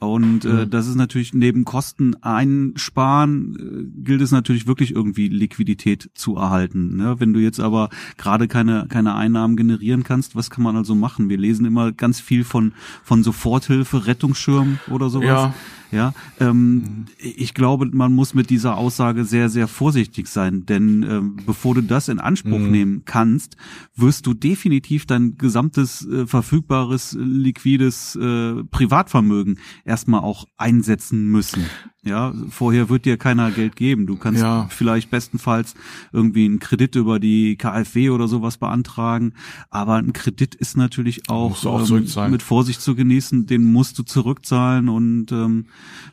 Und 0.01 0.45
äh, 0.45 0.49
mhm. 0.49 0.71
das 0.71 0.87
ist 0.87 0.95
natürlich 0.95 1.35
neben 1.35 1.65
Kosten 1.65 2.15
einsparen, 2.23 3.57
äh, 3.57 4.05
gilt 4.05 4.21
es 4.21 4.31
natürlich 4.31 4.69
wirklich 4.69 4.95
irgendwie 4.95 5.27
Liquidität 5.27 6.11
zu 6.15 6.37
erhalten. 6.37 6.97
Ne? 6.97 7.19
Wenn 7.19 7.33
du 7.33 7.41
jetzt 7.41 7.59
aber 7.59 7.91
gerade 8.17 8.47
keine, 8.47 8.87
keine 8.89 9.17
Einnahmen 9.17 9.57
generieren 9.57 10.05
kannst, 10.05 10.37
was 10.37 10.51
kann 10.51 10.63
man 10.63 10.77
also 10.77 10.95
machen? 10.95 11.29
Wir 11.29 11.39
lesen 11.39 11.67
immer 11.67 11.91
ganz 11.91 12.21
viel 12.21 12.45
von, 12.45 12.75
von 13.03 13.25
Soforthilfe, 13.25 14.07
Rettungsschirm 14.07 14.79
oder 14.89 15.11
sowas. 15.11 15.27
Ja. 15.27 15.55
Ja, 15.91 16.13
ähm, 16.39 16.75
mhm. 16.75 17.07
ich 17.19 17.55
glaube, 17.55 17.87
man 17.87 18.13
muss 18.13 18.35
mit 18.35 18.51
dieser 18.51 18.77
Aussage 18.77 19.25
sehr, 19.25 19.49
sehr 19.49 19.69
vorsichtig 19.69 20.29
sein, 20.29 20.67
denn 20.67 21.03
ähm, 21.03 21.37
bevor 21.47 21.75
du 21.75 21.83
das 21.83 22.09
in 22.09 22.19
Anspruch 22.19 22.59
mhm. 22.59 22.71
nehmen 22.71 23.03
kannst, 23.07 23.57
wirst 23.97 24.27
du 24.27 24.35
definitiv 24.35 25.07
dein 25.07 25.39
gesamtes 25.39 26.07
äh, 26.07 26.27
verfügbares 26.27 27.17
liquides 27.19 28.17
äh, 28.17 28.65
Privatvermögen 28.65 29.59
erstmal 29.85 30.21
auch 30.21 30.45
einsetzen 30.59 31.31
müssen. 31.31 31.65
Ja, 32.05 32.33
vorher 32.49 32.89
wird 32.89 33.05
dir 33.05 33.17
keiner 33.19 33.51
Geld 33.51 33.75
geben. 33.77 34.07
Du 34.07 34.17
kannst 34.17 34.41
ja. 34.41 34.67
vielleicht 34.71 35.11
bestenfalls 35.11 35.75
irgendwie 36.13 36.45
einen 36.45 36.59
Kredit 36.61 36.95
über 36.95 37.19
die 37.19 37.57
KfW 37.57 38.11
oder 38.11 38.29
sowas 38.29 38.57
beantragen. 38.57 39.35
Aber 39.69 39.97
ein 39.97 40.13
Kredit 40.13 40.55
ist 40.55 40.77
natürlich 40.77 41.29
auch, 41.29 41.67
auch 41.67 41.91
ähm, 41.91 42.31
mit 42.31 42.43
Vorsicht 42.43 42.81
zu 42.81 42.95
genießen. 42.95 43.47
Den 43.47 43.65
musst 43.65 43.99
du 43.99 44.05
zurückzahlen 44.05 44.89
und 44.89 45.33
ähm, 45.33 45.67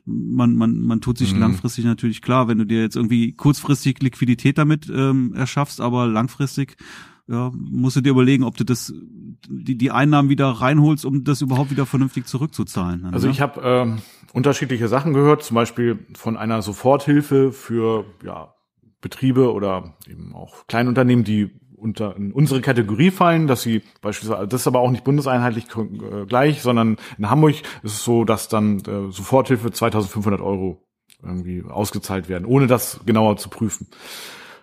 man, 0.05 0.55
man, 0.55 0.79
man 0.79 1.01
tut 1.01 1.17
sich 1.17 1.33
mhm. 1.33 1.39
langfristig 1.39 1.85
natürlich 1.85 2.21
klar, 2.21 2.47
wenn 2.47 2.57
du 2.57 2.65
dir 2.65 2.81
jetzt 2.81 2.95
irgendwie 2.95 3.33
kurzfristig 3.33 4.01
Liquidität 4.01 4.57
damit 4.57 4.89
ähm, 4.89 5.33
erschaffst, 5.35 5.81
aber 5.81 6.07
langfristig 6.07 6.77
ja, 7.27 7.51
musst 7.55 7.95
du 7.95 8.01
dir 8.01 8.11
überlegen, 8.11 8.43
ob 8.43 8.55
du 8.55 8.63
das 8.63 8.93
die, 9.47 9.77
die 9.77 9.91
Einnahmen 9.91 10.29
wieder 10.29 10.47
reinholst, 10.47 11.05
um 11.05 11.23
das 11.23 11.41
überhaupt 11.41 11.71
wieder 11.71 11.85
vernünftig 11.85 12.27
zurückzuzahlen. 12.27 13.03
Dann, 13.03 13.13
also 13.13 13.27
ja? 13.27 13.33
ich 13.33 13.41
habe 13.41 13.61
ähm, 13.63 13.97
unterschiedliche 14.33 14.87
Sachen 14.87 15.13
gehört, 15.13 15.43
zum 15.43 15.55
Beispiel 15.55 16.05
von 16.13 16.37
einer 16.37 16.61
Soforthilfe 16.61 17.51
für 17.51 18.05
ja, 18.23 18.53
Betriebe 19.01 19.53
oder 19.53 19.95
eben 20.07 20.33
auch 20.35 20.67
Kleinunternehmen, 20.67 21.25
die 21.25 21.51
unter 21.75 22.15
in 22.15 22.31
unsere 22.31 22.61
Kategorie 22.61 23.11
fallen, 23.11 23.47
dass 23.47 23.61
sie 23.61 23.81
beispielsweise, 24.01 24.47
das 24.47 24.61
ist 24.61 24.67
aber 24.67 24.79
auch 24.79 24.91
nicht 24.91 25.03
bundeseinheitlich 25.03 25.65
äh, 25.75 26.25
gleich, 26.25 26.61
sondern 26.61 26.97
in 27.17 27.29
Hamburg 27.29 27.55
ist 27.83 27.93
es 27.93 28.03
so, 28.03 28.23
dass 28.23 28.47
dann 28.47 28.79
äh, 28.79 29.11
Soforthilfe 29.11 29.71
2500 29.71 30.41
Euro 30.41 30.81
irgendwie 31.23 31.63
ausgezahlt 31.67 32.29
werden, 32.29 32.45
ohne 32.45 32.67
das 32.67 32.99
genauer 33.05 33.37
zu 33.37 33.49
prüfen 33.49 33.87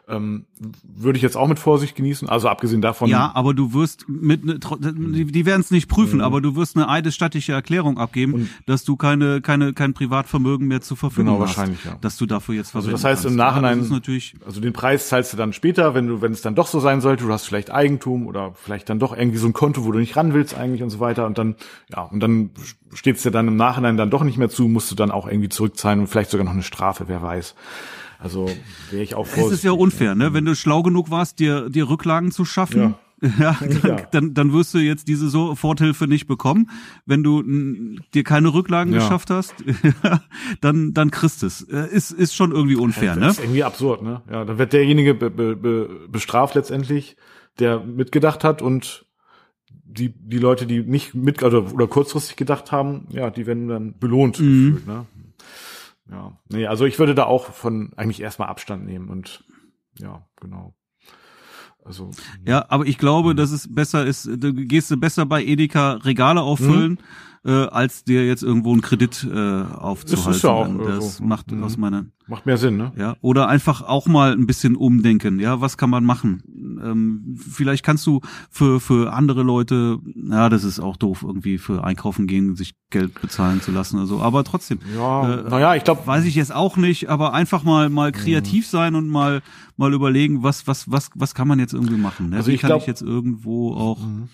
ähm, 0.09 0.47
würde 0.83 1.17
ich 1.17 1.23
jetzt 1.23 1.37
auch 1.37 1.47
mit 1.47 1.59
Vorsicht 1.59 1.95
genießen. 1.95 2.29
Also 2.29 2.49
abgesehen 2.49 2.83
davon. 2.83 3.09
Ja, 3.09 3.33
aber 3.35 3.55
du 3.55 3.73
wirst 3.73 4.09
mit 4.09 4.45
ne, 4.45 4.59
die, 4.59 5.27
die 5.27 5.47
werden 5.47 5.61
es 5.61 5.71
nicht 5.71 5.89
prüfen, 5.89 6.17
mhm. 6.17 6.25
aber 6.25 6.41
du 6.41 6.57
wirst 6.57 6.77
eine 6.77 6.89
eidesstattliche 6.89 7.53
Erklärung 7.53 7.99
abgeben, 7.99 8.35
und 8.35 8.49
dass 8.67 8.85
du 8.85 8.97
keine 8.97 9.41
keine 9.41 9.73
kein 9.73 9.95
Privatvermögen 9.95 10.67
mehr 10.67 10.81
zur 10.81 10.97
Verfügung 10.97 11.35
genau, 11.35 11.47
hast. 11.47 11.57
wahrscheinlich, 11.57 11.85
ja. 11.85 11.97
Dass 12.01 12.17
du 12.17 12.27
dafür 12.27 12.57
jetzt 12.57 12.75
Also 12.75 12.91
das 12.91 13.05
heißt 13.05 13.23
kannst. 13.23 13.33
im 13.33 13.37
Nachhinein 13.37 13.83
ja, 13.83 13.91
natürlich 13.91 14.35
also 14.45 14.61
den 14.61 14.73
Preis 14.73 15.09
zahlst 15.09 15.33
du 15.33 15.37
dann 15.37 15.53
später, 15.53 15.95
wenn 15.95 16.09
du 16.09 16.21
wenn 16.21 16.33
es 16.33 16.43
dann 16.43 16.55
doch 16.55 16.67
so 16.67 16.81
sein 16.81 17.01
sollte, 17.01 17.25
du 17.25 17.33
hast 17.33 17.47
vielleicht 17.47 17.71
Eigentum 17.71 18.27
oder 18.27 18.55
vielleicht 18.55 18.89
dann 18.91 18.99
doch 18.99 19.17
irgendwie 19.17 19.39
so 19.39 19.47
ein 19.47 19.53
Konto, 19.53 19.85
wo 19.85 19.93
du 19.93 20.01
nicht 20.01 20.17
ran 20.17 20.35
willst 20.35 20.57
eigentlich 20.57 20.83
und 20.83 20.91
so 20.91 20.99
weiter 20.99 21.27
und 21.27 21.39
dann 21.39 21.55
ja, 21.95 22.03
und 22.03 22.21
dann 22.21 22.51
steht 22.93 23.17
es 23.17 23.23
dir 23.23 23.31
dann 23.31 23.47
im 23.47 23.57
Nachhinein 23.57 23.97
dann 23.97 24.11
doch 24.11 24.25
nicht 24.25 24.37
mehr 24.37 24.51
zu, 24.51 24.67
musst 24.69 24.91
du 24.91 24.97
dann 24.97 25.11
auch 25.11 25.29
irgendwie 25.29 25.49
zurückzahlen 25.49 26.01
und 26.01 26.09
vielleicht 26.09 26.31
sogar 26.31 26.45
noch 26.45 26.53
eine 26.53 26.63
Strafe, 26.63 27.05
wer 27.07 27.23
weiß. 27.23 27.55
Also 28.23 28.47
wäre 28.91 29.03
ich 29.03 29.14
auch 29.14 29.27
vorsichtig. 29.27 29.53
Es 29.53 29.59
ist 29.59 29.64
ja 29.64 29.73
unfair, 29.73 30.14
ne? 30.14 30.33
Wenn 30.33 30.45
du 30.45 30.55
schlau 30.55 30.83
genug 30.83 31.11
warst, 31.11 31.39
dir, 31.39 31.68
dir 31.68 31.89
Rücklagen 31.89 32.31
zu 32.31 32.45
schaffen. 32.45 32.81
Ja. 32.81 32.99
Ja, 33.39 33.57
dann, 33.61 33.81
ja. 33.85 33.97
dann, 34.11 34.35
dann 34.35 34.53
wirst 34.53 34.75
du 34.75 34.79
jetzt 34.79 35.07
diese 35.07 35.29
Soforthilfe 35.29 36.09
nicht 36.09 36.27
bekommen. 36.27 36.70
Wenn 37.07 37.23
du 37.23 37.45
dir 38.14 38.25
keine 38.25 38.53
Rücklagen 38.53 38.93
ja. 38.93 38.99
geschafft 38.99 39.31
hast, 39.31 39.55
dann, 40.61 40.93
dann 40.93 41.12
kriegst 41.12 41.45
es. 41.45 41.62
Äh, 41.62 41.87
ist, 41.93 42.11
ist 42.11 42.35
schon 42.35 42.51
irgendwie 42.51 42.75
unfair, 42.75 43.14
das 43.14 43.18
ne? 43.20 43.29
ist 43.29 43.39
irgendwie 43.39 43.62
absurd, 43.62 44.03
ne? 44.03 44.23
Ja, 44.29 44.45
dann 44.45 44.59
wird 44.59 44.73
derjenige 44.73 45.14
be, 45.14 45.31
be, 45.31 45.55
be, 45.55 45.89
bestraft 46.09 46.57
letztendlich, 46.57 47.16
der 47.61 47.79
mitgedacht 47.79 48.43
hat 48.43 48.61
und 48.61 49.07
die, 49.85 50.09
die 50.09 50.39
Leute, 50.39 50.66
die 50.66 50.81
nicht 50.81 51.14
mit, 51.14 51.43
oder, 51.43 51.73
oder 51.73 51.87
kurzfristig 51.87 52.37
gedacht 52.37 52.73
haben, 52.73 53.07
ja, 53.11 53.31
die 53.31 53.47
werden 53.47 53.68
dann 53.68 53.95
belohnt. 53.99 54.41
Mhm. 54.41 54.75
Gefühlt, 54.75 54.87
ne? 54.87 55.07
Ja, 56.11 56.39
nee, 56.49 56.67
also 56.67 56.85
ich 56.85 56.99
würde 56.99 57.15
da 57.15 57.25
auch 57.25 57.53
von 57.53 57.93
eigentlich 57.97 58.21
erstmal 58.21 58.49
Abstand 58.49 58.85
nehmen 58.85 59.09
und 59.09 59.45
ja, 59.99 60.27
genau. 60.41 60.75
Also 61.85 62.11
ja, 62.47 62.65
aber 62.69 62.87
ich 62.87 62.99
glaube, 62.99 63.35
dass 63.35 63.51
es 63.51 63.73
besser 63.73 64.07
ist, 64.07 64.27
du 64.27 64.53
gehst 64.55 64.91
du 64.91 64.97
besser 64.97 65.27
bei 65.27 65.43
Edeka 65.45 65.95
Regale 65.95 66.41
auffüllen. 66.41 66.99
Äh, 67.45 67.66
als 67.66 68.05
dir 68.05 68.24
jetzt 68.24 68.45
irgendwo 68.45 68.70
einen 68.70 68.82
Kredit 68.82 69.24
äh, 69.24 69.36
aufzuhalten. 69.36 70.26
Das 70.26 70.36
ist 70.36 70.43
ja 70.45 70.51
auch 70.51 70.86
das 70.86 71.16
so. 71.16 71.24
macht 71.24 71.51
mhm. 71.51 71.64
aus 71.64 71.76
meiner 71.76 72.07
macht 72.28 72.47
mehr 72.47 72.57
Sinn, 72.57 72.76
ne? 72.76 72.93
Ja, 72.97 73.16
oder 73.20 73.49
einfach 73.49 73.82
auch 73.82 74.07
mal 74.07 74.32
ein 74.32 74.47
bisschen 74.47 74.76
umdenken. 74.76 75.40
Ja, 75.40 75.61
was 75.61 75.76
kann 75.76 75.90
man 75.90 76.05
machen? 76.05 76.45
Ähm, 76.82 77.36
vielleicht 77.36 77.84
kannst 77.84 78.07
du 78.07 78.20
für 78.49 78.78
für 78.78 79.12
andere 79.12 79.43
Leute, 79.43 79.99
ja, 80.14 80.49
das 80.49 80.62
ist 80.62 80.78
auch 80.78 80.97
doof 80.97 81.24
irgendwie 81.26 81.59
für 81.59 81.82
einkaufen 81.82 82.28
gehen, 82.28 82.55
sich 82.55 82.74
Geld 82.90 83.20
bezahlen 83.20 83.61
zu 83.61 83.72
lassen 83.72 83.97
oder 83.97 84.07
so, 84.07 84.20
aber 84.20 84.45
trotzdem. 84.45 84.78
Ja, 84.95 85.40
äh, 85.40 85.51
naja, 85.51 85.74
ich 85.74 85.82
glaube, 85.82 86.07
weiß 86.07 86.24
ich 86.24 86.36
jetzt 86.36 86.55
auch 86.55 86.76
nicht, 86.76 87.11
aber 87.11 87.32
einfach 87.32 87.64
mal 87.64 87.88
mal 87.88 88.11
mhm. 88.11 88.14
kreativ 88.14 88.66
mhm. 88.66 88.70
sein 88.70 88.95
und 88.95 89.09
mal 89.09 89.43
mal 89.76 89.93
überlegen, 89.93 90.45
was 90.45 90.68
was 90.68 90.90
was 90.90 91.11
was 91.16 91.34
kann 91.34 91.49
man 91.49 91.59
jetzt 91.59 91.74
irgendwie 91.74 91.97
machen? 91.97 92.30
Ne? 92.30 92.36
Also 92.36 92.51
Wie 92.51 92.55
ich 92.55 92.61
kann 92.61 92.68
glaub, 92.68 92.82
ich 92.82 92.86
jetzt 92.86 93.03
irgendwo 93.03 93.74
auch 93.74 93.99
mhm 93.99 94.28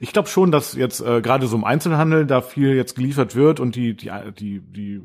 ich 0.00 0.12
glaube 0.12 0.28
schon, 0.28 0.50
dass 0.52 0.74
jetzt 0.74 1.00
äh, 1.00 1.20
gerade 1.20 1.46
so 1.46 1.56
im 1.56 1.64
Einzelhandel 1.64 2.26
da 2.26 2.40
viel 2.40 2.74
jetzt 2.74 2.96
geliefert 2.96 3.34
wird 3.34 3.60
und 3.60 3.76
die, 3.76 3.96
die, 3.96 4.10
die, 4.38 4.60
die, 4.60 5.02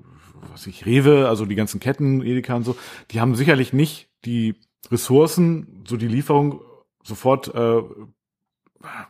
was 0.51 0.67
ich, 0.67 0.85
Rewe, 0.85 1.27
also 1.29 1.45
die 1.45 1.55
ganzen 1.55 1.79
Ketten, 1.79 2.21
Edeka 2.21 2.55
und 2.55 2.63
so, 2.63 2.75
die 3.11 3.21
haben 3.21 3.35
sicherlich 3.35 3.73
nicht 3.73 4.09
die 4.25 4.55
Ressourcen, 4.91 5.83
so 5.87 5.97
die 5.97 6.07
Lieferung 6.07 6.61
sofort 7.03 7.53
äh, 7.53 7.81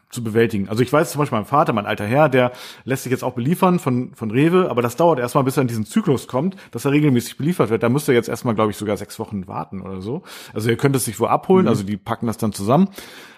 zu 0.10 0.24
bewältigen. 0.24 0.70
Also 0.70 0.84
ich 0.84 0.92
weiß 0.92 1.12
zum 1.12 1.20
Beispiel 1.20 1.38
mein 1.38 1.46
Vater, 1.46 1.74
mein 1.74 1.86
alter 1.86 2.06
Herr, 2.06 2.30
der 2.30 2.52
lässt 2.84 3.04
sich 3.04 3.12
jetzt 3.12 3.24
auch 3.24 3.34
beliefern 3.34 3.80
von, 3.80 4.14
von 4.16 4.32
Rewe, 4.32 4.70
aber 4.70 4.82
das 4.82 4.96
dauert 4.96 5.20
erstmal, 5.20 5.44
bis 5.44 5.58
er 5.58 5.62
in 5.62 5.68
diesen 5.68 5.86
Zyklus 5.86 6.28
kommt, 6.28 6.56
dass 6.72 6.86
er 6.86 6.92
regelmäßig 6.92 7.38
beliefert 7.38 7.70
wird. 7.70 7.84
Da 7.84 7.90
müsste 7.90 8.14
er 8.14 8.16
jetzt 8.16 8.30
erstmal, 8.30 8.56
glaube 8.56 8.72
ich, 8.72 8.78
sogar 8.78 8.96
sechs 8.98 9.20
Wochen 9.20 9.48
warten 9.48 9.82
oder 9.82 10.02
so. 10.02 10.24
Also 10.54 10.70
ihr 10.70 10.78
könnt 10.78 10.96
es 10.96 11.06
sich 11.06 11.20
wo 11.20 11.26
abholen, 11.26 11.66
mhm. 11.66 11.70
also 11.70 11.84
die 11.84 11.98
packen 11.98 12.28
das 12.28 12.38
dann 12.38 12.54
zusammen. 12.54 12.90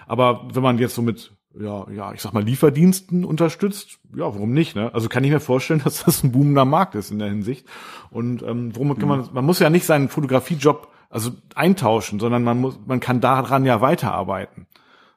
Aber 0.06 0.48
wenn 0.52 0.62
man 0.62 0.78
jetzt 0.78 0.94
so 0.94 1.02
mit 1.02 1.32
ja, 1.58 1.86
ja, 1.90 2.12
ich 2.12 2.20
sag 2.20 2.32
mal, 2.32 2.42
Lieferdiensten 2.42 3.24
unterstützt, 3.24 3.98
ja, 4.14 4.24
warum 4.24 4.52
nicht, 4.52 4.76
ne? 4.76 4.92
Also 4.94 5.08
kann 5.08 5.24
ich 5.24 5.30
mir 5.30 5.40
vorstellen, 5.40 5.80
dass 5.84 6.04
das 6.04 6.22
ein 6.22 6.32
boomender 6.32 6.64
Markt 6.64 6.94
ist 6.94 7.10
in 7.10 7.18
der 7.18 7.28
Hinsicht. 7.28 7.66
Und 8.10 8.42
ähm, 8.42 8.74
warum 8.74 8.98
kann 8.98 9.08
man, 9.08 9.28
man 9.32 9.44
muss 9.44 9.58
ja 9.58 9.70
nicht 9.70 9.86
seinen 9.86 10.08
Fotografiejob 10.08 10.88
also 11.10 11.30
eintauschen, 11.54 12.20
sondern 12.20 12.44
man 12.44 12.60
muss, 12.60 12.78
man 12.86 13.00
kann 13.00 13.20
daran 13.20 13.64
ja 13.64 13.80
weiterarbeiten. 13.80 14.66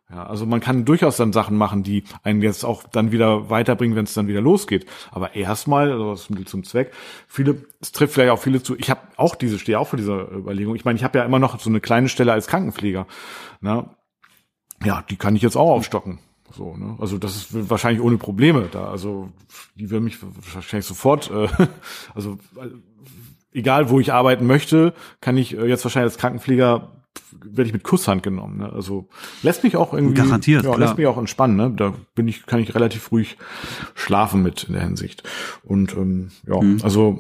Ja, 0.10 0.26
also 0.26 0.46
man 0.46 0.60
kann 0.60 0.84
durchaus 0.84 1.16
dann 1.16 1.32
Sachen 1.32 1.58
machen, 1.58 1.84
die 1.84 2.04
einen 2.24 2.42
jetzt 2.42 2.66
auch 2.66 2.84
dann 2.84 3.14
wieder 3.14 3.50
weiterbringen, 3.50 3.96
wenn 3.96 4.04
es 4.04 4.14
dann 4.14 4.28
wieder 4.28 4.42
losgeht. 4.42 4.86
Aber 5.10 5.36
erstmal, 5.36 5.92
also 5.92 6.12
das 6.12 6.30
Mittel 6.30 6.48
zum 6.48 6.66
Zweck, 6.66 6.92
viele, 7.28 7.66
es 7.80 7.94
trifft 7.94 8.14
vielleicht 8.14 8.32
auch 8.32 8.40
viele 8.40 8.62
zu. 8.62 8.76
Ich 8.78 8.90
habe 8.90 9.02
auch 9.16 9.36
diese, 9.36 9.58
stehe 9.58 9.80
auch 9.80 9.88
vor 9.88 9.98
dieser 9.98 10.30
Überlegung. 10.32 10.76
Ich 10.76 10.84
meine, 10.84 10.98
ich 10.98 11.06
habe 11.06 11.18
ja 11.18 11.24
immer 11.24 11.40
noch 11.40 11.58
so 11.60 11.70
eine 11.70 11.80
kleine 11.80 12.10
Stelle 12.10 12.34
als 12.34 12.48
Krankenpfleger. 12.48 13.08
Ne? 13.62 13.86
Ja, 14.84 15.04
die 15.10 15.16
kann 15.16 15.36
ich 15.36 15.42
jetzt 15.42 15.56
auch 15.56 15.72
aufstocken. 15.72 16.20
So, 16.54 16.76
ne? 16.76 16.98
Also 17.00 17.18
das 17.18 17.36
ist 17.36 17.70
wahrscheinlich 17.70 18.04
ohne 18.04 18.18
Probleme 18.18 18.68
da. 18.72 18.90
Also 18.90 19.30
die 19.76 19.90
will 19.90 20.02
mich 20.02 20.18
wahrscheinlich 20.54 20.86
sofort, 20.86 21.32
äh, 21.32 21.48
also 22.16 22.38
äh, 22.58 22.68
egal 23.58 23.90
wo 23.90 24.00
ich 24.00 24.14
arbeiten 24.14 24.46
möchte, 24.46 24.94
kann 25.22 25.38
ich 25.38 25.58
äh, 25.58 25.66
jetzt 25.66 25.84
wahrscheinlich 25.84 26.12
als 26.12 26.20
Krankenpfleger 26.20 26.92
werde 27.44 27.68
ich 27.68 27.74
mit 27.74 27.84
Kusshand 27.84 28.24
genommen. 28.24 28.60
Ne? 28.60 28.72
Also 28.72 29.08
lässt 29.42 29.64
mich 29.64 29.76
auch 29.76 29.94
irgendwie 29.94 30.14
garantiert, 30.14 30.64
ja, 30.64 30.76
lässt 30.76 30.98
mich 30.98 31.08
auch 31.08 31.18
entspannen. 31.18 31.58
Ne? 31.58 31.72
Da 31.76 31.94
bin 32.16 32.28
ich, 32.28 32.46
kann 32.46 32.60
ich 32.60 32.76
relativ 32.76 33.12
ruhig 33.12 33.38
schlafen 33.96 34.44
mit 34.44 34.66
in 34.66 34.74
der 34.74 34.84
Hinsicht. 34.84 35.24
Und 35.64 35.94
ähm, 35.94 36.32
ja, 36.46 36.62
mhm. 36.62 36.80
also 36.84 37.20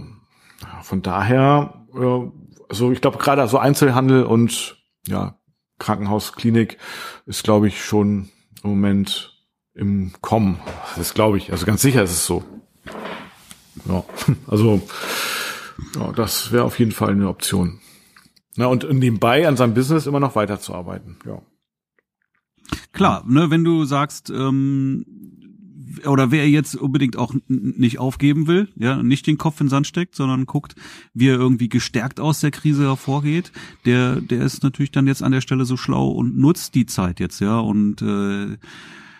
von 0.83 1.01
daher, 1.01 1.85
äh, 1.95 2.29
also 2.69 2.91
ich 2.91 3.01
glaube 3.01 3.17
gerade 3.17 3.47
so 3.47 3.57
Einzelhandel 3.57 4.23
und 4.23 4.77
ja 5.07 5.35
Krankenhaus, 5.81 6.33
Klinik 6.33 6.77
ist, 7.25 7.43
glaube 7.43 7.67
ich, 7.67 7.83
schon 7.83 8.29
im 8.63 8.69
Moment 8.69 9.35
im 9.73 10.13
Kommen. 10.21 10.59
Das 10.95 11.13
glaube 11.13 11.37
ich. 11.37 11.51
Also 11.51 11.65
ganz 11.65 11.81
sicher 11.81 12.03
ist 12.03 12.11
es 12.11 12.25
so. 12.25 12.43
Ja, 13.85 14.03
also 14.47 14.81
ja, 15.95 16.11
das 16.11 16.51
wäre 16.51 16.63
auf 16.63 16.79
jeden 16.79 16.91
Fall 16.91 17.09
eine 17.09 17.27
Option. 17.27 17.79
Na, 18.55 18.67
und 18.67 18.87
nebenbei 18.91 19.47
an 19.47 19.57
seinem 19.57 19.73
Business 19.73 20.05
immer 20.05 20.19
noch 20.19 20.35
weiterzuarbeiten, 20.35 21.17
ja. 21.25 21.41
Klar, 22.93 23.23
ne, 23.25 23.49
wenn 23.49 23.63
du 23.63 23.85
sagst, 23.85 24.29
ähm, 24.29 25.05
oder 26.05 26.31
wer 26.31 26.49
jetzt 26.49 26.75
unbedingt 26.75 27.17
auch 27.17 27.33
nicht 27.47 27.99
aufgeben 27.99 28.47
will, 28.47 28.69
ja, 28.75 29.01
nicht 29.01 29.27
den 29.27 29.37
Kopf 29.37 29.59
in 29.59 29.67
den 29.67 29.71
Sand 29.71 29.87
steckt, 29.87 30.15
sondern 30.15 30.45
guckt, 30.45 30.75
wie 31.13 31.27
er 31.27 31.35
irgendwie 31.35 31.69
gestärkt 31.69 32.19
aus 32.19 32.39
der 32.39 32.51
Krise 32.51 32.83
hervorgeht, 32.83 33.51
der, 33.85 34.21
der 34.21 34.43
ist 34.43 34.63
natürlich 34.63 34.91
dann 34.91 35.07
jetzt 35.07 35.23
an 35.23 35.31
der 35.31 35.41
Stelle 35.41 35.65
so 35.65 35.77
schlau 35.77 36.09
und 36.09 36.37
nutzt 36.37 36.75
die 36.75 36.85
Zeit 36.85 37.19
jetzt, 37.19 37.39
ja, 37.39 37.59
und 37.59 38.01
äh, 38.01 38.57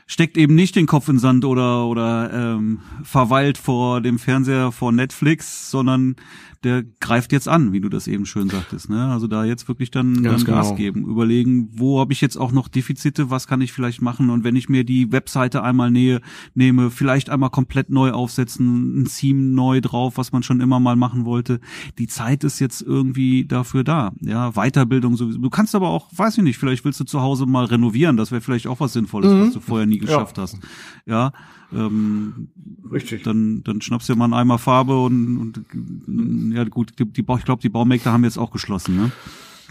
steckt 0.08 0.38
eben 0.38 0.56
nicht 0.56 0.76
den 0.76 0.88
Kopf 0.88 1.08
in 1.08 1.16
den 1.16 1.20
Sand 1.20 1.46
oder 1.46 1.88
oder 1.88 2.32
ähm, 2.34 2.82
verweilt 3.04 3.58
vor 3.58 4.02
dem 4.02 4.20
Fernseher 4.20 4.72
vor 4.72 4.92
Netflix, 4.92 5.72
sondern 5.72 6.16
der 6.64 6.84
greift 7.00 7.32
jetzt 7.32 7.48
an, 7.48 7.74
wie 7.74 7.82
du 7.82 7.90
das 7.90 8.08
eben 8.08 8.26
schön 8.26 8.50
sagtest. 8.50 8.90
Ne? 8.90 9.08
Also 9.08 9.26
da 9.26 9.44
jetzt 9.46 9.68
wirklich 9.68 9.90
dann, 9.90 10.22
dann 10.22 10.38
genau. 10.38 10.44
Gas 10.46 10.76
geben, 10.76 11.06
überlegen, 11.06 11.70
wo 11.72 12.00
habe 12.00 12.14
ich 12.14 12.22
jetzt 12.22 12.38
auch 12.38 12.52
noch 12.52 12.68
Defizite, 12.68 13.32
was 13.32 13.48
kann 13.48 13.62
ich 13.62 13.74
vielleicht 13.74 14.02
machen 14.02 14.30
und 14.30 14.44
wenn 14.44 14.56
ich 14.56 14.70
mir 14.70 14.84
die 14.84 15.12
Webseite 15.12 15.64
einmal 15.64 15.90
nähe, 15.90 16.22
nehme, 16.54 16.92
vielleicht 16.92 17.32
einmal 17.32 17.50
komplett 17.50 17.90
neu 17.90 18.12
aufsetzen, 18.12 19.02
ein 19.02 19.06
Theme 19.06 19.42
neu 19.42 19.82
drauf, 19.82 20.18
was 20.18 20.32
man 20.32 20.44
schon 20.44 20.62
immer 20.62 20.80
mal 20.80 20.96
machen 20.96 21.26
wollte. 21.26 21.60
Die 21.98 22.08
Zeit 22.08 22.44
ist 22.44 22.60
jetzt 22.60 22.82
irgendwie 22.82 23.46
dafür 23.46 23.84
da. 23.84 24.12
Ja, 24.20 24.52
Weiterbildung 24.52 25.18
sowieso. 25.18 25.40
Du 25.40 25.50
kannst 25.50 25.74
aber 25.74 25.90
auch, 25.90 26.10
weiß 26.16 26.38
ich 26.38 26.44
nicht, 26.44 26.60
vielleicht 26.60 26.86
willst 26.86 27.00
du 27.00 27.06
zu 27.06 27.22
Hause 27.22 27.48
mal 27.48 27.66
renovieren, 27.66 28.18
das 28.18 28.32
wäre 28.32 28.42
vielleicht 28.42 28.68
auch 28.68 28.80
was 28.80 28.94
Sinnvolles, 28.94 29.32
mhm. 29.32 29.42
was 29.48 29.54
du 29.54 29.60
vorher 29.62 29.88
nie 29.88 29.98
geschafft 29.98 30.38
ja. 30.38 30.44
hast. 30.44 30.60
Ja, 31.08 31.32
ähm, 31.74 32.50
Richtig. 32.92 33.24
Dann, 33.24 33.64
dann 33.64 33.82
schnappst 33.82 34.10
du 34.10 34.14
dir 34.14 34.20
mal 34.20 34.26
einen 34.26 34.34
Eimer 34.34 34.58
Farbe 34.58 35.00
und, 35.02 35.38
und 35.38 36.54
ja 36.54 36.64
gut, 36.66 37.00
die, 37.00 37.06
die 37.06 37.22
ich 37.22 37.46
glaube, 37.46 37.62
die 37.62 37.70
Baumärkte 37.70 38.12
haben 38.12 38.24
jetzt 38.24 38.38
auch 38.38 38.52
geschlossen, 38.52 38.96
ne? 38.98 39.12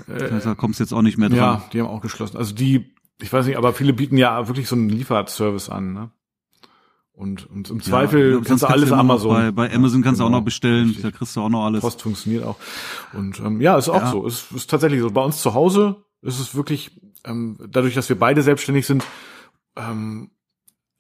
Äh, 0.07 0.41
da 0.41 0.55
kommst 0.55 0.81
du 0.81 0.85
jetzt 0.85 0.93
auch 0.93 1.03
nicht 1.03 1.19
mehr 1.19 1.29
dran. 1.29 1.39
Ja, 1.39 1.65
die 1.73 1.81
haben 1.81 1.89
auch 1.89 2.01
geschlossen. 2.01 2.39
Also 2.39 2.55
die, 2.55 2.95
ich 3.21 3.33
weiß 3.33 3.47
nicht, 3.47 3.59
aber 3.59 3.75
viele 3.75 3.93
bieten 3.93 4.17
ja 4.17 4.49
wirklich 4.49 4.69
so 4.69 4.77
einen 4.77 4.89
Lieferservice 4.89 5.69
an, 5.69 5.93
ne? 5.93 6.11
Und, 7.13 7.51
und 7.51 7.69
im 7.69 7.83
Zweifel 7.83 8.33
ja, 8.33 8.41
kannst 8.43 8.63
du 8.63 8.67
alles 8.69 8.93
Amazon. 8.93 9.35
Bei, 9.35 9.51
bei 9.51 9.75
Amazon 9.75 10.01
kannst 10.01 10.21
genau, 10.21 10.31
du 10.31 10.37
auch 10.37 10.39
noch 10.39 10.45
bestellen, 10.45 10.87
richtig. 10.87 11.03
da 11.03 11.11
kriegst 11.11 11.37
du 11.37 11.43
auch 11.43 11.51
noch 11.51 11.67
alles. 11.67 11.83
Post 11.83 12.01
funktioniert 12.01 12.45
auch. 12.45 12.57
Und 13.13 13.39
ähm, 13.41 13.61
ja, 13.61 13.77
ist 13.77 13.91
auch 13.91 14.01
ja. 14.01 14.11
so. 14.11 14.27
Ist, 14.27 14.51
ist 14.53 14.71
tatsächlich 14.71 15.03
so. 15.03 15.11
Bei 15.11 15.23
uns 15.23 15.43
zu 15.43 15.53
Hause 15.53 15.97
ist 16.23 16.41
es 16.41 16.55
wirklich, 16.55 16.99
ähm, 17.25 17.59
dadurch, 17.69 17.93
dass 17.93 18.09
wir 18.09 18.19
beide 18.19 18.41
selbstständig 18.41 18.87
sind, 18.87 19.05
ähm, 19.77 20.31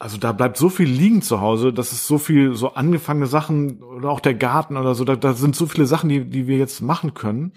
also 0.01 0.16
da 0.16 0.32
bleibt 0.32 0.57
so 0.57 0.70
viel 0.70 0.88
liegen 0.88 1.20
zu 1.20 1.42
Hause, 1.42 1.74
das 1.74 1.92
ist 1.92 2.07
so 2.07 2.16
viel 2.16 2.55
so 2.55 2.72
angefangene 2.72 3.26
Sachen 3.26 3.82
oder 3.82 4.09
auch 4.09 4.20
der 4.20 4.32
Garten 4.32 4.78
oder 4.78 4.94
so, 4.94 5.05
da, 5.05 5.14
da 5.14 5.34
sind 5.34 5.55
so 5.55 5.66
viele 5.66 5.86
Sachen, 5.86 6.09
die, 6.09 6.24
die 6.24 6.46
wir 6.46 6.57
jetzt 6.57 6.80
machen 6.80 7.12
können 7.12 7.53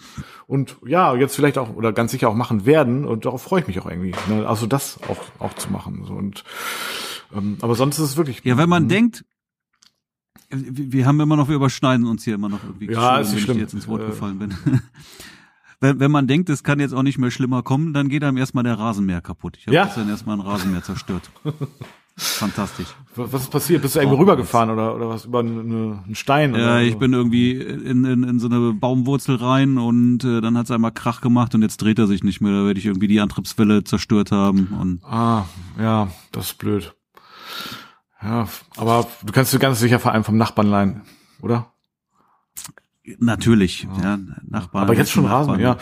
und 0.46 0.76
ja, 0.86 1.16
jetzt 1.16 1.38
vielleicht 1.38 1.58
auch 1.58 1.74
oder 1.74 1.94
ganz 1.94 2.12
sicher 2.12 2.28
auch 2.28 2.36
machen 2.36 2.66
werden 2.66 3.06
und 3.06 3.24
darauf 3.24 3.44
freue 3.44 3.62
ich 3.62 3.68
mich 3.68 3.80
auch 3.80 3.90
irgendwie, 3.90 4.14
ne? 4.28 4.46
also 4.46 4.68
das 4.68 5.00
auch 5.08 5.24
auch 5.40 5.54
zu 5.54 5.72
machen 5.72 6.04
so 6.06 6.14
und 6.14 6.44
ähm, 7.34 7.58
aber 7.62 7.76
sonst 7.76 7.98
ist 7.98 8.10
es 8.10 8.18
wirklich 8.18 8.44
ja, 8.44 8.58
wenn 8.58 8.70
man 8.70 8.90
denkt, 8.90 9.24
wir 10.50 11.06
haben 11.06 11.20
immer 11.22 11.38
noch, 11.38 11.48
wir 11.48 11.56
überschneiden 11.56 12.06
uns 12.06 12.26
hier 12.26 12.36
immer 12.36 12.50
noch 12.50 12.64
irgendwie. 12.64 12.92
Ja, 12.92 13.18
ist 13.18 13.32
wenn 13.32 13.40
schlimm. 13.40 13.58
ich 13.58 13.64
jetzt 13.64 13.74
ins 13.74 13.88
Wort 13.88 14.04
äh, 14.04 14.08
gefallen 14.08 14.38
bin. 14.38 14.54
wenn, 15.80 16.00
wenn 16.00 16.12
man 16.12 16.28
denkt, 16.28 16.48
es 16.50 16.64
kann 16.64 16.80
jetzt 16.80 16.94
auch 16.94 17.02
nicht 17.02 17.18
mehr 17.18 17.32
schlimmer 17.32 17.64
kommen, 17.64 17.92
dann 17.92 18.08
geht 18.08 18.24
einem 18.24 18.38
erstmal 18.38 18.64
der 18.64 18.78
Rasenmäher 18.78 19.22
kaputt. 19.22 19.58
Ich 19.58 19.66
habe 19.66 19.76
ja? 19.76 19.92
dann 19.96 20.10
erstmal 20.10 20.40
einen 20.40 20.48
Rasenmäher 20.48 20.84
zerstört. 20.84 21.32
Fantastisch. 22.16 22.88
Was 23.16 23.42
ist 23.42 23.52
passiert? 23.52 23.82
Bist 23.82 23.96
du 23.96 24.00
irgendwo 24.00 24.20
rübergefahren 24.20 24.70
oder, 24.70 24.96
oder 24.96 25.10
was? 25.10 25.26
Über 25.26 25.40
eine, 25.40 25.62
einen 25.62 26.16
Stein? 26.16 26.54
Ja, 26.54 26.80
ich 26.80 26.98
bin 26.98 27.12
irgendwie 27.14 27.54
in, 27.54 28.06
in, 28.06 28.24
in 28.24 28.40
so 28.40 28.48
eine 28.48 28.74
Baumwurzel 28.74 29.36
rein 29.36 29.80
und 29.80 30.24
äh, 30.24 30.40
dann 30.40 30.58
hat 30.58 30.66
es 30.66 30.72
einmal 30.72 30.92
Krach 30.92 31.22
gemacht 31.22 31.56
und 31.56 31.64
jetzt 31.64 31.78
dreht 31.78 31.98
er 31.98 32.06
sich 32.06 32.24
nicht 32.24 32.40
mehr. 32.40 32.52
Da 32.52 32.66
werde 32.66 32.80
ich 32.80 32.86
irgendwie 32.86 33.08
die 33.08 33.20
Antriebswelle 33.20 33.84
zerstört 33.84 34.32
haben. 34.32 34.68
Und 34.80 35.04
ah, 35.04 35.46
ja, 35.80 36.10
das 36.32 36.52
ist 36.52 36.58
blöd. 36.60 36.94
Ja, 38.22 38.48
aber 38.78 39.08
du 39.26 39.34
kannst 39.34 39.54
du 39.54 39.60
ganz 39.60 39.80
sicher 39.80 40.00
vor 40.00 40.12
allem 40.12 40.24
vom 40.24 40.38
Nachbarn 40.38 40.68
leihen, 40.68 41.02
oder? 41.42 41.72
Natürlich, 43.20 43.88
ja, 43.98 44.04
ja 44.04 44.20
Nachbarn. 44.48 44.84
Aber 44.84 44.96
jetzt 44.96 45.12
schon 45.12 45.26
Rasen, 45.26 45.60
ja. 45.60 45.78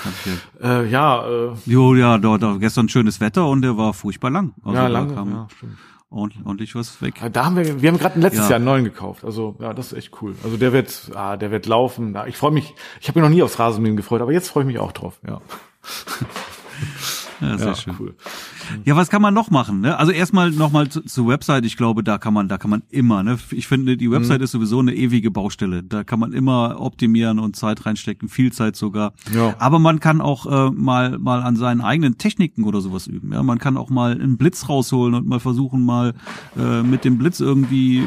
Äh, 0.61 0.89
ja, 0.89 1.27
äh. 1.27 1.55
Jo, 1.65 1.93
ja, 1.93 2.17
dort, 2.17 2.41
dort 2.41 2.61
gestern 2.61 2.89
schönes 2.89 3.19
Wetter 3.19 3.47
und 3.47 3.61
der 3.61 3.77
war 3.77 3.93
furchtbar 3.93 4.31
lang. 4.31 4.53
Also 4.63 4.77
ja, 4.77 4.87
lang, 4.87 5.09
ja, 5.13 5.47
stimmt 5.55 5.77
ordentlich, 6.11 6.45
ordentlich 6.45 6.75
was 6.75 7.01
weg. 7.01 7.15
Da 7.31 7.45
haben 7.45 7.55
wir, 7.55 7.81
wir 7.81 7.89
haben 7.89 7.97
gerade 7.97 8.19
letztes 8.19 8.43
ja. 8.43 8.49
Jahr 8.51 8.55
einen 8.57 8.65
neuen 8.65 8.83
gekauft. 8.83 9.25
Also 9.25 9.55
ja, 9.59 9.73
das 9.73 9.91
ist 9.91 9.97
echt 9.97 10.21
cool. 10.21 10.35
Also 10.43 10.57
der 10.57 10.73
wird, 10.73 11.11
ah, 11.15 11.37
der 11.37 11.51
wird 11.51 11.65
laufen. 11.65 12.15
Ich 12.27 12.37
freue 12.37 12.51
mich. 12.51 12.75
Ich 12.99 13.07
habe 13.07 13.19
mich 13.19 13.27
noch 13.27 13.33
nie 13.33 13.41
aufs 13.41 13.57
Rasenmähen 13.57 13.95
gefreut, 13.95 14.21
aber 14.21 14.31
jetzt 14.31 14.49
freue 14.49 14.63
ich 14.63 14.67
mich 14.67 14.79
auch 14.79 14.91
drauf. 14.91 15.19
Ja. 15.27 15.41
ja, 17.41 17.57
sehr 17.57 17.67
ja, 17.67 17.75
schön. 17.75 17.95
Cool. 17.99 18.15
Ja, 18.85 18.95
was 18.95 19.09
kann 19.09 19.21
man 19.21 19.33
noch 19.33 19.49
machen? 19.49 19.81
Ne? 19.81 19.97
Also 19.97 20.11
erstmal 20.11 20.51
nochmal 20.51 20.89
zu, 20.89 21.01
zur 21.01 21.27
Website. 21.27 21.65
Ich 21.65 21.75
glaube, 21.75 22.03
da 22.03 22.17
kann 22.17 22.33
man, 22.33 22.47
da 22.47 22.57
kann 22.57 22.69
man 22.69 22.83
immer. 22.89 23.23
Ne? 23.23 23.37
Ich 23.51 23.67
finde, 23.67 23.97
die 23.97 24.11
Website 24.11 24.39
mhm. 24.39 24.43
ist 24.43 24.51
sowieso 24.51 24.79
eine 24.79 24.93
ewige 24.93 25.31
Baustelle. 25.31 25.83
Da 25.83 26.03
kann 26.03 26.19
man 26.19 26.33
immer 26.33 26.79
optimieren 26.79 27.39
und 27.39 27.55
Zeit 27.55 27.85
reinstecken, 27.85 28.29
viel 28.29 28.53
Zeit 28.53 28.75
sogar. 28.75 29.13
Ja. 29.33 29.55
Aber 29.59 29.79
man 29.79 29.99
kann 29.99 30.21
auch 30.21 30.45
äh, 30.45 30.71
mal 30.71 31.17
mal 31.17 31.41
an 31.41 31.55
seinen 31.55 31.81
eigenen 31.81 32.17
Techniken 32.17 32.63
oder 32.63 32.81
sowas 32.81 33.07
üben. 33.07 33.33
Ja, 33.33 33.43
man 33.43 33.59
kann 33.59 33.77
auch 33.77 33.89
mal 33.89 34.11
einen 34.13 34.37
Blitz 34.37 34.69
rausholen 34.69 35.15
und 35.15 35.27
mal 35.27 35.39
versuchen, 35.39 35.83
mal 35.83 36.13
äh, 36.57 36.83
mit 36.83 37.05
dem 37.05 37.17
Blitz 37.17 37.39
irgendwie 37.39 38.03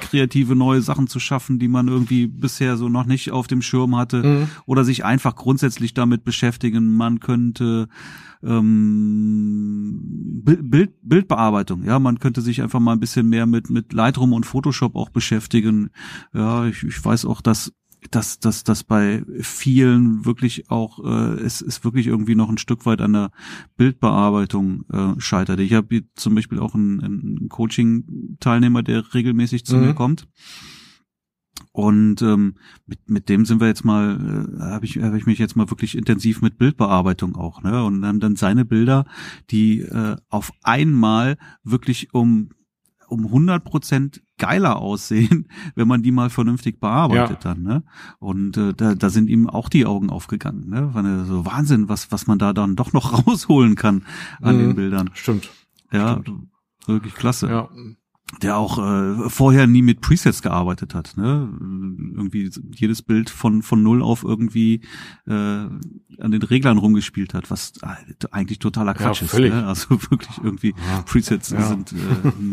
kreative 0.00 0.56
neue 0.56 0.80
Sachen 0.80 1.08
zu 1.08 1.20
schaffen, 1.20 1.58
die 1.58 1.68
man 1.68 1.88
irgendwie 1.88 2.26
bisher 2.26 2.76
so 2.76 2.88
noch 2.88 3.06
nicht 3.06 3.30
auf 3.32 3.46
dem 3.46 3.62
Schirm 3.62 3.96
hatte. 3.96 4.22
Mhm. 4.22 4.48
Oder 4.66 4.84
sich 4.84 5.04
einfach 5.04 5.36
grundsätzlich 5.36 5.94
damit 5.94 6.24
beschäftigen. 6.24 6.94
Man 6.94 7.20
könnte 7.20 7.88
ähm, 8.42 10.00
Bild, 10.44 10.94
Bildbearbeitung. 11.02 11.84
Ja, 11.84 11.98
man 11.98 12.18
könnte 12.18 12.40
sich 12.40 12.62
einfach 12.62 12.80
mal 12.80 12.92
ein 12.92 13.00
bisschen 13.00 13.28
mehr 13.28 13.46
mit 13.46 13.70
mit 13.70 13.92
Lightroom 13.92 14.32
und 14.32 14.46
Photoshop 14.46 14.96
auch 14.96 15.10
beschäftigen. 15.10 15.90
Ja, 16.32 16.66
ich, 16.66 16.82
ich 16.82 17.04
weiß 17.04 17.24
auch, 17.24 17.40
dass 17.40 17.72
dass 18.10 18.38
dass 18.38 18.64
dass 18.64 18.84
bei 18.84 19.24
vielen 19.40 20.24
wirklich 20.24 20.70
auch 20.70 21.04
äh, 21.04 21.40
es 21.40 21.60
ist 21.60 21.84
wirklich 21.84 22.06
irgendwie 22.06 22.36
noch 22.36 22.48
ein 22.48 22.58
Stück 22.58 22.86
weit 22.86 23.00
an 23.00 23.12
der 23.12 23.30
Bildbearbeitung 23.76 24.84
äh, 24.92 25.20
scheitert. 25.20 25.60
Ich 25.60 25.72
habe 25.74 26.04
zum 26.14 26.34
Beispiel 26.34 26.60
auch 26.60 26.74
einen, 26.74 27.00
einen 27.02 27.48
Coaching-Teilnehmer, 27.48 28.82
der 28.82 29.14
regelmäßig 29.14 29.64
zu 29.64 29.76
mhm. 29.76 29.86
mir 29.86 29.94
kommt 29.94 30.28
und 31.72 32.22
ähm, 32.22 32.56
mit, 32.86 33.08
mit 33.08 33.28
dem 33.28 33.44
sind 33.44 33.60
wir 33.60 33.68
jetzt 33.68 33.84
mal, 33.84 34.48
äh, 34.58 34.60
habe 34.60 34.84
ich, 34.84 34.96
hab 34.98 35.14
ich 35.14 35.26
mich 35.26 35.38
jetzt 35.38 35.56
mal 35.56 35.70
wirklich 35.70 35.96
intensiv 35.96 36.42
mit 36.42 36.58
Bildbearbeitung 36.58 37.36
auch, 37.36 37.62
ne? 37.62 37.84
Und 37.84 38.02
dann, 38.02 38.20
dann 38.20 38.36
seine 38.36 38.64
Bilder, 38.64 39.04
die 39.50 39.80
äh, 39.80 40.16
auf 40.28 40.52
einmal 40.62 41.36
wirklich 41.62 42.14
um 42.14 42.50
um 43.08 43.24
100 43.24 43.64
Prozent 43.64 44.22
geiler 44.36 44.76
aussehen, 44.76 45.48
wenn 45.74 45.88
man 45.88 46.02
die 46.02 46.10
mal 46.10 46.28
vernünftig 46.28 46.78
bearbeitet 46.78 47.42
ja. 47.42 47.54
dann, 47.54 47.62
ne? 47.62 47.84
Und 48.18 48.56
äh, 48.56 48.74
da, 48.74 48.94
da 48.94 49.08
sind 49.08 49.30
ihm 49.30 49.48
auch 49.48 49.68
die 49.68 49.86
Augen 49.86 50.10
aufgegangen, 50.10 50.68
ne? 50.68 50.90
Weil 50.92 51.24
so 51.24 51.46
Wahnsinn, 51.46 51.88
was 51.88 52.12
was 52.12 52.26
man 52.26 52.38
da 52.38 52.52
dann 52.52 52.76
doch 52.76 52.92
noch 52.92 53.26
rausholen 53.26 53.76
kann 53.76 54.04
an 54.42 54.56
mhm. 54.56 54.60
den 54.60 54.74
Bildern. 54.74 55.10
Stimmt. 55.14 55.50
Ja, 55.90 56.20
Stimmt. 56.20 56.48
wirklich 56.86 57.14
klasse. 57.14 57.48
Ja 57.48 57.68
der 58.42 58.56
auch 58.56 58.78
äh, 58.78 59.30
vorher 59.30 59.66
nie 59.66 59.82
mit 59.82 60.00
Presets 60.00 60.42
gearbeitet 60.42 60.94
hat. 60.94 61.16
Ne? 61.16 61.48
Irgendwie 62.14 62.50
jedes 62.74 63.02
Bild 63.02 63.30
von 63.30 63.62
von 63.62 63.82
null 63.82 64.02
auf 64.02 64.22
irgendwie 64.22 64.82
äh, 65.26 65.32
an 65.32 66.30
den 66.30 66.42
Reglern 66.42 66.78
rumgespielt 66.78 67.32
hat, 67.32 67.50
was 67.50 67.72
eigentlich 68.30 68.58
totaler 68.58 68.94
Quatsch 68.94 69.22
ja, 69.22 69.26
ist. 69.26 69.38
Ne? 69.38 69.66
Also 69.66 69.90
wirklich 70.10 70.38
irgendwie 70.42 70.74
ja. 70.90 71.02
Presets 71.02 71.50
ja. 71.50 71.62
sind 71.62 71.92
äh, 71.92 71.96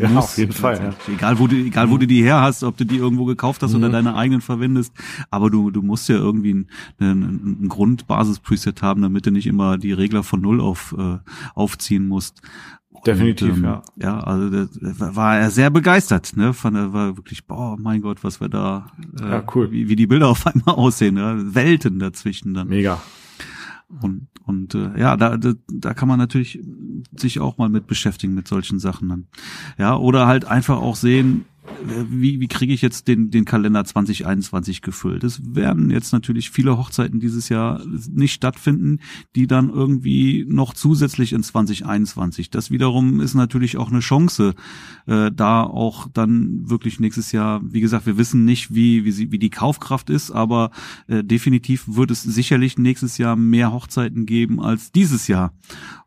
ja, 0.00 0.18
auf 0.18 0.38
jeden 0.38 0.52
Fall. 0.52 0.96
Ja. 1.08 1.14
Egal 1.14 1.38
wo 1.38 1.46
du 1.46 1.56
egal 1.56 1.90
wo 1.90 1.98
du 1.98 2.06
die 2.06 2.22
her 2.22 2.40
hast, 2.40 2.64
ob 2.64 2.76
du 2.78 2.84
die 2.84 2.96
irgendwo 2.96 3.26
gekauft 3.26 3.62
hast 3.62 3.72
mhm. 3.72 3.78
oder 3.78 3.90
deine 3.90 4.16
eigenen 4.16 4.40
verwendest, 4.40 4.94
aber 5.30 5.50
du 5.50 5.70
du 5.70 5.82
musst 5.82 6.08
ja 6.08 6.16
irgendwie 6.16 6.54
ein, 6.54 6.68
ein, 6.98 7.60
ein 7.62 7.68
Grundbasis-Preset 7.68 8.80
haben, 8.80 9.02
damit 9.02 9.26
du 9.26 9.30
nicht 9.30 9.46
immer 9.46 9.76
die 9.76 9.92
Regler 9.92 10.22
von 10.22 10.40
null 10.40 10.60
auf 10.60 10.94
äh, 10.98 11.18
aufziehen 11.54 12.08
musst. 12.08 12.40
Definitiv, 13.06 13.54
und, 13.54 13.58
ähm, 13.58 13.64
ja. 13.64 13.82
Ja, 13.96 14.20
also 14.20 14.50
da 14.50 15.16
war 15.16 15.38
er 15.38 15.50
sehr 15.50 15.70
begeistert, 15.70 16.36
ne? 16.36 16.52
Von 16.52 16.74
der 16.74 16.92
war 16.92 17.16
wirklich, 17.16 17.46
boah, 17.46 17.76
mein 17.78 18.02
Gott, 18.02 18.24
was 18.24 18.40
wir 18.40 18.48
da, 18.48 18.90
äh, 19.20 19.30
ja, 19.30 19.44
cool. 19.54 19.70
wie, 19.70 19.88
wie 19.88 19.96
die 19.96 20.06
Bilder 20.06 20.28
auf 20.28 20.46
einmal 20.46 20.74
aussehen, 20.74 21.14
ne? 21.14 21.54
Welten 21.54 21.98
dazwischen 21.98 22.54
dann. 22.54 22.68
Mega. 22.68 23.00
Und 24.02 24.26
und 24.44 24.74
äh, 24.74 24.98
ja, 24.98 25.16
da, 25.16 25.36
da 25.36 25.54
da 25.68 25.94
kann 25.94 26.08
man 26.08 26.18
natürlich 26.18 26.60
sich 27.16 27.40
auch 27.40 27.58
mal 27.58 27.68
mit 27.68 27.86
beschäftigen 27.86 28.34
mit 28.34 28.46
solchen 28.46 28.78
Sachen 28.78 29.08
dann. 29.08 29.26
Ja, 29.76 29.96
oder 29.96 30.26
halt 30.26 30.44
einfach 30.44 30.76
auch 30.76 30.96
sehen, 30.96 31.46
wie, 32.08 32.40
wie 32.40 32.48
kriege 32.48 32.72
ich 32.72 32.82
jetzt 32.82 33.08
den, 33.08 33.30
den 33.30 33.44
Kalender 33.44 33.84
2021 33.84 34.82
gefüllt? 34.82 35.24
Es 35.24 35.40
werden 35.54 35.90
jetzt 35.90 36.12
natürlich 36.12 36.50
viele 36.50 36.76
Hochzeiten 36.76 37.20
dieses 37.20 37.48
Jahr 37.48 37.82
nicht 38.10 38.32
stattfinden, 38.32 38.98
die 39.34 39.46
dann 39.46 39.70
irgendwie 39.70 40.44
noch 40.48 40.74
zusätzlich 40.74 41.32
in 41.32 41.42
2021. 41.42 42.50
Das 42.50 42.70
wiederum 42.70 43.20
ist 43.20 43.34
natürlich 43.34 43.76
auch 43.76 43.90
eine 43.90 44.00
Chance, 44.00 44.54
äh, 45.06 45.30
da 45.32 45.62
auch 45.62 46.08
dann 46.12 46.68
wirklich 46.68 47.00
nächstes 47.00 47.32
Jahr, 47.32 47.60
wie 47.64 47.80
gesagt, 47.80 48.06
wir 48.06 48.18
wissen 48.18 48.44
nicht, 48.44 48.74
wie, 48.74 49.04
wie, 49.04 49.12
sie, 49.12 49.32
wie 49.32 49.38
die 49.38 49.50
Kaufkraft 49.50 50.10
ist, 50.10 50.30
aber 50.30 50.70
äh, 51.08 51.22
definitiv 51.22 51.84
wird 51.86 52.10
es 52.10 52.22
sicherlich 52.22 52.78
nächstes 52.78 53.18
Jahr 53.18 53.36
mehr 53.36 53.72
Hochzeiten 53.72 54.26
geben 54.26 54.60
als 54.60 54.92
dieses 54.92 55.28
Jahr. 55.28 55.52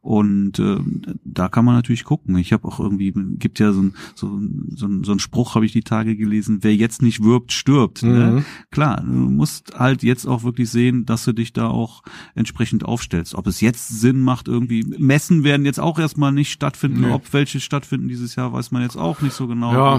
Und 0.01 0.59
äh, 0.59 0.77
da 1.26 1.49
kann 1.49 1.65
man 1.65 1.76
natürlich 1.76 2.05
gucken. 2.05 2.38
Ich 2.38 2.53
habe 2.53 2.67
auch 2.67 2.80
irgendwie, 2.80 3.13
gibt 3.38 3.59
ja 3.59 3.73
so 3.73 3.81
ein, 3.81 3.95
so, 4.15 4.39
so, 4.69 4.88
so 5.03 5.11
ein 5.11 5.19
Spruch, 5.19 5.55
habe 5.55 5.65
ich 5.65 5.73
die 5.73 5.81
Tage 5.81 6.15
gelesen, 6.15 6.59
wer 6.61 6.73
jetzt 6.73 7.01
nicht 7.01 7.21
wirbt, 7.21 7.51
stirbt. 7.51 8.03
Ne? 8.03 8.09
Mhm. 8.09 8.35
Ne? 8.35 8.45
Klar, 8.71 9.01
du 9.01 9.11
musst 9.11 9.77
halt 9.77 10.01
jetzt 10.03 10.26
auch 10.26 10.43
wirklich 10.43 10.69
sehen, 10.69 11.05
dass 11.05 11.26
du 11.26 11.34
dich 11.34 11.51
da 11.51 11.67
auch 11.67 12.01
entsprechend 12.34 12.85
aufstellst. 12.85 13.35
Ob 13.35 13.47
es 13.47 13.59
jetzt 13.59 13.89
Sinn 13.89 14.21
macht, 14.21 14.47
irgendwie, 14.47 14.84
Messen 14.84 15.43
werden 15.43 15.65
jetzt 15.65 15.80
auch 15.81 15.99
erstmal 15.99 16.31
nicht 16.31 16.51
stattfinden. 16.51 17.01
Nee. 17.01 17.11
Ob 17.11 17.34
welche 17.34 17.59
stattfinden 17.59 18.07
dieses 18.07 18.35
Jahr, 18.35 18.53
weiß 18.53 18.71
man 18.71 18.81
jetzt 18.81 18.97
auch 18.97 19.21
nicht 19.21 19.34
so 19.34 19.47
genau. 19.47 19.73
Ja, 19.73 19.97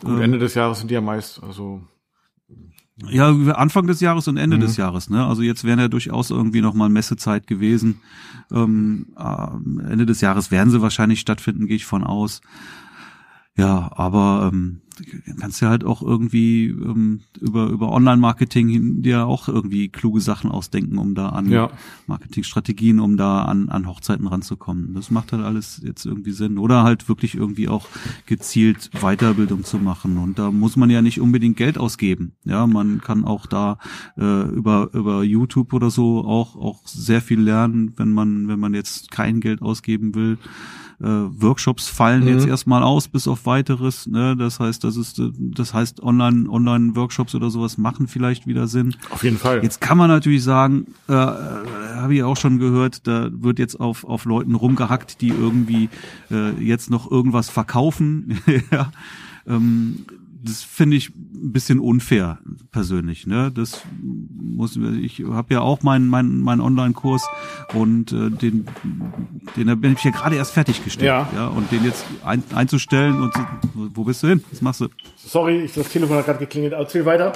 gut, 0.00 0.10
ähm, 0.10 0.22
Ende 0.22 0.38
des 0.38 0.54
Jahres 0.54 0.80
sind 0.80 0.90
die 0.90 0.94
ja 0.94 1.00
meist, 1.00 1.40
also 1.42 1.82
ja, 3.04 3.28
Anfang 3.28 3.86
des 3.86 4.00
Jahres 4.00 4.26
und 4.26 4.38
Ende 4.38 4.56
mhm. 4.56 4.62
des 4.62 4.76
Jahres, 4.76 5.10
ne? 5.10 5.26
Also 5.26 5.42
jetzt 5.42 5.64
wären 5.64 5.78
ja 5.78 5.88
durchaus 5.88 6.30
irgendwie 6.30 6.62
noch 6.62 6.74
mal 6.74 6.88
Messezeit 6.88 7.46
gewesen. 7.46 8.00
Ähm, 8.50 9.08
äh, 9.18 9.92
Ende 9.92 10.06
des 10.06 10.22
Jahres 10.22 10.50
werden 10.50 10.70
sie 10.70 10.80
wahrscheinlich 10.80 11.20
stattfinden, 11.20 11.66
gehe 11.66 11.76
ich 11.76 11.84
von 11.84 12.04
aus. 12.04 12.40
Ja, 13.56 13.90
aber 13.96 14.50
ähm, 14.52 14.82
kannst 15.40 15.60
ja 15.62 15.68
halt 15.68 15.84
auch 15.84 16.02
irgendwie 16.02 16.66
ähm, 16.66 17.20
über 17.40 17.68
über 17.68 17.90
Online-Marketing 17.90 19.02
dir 19.02 19.26
auch 19.26 19.48
irgendwie 19.48 19.88
kluge 19.88 20.20
Sachen 20.20 20.50
ausdenken, 20.50 20.98
um 20.98 21.14
da 21.14 21.30
an 21.30 21.48
ja. 21.50 21.70
Marketingstrategien, 22.06 23.00
um 23.00 23.16
da 23.16 23.42
an 23.42 23.68
an 23.68 23.86
Hochzeiten 23.86 24.26
ranzukommen. 24.26 24.94
Das 24.94 25.10
macht 25.10 25.32
halt 25.32 25.42
alles 25.42 25.80
jetzt 25.82 26.04
irgendwie 26.04 26.32
Sinn. 26.32 26.58
Oder 26.58 26.82
halt 26.82 27.08
wirklich 27.08 27.34
irgendwie 27.34 27.68
auch 27.68 27.88
gezielt 28.26 28.90
Weiterbildung 29.00 29.64
zu 29.64 29.78
machen. 29.78 30.18
Und 30.18 30.38
da 30.38 30.50
muss 30.50 30.76
man 30.76 30.90
ja 30.90 31.00
nicht 31.00 31.20
unbedingt 31.20 31.56
Geld 31.56 31.78
ausgeben. 31.78 32.32
Ja, 32.44 32.66
man 32.66 33.00
kann 33.00 33.24
auch 33.24 33.46
da 33.46 33.78
äh, 34.18 34.48
über 34.50 34.90
über 34.92 35.22
YouTube 35.22 35.72
oder 35.72 35.90
so 35.90 36.24
auch 36.24 36.56
auch 36.56 36.86
sehr 36.86 37.22
viel 37.22 37.40
lernen, 37.40 37.94
wenn 37.96 38.12
man 38.12 38.48
wenn 38.48 38.60
man 38.60 38.74
jetzt 38.74 39.10
kein 39.10 39.40
Geld 39.40 39.62
ausgeben 39.62 40.14
will 40.14 40.38
Workshops 40.98 41.88
fallen 41.88 42.22
mhm. 42.22 42.28
jetzt 42.28 42.46
erstmal 42.46 42.82
aus 42.82 43.08
bis 43.08 43.28
auf 43.28 43.44
weiteres. 43.44 44.06
Ne? 44.06 44.36
Das 44.36 44.60
heißt, 44.60 44.82
das 44.82 44.96
ist, 44.96 45.20
das 45.38 45.74
heißt, 45.74 46.02
Online, 46.02 46.48
Online-Workshops 46.48 47.34
oder 47.34 47.50
sowas 47.50 47.76
machen 47.76 48.08
vielleicht 48.08 48.46
wieder 48.46 48.66
Sinn. 48.66 48.94
Auf 49.10 49.22
jeden 49.22 49.36
Fall. 49.36 49.62
Jetzt 49.62 49.80
kann 49.80 49.98
man 49.98 50.08
natürlich 50.08 50.42
sagen, 50.42 50.86
äh, 51.08 51.12
habe 51.12 52.14
ich 52.14 52.22
auch 52.22 52.36
schon 52.36 52.58
gehört, 52.58 53.06
da 53.06 53.28
wird 53.30 53.58
jetzt 53.58 53.78
auf, 53.78 54.04
auf 54.04 54.24
Leuten 54.24 54.54
rumgehackt, 54.54 55.20
die 55.20 55.28
irgendwie 55.28 55.90
äh, 56.30 56.52
jetzt 56.62 56.90
noch 56.90 57.10
irgendwas 57.10 57.50
verkaufen. 57.50 58.40
ja. 58.70 58.90
ähm, 59.46 60.06
das 60.46 60.62
finde 60.62 60.96
ich 60.96 61.10
ein 61.10 61.52
bisschen 61.52 61.78
unfair 61.78 62.38
persönlich. 62.70 63.26
Ne? 63.26 63.50
Das 63.52 63.82
muss 64.02 64.76
ich 64.76 65.22
habe 65.28 65.54
ja 65.54 65.60
auch 65.60 65.82
meinen 65.82 66.08
meinen 66.08 66.40
meinen 66.40 66.60
Online-Kurs 66.60 67.26
und 67.74 68.12
äh, 68.12 68.30
den 68.30 68.66
den 69.56 69.80
bin 69.80 69.92
ich 69.92 70.04
ja 70.04 70.10
gerade 70.10 70.36
erst 70.36 70.52
fertiggestellt. 70.52 71.06
Ja. 71.06 71.28
ja. 71.34 71.46
Und 71.48 71.70
den 71.70 71.84
jetzt 71.84 72.04
ein, 72.24 72.42
einzustellen 72.54 73.20
und 73.20 73.32
wo 73.74 74.04
bist 74.04 74.22
du 74.22 74.28
hin? 74.28 74.42
Was 74.50 74.62
machst 74.62 74.80
du? 74.80 74.88
Sorry, 75.16 75.64
ich, 75.64 75.74
das 75.74 75.88
Telefon 75.88 76.16
hat 76.16 76.26
gerade 76.26 76.38
geklingelt. 76.38 76.72
Erzähl 76.72 77.04
weiter. 77.04 77.32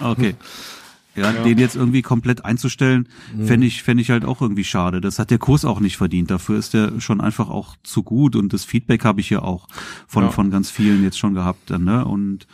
Okay. 0.00 0.34
Ja, 1.20 1.32
ja, 1.32 1.42
den 1.42 1.58
jetzt 1.58 1.76
irgendwie 1.76 2.02
komplett 2.02 2.44
einzustellen, 2.44 3.08
mhm. 3.36 3.44
fände 3.44 3.66
ich, 3.66 3.82
fände 3.82 4.02
ich 4.02 4.10
halt 4.10 4.24
auch 4.24 4.40
irgendwie 4.40 4.64
schade. 4.64 5.00
Das 5.00 5.18
hat 5.18 5.30
der 5.30 5.38
Kurs 5.38 5.64
auch 5.64 5.80
nicht 5.80 5.96
verdient. 5.96 6.30
Dafür 6.30 6.58
ist 6.58 6.74
der 6.74 7.00
schon 7.00 7.20
einfach 7.20 7.50
auch 7.50 7.76
zu 7.82 8.02
gut 8.02 8.36
und 8.36 8.52
das 8.52 8.64
Feedback 8.64 9.04
habe 9.04 9.20
ich 9.20 9.30
ja 9.30 9.42
auch 9.42 9.66
von, 10.06 10.24
ja. 10.24 10.30
von 10.30 10.50
ganz 10.50 10.70
vielen 10.70 11.04
jetzt 11.04 11.18
schon 11.18 11.34
gehabt. 11.34 11.70
Dann, 11.70 11.84
ne? 11.84 12.04
Und 12.04 12.46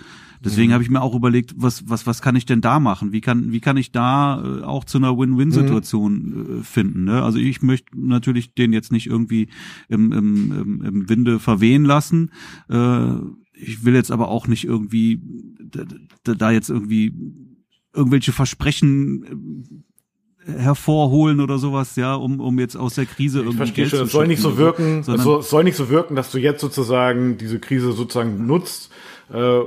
deswegen 0.44 0.68
mhm. 0.68 0.74
habe 0.74 0.84
ich 0.84 0.90
mir 0.90 1.00
auch 1.00 1.14
überlegt, 1.14 1.54
was, 1.56 1.88
was, 1.88 2.06
was 2.06 2.22
kann 2.22 2.36
ich 2.36 2.46
denn 2.46 2.60
da 2.60 2.80
machen? 2.80 3.12
Wie 3.12 3.20
kann, 3.20 3.52
wie 3.52 3.60
kann 3.60 3.76
ich 3.76 3.92
da 3.92 4.42
äh, 4.42 4.62
auch 4.62 4.84
zu 4.84 4.98
einer 4.98 5.16
Win-Win-Situation 5.16 6.14
mhm. 6.14 6.60
äh, 6.60 6.62
finden? 6.62 7.04
Ne? 7.04 7.22
Also 7.22 7.38
ich 7.38 7.62
möchte 7.62 7.98
natürlich 7.98 8.54
den 8.54 8.72
jetzt 8.72 8.92
nicht 8.92 9.06
irgendwie 9.06 9.48
im, 9.88 10.12
im, 10.12 10.52
im, 10.52 10.82
im 10.82 11.08
Winde 11.08 11.38
verwehen 11.38 11.84
lassen. 11.84 12.30
Äh, 12.68 13.14
ich 13.58 13.84
will 13.84 13.94
jetzt 13.94 14.10
aber 14.10 14.28
auch 14.28 14.48
nicht 14.48 14.64
irgendwie 14.64 15.20
da, 16.24 16.34
da 16.34 16.50
jetzt 16.50 16.68
irgendwie 16.68 17.12
irgendwelche 17.96 18.32
Versprechen 18.32 19.84
äh, 20.46 20.52
hervorholen 20.52 21.40
oder 21.40 21.58
sowas, 21.58 21.96
ja, 21.96 22.14
um, 22.14 22.40
um 22.40 22.58
jetzt 22.58 22.76
aus 22.76 22.94
der 22.94 23.06
Krise 23.06 23.40
irgendwie 23.40 23.64
ich 23.64 23.74
Geld 23.74 23.90
schon, 23.90 24.04
es 24.04 24.12
soll 24.12 24.26
nicht 24.26 24.42
so 24.42 24.58
wirken, 24.58 25.00
es 25.00 25.06
soll, 25.50 25.64
nicht 25.64 25.76
so 25.76 25.88
wirken, 25.88 26.14
dass 26.14 26.30
du 26.30 26.38
jetzt 26.38 26.60
sozusagen 26.60 27.38
diese 27.38 27.58
Krise 27.58 27.92
sozusagen 27.92 28.46
nutzt, 28.46 28.90
äh, 29.32 29.60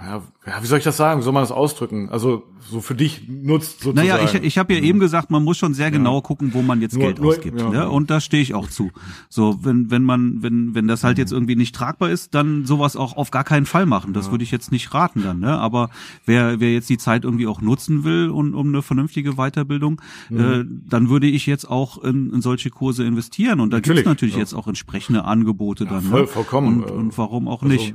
ja, 0.00 0.22
wie 0.60 0.66
soll 0.66 0.78
ich 0.78 0.84
das 0.84 0.96
sagen? 0.96 1.20
Wie 1.20 1.24
soll 1.24 1.32
man 1.32 1.42
das 1.42 1.52
ausdrücken? 1.52 2.08
Also 2.10 2.42
so 2.70 2.80
für 2.80 2.94
dich 2.94 3.22
nutzt 3.28 3.80
sozusagen. 3.82 3.96
Naja, 4.08 4.22
ich, 4.24 4.34
ich 4.34 4.58
habe 4.58 4.74
ja 4.74 4.80
eben 4.80 4.98
gesagt, 4.98 5.30
man 5.30 5.44
muss 5.44 5.56
schon 5.58 5.74
sehr 5.74 5.90
genau 5.90 6.20
gucken, 6.20 6.52
wo 6.54 6.62
man 6.62 6.80
jetzt 6.80 6.94
Nur- 6.94 7.04
Geld 7.04 7.20
nur- 7.20 7.32
ausgibt. 7.32 7.60
ja, 7.60 7.68
ne? 7.70 7.74
ja. 7.76 7.86
Und 7.86 8.10
da 8.10 8.20
stehe 8.20 8.42
ich 8.42 8.54
auch 8.54 8.68
zu. 8.68 8.90
So, 9.28 9.58
wenn, 9.62 9.90
wenn 9.90 10.02
man, 10.04 10.42
wenn, 10.42 10.74
wenn 10.74 10.88
das 10.88 11.04
halt 11.04 11.18
jetzt 11.18 11.30
Mhm. 11.30 11.36
irgendwie 11.36 11.56
nicht 11.56 11.74
tragbar 11.74 12.10
ist, 12.10 12.34
dann 12.34 12.64
sowas 12.66 12.96
auch 12.96 13.16
auf 13.16 13.30
gar 13.30 13.44
keinen 13.44 13.66
Fall 13.66 13.86
machen. 13.86 14.12
Das 14.12 14.30
würde 14.30 14.44
ich 14.44 14.50
jetzt 14.50 14.72
nicht 14.72 14.92
raten 14.94 15.22
dann, 15.22 15.40
ne? 15.40 15.58
Aber 15.58 15.90
wer, 16.24 16.60
wer 16.60 16.72
jetzt 16.72 16.88
die 16.90 16.98
Zeit 16.98 17.24
irgendwie 17.24 17.46
auch 17.46 17.60
nutzen 17.60 18.04
will 18.04 18.30
und 18.30 18.54
um 18.54 18.68
eine 18.68 18.82
vernünftige 18.82 19.34
Weiterbildung, 19.34 20.00
Mhm. 20.30 20.40
äh, 20.40 20.64
dann 20.88 21.08
würde 21.08 21.26
ich 21.26 21.46
jetzt 21.46 21.68
auch 21.70 22.02
in, 22.02 22.32
in 22.32 22.40
solche 22.42 22.70
Kurse 22.70 23.04
investieren. 23.04 23.60
Und 23.60 23.70
da 23.72 23.78
gibt 23.78 23.86
es 23.86 23.90
Natürlich, 23.90 24.06
natürlich 24.06 24.34
ja. 24.34 24.40
jetzt 24.40 24.54
auch 24.54 24.66
entsprechende 24.68 25.24
Angebote 25.24 25.84
dann. 25.86 26.02
voll- 26.02 26.22
ne? 26.22 26.26
vollkommen, 26.26 26.82
Und, 26.84 26.90
und 26.90 27.18
warum 27.18 27.48
auch 27.48 27.62
also, 27.62 27.72
nicht? 27.74 27.94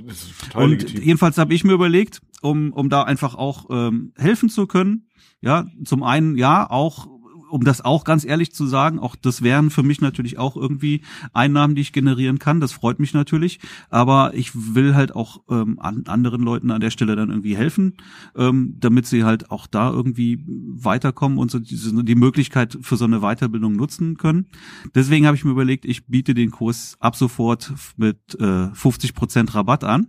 Und 0.54 1.00
jedenfalls 1.00 1.38
habe 1.38 1.54
ich 1.54 1.64
mir 1.64 1.74
überlegt, 1.74 2.22
um, 2.42 2.74
um 2.74 2.90
da 2.90 3.04
einfach 3.04 3.36
auch 3.36 3.68
ähm, 3.70 4.14
helfen 4.18 4.50
zu 4.50 4.68
können, 4.68 5.08
ja, 5.42 5.66
zum 5.84 6.04
einen 6.04 6.38
ja 6.38 6.70
auch 6.70 7.08
um 7.52 7.64
das 7.64 7.82
auch 7.82 8.04
ganz 8.04 8.24
ehrlich 8.24 8.54
zu 8.54 8.66
sagen, 8.66 8.98
auch 8.98 9.16
das 9.16 9.42
wären 9.42 9.70
für 9.70 9.84
mich 9.84 10.02
natürlich 10.02 10.38
auch 10.38 10.56
irgendwie 10.56 11.02
Einnahmen, 11.34 11.76
die 11.76 11.82
ich 11.82 11.92
generieren 11.92 12.40
kann. 12.40 12.62
Das 12.62 12.72
freut 12.72 13.00
mich 13.00 13.14
natürlich. 13.14 13.60
Aber 13.90 14.34
ich 14.34 14.52
will 14.56 14.96
halt 14.96 15.14
auch 15.14 15.42
ähm, 15.50 15.78
an 15.80 16.04
anderen 16.08 16.42
Leuten 16.42 16.72
an 16.72 16.82
der 16.82 16.92
Stelle 16.92 17.16
dann 17.16 17.30
irgendwie 17.30 17.58
helfen, 17.58 17.98
ähm, 18.36 18.76
damit 18.80 19.06
sie 19.06 19.26
halt 19.26 19.52
auch 19.52 19.68
da 19.68 19.92
irgendwie 19.92 20.44
weiterkommen 20.48 21.38
und 21.38 21.52
so 21.52 21.60
diese, 21.60 22.04
die 22.04 22.16
Möglichkeit 22.16 22.78
für 22.82 22.96
so 22.96 23.06
eine 23.06 23.20
Weiterbildung 23.20 23.74
nutzen 23.74 24.18
können. 24.18 24.48
Deswegen 24.96 25.28
habe 25.28 25.36
ich 25.36 25.44
mir 25.44 25.52
überlegt, 25.52 25.86
ich 25.86 26.08
biete 26.08 26.34
den 26.34 26.52
Kurs 26.52 26.96
ab 27.00 27.16
sofort 27.16 27.74
mit 27.98 28.40
äh, 28.40 28.74
50 28.74 29.14
Prozent 29.14 29.54
Rabatt 29.54 29.84
an. 29.84 30.08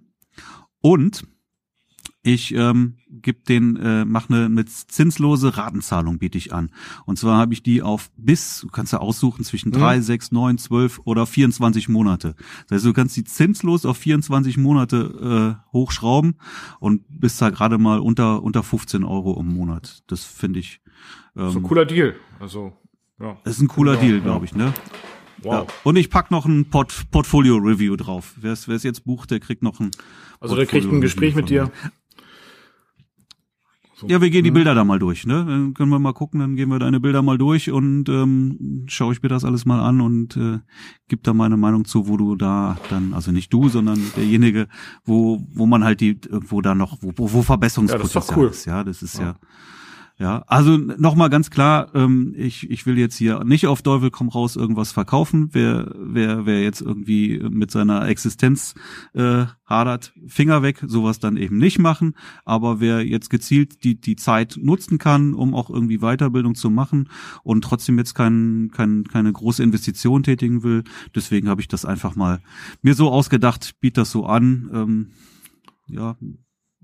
Und 0.80 1.24
ich 2.24 2.54
ähm, 2.54 2.98
gebe 3.08 3.40
den, 3.40 3.76
äh, 3.76 4.04
mache 4.04 4.32
eine 4.32 4.48
mit 4.48 4.70
zinslose 4.70 5.56
Ratenzahlung 5.56 6.18
biete 6.18 6.38
ich 6.38 6.52
an. 6.52 6.70
Und 7.04 7.18
zwar 7.18 7.36
habe 7.36 7.52
ich 7.52 7.64
die 7.64 7.82
auf 7.82 8.10
bis, 8.16 8.60
du 8.60 8.68
kannst 8.68 8.92
ja 8.92 9.00
aussuchen 9.00 9.44
zwischen 9.44 9.72
drei, 9.72 10.00
sechs, 10.00 10.30
neun, 10.30 10.56
zwölf 10.56 11.00
oder 11.04 11.26
24 11.26 11.88
Monate. 11.88 12.36
Das 12.68 12.76
heißt, 12.76 12.84
du 12.86 12.92
kannst 12.92 13.16
die 13.16 13.24
zinslos 13.24 13.84
auf 13.84 13.96
24 13.98 14.56
Monate 14.56 15.58
äh, 15.58 15.72
hochschrauben 15.72 16.36
und 16.78 17.02
bist 17.08 17.42
da 17.42 17.50
gerade 17.50 17.78
mal 17.78 17.98
unter 17.98 18.42
unter 18.42 18.62
15 18.62 19.02
Euro 19.02 19.38
im 19.40 19.48
Monat. 19.48 20.04
Das 20.06 20.24
finde 20.24 20.60
ich. 20.60 20.80
Ähm, 21.36 21.50
so 21.50 21.58
ein 21.58 21.64
cooler 21.64 21.86
Deal. 21.86 22.14
Also, 22.38 22.72
ja. 23.20 23.36
das 23.42 23.56
ist 23.56 23.62
ein 23.62 23.68
cooler 23.68 23.94
Ja, 23.94 24.00
Deal, 24.00 24.20
glaube 24.20 24.44
ich, 24.44 24.54
ne? 24.54 24.72
Wow. 25.42 25.52
Ja. 25.52 25.66
Und 25.82 25.96
ich 25.96 26.08
pack 26.08 26.30
noch 26.30 26.46
ein 26.46 26.70
Port 26.70 27.10
Portfolio-Review 27.10 27.96
drauf. 27.96 28.34
Wer 28.36 28.52
es 28.52 28.82
jetzt 28.84 29.04
bucht, 29.04 29.32
der 29.32 29.40
kriegt 29.40 29.62
noch 29.62 29.80
ein 29.80 29.90
Also 30.38 30.54
der 30.54 30.66
kriegt 30.66 30.86
ein 30.86 31.00
Gespräch 31.00 31.34
mit 31.34 31.48
dir. 31.48 31.72
Ja, 34.08 34.20
wir 34.20 34.30
gehen 34.30 34.44
die 34.44 34.50
Bilder 34.50 34.74
da 34.74 34.84
mal 34.84 34.98
durch, 34.98 35.26
ne? 35.26 35.44
Dann 35.46 35.74
können 35.74 35.90
wir 35.90 35.98
mal 35.98 36.12
gucken, 36.12 36.40
dann 36.40 36.56
gehen 36.56 36.68
wir 36.68 36.78
deine 36.78 37.00
Bilder 37.00 37.22
mal 37.22 37.38
durch 37.38 37.70
und 37.70 38.08
ähm, 38.08 38.84
schaue 38.86 39.12
ich 39.12 39.22
mir 39.22 39.28
das 39.28 39.44
alles 39.44 39.64
mal 39.64 39.80
an 39.80 40.00
und 40.00 40.36
äh, 40.36 40.58
gib 41.08 41.22
da 41.22 41.34
meine 41.34 41.56
Meinung 41.56 41.84
zu, 41.84 42.08
wo 42.08 42.16
du 42.16 42.36
da 42.36 42.76
dann, 42.90 43.14
also 43.14 43.32
nicht 43.32 43.52
du, 43.52 43.68
sondern 43.68 44.00
derjenige, 44.16 44.68
wo 45.04 45.42
wo 45.54 45.66
man 45.66 45.84
halt 45.84 46.00
die 46.00 46.18
irgendwo 46.28 46.60
da 46.60 46.74
noch, 46.74 46.98
wo, 47.00 47.12
wo 47.16 47.38
Ja, 47.38 47.42
Verbesserungspotenzial 47.42 48.20
das 48.22 48.28
ist 48.30 48.36
cool. 48.36 48.48
ist, 48.48 48.64
ja, 48.64 48.84
das 48.84 49.02
ist 49.02 49.18
ja. 49.18 49.24
Ja, 49.24 49.36
also 50.46 50.76
nochmal 50.76 51.30
ganz 51.30 51.50
klar, 51.50 51.90
ähm, 51.94 52.34
ich, 52.36 52.70
ich 52.70 52.86
will 52.86 52.98
jetzt 52.98 53.16
hier 53.16 53.42
nicht 53.44 53.66
auf 53.66 53.82
Teufel 53.82 54.10
komm 54.10 54.28
raus 54.28 54.56
irgendwas 54.56 54.92
verkaufen. 54.92 55.48
Wer, 55.52 55.92
wer, 55.96 56.46
wer 56.46 56.62
jetzt 56.62 56.80
irgendwie 56.80 57.40
mit 57.50 57.70
seiner 57.70 58.06
Existenz 58.06 58.74
äh, 59.14 59.46
hadert, 59.64 60.12
Finger 60.26 60.62
weg, 60.62 60.82
sowas 60.86 61.18
dann 61.18 61.36
eben 61.36 61.58
nicht 61.58 61.78
machen. 61.78 62.14
Aber 62.44 62.78
wer 62.78 63.04
jetzt 63.04 63.30
gezielt 63.30 63.84
die, 63.84 64.00
die 64.00 64.16
Zeit 64.16 64.58
nutzen 64.60 64.98
kann, 64.98 65.34
um 65.34 65.54
auch 65.54 65.70
irgendwie 65.70 65.98
Weiterbildung 65.98 66.54
zu 66.54 66.70
machen 66.70 67.08
und 67.42 67.64
trotzdem 67.64 67.98
jetzt 67.98 68.14
kein, 68.14 68.70
kein, 68.72 69.04
keine 69.04 69.32
große 69.32 69.62
Investition 69.62 70.22
tätigen 70.22 70.62
will, 70.62 70.84
deswegen 71.14 71.48
habe 71.48 71.60
ich 71.60 71.68
das 71.68 71.84
einfach 71.84 72.14
mal 72.16 72.40
mir 72.82 72.94
so 72.94 73.10
ausgedacht, 73.10 73.80
biet 73.80 73.96
das 73.96 74.10
so 74.10 74.26
an. 74.26 74.70
Ähm, 74.72 75.06
ja, 75.88 76.16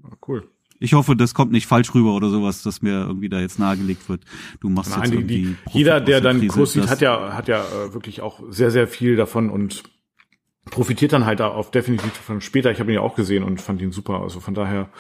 Ja, 0.02 0.10
cool. 0.26 0.48
Ich 0.80 0.94
hoffe, 0.94 1.16
das 1.16 1.34
kommt 1.34 1.52
nicht 1.52 1.66
falsch 1.66 1.94
rüber 1.94 2.14
oder 2.14 2.30
sowas, 2.30 2.62
dass 2.62 2.82
mir 2.82 3.00
irgendwie 3.06 3.28
da 3.28 3.40
jetzt 3.40 3.58
nahegelegt 3.58 4.08
wird. 4.08 4.22
Du 4.60 4.68
machst 4.68 4.90
Nein, 4.90 5.02
jetzt 5.04 5.12
irgendwie 5.12 5.36
die, 5.36 5.56
jeder, 5.78 6.00
der 6.00 6.20
dann 6.20 6.40
Krise. 6.40 6.52
Kurs 6.54 6.72
sieht, 6.72 6.88
hat 6.88 7.00
ja, 7.00 7.32
hat 7.34 7.48
ja 7.48 7.62
äh, 7.62 7.94
wirklich 7.94 8.20
auch 8.20 8.40
sehr, 8.48 8.70
sehr 8.70 8.86
viel 8.88 9.16
davon 9.16 9.50
und 9.50 9.82
profitiert 10.70 11.12
dann 11.14 11.24
halt 11.24 11.40
auch 11.40 11.70
definitiv 11.70 12.12
von 12.12 12.40
später. 12.40 12.70
Ich 12.70 12.78
habe 12.80 12.90
ihn 12.92 12.96
ja 12.96 13.00
auch 13.00 13.14
gesehen 13.16 13.42
und 13.42 13.60
fand 13.60 13.80
ihn 13.80 13.90
super. 13.92 14.20
Also 14.20 14.40
von 14.40 14.54
daher, 14.54 14.90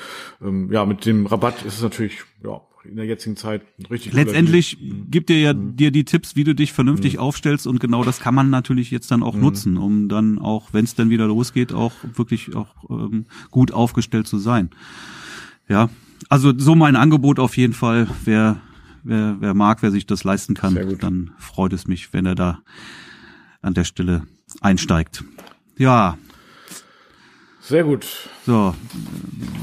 ähm, 0.42 0.72
ja, 0.72 0.84
mit 0.86 1.04
dem 1.04 1.26
Rabatt 1.26 1.62
ist 1.64 1.74
es 1.76 1.82
natürlich, 1.82 2.20
ja, 2.42 2.60
in 2.84 2.96
der 2.96 3.04
jetzigen 3.04 3.36
Zeit 3.36 3.62
richtig 3.90 4.14
Letztendlich. 4.14 4.78
Mhm. 4.80 5.10
gibt 5.10 5.28
dir 5.28 5.38
ja 5.38 5.52
dir 5.52 5.90
die 5.90 6.04
Tipps, 6.04 6.36
wie 6.36 6.44
du 6.44 6.54
dich 6.54 6.72
vernünftig 6.72 7.18
aufstellst 7.18 7.66
und 7.66 7.80
genau 7.80 8.02
das 8.02 8.18
kann 8.18 8.34
man 8.34 8.48
natürlich 8.48 8.90
jetzt 8.90 9.10
dann 9.10 9.22
auch 9.22 9.34
Mhm. 9.34 9.40
nutzen, 9.42 9.76
um 9.76 10.08
dann 10.08 10.38
auch, 10.38 10.72
wenn 10.72 10.84
es 10.84 10.94
dann 10.94 11.10
wieder 11.10 11.26
losgeht, 11.26 11.74
auch 11.74 11.92
wirklich 12.14 12.54
auch 12.56 12.68
ähm, 12.88 13.26
gut 13.50 13.72
aufgestellt 13.72 14.26
zu 14.26 14.38
sein. 14.38 14.70
Ja, 15.68 15.88
also 16.28 16.52
so 16.56 16.74
mein 16.74 16.96
Angebot 16.96 17.38
auf 17.38 17.56
jeden 17.56 17.74
Fall. 17.74 18.08
Wer 18.24 18.60
wer 19.02 19.36
wer 19.40 19.54
mag, 19.54 19.82
wer 19.82 19.90
sich 19.90 20.06
das 20.06 20.24
leisten 20.24 20.54
kann, 20.54 20.98
dann 20.98 21.32
freut 21.38 21.72
es 21.72 21.86
mich, 21.86 22.12
wenn 22.12 22.26
er 22.26 22.34
da 22.34 22.60
an 23.62 23.74
der 23.74 23.84
Stelle 23.84 24.22
einsteigt. 24.60 25.24
Ja, 25.76 26.16
Sehr 27.60 27.84
gut. 27.84 28.06
so. 28.46 28.74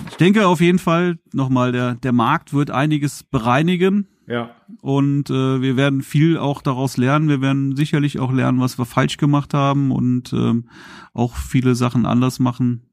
Ich 0.10 0.16
denke 0.18 0.48
auf 0.48 0.62
jeden 0.62 0.80
Fall 0.80 1.18
nochmal, 1.34 1.72
der, 1.72 1.96
der 1.96 2.12
Markt 2.12 2.54
wird 2.54 2.72
einiges 2.72 3.24
bereinigen 3.24 4.08
Ja, 4.28 4.52
und 4.82 5.30
äh, 5.30 5.62
wir 5.62 5.76
werden 5.76 6.02
viel 6.04 6.38
auch 6.38 6.62
daraus 6.62 6.98
lernen. 6.98 7.28
Wir 7.30 7.42
werden 7.42 7.76
sicherlich 7.76 8.20
auch 8.20 8.32
lernen, 8.32 8.60
was 8.60 8.78
wir 8.78 8.86
falsch 8.86 9.18
gemacht 9.18 9.54
haben 9.54 9.92
und 9.92 10.32
ähm, 10.34 10.70
auch 11.14 11.36
viele 11.36 11.76
Sachen 11.76 12.06
anders 12.06 12.40
machen 12.40 12.84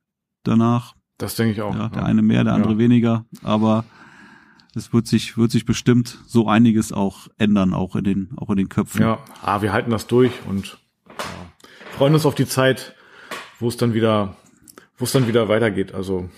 danach. 0.45 0.95
Das 1.23 1.37
denke 1.37 1.53
ich 1.53 1.63
auch. 1.63 1.75
Ja, 1.75 1.89
der 1.89 2.03
ja. 2.03 2.07
eine 2.07 2.21
mehr, 2.21 2.45
der 2.45 2.55
andere 2.55 2.73
Ja. 2.73 2.79
weniger, 2.79 3.25
aber 3.43 3.85
es 4.75 4.93
wird 4.93 5.07
sich 5.07 5.37
wird 5.37 5.51
sich 5.53 5.65
bestimmt 5.65 6.19
so 6.27 6.49
einiges 6.49 6.93
auch 6.93 7.29
ändern, 7.39 7.75
auch 7.75 7.95
in 7.95 8.05
den 8.05 8.31
auch 8.37 8.51
in 8.51 8.57
den 8.57 8.69
Köpfen. 8.69 9.03
Ja, 9.03 9.19
ah, 9.41 9.63
wir 9.63 9.73
halten 9.73 9.91
das 9.91 10.07
durch 10.07 10.33
und 10.49 10.79
ja, 11.09 11.25
freuen 11.97 12.15
uns 12.15 12.27
auf 12.27 12.35
die 12.35 12.47
Zeit, 12.47 12.95
wo 13.61 13.69
es 13.69 13.77
dann 13.77 13.95
wieder, 13.95 14.37
wo 14.99 15.05
es 15.05 15.13
dann 15.13 15.29
wieder 15.29 15.49
weitergeht. 15.49 15.95
Also 15.95 16.29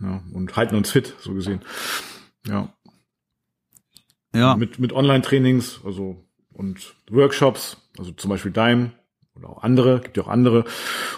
ja, 0.00 0.22
und 0.32 0.54
halten 0.56 0.76
uns 0.76 0.90
fit, 0.90 1.14
so 1.20 1.34
gesehen. 1.34 1.60
Ja, 2.46 2.72
ja. 4.34 4.56
mit 4.56 4.78
mit 4.78 4.92
Online-Trainings, 4.92 5.80
also 5.84 6.24
und 6.52 6.94
Workshops, 7.10 7.78
also 7.98 8.12
zum 8.12 8.30
Beispiel 8.30 8.52
Dime 8.52 8.92
oder 9.34 9.50
auch 9.50 9.62
andere, 9.62 10.00
gibt 10.00 10.16
ja 10.16 10.22
auch 10.22 10.28
andere 10.28 10.64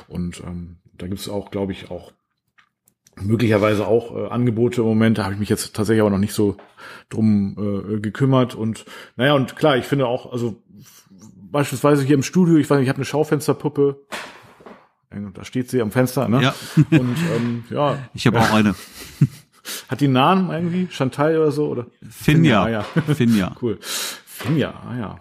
und 0.08 0.42
ähm, 0.46 0.78
da 0.96 1.06
gibt 1.06 1.20
es 1.20 1.28
auch, 1.28 1.50
glaube 1.50 1.72
ich, 1.72 1.90
auch 1.90 2.12
möglicherweise 3.20 3.86
auch 3.86 4.16
äh, 4.16 4.28
Angebote 4.28 4.80
im 4.80 4.86
Moment. 4.86 5.18
Da 5.18 5.24
habe 5.24 5.34
ich 5.34 5.40
mich 5.40 5.48
jetzt 5.48 5.74
tatsächlich 5.74 6.00
aber 6.00 6.10
noch 6.10 6.18
nicht 6.18 6.34
so 6.34 6.56
drum 7.08 7.56
äh, 7.96 8.00
gekümmert. 8.00 8.54
Und 8.54 8.84
naja, 9.16 9.34
und 9.34 9.56
klar, 9.56 9.76
ich 9.76 9.84
finde 9.84 10.06
auch, 10.06 10.32
also 10.32 10.62
beispielsweise 11.50 12.02
hier 12.02 12.16
im 12.16 12.22
Studio, 12.22 12.56
ich 12.56 12.68
weiß 12.68 12.78
nicht, 12.78 12.84
ich 12.84 12.88
habe 12.88 12.98
eine 12.98 13.04
Schaufensterpuppe. 13.04 14.04
Da 15.32 15.44
steht 15.44 15.70
sie 15.70 15.80
am 15.80 15.92
Fenster, 15.92 16.28
ne? 16.28 16.42
Ja. 16.42 16.54
Und 16.98 17.16
ähm, 17.36 17.64
ja, 17.70 17.98
Ich 18.14 18.26
habe 18.26 18.40
auch 18.40 18.52
eine. 18.52 18.74
hat 19.88 20.00
die 20.00 20.06
einen 20.06 20.14
Namen 20.14 20.50
irgendwie? 20.50 20.88
Chantal 20.90 21.38
oder 21.38 21.52
so? 21.52 21.68
Oder? 21.68 21.86
Finja. 22.08 22.64
ah, 22.64 22.68
ja. 22.68 22.82
Finja. 23.14 23.54
Cool. 23.62 23.78
Finja, 23.80 24.74
ah 24.88 24.96
ja. 24.98 25.18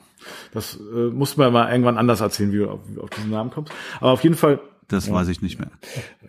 Das 0.51 0.77
äh, 0.77 1.09
muss 1.09 1.37
man 1.37 1.53
mal 1.53 1.71
irgendwann 1.71 1.97
anders 1.97 2.21
erzählen, 2.21 2.51
wie 2.51 2.57
du 2.57 2.69
auf, 2.71 2.79
wie 2.87 2.95
du 2.95 3.01
auf 3.01 3.09
diesen 3.11 3.29
Namen 3.29 3.51
kommst. 3.51 3.71
Aber 3.99 4.11
auf 4.11 4.23
jeden 4.23 4.35
Fall, 4.35 4.59
Das 4.87 5.09
weiß 5.11 5.27
ich 5.29 5.41
nicht 5.41 5.59
mehr. 5.59 5.71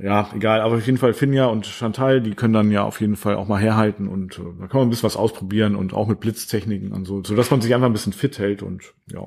ja, 0.02 0.28
egal, 0.34 0.60
aber 0.60 0.76
auf 0.76 0.86
jeden 0.86 0.98
Fall 0.98 1.12
Finja 1.14 1.46
und 1.46 1.66
Chantal, 1.66 2.20
die 2.20 2.34
können 2.34 2.54
dann 2.54 2.70
ja 2.70 2.82
auf 2.84 3.00
jeden 3.00 3.16
Fall 3.16 3.36
auch 3.36 3.48
mal 3.48 3.60
herhalten 3.60 4.08
und 4.08 4.38
äh, 4.38 4.42
da 4.60 4.66
kann 4.68 4.78
man 4.80 4.86
ein 4.86 4.90
bisschen 4.90 5.04
was 5.04 5.16
ausprobieren 5.16 5.76
und 5.76 5.92
auch 5.92 6.08
mit 6.08 6.20
Blitztechniken 6.20 6.92
und 6.92 7.04
so, 7.04 7.22
so 7.24 7.34
dass 7.34 7.50
man 7.50 7.60
sich 7.60 7.74
einfach 7.74 7.86
ein 7.86 7.92
bisschen 7.92 8.12
fit 8.12 8.38
hält 8.38 8.62
und 8.62 8.94
ja. 9.12 9.26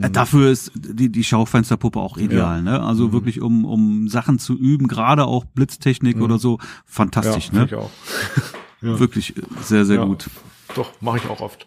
Äh, 0.00 0.10
Dafür 0.10 0.50
ist 0.50 0.70
die, 0.74 1.10
die 1.10 1.24
Schaufensterpuppe 1.24 1.98
auch 1.98 2.16
ideal, 2.16 2.62
ne? 2.62 2.80
Also 2.82 3.12
wirklich 3.12 3.40
um, 3.40 3.64
um 3.64 4.08
Sachen 4.08 4.38
zu 4.38 4.56
üben, 4.56 4.86
gerade 4.86 5.24
auch 5.24 5.44
Blitztechnik 5.44 6.20
oder 6.20 6.38
so, 6.38 6.58
fantastisch, 6.84 7.50
ja, 7.52 7.60
ne? 7.60 7.64
Ich 7.66 7.74
auch. 7.74 7.90
Wirklich 8.80 9.34
sehr, 9.62 9.84
sehr 9.86 9.96
Ja. 9.96 10.04
gut. 10.04 10.28
Doch, 10.74 10.92
mache 11.00 11.16
ich 11.16 11.28
auch 11.28 11.40
oft. 11.40 11.66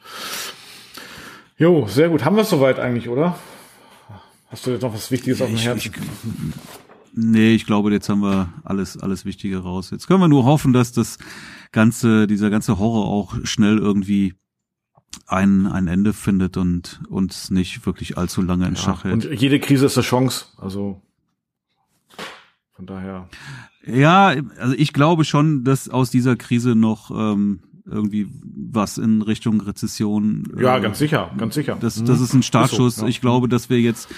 Jo, 1.57 1.87
sehr 1.87 2.09
gut. 2.09 2.23
Haben 2.23 2.35
wir 2.35 2.43
es 2.43 2.49
soweit 2.51 2.77
eigentlich, 2.79 3.09
oder? 3.09 3.39
Hast 4.49 4.65
du 4.65 4.71
jetzt 4.71 4.81
noch 4.81 4.93
was 4.93 5.11
Wichtiges 5.11 5.41
auf 5.41 5.47
dem 5.47 5.55
Ich, 5.55 5.65
Herzen? 5.65 5.91
ich, 5.93 6.01
nee, 7.13 7.53
ich 7.53 7.65
glaube, 7.65 7.91
jetzt 7.91 8.07
haben 8.09 8.21
wir 8.21 8.53
alles, 8.63 8.97
alles 8.97 9.25
Wichtige 9.25 9.59
raus. 9.59 9.91
Jetzt 9.91 10.07
können 10.07 10.21
wir 10.21 10.27
nur 10.29 10.45
hoffen, 10.45 10.73
dass 10.73 10.91
das 10.93 11.17
ganze, 11.71 12.27
dieser 12.27 12.49
ganze 12.49 12.79
Horror 12.79 13.07
auch 13.07 13.35
schnell 13.43 13.77
irgendwie 13.77 14.35
ein, 15.25 15.67
ein 15.67 15.87
Ende 15.87 16.13
findet 16.13 16.57
und 16.57 17.01
uns 17.09 17.49
nicht 17.49 17.85
wirklich 17.85 18.17
allzu 18.17 18.41
lange 18.41 18.67
in 18.67 18.75
Schach 18.75 19.03
hält. 19.03 19.13
und 19.25 19.41
jede 19.41 19.59
Krise 19.59 19.85
ist 19.87 19.97
eine 19.97 20.05
Chance. 20.05 20.45
Also 20.57 21.01
von 22.73 22.85
daher. 22.85 23.27
Ja, 23.85 24.27
also 24.59 24.75
ich 24.77 24.93
glaube 24.93 25.25
schon, 25.25 25.63
dass 25.63 25.89
aus 25.89 26.11
dieser 26.11 26.35
Krise 26.35 26.75
noch 26.75 27.09
ähm, 27.11 27.61
irgendwie 27.89 28.27
was 28.71 28.97
in 28.97 29.21
Richtung 29.21 29.61
Rezession. 29.61 30.43
Ja, 30.59 30.77
äh, 30.77 30.81
ganz 30.81 30.99
sicher, 30.99 31.31
ganz 31.37 31.55
sicher. 31.55 31.77
Das, 31.79 32.03
das 32.03 32.21
ist 32.21 32.33
ein 32.33 32.43
Startschuss. 32.43 32.93
Ist 32.93 32.99
so, 32.99 33.05
ja. 33.05 33.09
Ich 33.09 33.21
glaube, 33.21 33.47
dass 33.47 33.69
wir 33.69 33.79
jetzt, 33.79 34.09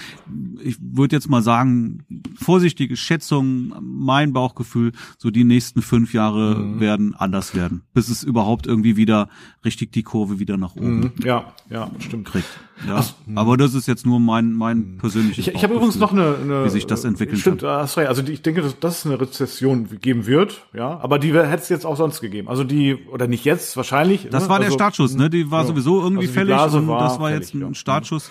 ich 0.62 0.76
würde 0.80 1.16
jetzt 1.16 1.28
mal 1.28 1.42
sagen, 1.42 2.04
vorsichtige 2.34 2.96
Schätzung, 2.96 3.74
mein 3.80 4.32
Bauchgefühl, 4.32 4.92
so 5.18 5.30
die 5.30 5.44
nächsten 5.44 5.82
fünf 5.82 6.12
Jahre 6.12 6.56
mhm. 6.56 6.80
werden 6.80 7.14
anders 7.14 7.54
werden, 7.54 7.82
bis 7.94 8.08
es 8.08 8.22
überhaupt 8.22 8.66
irgendwie 8.66 8.96
wieder 8.96 9.28
richtig 9.64 9.92
die 9.92 10.02
Kurve 10.02 10.38
wieder 10.38 10.56
nach 10.56 10.76
oben. 10.76 11.00
Mhm. 11.00 11.12
Ja, 11.24 11.52
ja, 11.68 11.90
stimmt. 11.98 12.26
Kriegt. 12.26 12.48
Ja, 12.86 12.96
Ach, 12.96 13.12
aber 13.34 13.56
das 13.56 13.74
ist 13.74 13.86
jetzt 13.86 14.06
nur 14.06 14.20
mein 14.20 14.52
mein 14.52 14.78
mhm. 14.78 14.98
persönliches. 14.98 15.48
Ich, 15.48 15.54
ich 15.54 15.62
habe 15.62 15.74
übrigens 15.74 15.96
noch 15.96 16.12
eine, 16.12 16.36
eine, 16.42 16.64
wie 16.64 16.70
sich 16.70 16.86
das 16.86 17.04
entwickelt. 17.04 17.38
Stimmt, 17.38 17.60
kann. 17.60 17.82
hast 17.82 17.96
recht. 17.96 18.08
Also 18.08 18.22
ich 18.22 18.42
denke, 18.42 18.62
dass, 18.62 18.78
dass 18.78 18.98
es 18.98 19.06
eine 19.06 19.20
Rezession 19.20 19.88
geben 20.00 20.26
wird, 20.26 20.66
ja. 20.72 20.98
Aber 21.00 21.18
die 21.18 21.32
hätte 21.34 21.62
es 21.62 21.68
jetzt 21.68 21.84
auch 21.84 21.96
sonst 21.96 22.20
gegeben. 22.20 22.48
Also 22.48 22.64
die 22.64 22.96
oder 23.12 23.26
nicht 23.26 23.44
jetzt 23.44 23.76
wahrscheinlich. 23.76 24.28
Das 24.30 24.44
ne? 24.44 24.48
war 24.48 24.56
also, 24.56 24.68
der 24.68 24.74
Startschuss, 24.74 25.14
ne? 25.14 25.28
Die 25.28 25.50
war 25.50 25.62
ja. 25.62 25.68
sowieso 25.68 26.00
irgendwie 26.00 26.26
also 26.26 26.32
fällig 26.32 26.54
und 26.54 26.88
das 26.88 27.20
war 27.20 27.28
fällig, 27.28 27.40
jetzt 27.40 27.54
ein 27.54 27.60
ja. 27.60 27.74
Startschuss. 27.74 28.30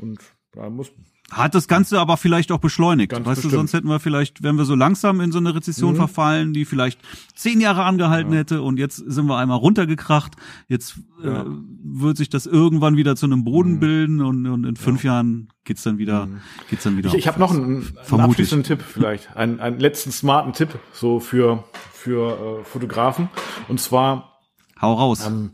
Und 0.00 0.18
da 0.52 0.70
muss 0.70 0.90
hat 1.30 1.54
das 1.54 1.68
Ganze 1.68 2.00
aber 2.00 2.16
vielleicht 2.16 2.50
auch 2.52 2.58
beschleunigt. 2.58 3.10
Ganz 3.10 3.26
weißt 3.26 3.36
bestimmt. 3.36 3.52
du, 3.52 3.56
sonst 3.58 3.74
hätten 3.74 3.88
wir 3.88 4.00
vielleicht, 4.00 4.42
wenn 4.42 4.56
wir 4.56 4.64
so 4.64 4.74
langsam 4.74 5.20
in 5.20 5.30
so 5.30 5.38
eine 5.38 5.54
Rezession 5.54 5.92
mhm. 5.92 5.96
verfallen, 5.96 6.52
die 6.54 6.64
vielleicht 6.64 7.00
zehn 7.34 7.60
Jahre 7.60 7.84
angehalten 7.84 8.32
ja. 8.32 8.38
hätte 8.38 8.62
und 8.62 8.78
jetzt 8.78 8.96
sind 8.96 9.26
wir 9.26 9.36
einmal 9.36 9.58
runtergekracht. 9.58 10.36
Jetzt 10.68 11.00
ja. 11.22 11.42
äh, 11.42 11.44
wird 11.82 12.16
sich 12.16 12.30
das 12.30 12.46
irgendwann 12.46 12.96
wieder 12.96 13.14
zu 13.14 13.26
einem 13.26 13.44
Boden 13.44 13.74
mhm. 13.74 13.80
bilden 13.80 14.20
und, 14.22 14.46
und 14.46 14.64
in 14.64 14.76
fünf 14.76 15.04
ja. 15.04 15.12
Jahren 15.12 15.48
geht's 15.64 15.82
dann 15.82 15.98
wieder, 15.98 16.26
mhm. 16.26 16.40
geht's 16.70 16.84
dann 16.84 16.96
wieder. 16.96 17.08
Ich, 17.08 17.14
ich 17.14 17.28
habe 17.28 17.38
noch 17.38 17.52
einen, 17.52 17.92
einen 18.10 18.20
abschließenden 18.20 18.64
Tipp 18.64 18.82
vielleicht, 18.82 19.36
einen, 19.36 19.60
einen 19.60 19.78
letzten 19.80 20.12
smarten 20.12 20.54
Tipp 20.54 20.78
so 20.92 21.20
für 21.20 21.64
für 21.92 22.60
äh, 22.60 22.64
Fotografen 22.64 23.28
und 23.68 23.80
zwar 23.80 24.40
hau 24.80 24.94
raus. 24.94 25.26
Ähm, 25.26 25.50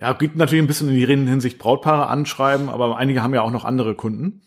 ja, 0.00 0.14
geht 0.14 0.34
natürlich 0.34 0.64
ein 0.64 0.66
bisschen 0.66 0.88
in 0.88 0.96
die 0.96 1.06
Hinsicht 1.06 1.58
Brautpaare 1.58 2.08
anschreiben, 2.08 2.68
aber 2.68 2.96
einige 2.96 3.22
haben 3.22 3.34
ja 3.34 3.42
auch 3.42 3.52
noch 3.52 3.64
andere 3.64 3.94
Kunden. 3.94 4.42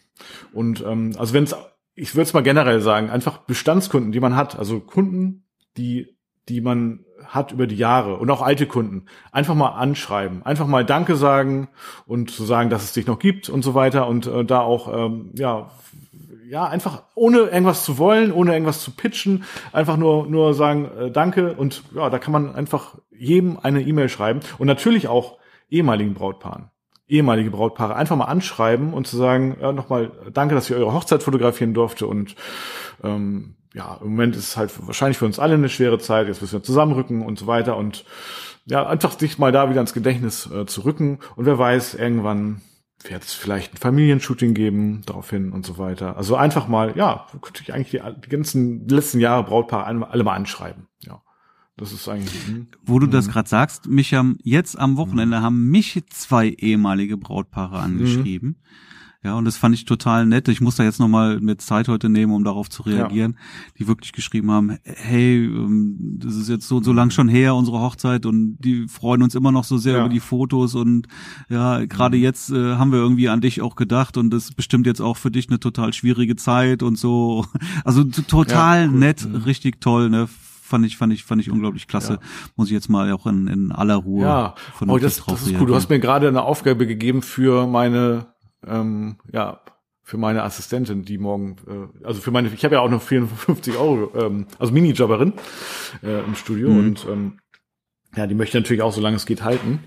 Und 0.53 0.83
ähm, 0.85 1.13
also 1.17 1.33
wenn 1.33 1.43
es, 1.43 1.55
ich 1.95 2.15
würde 2.15 2.23
es 2.23 2.33
mal 2.33 2.43
generell 2.43 2.81
sagen, 2.81 3.09
einfach 3.09 3.39
Bestandskunden, 3.39 4.11
die 4.11 4.19
man 4.19 4.35
hat, 4.35 4.57
also 4.57 4.79
Kunden, 4.79 5.45
die, 5.77 6.17
die 6.49 6.61
man 6.61 7.05
hat 7.25 7.51
über 7.51 7.65
die 7.65 7.77
Jahre 7.77 8.17
und 8.17 8.29
auch 8.29 8.41
alte 8.41 8.67
Kunden, 8.67 9.05
einfach 9.31 9.55
mal 9.55 9.69
anschreiben, 9.69 10.45
einfach 10.45 10.67
mal 10.67 10.85
Danke 10.85 11.15
sagen 11.15 11.69
und 12.05 12.29
zu 12.29 12.43
sagen, 12.43 12.69
dass 12.69 12.83
es 12.83 12.93
dich 12.93 13.07
noch 13.07 13.19
gibt 13.19 13.49
und 13.49 13.63
so 13.63 13.73
weiter 13.73 14.07
und 14.07 14.27
äh, 14.27 14.45
da 14.45 14.59
auch 14.59 14.93
ähm, 14.93 15.31
ja 15.33 15.71
ja, 16.47 16.65
einfach 16.65 17.03
ohne 17.15 17.39
irgendwas 17.39 17.83
zu 17.83 17.97
wollen, 17.97 18.31
ohne 18.31 18.53
irgendwas 18.53 18.83
zu 18.83 18.91
pitchen, 18.91 19.43
einfach 19.73 19.97
nur, 19.97 20.27
nur 20.27 20.53
sagen, 20.53 20.89
äh, 20.97 21.11
danke 21.11 21.53
und 21.53 21.83
ja, 21.95 22.09
da 22.09 22.19
kann 22.19 22.31
man 22.31 22.53
einfach 22.53 22.95
jedem 23.11 23.57
eine 23.57 23.81
E-Mail 23.81 24.09
schreiben 24.09 24.41
und 24.57 24.67
natürlich 24.67 25.07
auch 25.07 25.37
ehemaligen 25.69 26.13
Brautpaaren 26.13 26.69
ehemalige 27.07 27.51
Brautpaare 27.51 27.95
einfach 27.95 28.15
mal 28.15 28.25
anschreiben 28.25 28.93
und 28.93 29.07
zu 29.07 29.17
sagen, 29.17 29.57
ja, 29.61 29.71
nochmal 29.71 30.11
danke, 30.33 30.55
dass 30.55 30.69
ich 30.69 30.75
eure 30.75 30.93
Hochzeit 30.93 31.23
fotografieren 31.23 31.73
durfte. 31.73 32.07
Und 32.07 32.35
ähm, 33.03 33.55
ja, 33.73 33.99
im 34.01 34.09
Moment 34.11 34.35
ist 34.35 34.49
es 34.49 34.57
halt 34.57 34.71
wahrscheinlich 34.87 35.17
für 35.17 35.25
uns 35.25 35.37
alle 35.37 35.55
eine 35.55 35.69
schwere 35.69 35.99
Zeit, 35.99 36.27
jetzt 36.27 36.41
müssen 36.41 36.59
wir 36.59 36.63
zusammenrücken 36.63 37.21
und 37.25 37.37
so 37.37 37.47
weiter. 37.47 37.77
Und 37.77 38.05
ja, 38.65 38.87
einfach 38.87 39.17
sich 39.19 39.37
mal 39.37 39.51
da 39.51 39.69
wieder 39.69 39.81
ins 39.81 39.93
Gedächtnis 39.93 40.49
äh, 40.49 40.65
zu 40.65 40.81
rücken. 40.81 41.19
Und 41.35 41.45
wer 41.45 41.59
weiß, 41.59 41.93
irgendwann 41.93 42.61
wird 43.03 43.23
es 43.23 43.33
vielleicht 43.33 43.73
ein 43.73 43.77
Familienshooting 43.77 44.53
geben, 44.53 45.03
daraufhin 45.05 45.51
und 45.51 45.65
so 45.65 45.77
weiter. 45.77 46.17
Also 46.17 46.35
einfach 46.35 46.67
mal, 46.67 46.97
ja, 46.97 47.27
könnte 47.41 47.61
ich 47.61 47.73
eigentlich 47.73 47.91
die, 47.91 48.01
die 48.23 48.29
ganzen 48.29 48.87
letzten 48.87 49.19
Jahre 49.19 49.43
Brautpaare 49.43 49.85
alle, 49.85 50.09
alle 50.09 50.23
mal 50.23 50.33
anschreiben, 50.33 50.87
ja. 51.01 51.21
Das 51.77 51.91
ist 51.91 52.07
eigentlich. 52.07 52.47
Hm. 52.47 52.67
Wo 52.85 52.99
du 52.99 53.07
das 53.07 53.27
mhm. 53.27 53.31
gerade 53.31 53.49
sagst, 53.49 53.87
mich 53.87 54.13
haben 54.13 54.37
jetzt 54.43 54.79
am 54.79 54.95
Wochenende 54.97 55.41
haben 55.41 55.69
mich 55.69 56.01
zwei 56.09 56.49
ehemalige 56.49 57.17
Brautpaare 57.17 57.79
angeschrieben. 57.79 58.49
Mhm. 58.49 58.55
Ja, 59.25 59.33
und 59.33 59.45
das 59.45 59.57
fand 59.57 59.73
ich 59.73 59.85
total 59.85 60.27
nett. 60.27 60.47
Ich 60.49 60.61
muss 60.61 60.75
da 60.75 60.83
jetzt 60.83 60.99
nochmal 60.99 61.39
mit 61.39 61.59
Zeit 61.59 61.87
heute 61.87 62.09
nehmen, 62.09 62.31
um 62.31 62.43
darauf 62.43 62.69
zu 62.69 62.83
reagieren, 62.83 63.31
ja. 63.31 63.73
die 63.79 63.87
wirklich 63.87 64.11
geschrieben 64.11 64.51
haben, 64.51 64.77
hey, 64.83 65.45
ähm, 65.45 65.97
das 66.19 66.35
ist 66.35 66.47
jetzt 66.47 66.67
so 66.67 66.79
so 66.83 66.93
lang 66.93 67.09
schon 67.09 67.27
her, 67.27 67.55
unsere 67.55 67.79
Hochzeit, 67.79 68.27
und 68.27 68.57
die 68.59 68.87
freuen 68.87 69.23
uns 69.23 69.33
immer 69.33 69.51
noch 69.51 69.63
so 69.63 69.79
sehr 69.79 69.93
ja. 69.93 69.99
über 70.01 70.09
die 70.09 70.19
Fotos 70.19 70.75
und 70.75 71.07
ja, 71.49 71.83
gerade 71.85 72.17
mhm. 72.17 72.23
jetzt 72.23 72.51
äh, 72.51 72.75
haben 72.75 72.91
wir 72.91 72.99
irgendwie 72.99 73.27
an 73.27 73.41
dich 73.41 73.63
auch 73.63 73.75
gedacht 73.75 74.17
und 74.17 74.29
das 74.29 74.43
ist 74.43 74.55
bestimmt 74.55 74.85
jetzt 74.85 75.01
auch 75.01 75.17
für 75.17 75.31
dich 75.31 75.49
eine 75.49 75.59
total 75.59 75.91
schwierige 75.93 76.35
Zeit 76.35 76.83
und 76.83 76.97
so. 76.97 77.45
Also 77.83 78.03
total 78.03 78.85
ja, 78.85 78.91
cool. 78.91 78.99
nett, 78.99 79.27
mhm. 79.27 79.35
richtig 79.37 79.81
toll, 79.81 80.11
ne? 80.11 80.27
Fand 80.65 80.85
ich, 80.85 80.97
fand 80.97 81.13
ich, 81.13 81.23
fand 81.23 81.41
ich 81.41 81.51
unglaublich 81.51 81.87
klasse. 81.87 82.13
Ja. 82.13 82.19
Muss 82.55 82.67
ich 82.67 82.73
jetzt 82.73 82.89
mal 82.89 83.11
auch 83.11 83.25
in, 83.27 83.47
in 83.47 83.71
aller 83.71 83.95
Ruhe 83.95 84.23
ja. 84.23 84.55
von 84.73 84.89
oh, 84.89 84.97
das, 84.97 85.23
das 85.23 85.47
ist 85.47 85.59
cool. 85.59 85.67
Du 85.67 85.75
hast 85.75 85.89
mir 85.89 85.99
gerade 85.99 86.27
eine 86.27 86.43
Aufgabe 86.43 86.87
gegeben 86.87 87.21
für 87.21 87.67
meine, 87.67 88.27
ähm, 88.65 89.17
ja, 89.31 89.61
für 90.01 90.17
meine 90.17 90.43
Assistentin, 90.43 91.03
die 91.03 91.17
morgen, 91.17 91.55
äh, 91.67 92.05
also 92.05 92.21
für 92.21 92.31
meine, 92.31 92.49
ich 92.49 92.63
habe 92.63 92.75
ja 92.75 92.81
auch 92.81 92.89
noch 92.89 93.01
54 93.01 93.77
Euro, 93.77 94.11
ähm, 94.15 94.47
also 94.59 94.73
Minijobberin 94.73 95.33
äh, 96.03 96.23
im 96.23 96.35
Studio 96.35 96.69
mhm. 96.69 96.79
und 96.79 97.07
ähm, 97.09 97.39
ja, 98.15 98.27
die 98.27 98.35
möchte 98.35 98.57
natürlich 98.57 98.81
auch, 98.81 98.93
solange 98.93 99.17
es 99.17 99.25
geht, 99.25 99.43
halten. 99.43 99.79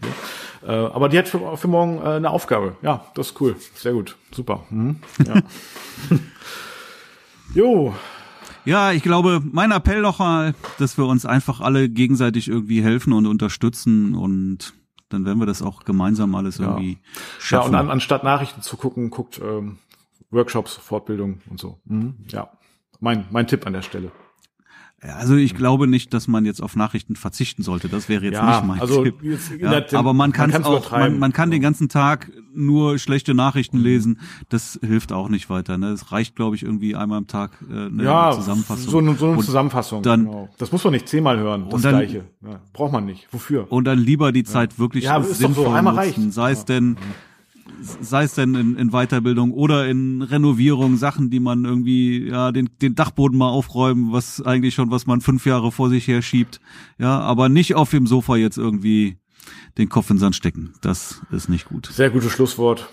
Äh, 0.62 0.72
aber 0.72 1.08
die 1.08 1.18
hat 1.18 1.28
für, 1.28 1.56
für 1.56 1.68
morgen 1.68 1.98
äh, 1.98 2.16
eine 2.16 2.30
Aufgabe. 2.30 2.76
Ja, 2.82 3.06
das 3.14 3.28
ist 3.30 3.40
cool. 3.40 3.56
Sehr 3.74 3.92
gut. 3.92 4.16
Super. 4.32 4.64
Mhm. 4.70 4.96
Ja. 5.26 5.40
jo, 7.54 7.94
ja, 8.64 8.92
ich 8.92 9.02
glaube, 9.02 9.42
mein 9.44 9.70
Appell 9.72 10.02
noch 10.02 10.18
mal, 10.18 10.54
dass 10.78 10.98
wir 10.98 11.06
uns 11.06 11.26
einfach 11.26 11.60
alle 11.60 11.88
gegenseitig 11.88 12.48
irgendwie 12.48 12.82
helfen 12.82 13.12
und 13.12 13.26
unterstützen 13.26 14.14
und 14.14 14.74
dann 15.08 15.24
werden 15.24 15.38
wir 15.38 15.46
das 15.46 15.62
auch 15.62 15.84
gemeinsam 15.84 16.34
alles 16.34 16.58
irgendwie 16.58 16.92
ja. 16.92 17.20
schaffen. 17.38 17.72
Ja, 17.72 17.80
und 17.80 17.86
an, 17.86 17.90
anstatt 17.90 18.24
Nachrichten 18.24 18.62
zu 18.62 18.76
gucken, 18.76 19.10
guckt 19.10 19.40
ähm, 19.42 19.78
Workshops, 20.30 20.74
Fortbildung 20.74 21.40
und 21.48 21.60
so. 21.60 21.78
Mhm. 21.86 22.16
Ja, 22.28 22.50
mein, 23.00 23.26
mein 23.30 23.46
Tipp 23.46 23.66
an 23.66 23.72
der 23.72 23.82
Stelle. 23.82 24.12
Also 25.00 25.36
ich 25.36 25.54
glaube 25.54 25.86
nicht, 25.86 26.12
dass 26.12 26.26
man 26.26 26.44
jetzt 26.44 26.60
auf 26.60 26.74
Nachrichten 26.74 27.14
verzichten 27.14 27.62
sollte. 27.62 27.88
Das 27.88 28.08
wäre 28.08 28.24
jetzt 28.24 28.34
ja, 28.34 28.46
nicht 28.46 28.64
mein 28.66 28.80
also 28.80 29.04
Tipp. 29.04 29.22
Ja, 29.60 29.84
aber 29.92 30.12
man 30.12 30.32
kann 30.32 30.50
es 30.50 30.64
auch, 30.64 30.90
man, 30.90 31.20
man 31.20 31.32
kann 31.32 31.52
den 31.52 31.62
ganzen 31.62 31.88
Tag 31.88 32.32
nur 32.52 32.98
schlechte 32.98 33.32
Nachrichten 33.32 33.78
mhm. 33.78 33.84
lesen. 33.84 34.20
Das 34.48 34.76
hilft 34.82 35.12
auch 35.12 35.28
nicht 35.28 35.50
weiter. 35.50 35.78
Ne? 35.78 35.90
Es 35.90 36.10
reicht, 36.10 36.34
glaube 36.34 36.56
ich, 36.56 36.64
irgendwie 36.64 36.96
einmal 36.96 37.18
am 37.18 37.28
Tag 37.28 37.52
äh, 37.70 37.86
eine 37.86 38.02
ja, 38.02 38.32
Zusammenfassung. 38.32 38.90
So 38.90 38.98
eine, 38.98 39.14
so 39.14 39.30
eine 39.30 39.42
Zusammenfassung. 39.42 40.02
Dann, 40.02 40.24
genau. 40.24 40.48
Das 40.58 40.72
muss 40.72 40.82
man 40.82 40.92
nicht 40.92 41.08
zehnmal 41.08 41.38
hören. 41.38 41.66
Das 41.70 41.82
dann, 41.82 41.94
Gleiche. 41.94 42.24
Ja, 42.42 42.60
braucht 42.72 42.92
man 42.92 43.06
nicht. 43.06 43.28
Wofür? 43.30 43.70
Und 43.70 43.84
dann 43.84 44.00
lieber 44.00 44.32
die 44.32 44.42
Zeit 44.42 44.80
wirklich 44.80 45.04
ja, 45.04 45.22
sinnvoll 45.22 45.64
so. 45.64 45.70
nutzen. 45.70 45.88
Reicht. 45.88 46.32
Sei 46.32 46.50
es 46.50 46.64
denn 46.64 46.96
sei 48.00 48.24
es 48.24 48.34
denn 48.34 48.54
in, 48.54 48.76
in 48.76 48.90
Weiterbildung 48.90 49.52
oder 49.52 49.88
in 49.88 50.22
Renovierung, 50.22 50.96
Sachen, 50.96 51.30
die 51.30 51.40
man 51.40 51.64
irgendwie, 51.64 52.28
ja, 52.28 52.52
den, 52.52 52.70
den 52.80 52.94
Dachboden 52.94 53.38
mal 53.38 53.48
aufräumen, 53.48 54.12
was 54.12 54.42
eigentlich 54.42 54.74
schon, 54.74 54.90
was 54.90 55.06
man 55.06 55.20
fünf 55.20 55.46
Jahre 55.46 55.72
vor 55.72 55.88
sich 55.88 56.06
her 56.08 56.22
schiebt. 56.22 56.60
Ja, 56.98 57.20
aber 57.20 57.48
nicht 57.48 57.74
auf 57.74 57.90
dem 57.90 58.06
Sofa 58.06 58.36
jetzt 58.36 58.58
irgendwie 58.58 59.18
den 59.78 59.88
Kopf 59.88 60.10
in 60.10 60.16
den 60.16 60.20
Sand 60.20 60.36
stecken. 60.36 60.72
Das 60.80 61.22
ist 61.30 61.48
nicht 61.48 61.66
gut. 61.68 61.86
Sehr 61.86 62.10
gutes 62.10 62.32
Schlusswort. 62.32 62.88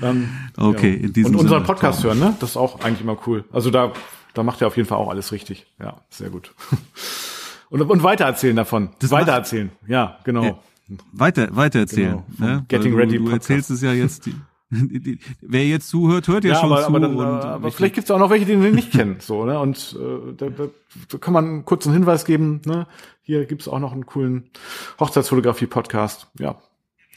Dann, 0.00 0.28
okay, 0.56 0.96
ja. 0.96 1.06
in 1.06 1.12
diesem 1.12 1.34
Und 1.34 1.40
unseren 1.40 1.58
Sinne, 1.58 1.66
Podcast 1.66 2.04
hören, 2.04 2.18
ne? 2.18 2.36
Das 2.40 2.50
ist 2.50 2.56
auch 2.56 2.80
eigentlich 2.80 3.00
immer 3.00 3.18
cool. 3.26 3.44
Also 3.52 3.70
da, 3.70 3.92
da 4.34 4.42
macht 4.42 4.60
er 4.60 4.66
auf 4.66 4.76
jeden 4.76 4.88
Fall 4.88 4.98
auch 4.98 5.08
alles 5.08 5.32
richtig. 5.32 5.66
Ja, 5.78 6.02
sehr 6.10 6.30
gut. 6.30 6.54
Und, 7.70 7.82
und 7.82 8.02
weitererzählen 8.02 8.56
davon. 8.56 8.90
Das 8.98 9.12
weitererzählen. 9.12 9.70
Ja, 9.86 10.18
genau. 10.24 10.42
Ja. 10.42 10.58
Weiter, 11.12 11.54
weiter 11.56 11.80
erzählen. 11.80 12.22
Genau. 12.36 12.50
Ne? 12.50 12.64
Getting 12.68 12.94
Ready. 12.94 13.18
Du, 13.18 13.24
du 13.24 13.30
erzählst 13.30 13.70
es 13.70 13.82
ja 13.82 13.92
jetzt. 13.92 14.26
Die, 14.26 14.34
die, 14.70 15.00
die, 15.00 15.18
wer 15.40 15.66
jetzt 15.66 15.88
zuhört, 15.88 16.28
hört 16.28 16.44
ja, 16.44 16.52
ja 16.52 16.60
schon 16.60 16.72
aber, 16.72 16.82
zu. 16.82 16.86
Aber, 16.88 17.00
dann, 17.00 17.18
aber 17.18 17.72
vielleicht 17.72 17.94
gibt 17.94 18.04
es 18.04 18.10
auch 18.10 18.18
noch 18.18 18.30
welche, 18.30 18.46
die 18.46 18.60
wir 18.60 18.70
nicht 18.70 18.92
kennen. 18.92 19.16
So, 19.20 19.44
ne? 19.44 19.58
Und 19.58 19.96
äh, 19.98 20.32
da, 20.36 20.48
da, 20.48 20.66
da 21.08 21.18
kann 21.18 21.34
man 21.34 21.44
einen 21.44 21.64
kurzen 21.64 21.92
Hinweis 21.92 22.24
geben. 22.24 22.62
Ne? 22.64 22.86
Hier 23.22 23.46
gibt's 23.46 23.68
auch 23.68 23.80
noch 23.80 23.92
einen 23.92 24.06
coolen 24.06 24.50
Hochzeitsfotografie-Podcast. 24.98 26.28
Ja, 26.38 26.56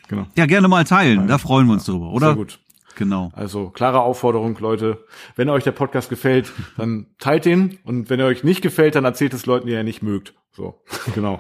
genau. 0.07 0.27
Ja, 0.35 0.45
gerne 0.45 0.67
mal 0.67 0.83
teilen. 0.83 1.17
Nein. 1.17 1.27
Da 1.27 1.37
freuen 1.37 1.67
wir 1.67 1.73
uns 1.73 1.87
ja, 1.87 1.93
drüber, 1.93 2.11
oder? 2.11 2.27
Sehr 2.27 2.35
gut. 2.35 2.59
Genau. 2.95 3.31
Also 3.33 3.69
klare 3.69 4.01
Aufforderung, 4.01 4.57
Leute. 4.59 5.03
Wenn 5.35 5.49
euch 5.49 5.63
der 5.63 5.71
Podcast 5.71 6.09
gefällt, 6.09 6.51
dann 6.77 7.07
teilt 7.19 7.45
ihn. 7.45 7.79
Und 7.83 8.09
wenn 8.09 8.19
er 8.19 8.27
euch 8.27 8.43
nicht 8.43 8.61
gefällt, 8.61 8.95
dann 8.95 9.05
erzählt 9.05 9.33
es 9.33 9.45
Leuten, 9.45 9.67
die 9.67 9.73
ihr 9.73 9.83
nicht 9.83 10.03
mögt. 10.03 10.33
So, 10.51 10.81
genau. 11.15 11.39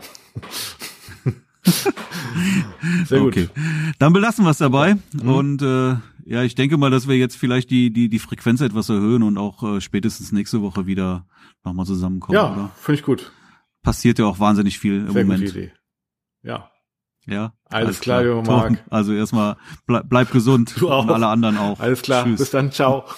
Sehr 3.05 3.19
gut. 3.19 3.29
Okay. 3.29 3.49
Dann 3.99 4.13
belassen 4.13 4.45
wir 4.45 4.51
es 4.51 4.57
dabei. 4.57 4.95
Mhm. 5.13 5.29
Und 5.29 5.61
äh, 5.61 5.95
ja, 6.25 6.43
ich 6.43 6.55
denke 6.55 6.77
mal, 6.77 6.89
dass 6.91 7.07
wir 7.07 7.17
jetzt 7.17 7.35
vielleicht 7.35 7.69
die, 7.69 7.91
die, 7.91 8.09
die 8.09 8.19
Frequenz 8.19 8.61
etwas 8.61 8.89
erhöhen 8.89 9.23
und 9.23 9.37
auch 9.37 9.63
äh, 9.63 9.81
spätestens 9.81 10.31
nächste 10.31 10.61
Woche 10.61 10.85
wieder 10.85 11.25
nochmal 11.63 11.85
zusammenkommen. 11.85 12.35
Ja, 12.35 12.71
finde 12.79 12.99
ich 12.99 13.05
gut. 13.05 13.31
Passiert 13.81 14.19
ja 14.19 14.25
auch 14.25 14.39
wahnsinnig 14.39 14.79
viel 14.79 15.01
im 15.01 15.11
Sehr 15.11 15.23
Moment. 15.23 15.45
Gute 15.45 15.59
Idee. 15.59 15.73
Ja. 16.43 16.69
Ja. 17.25 17.53
Alles, 17.69 17.87
alles 17.87 17.99
klar, 18.01 18.23
klar, 18.23 18.43
Marc. 18.43 18.83
Also 18.89 19.13
erstmal 19.13 19.55
bleib, 19.85 20.09
bleib 20.09 20.31
gesund. 20.31 20.73
Du 20.77 20.91
auch. 20.91 21.03
Und 21.03 21.11
alle 21.11 21.27
anderen 21.27 21.57
auch. 21.57 21.79
Alles 21.79 22.01
klar. 22.01 22.25
Tschüss. 22.25 22.39
Bis 22.39 22.51
dann. 22.51 22.71
Ciao. 22.71 23.05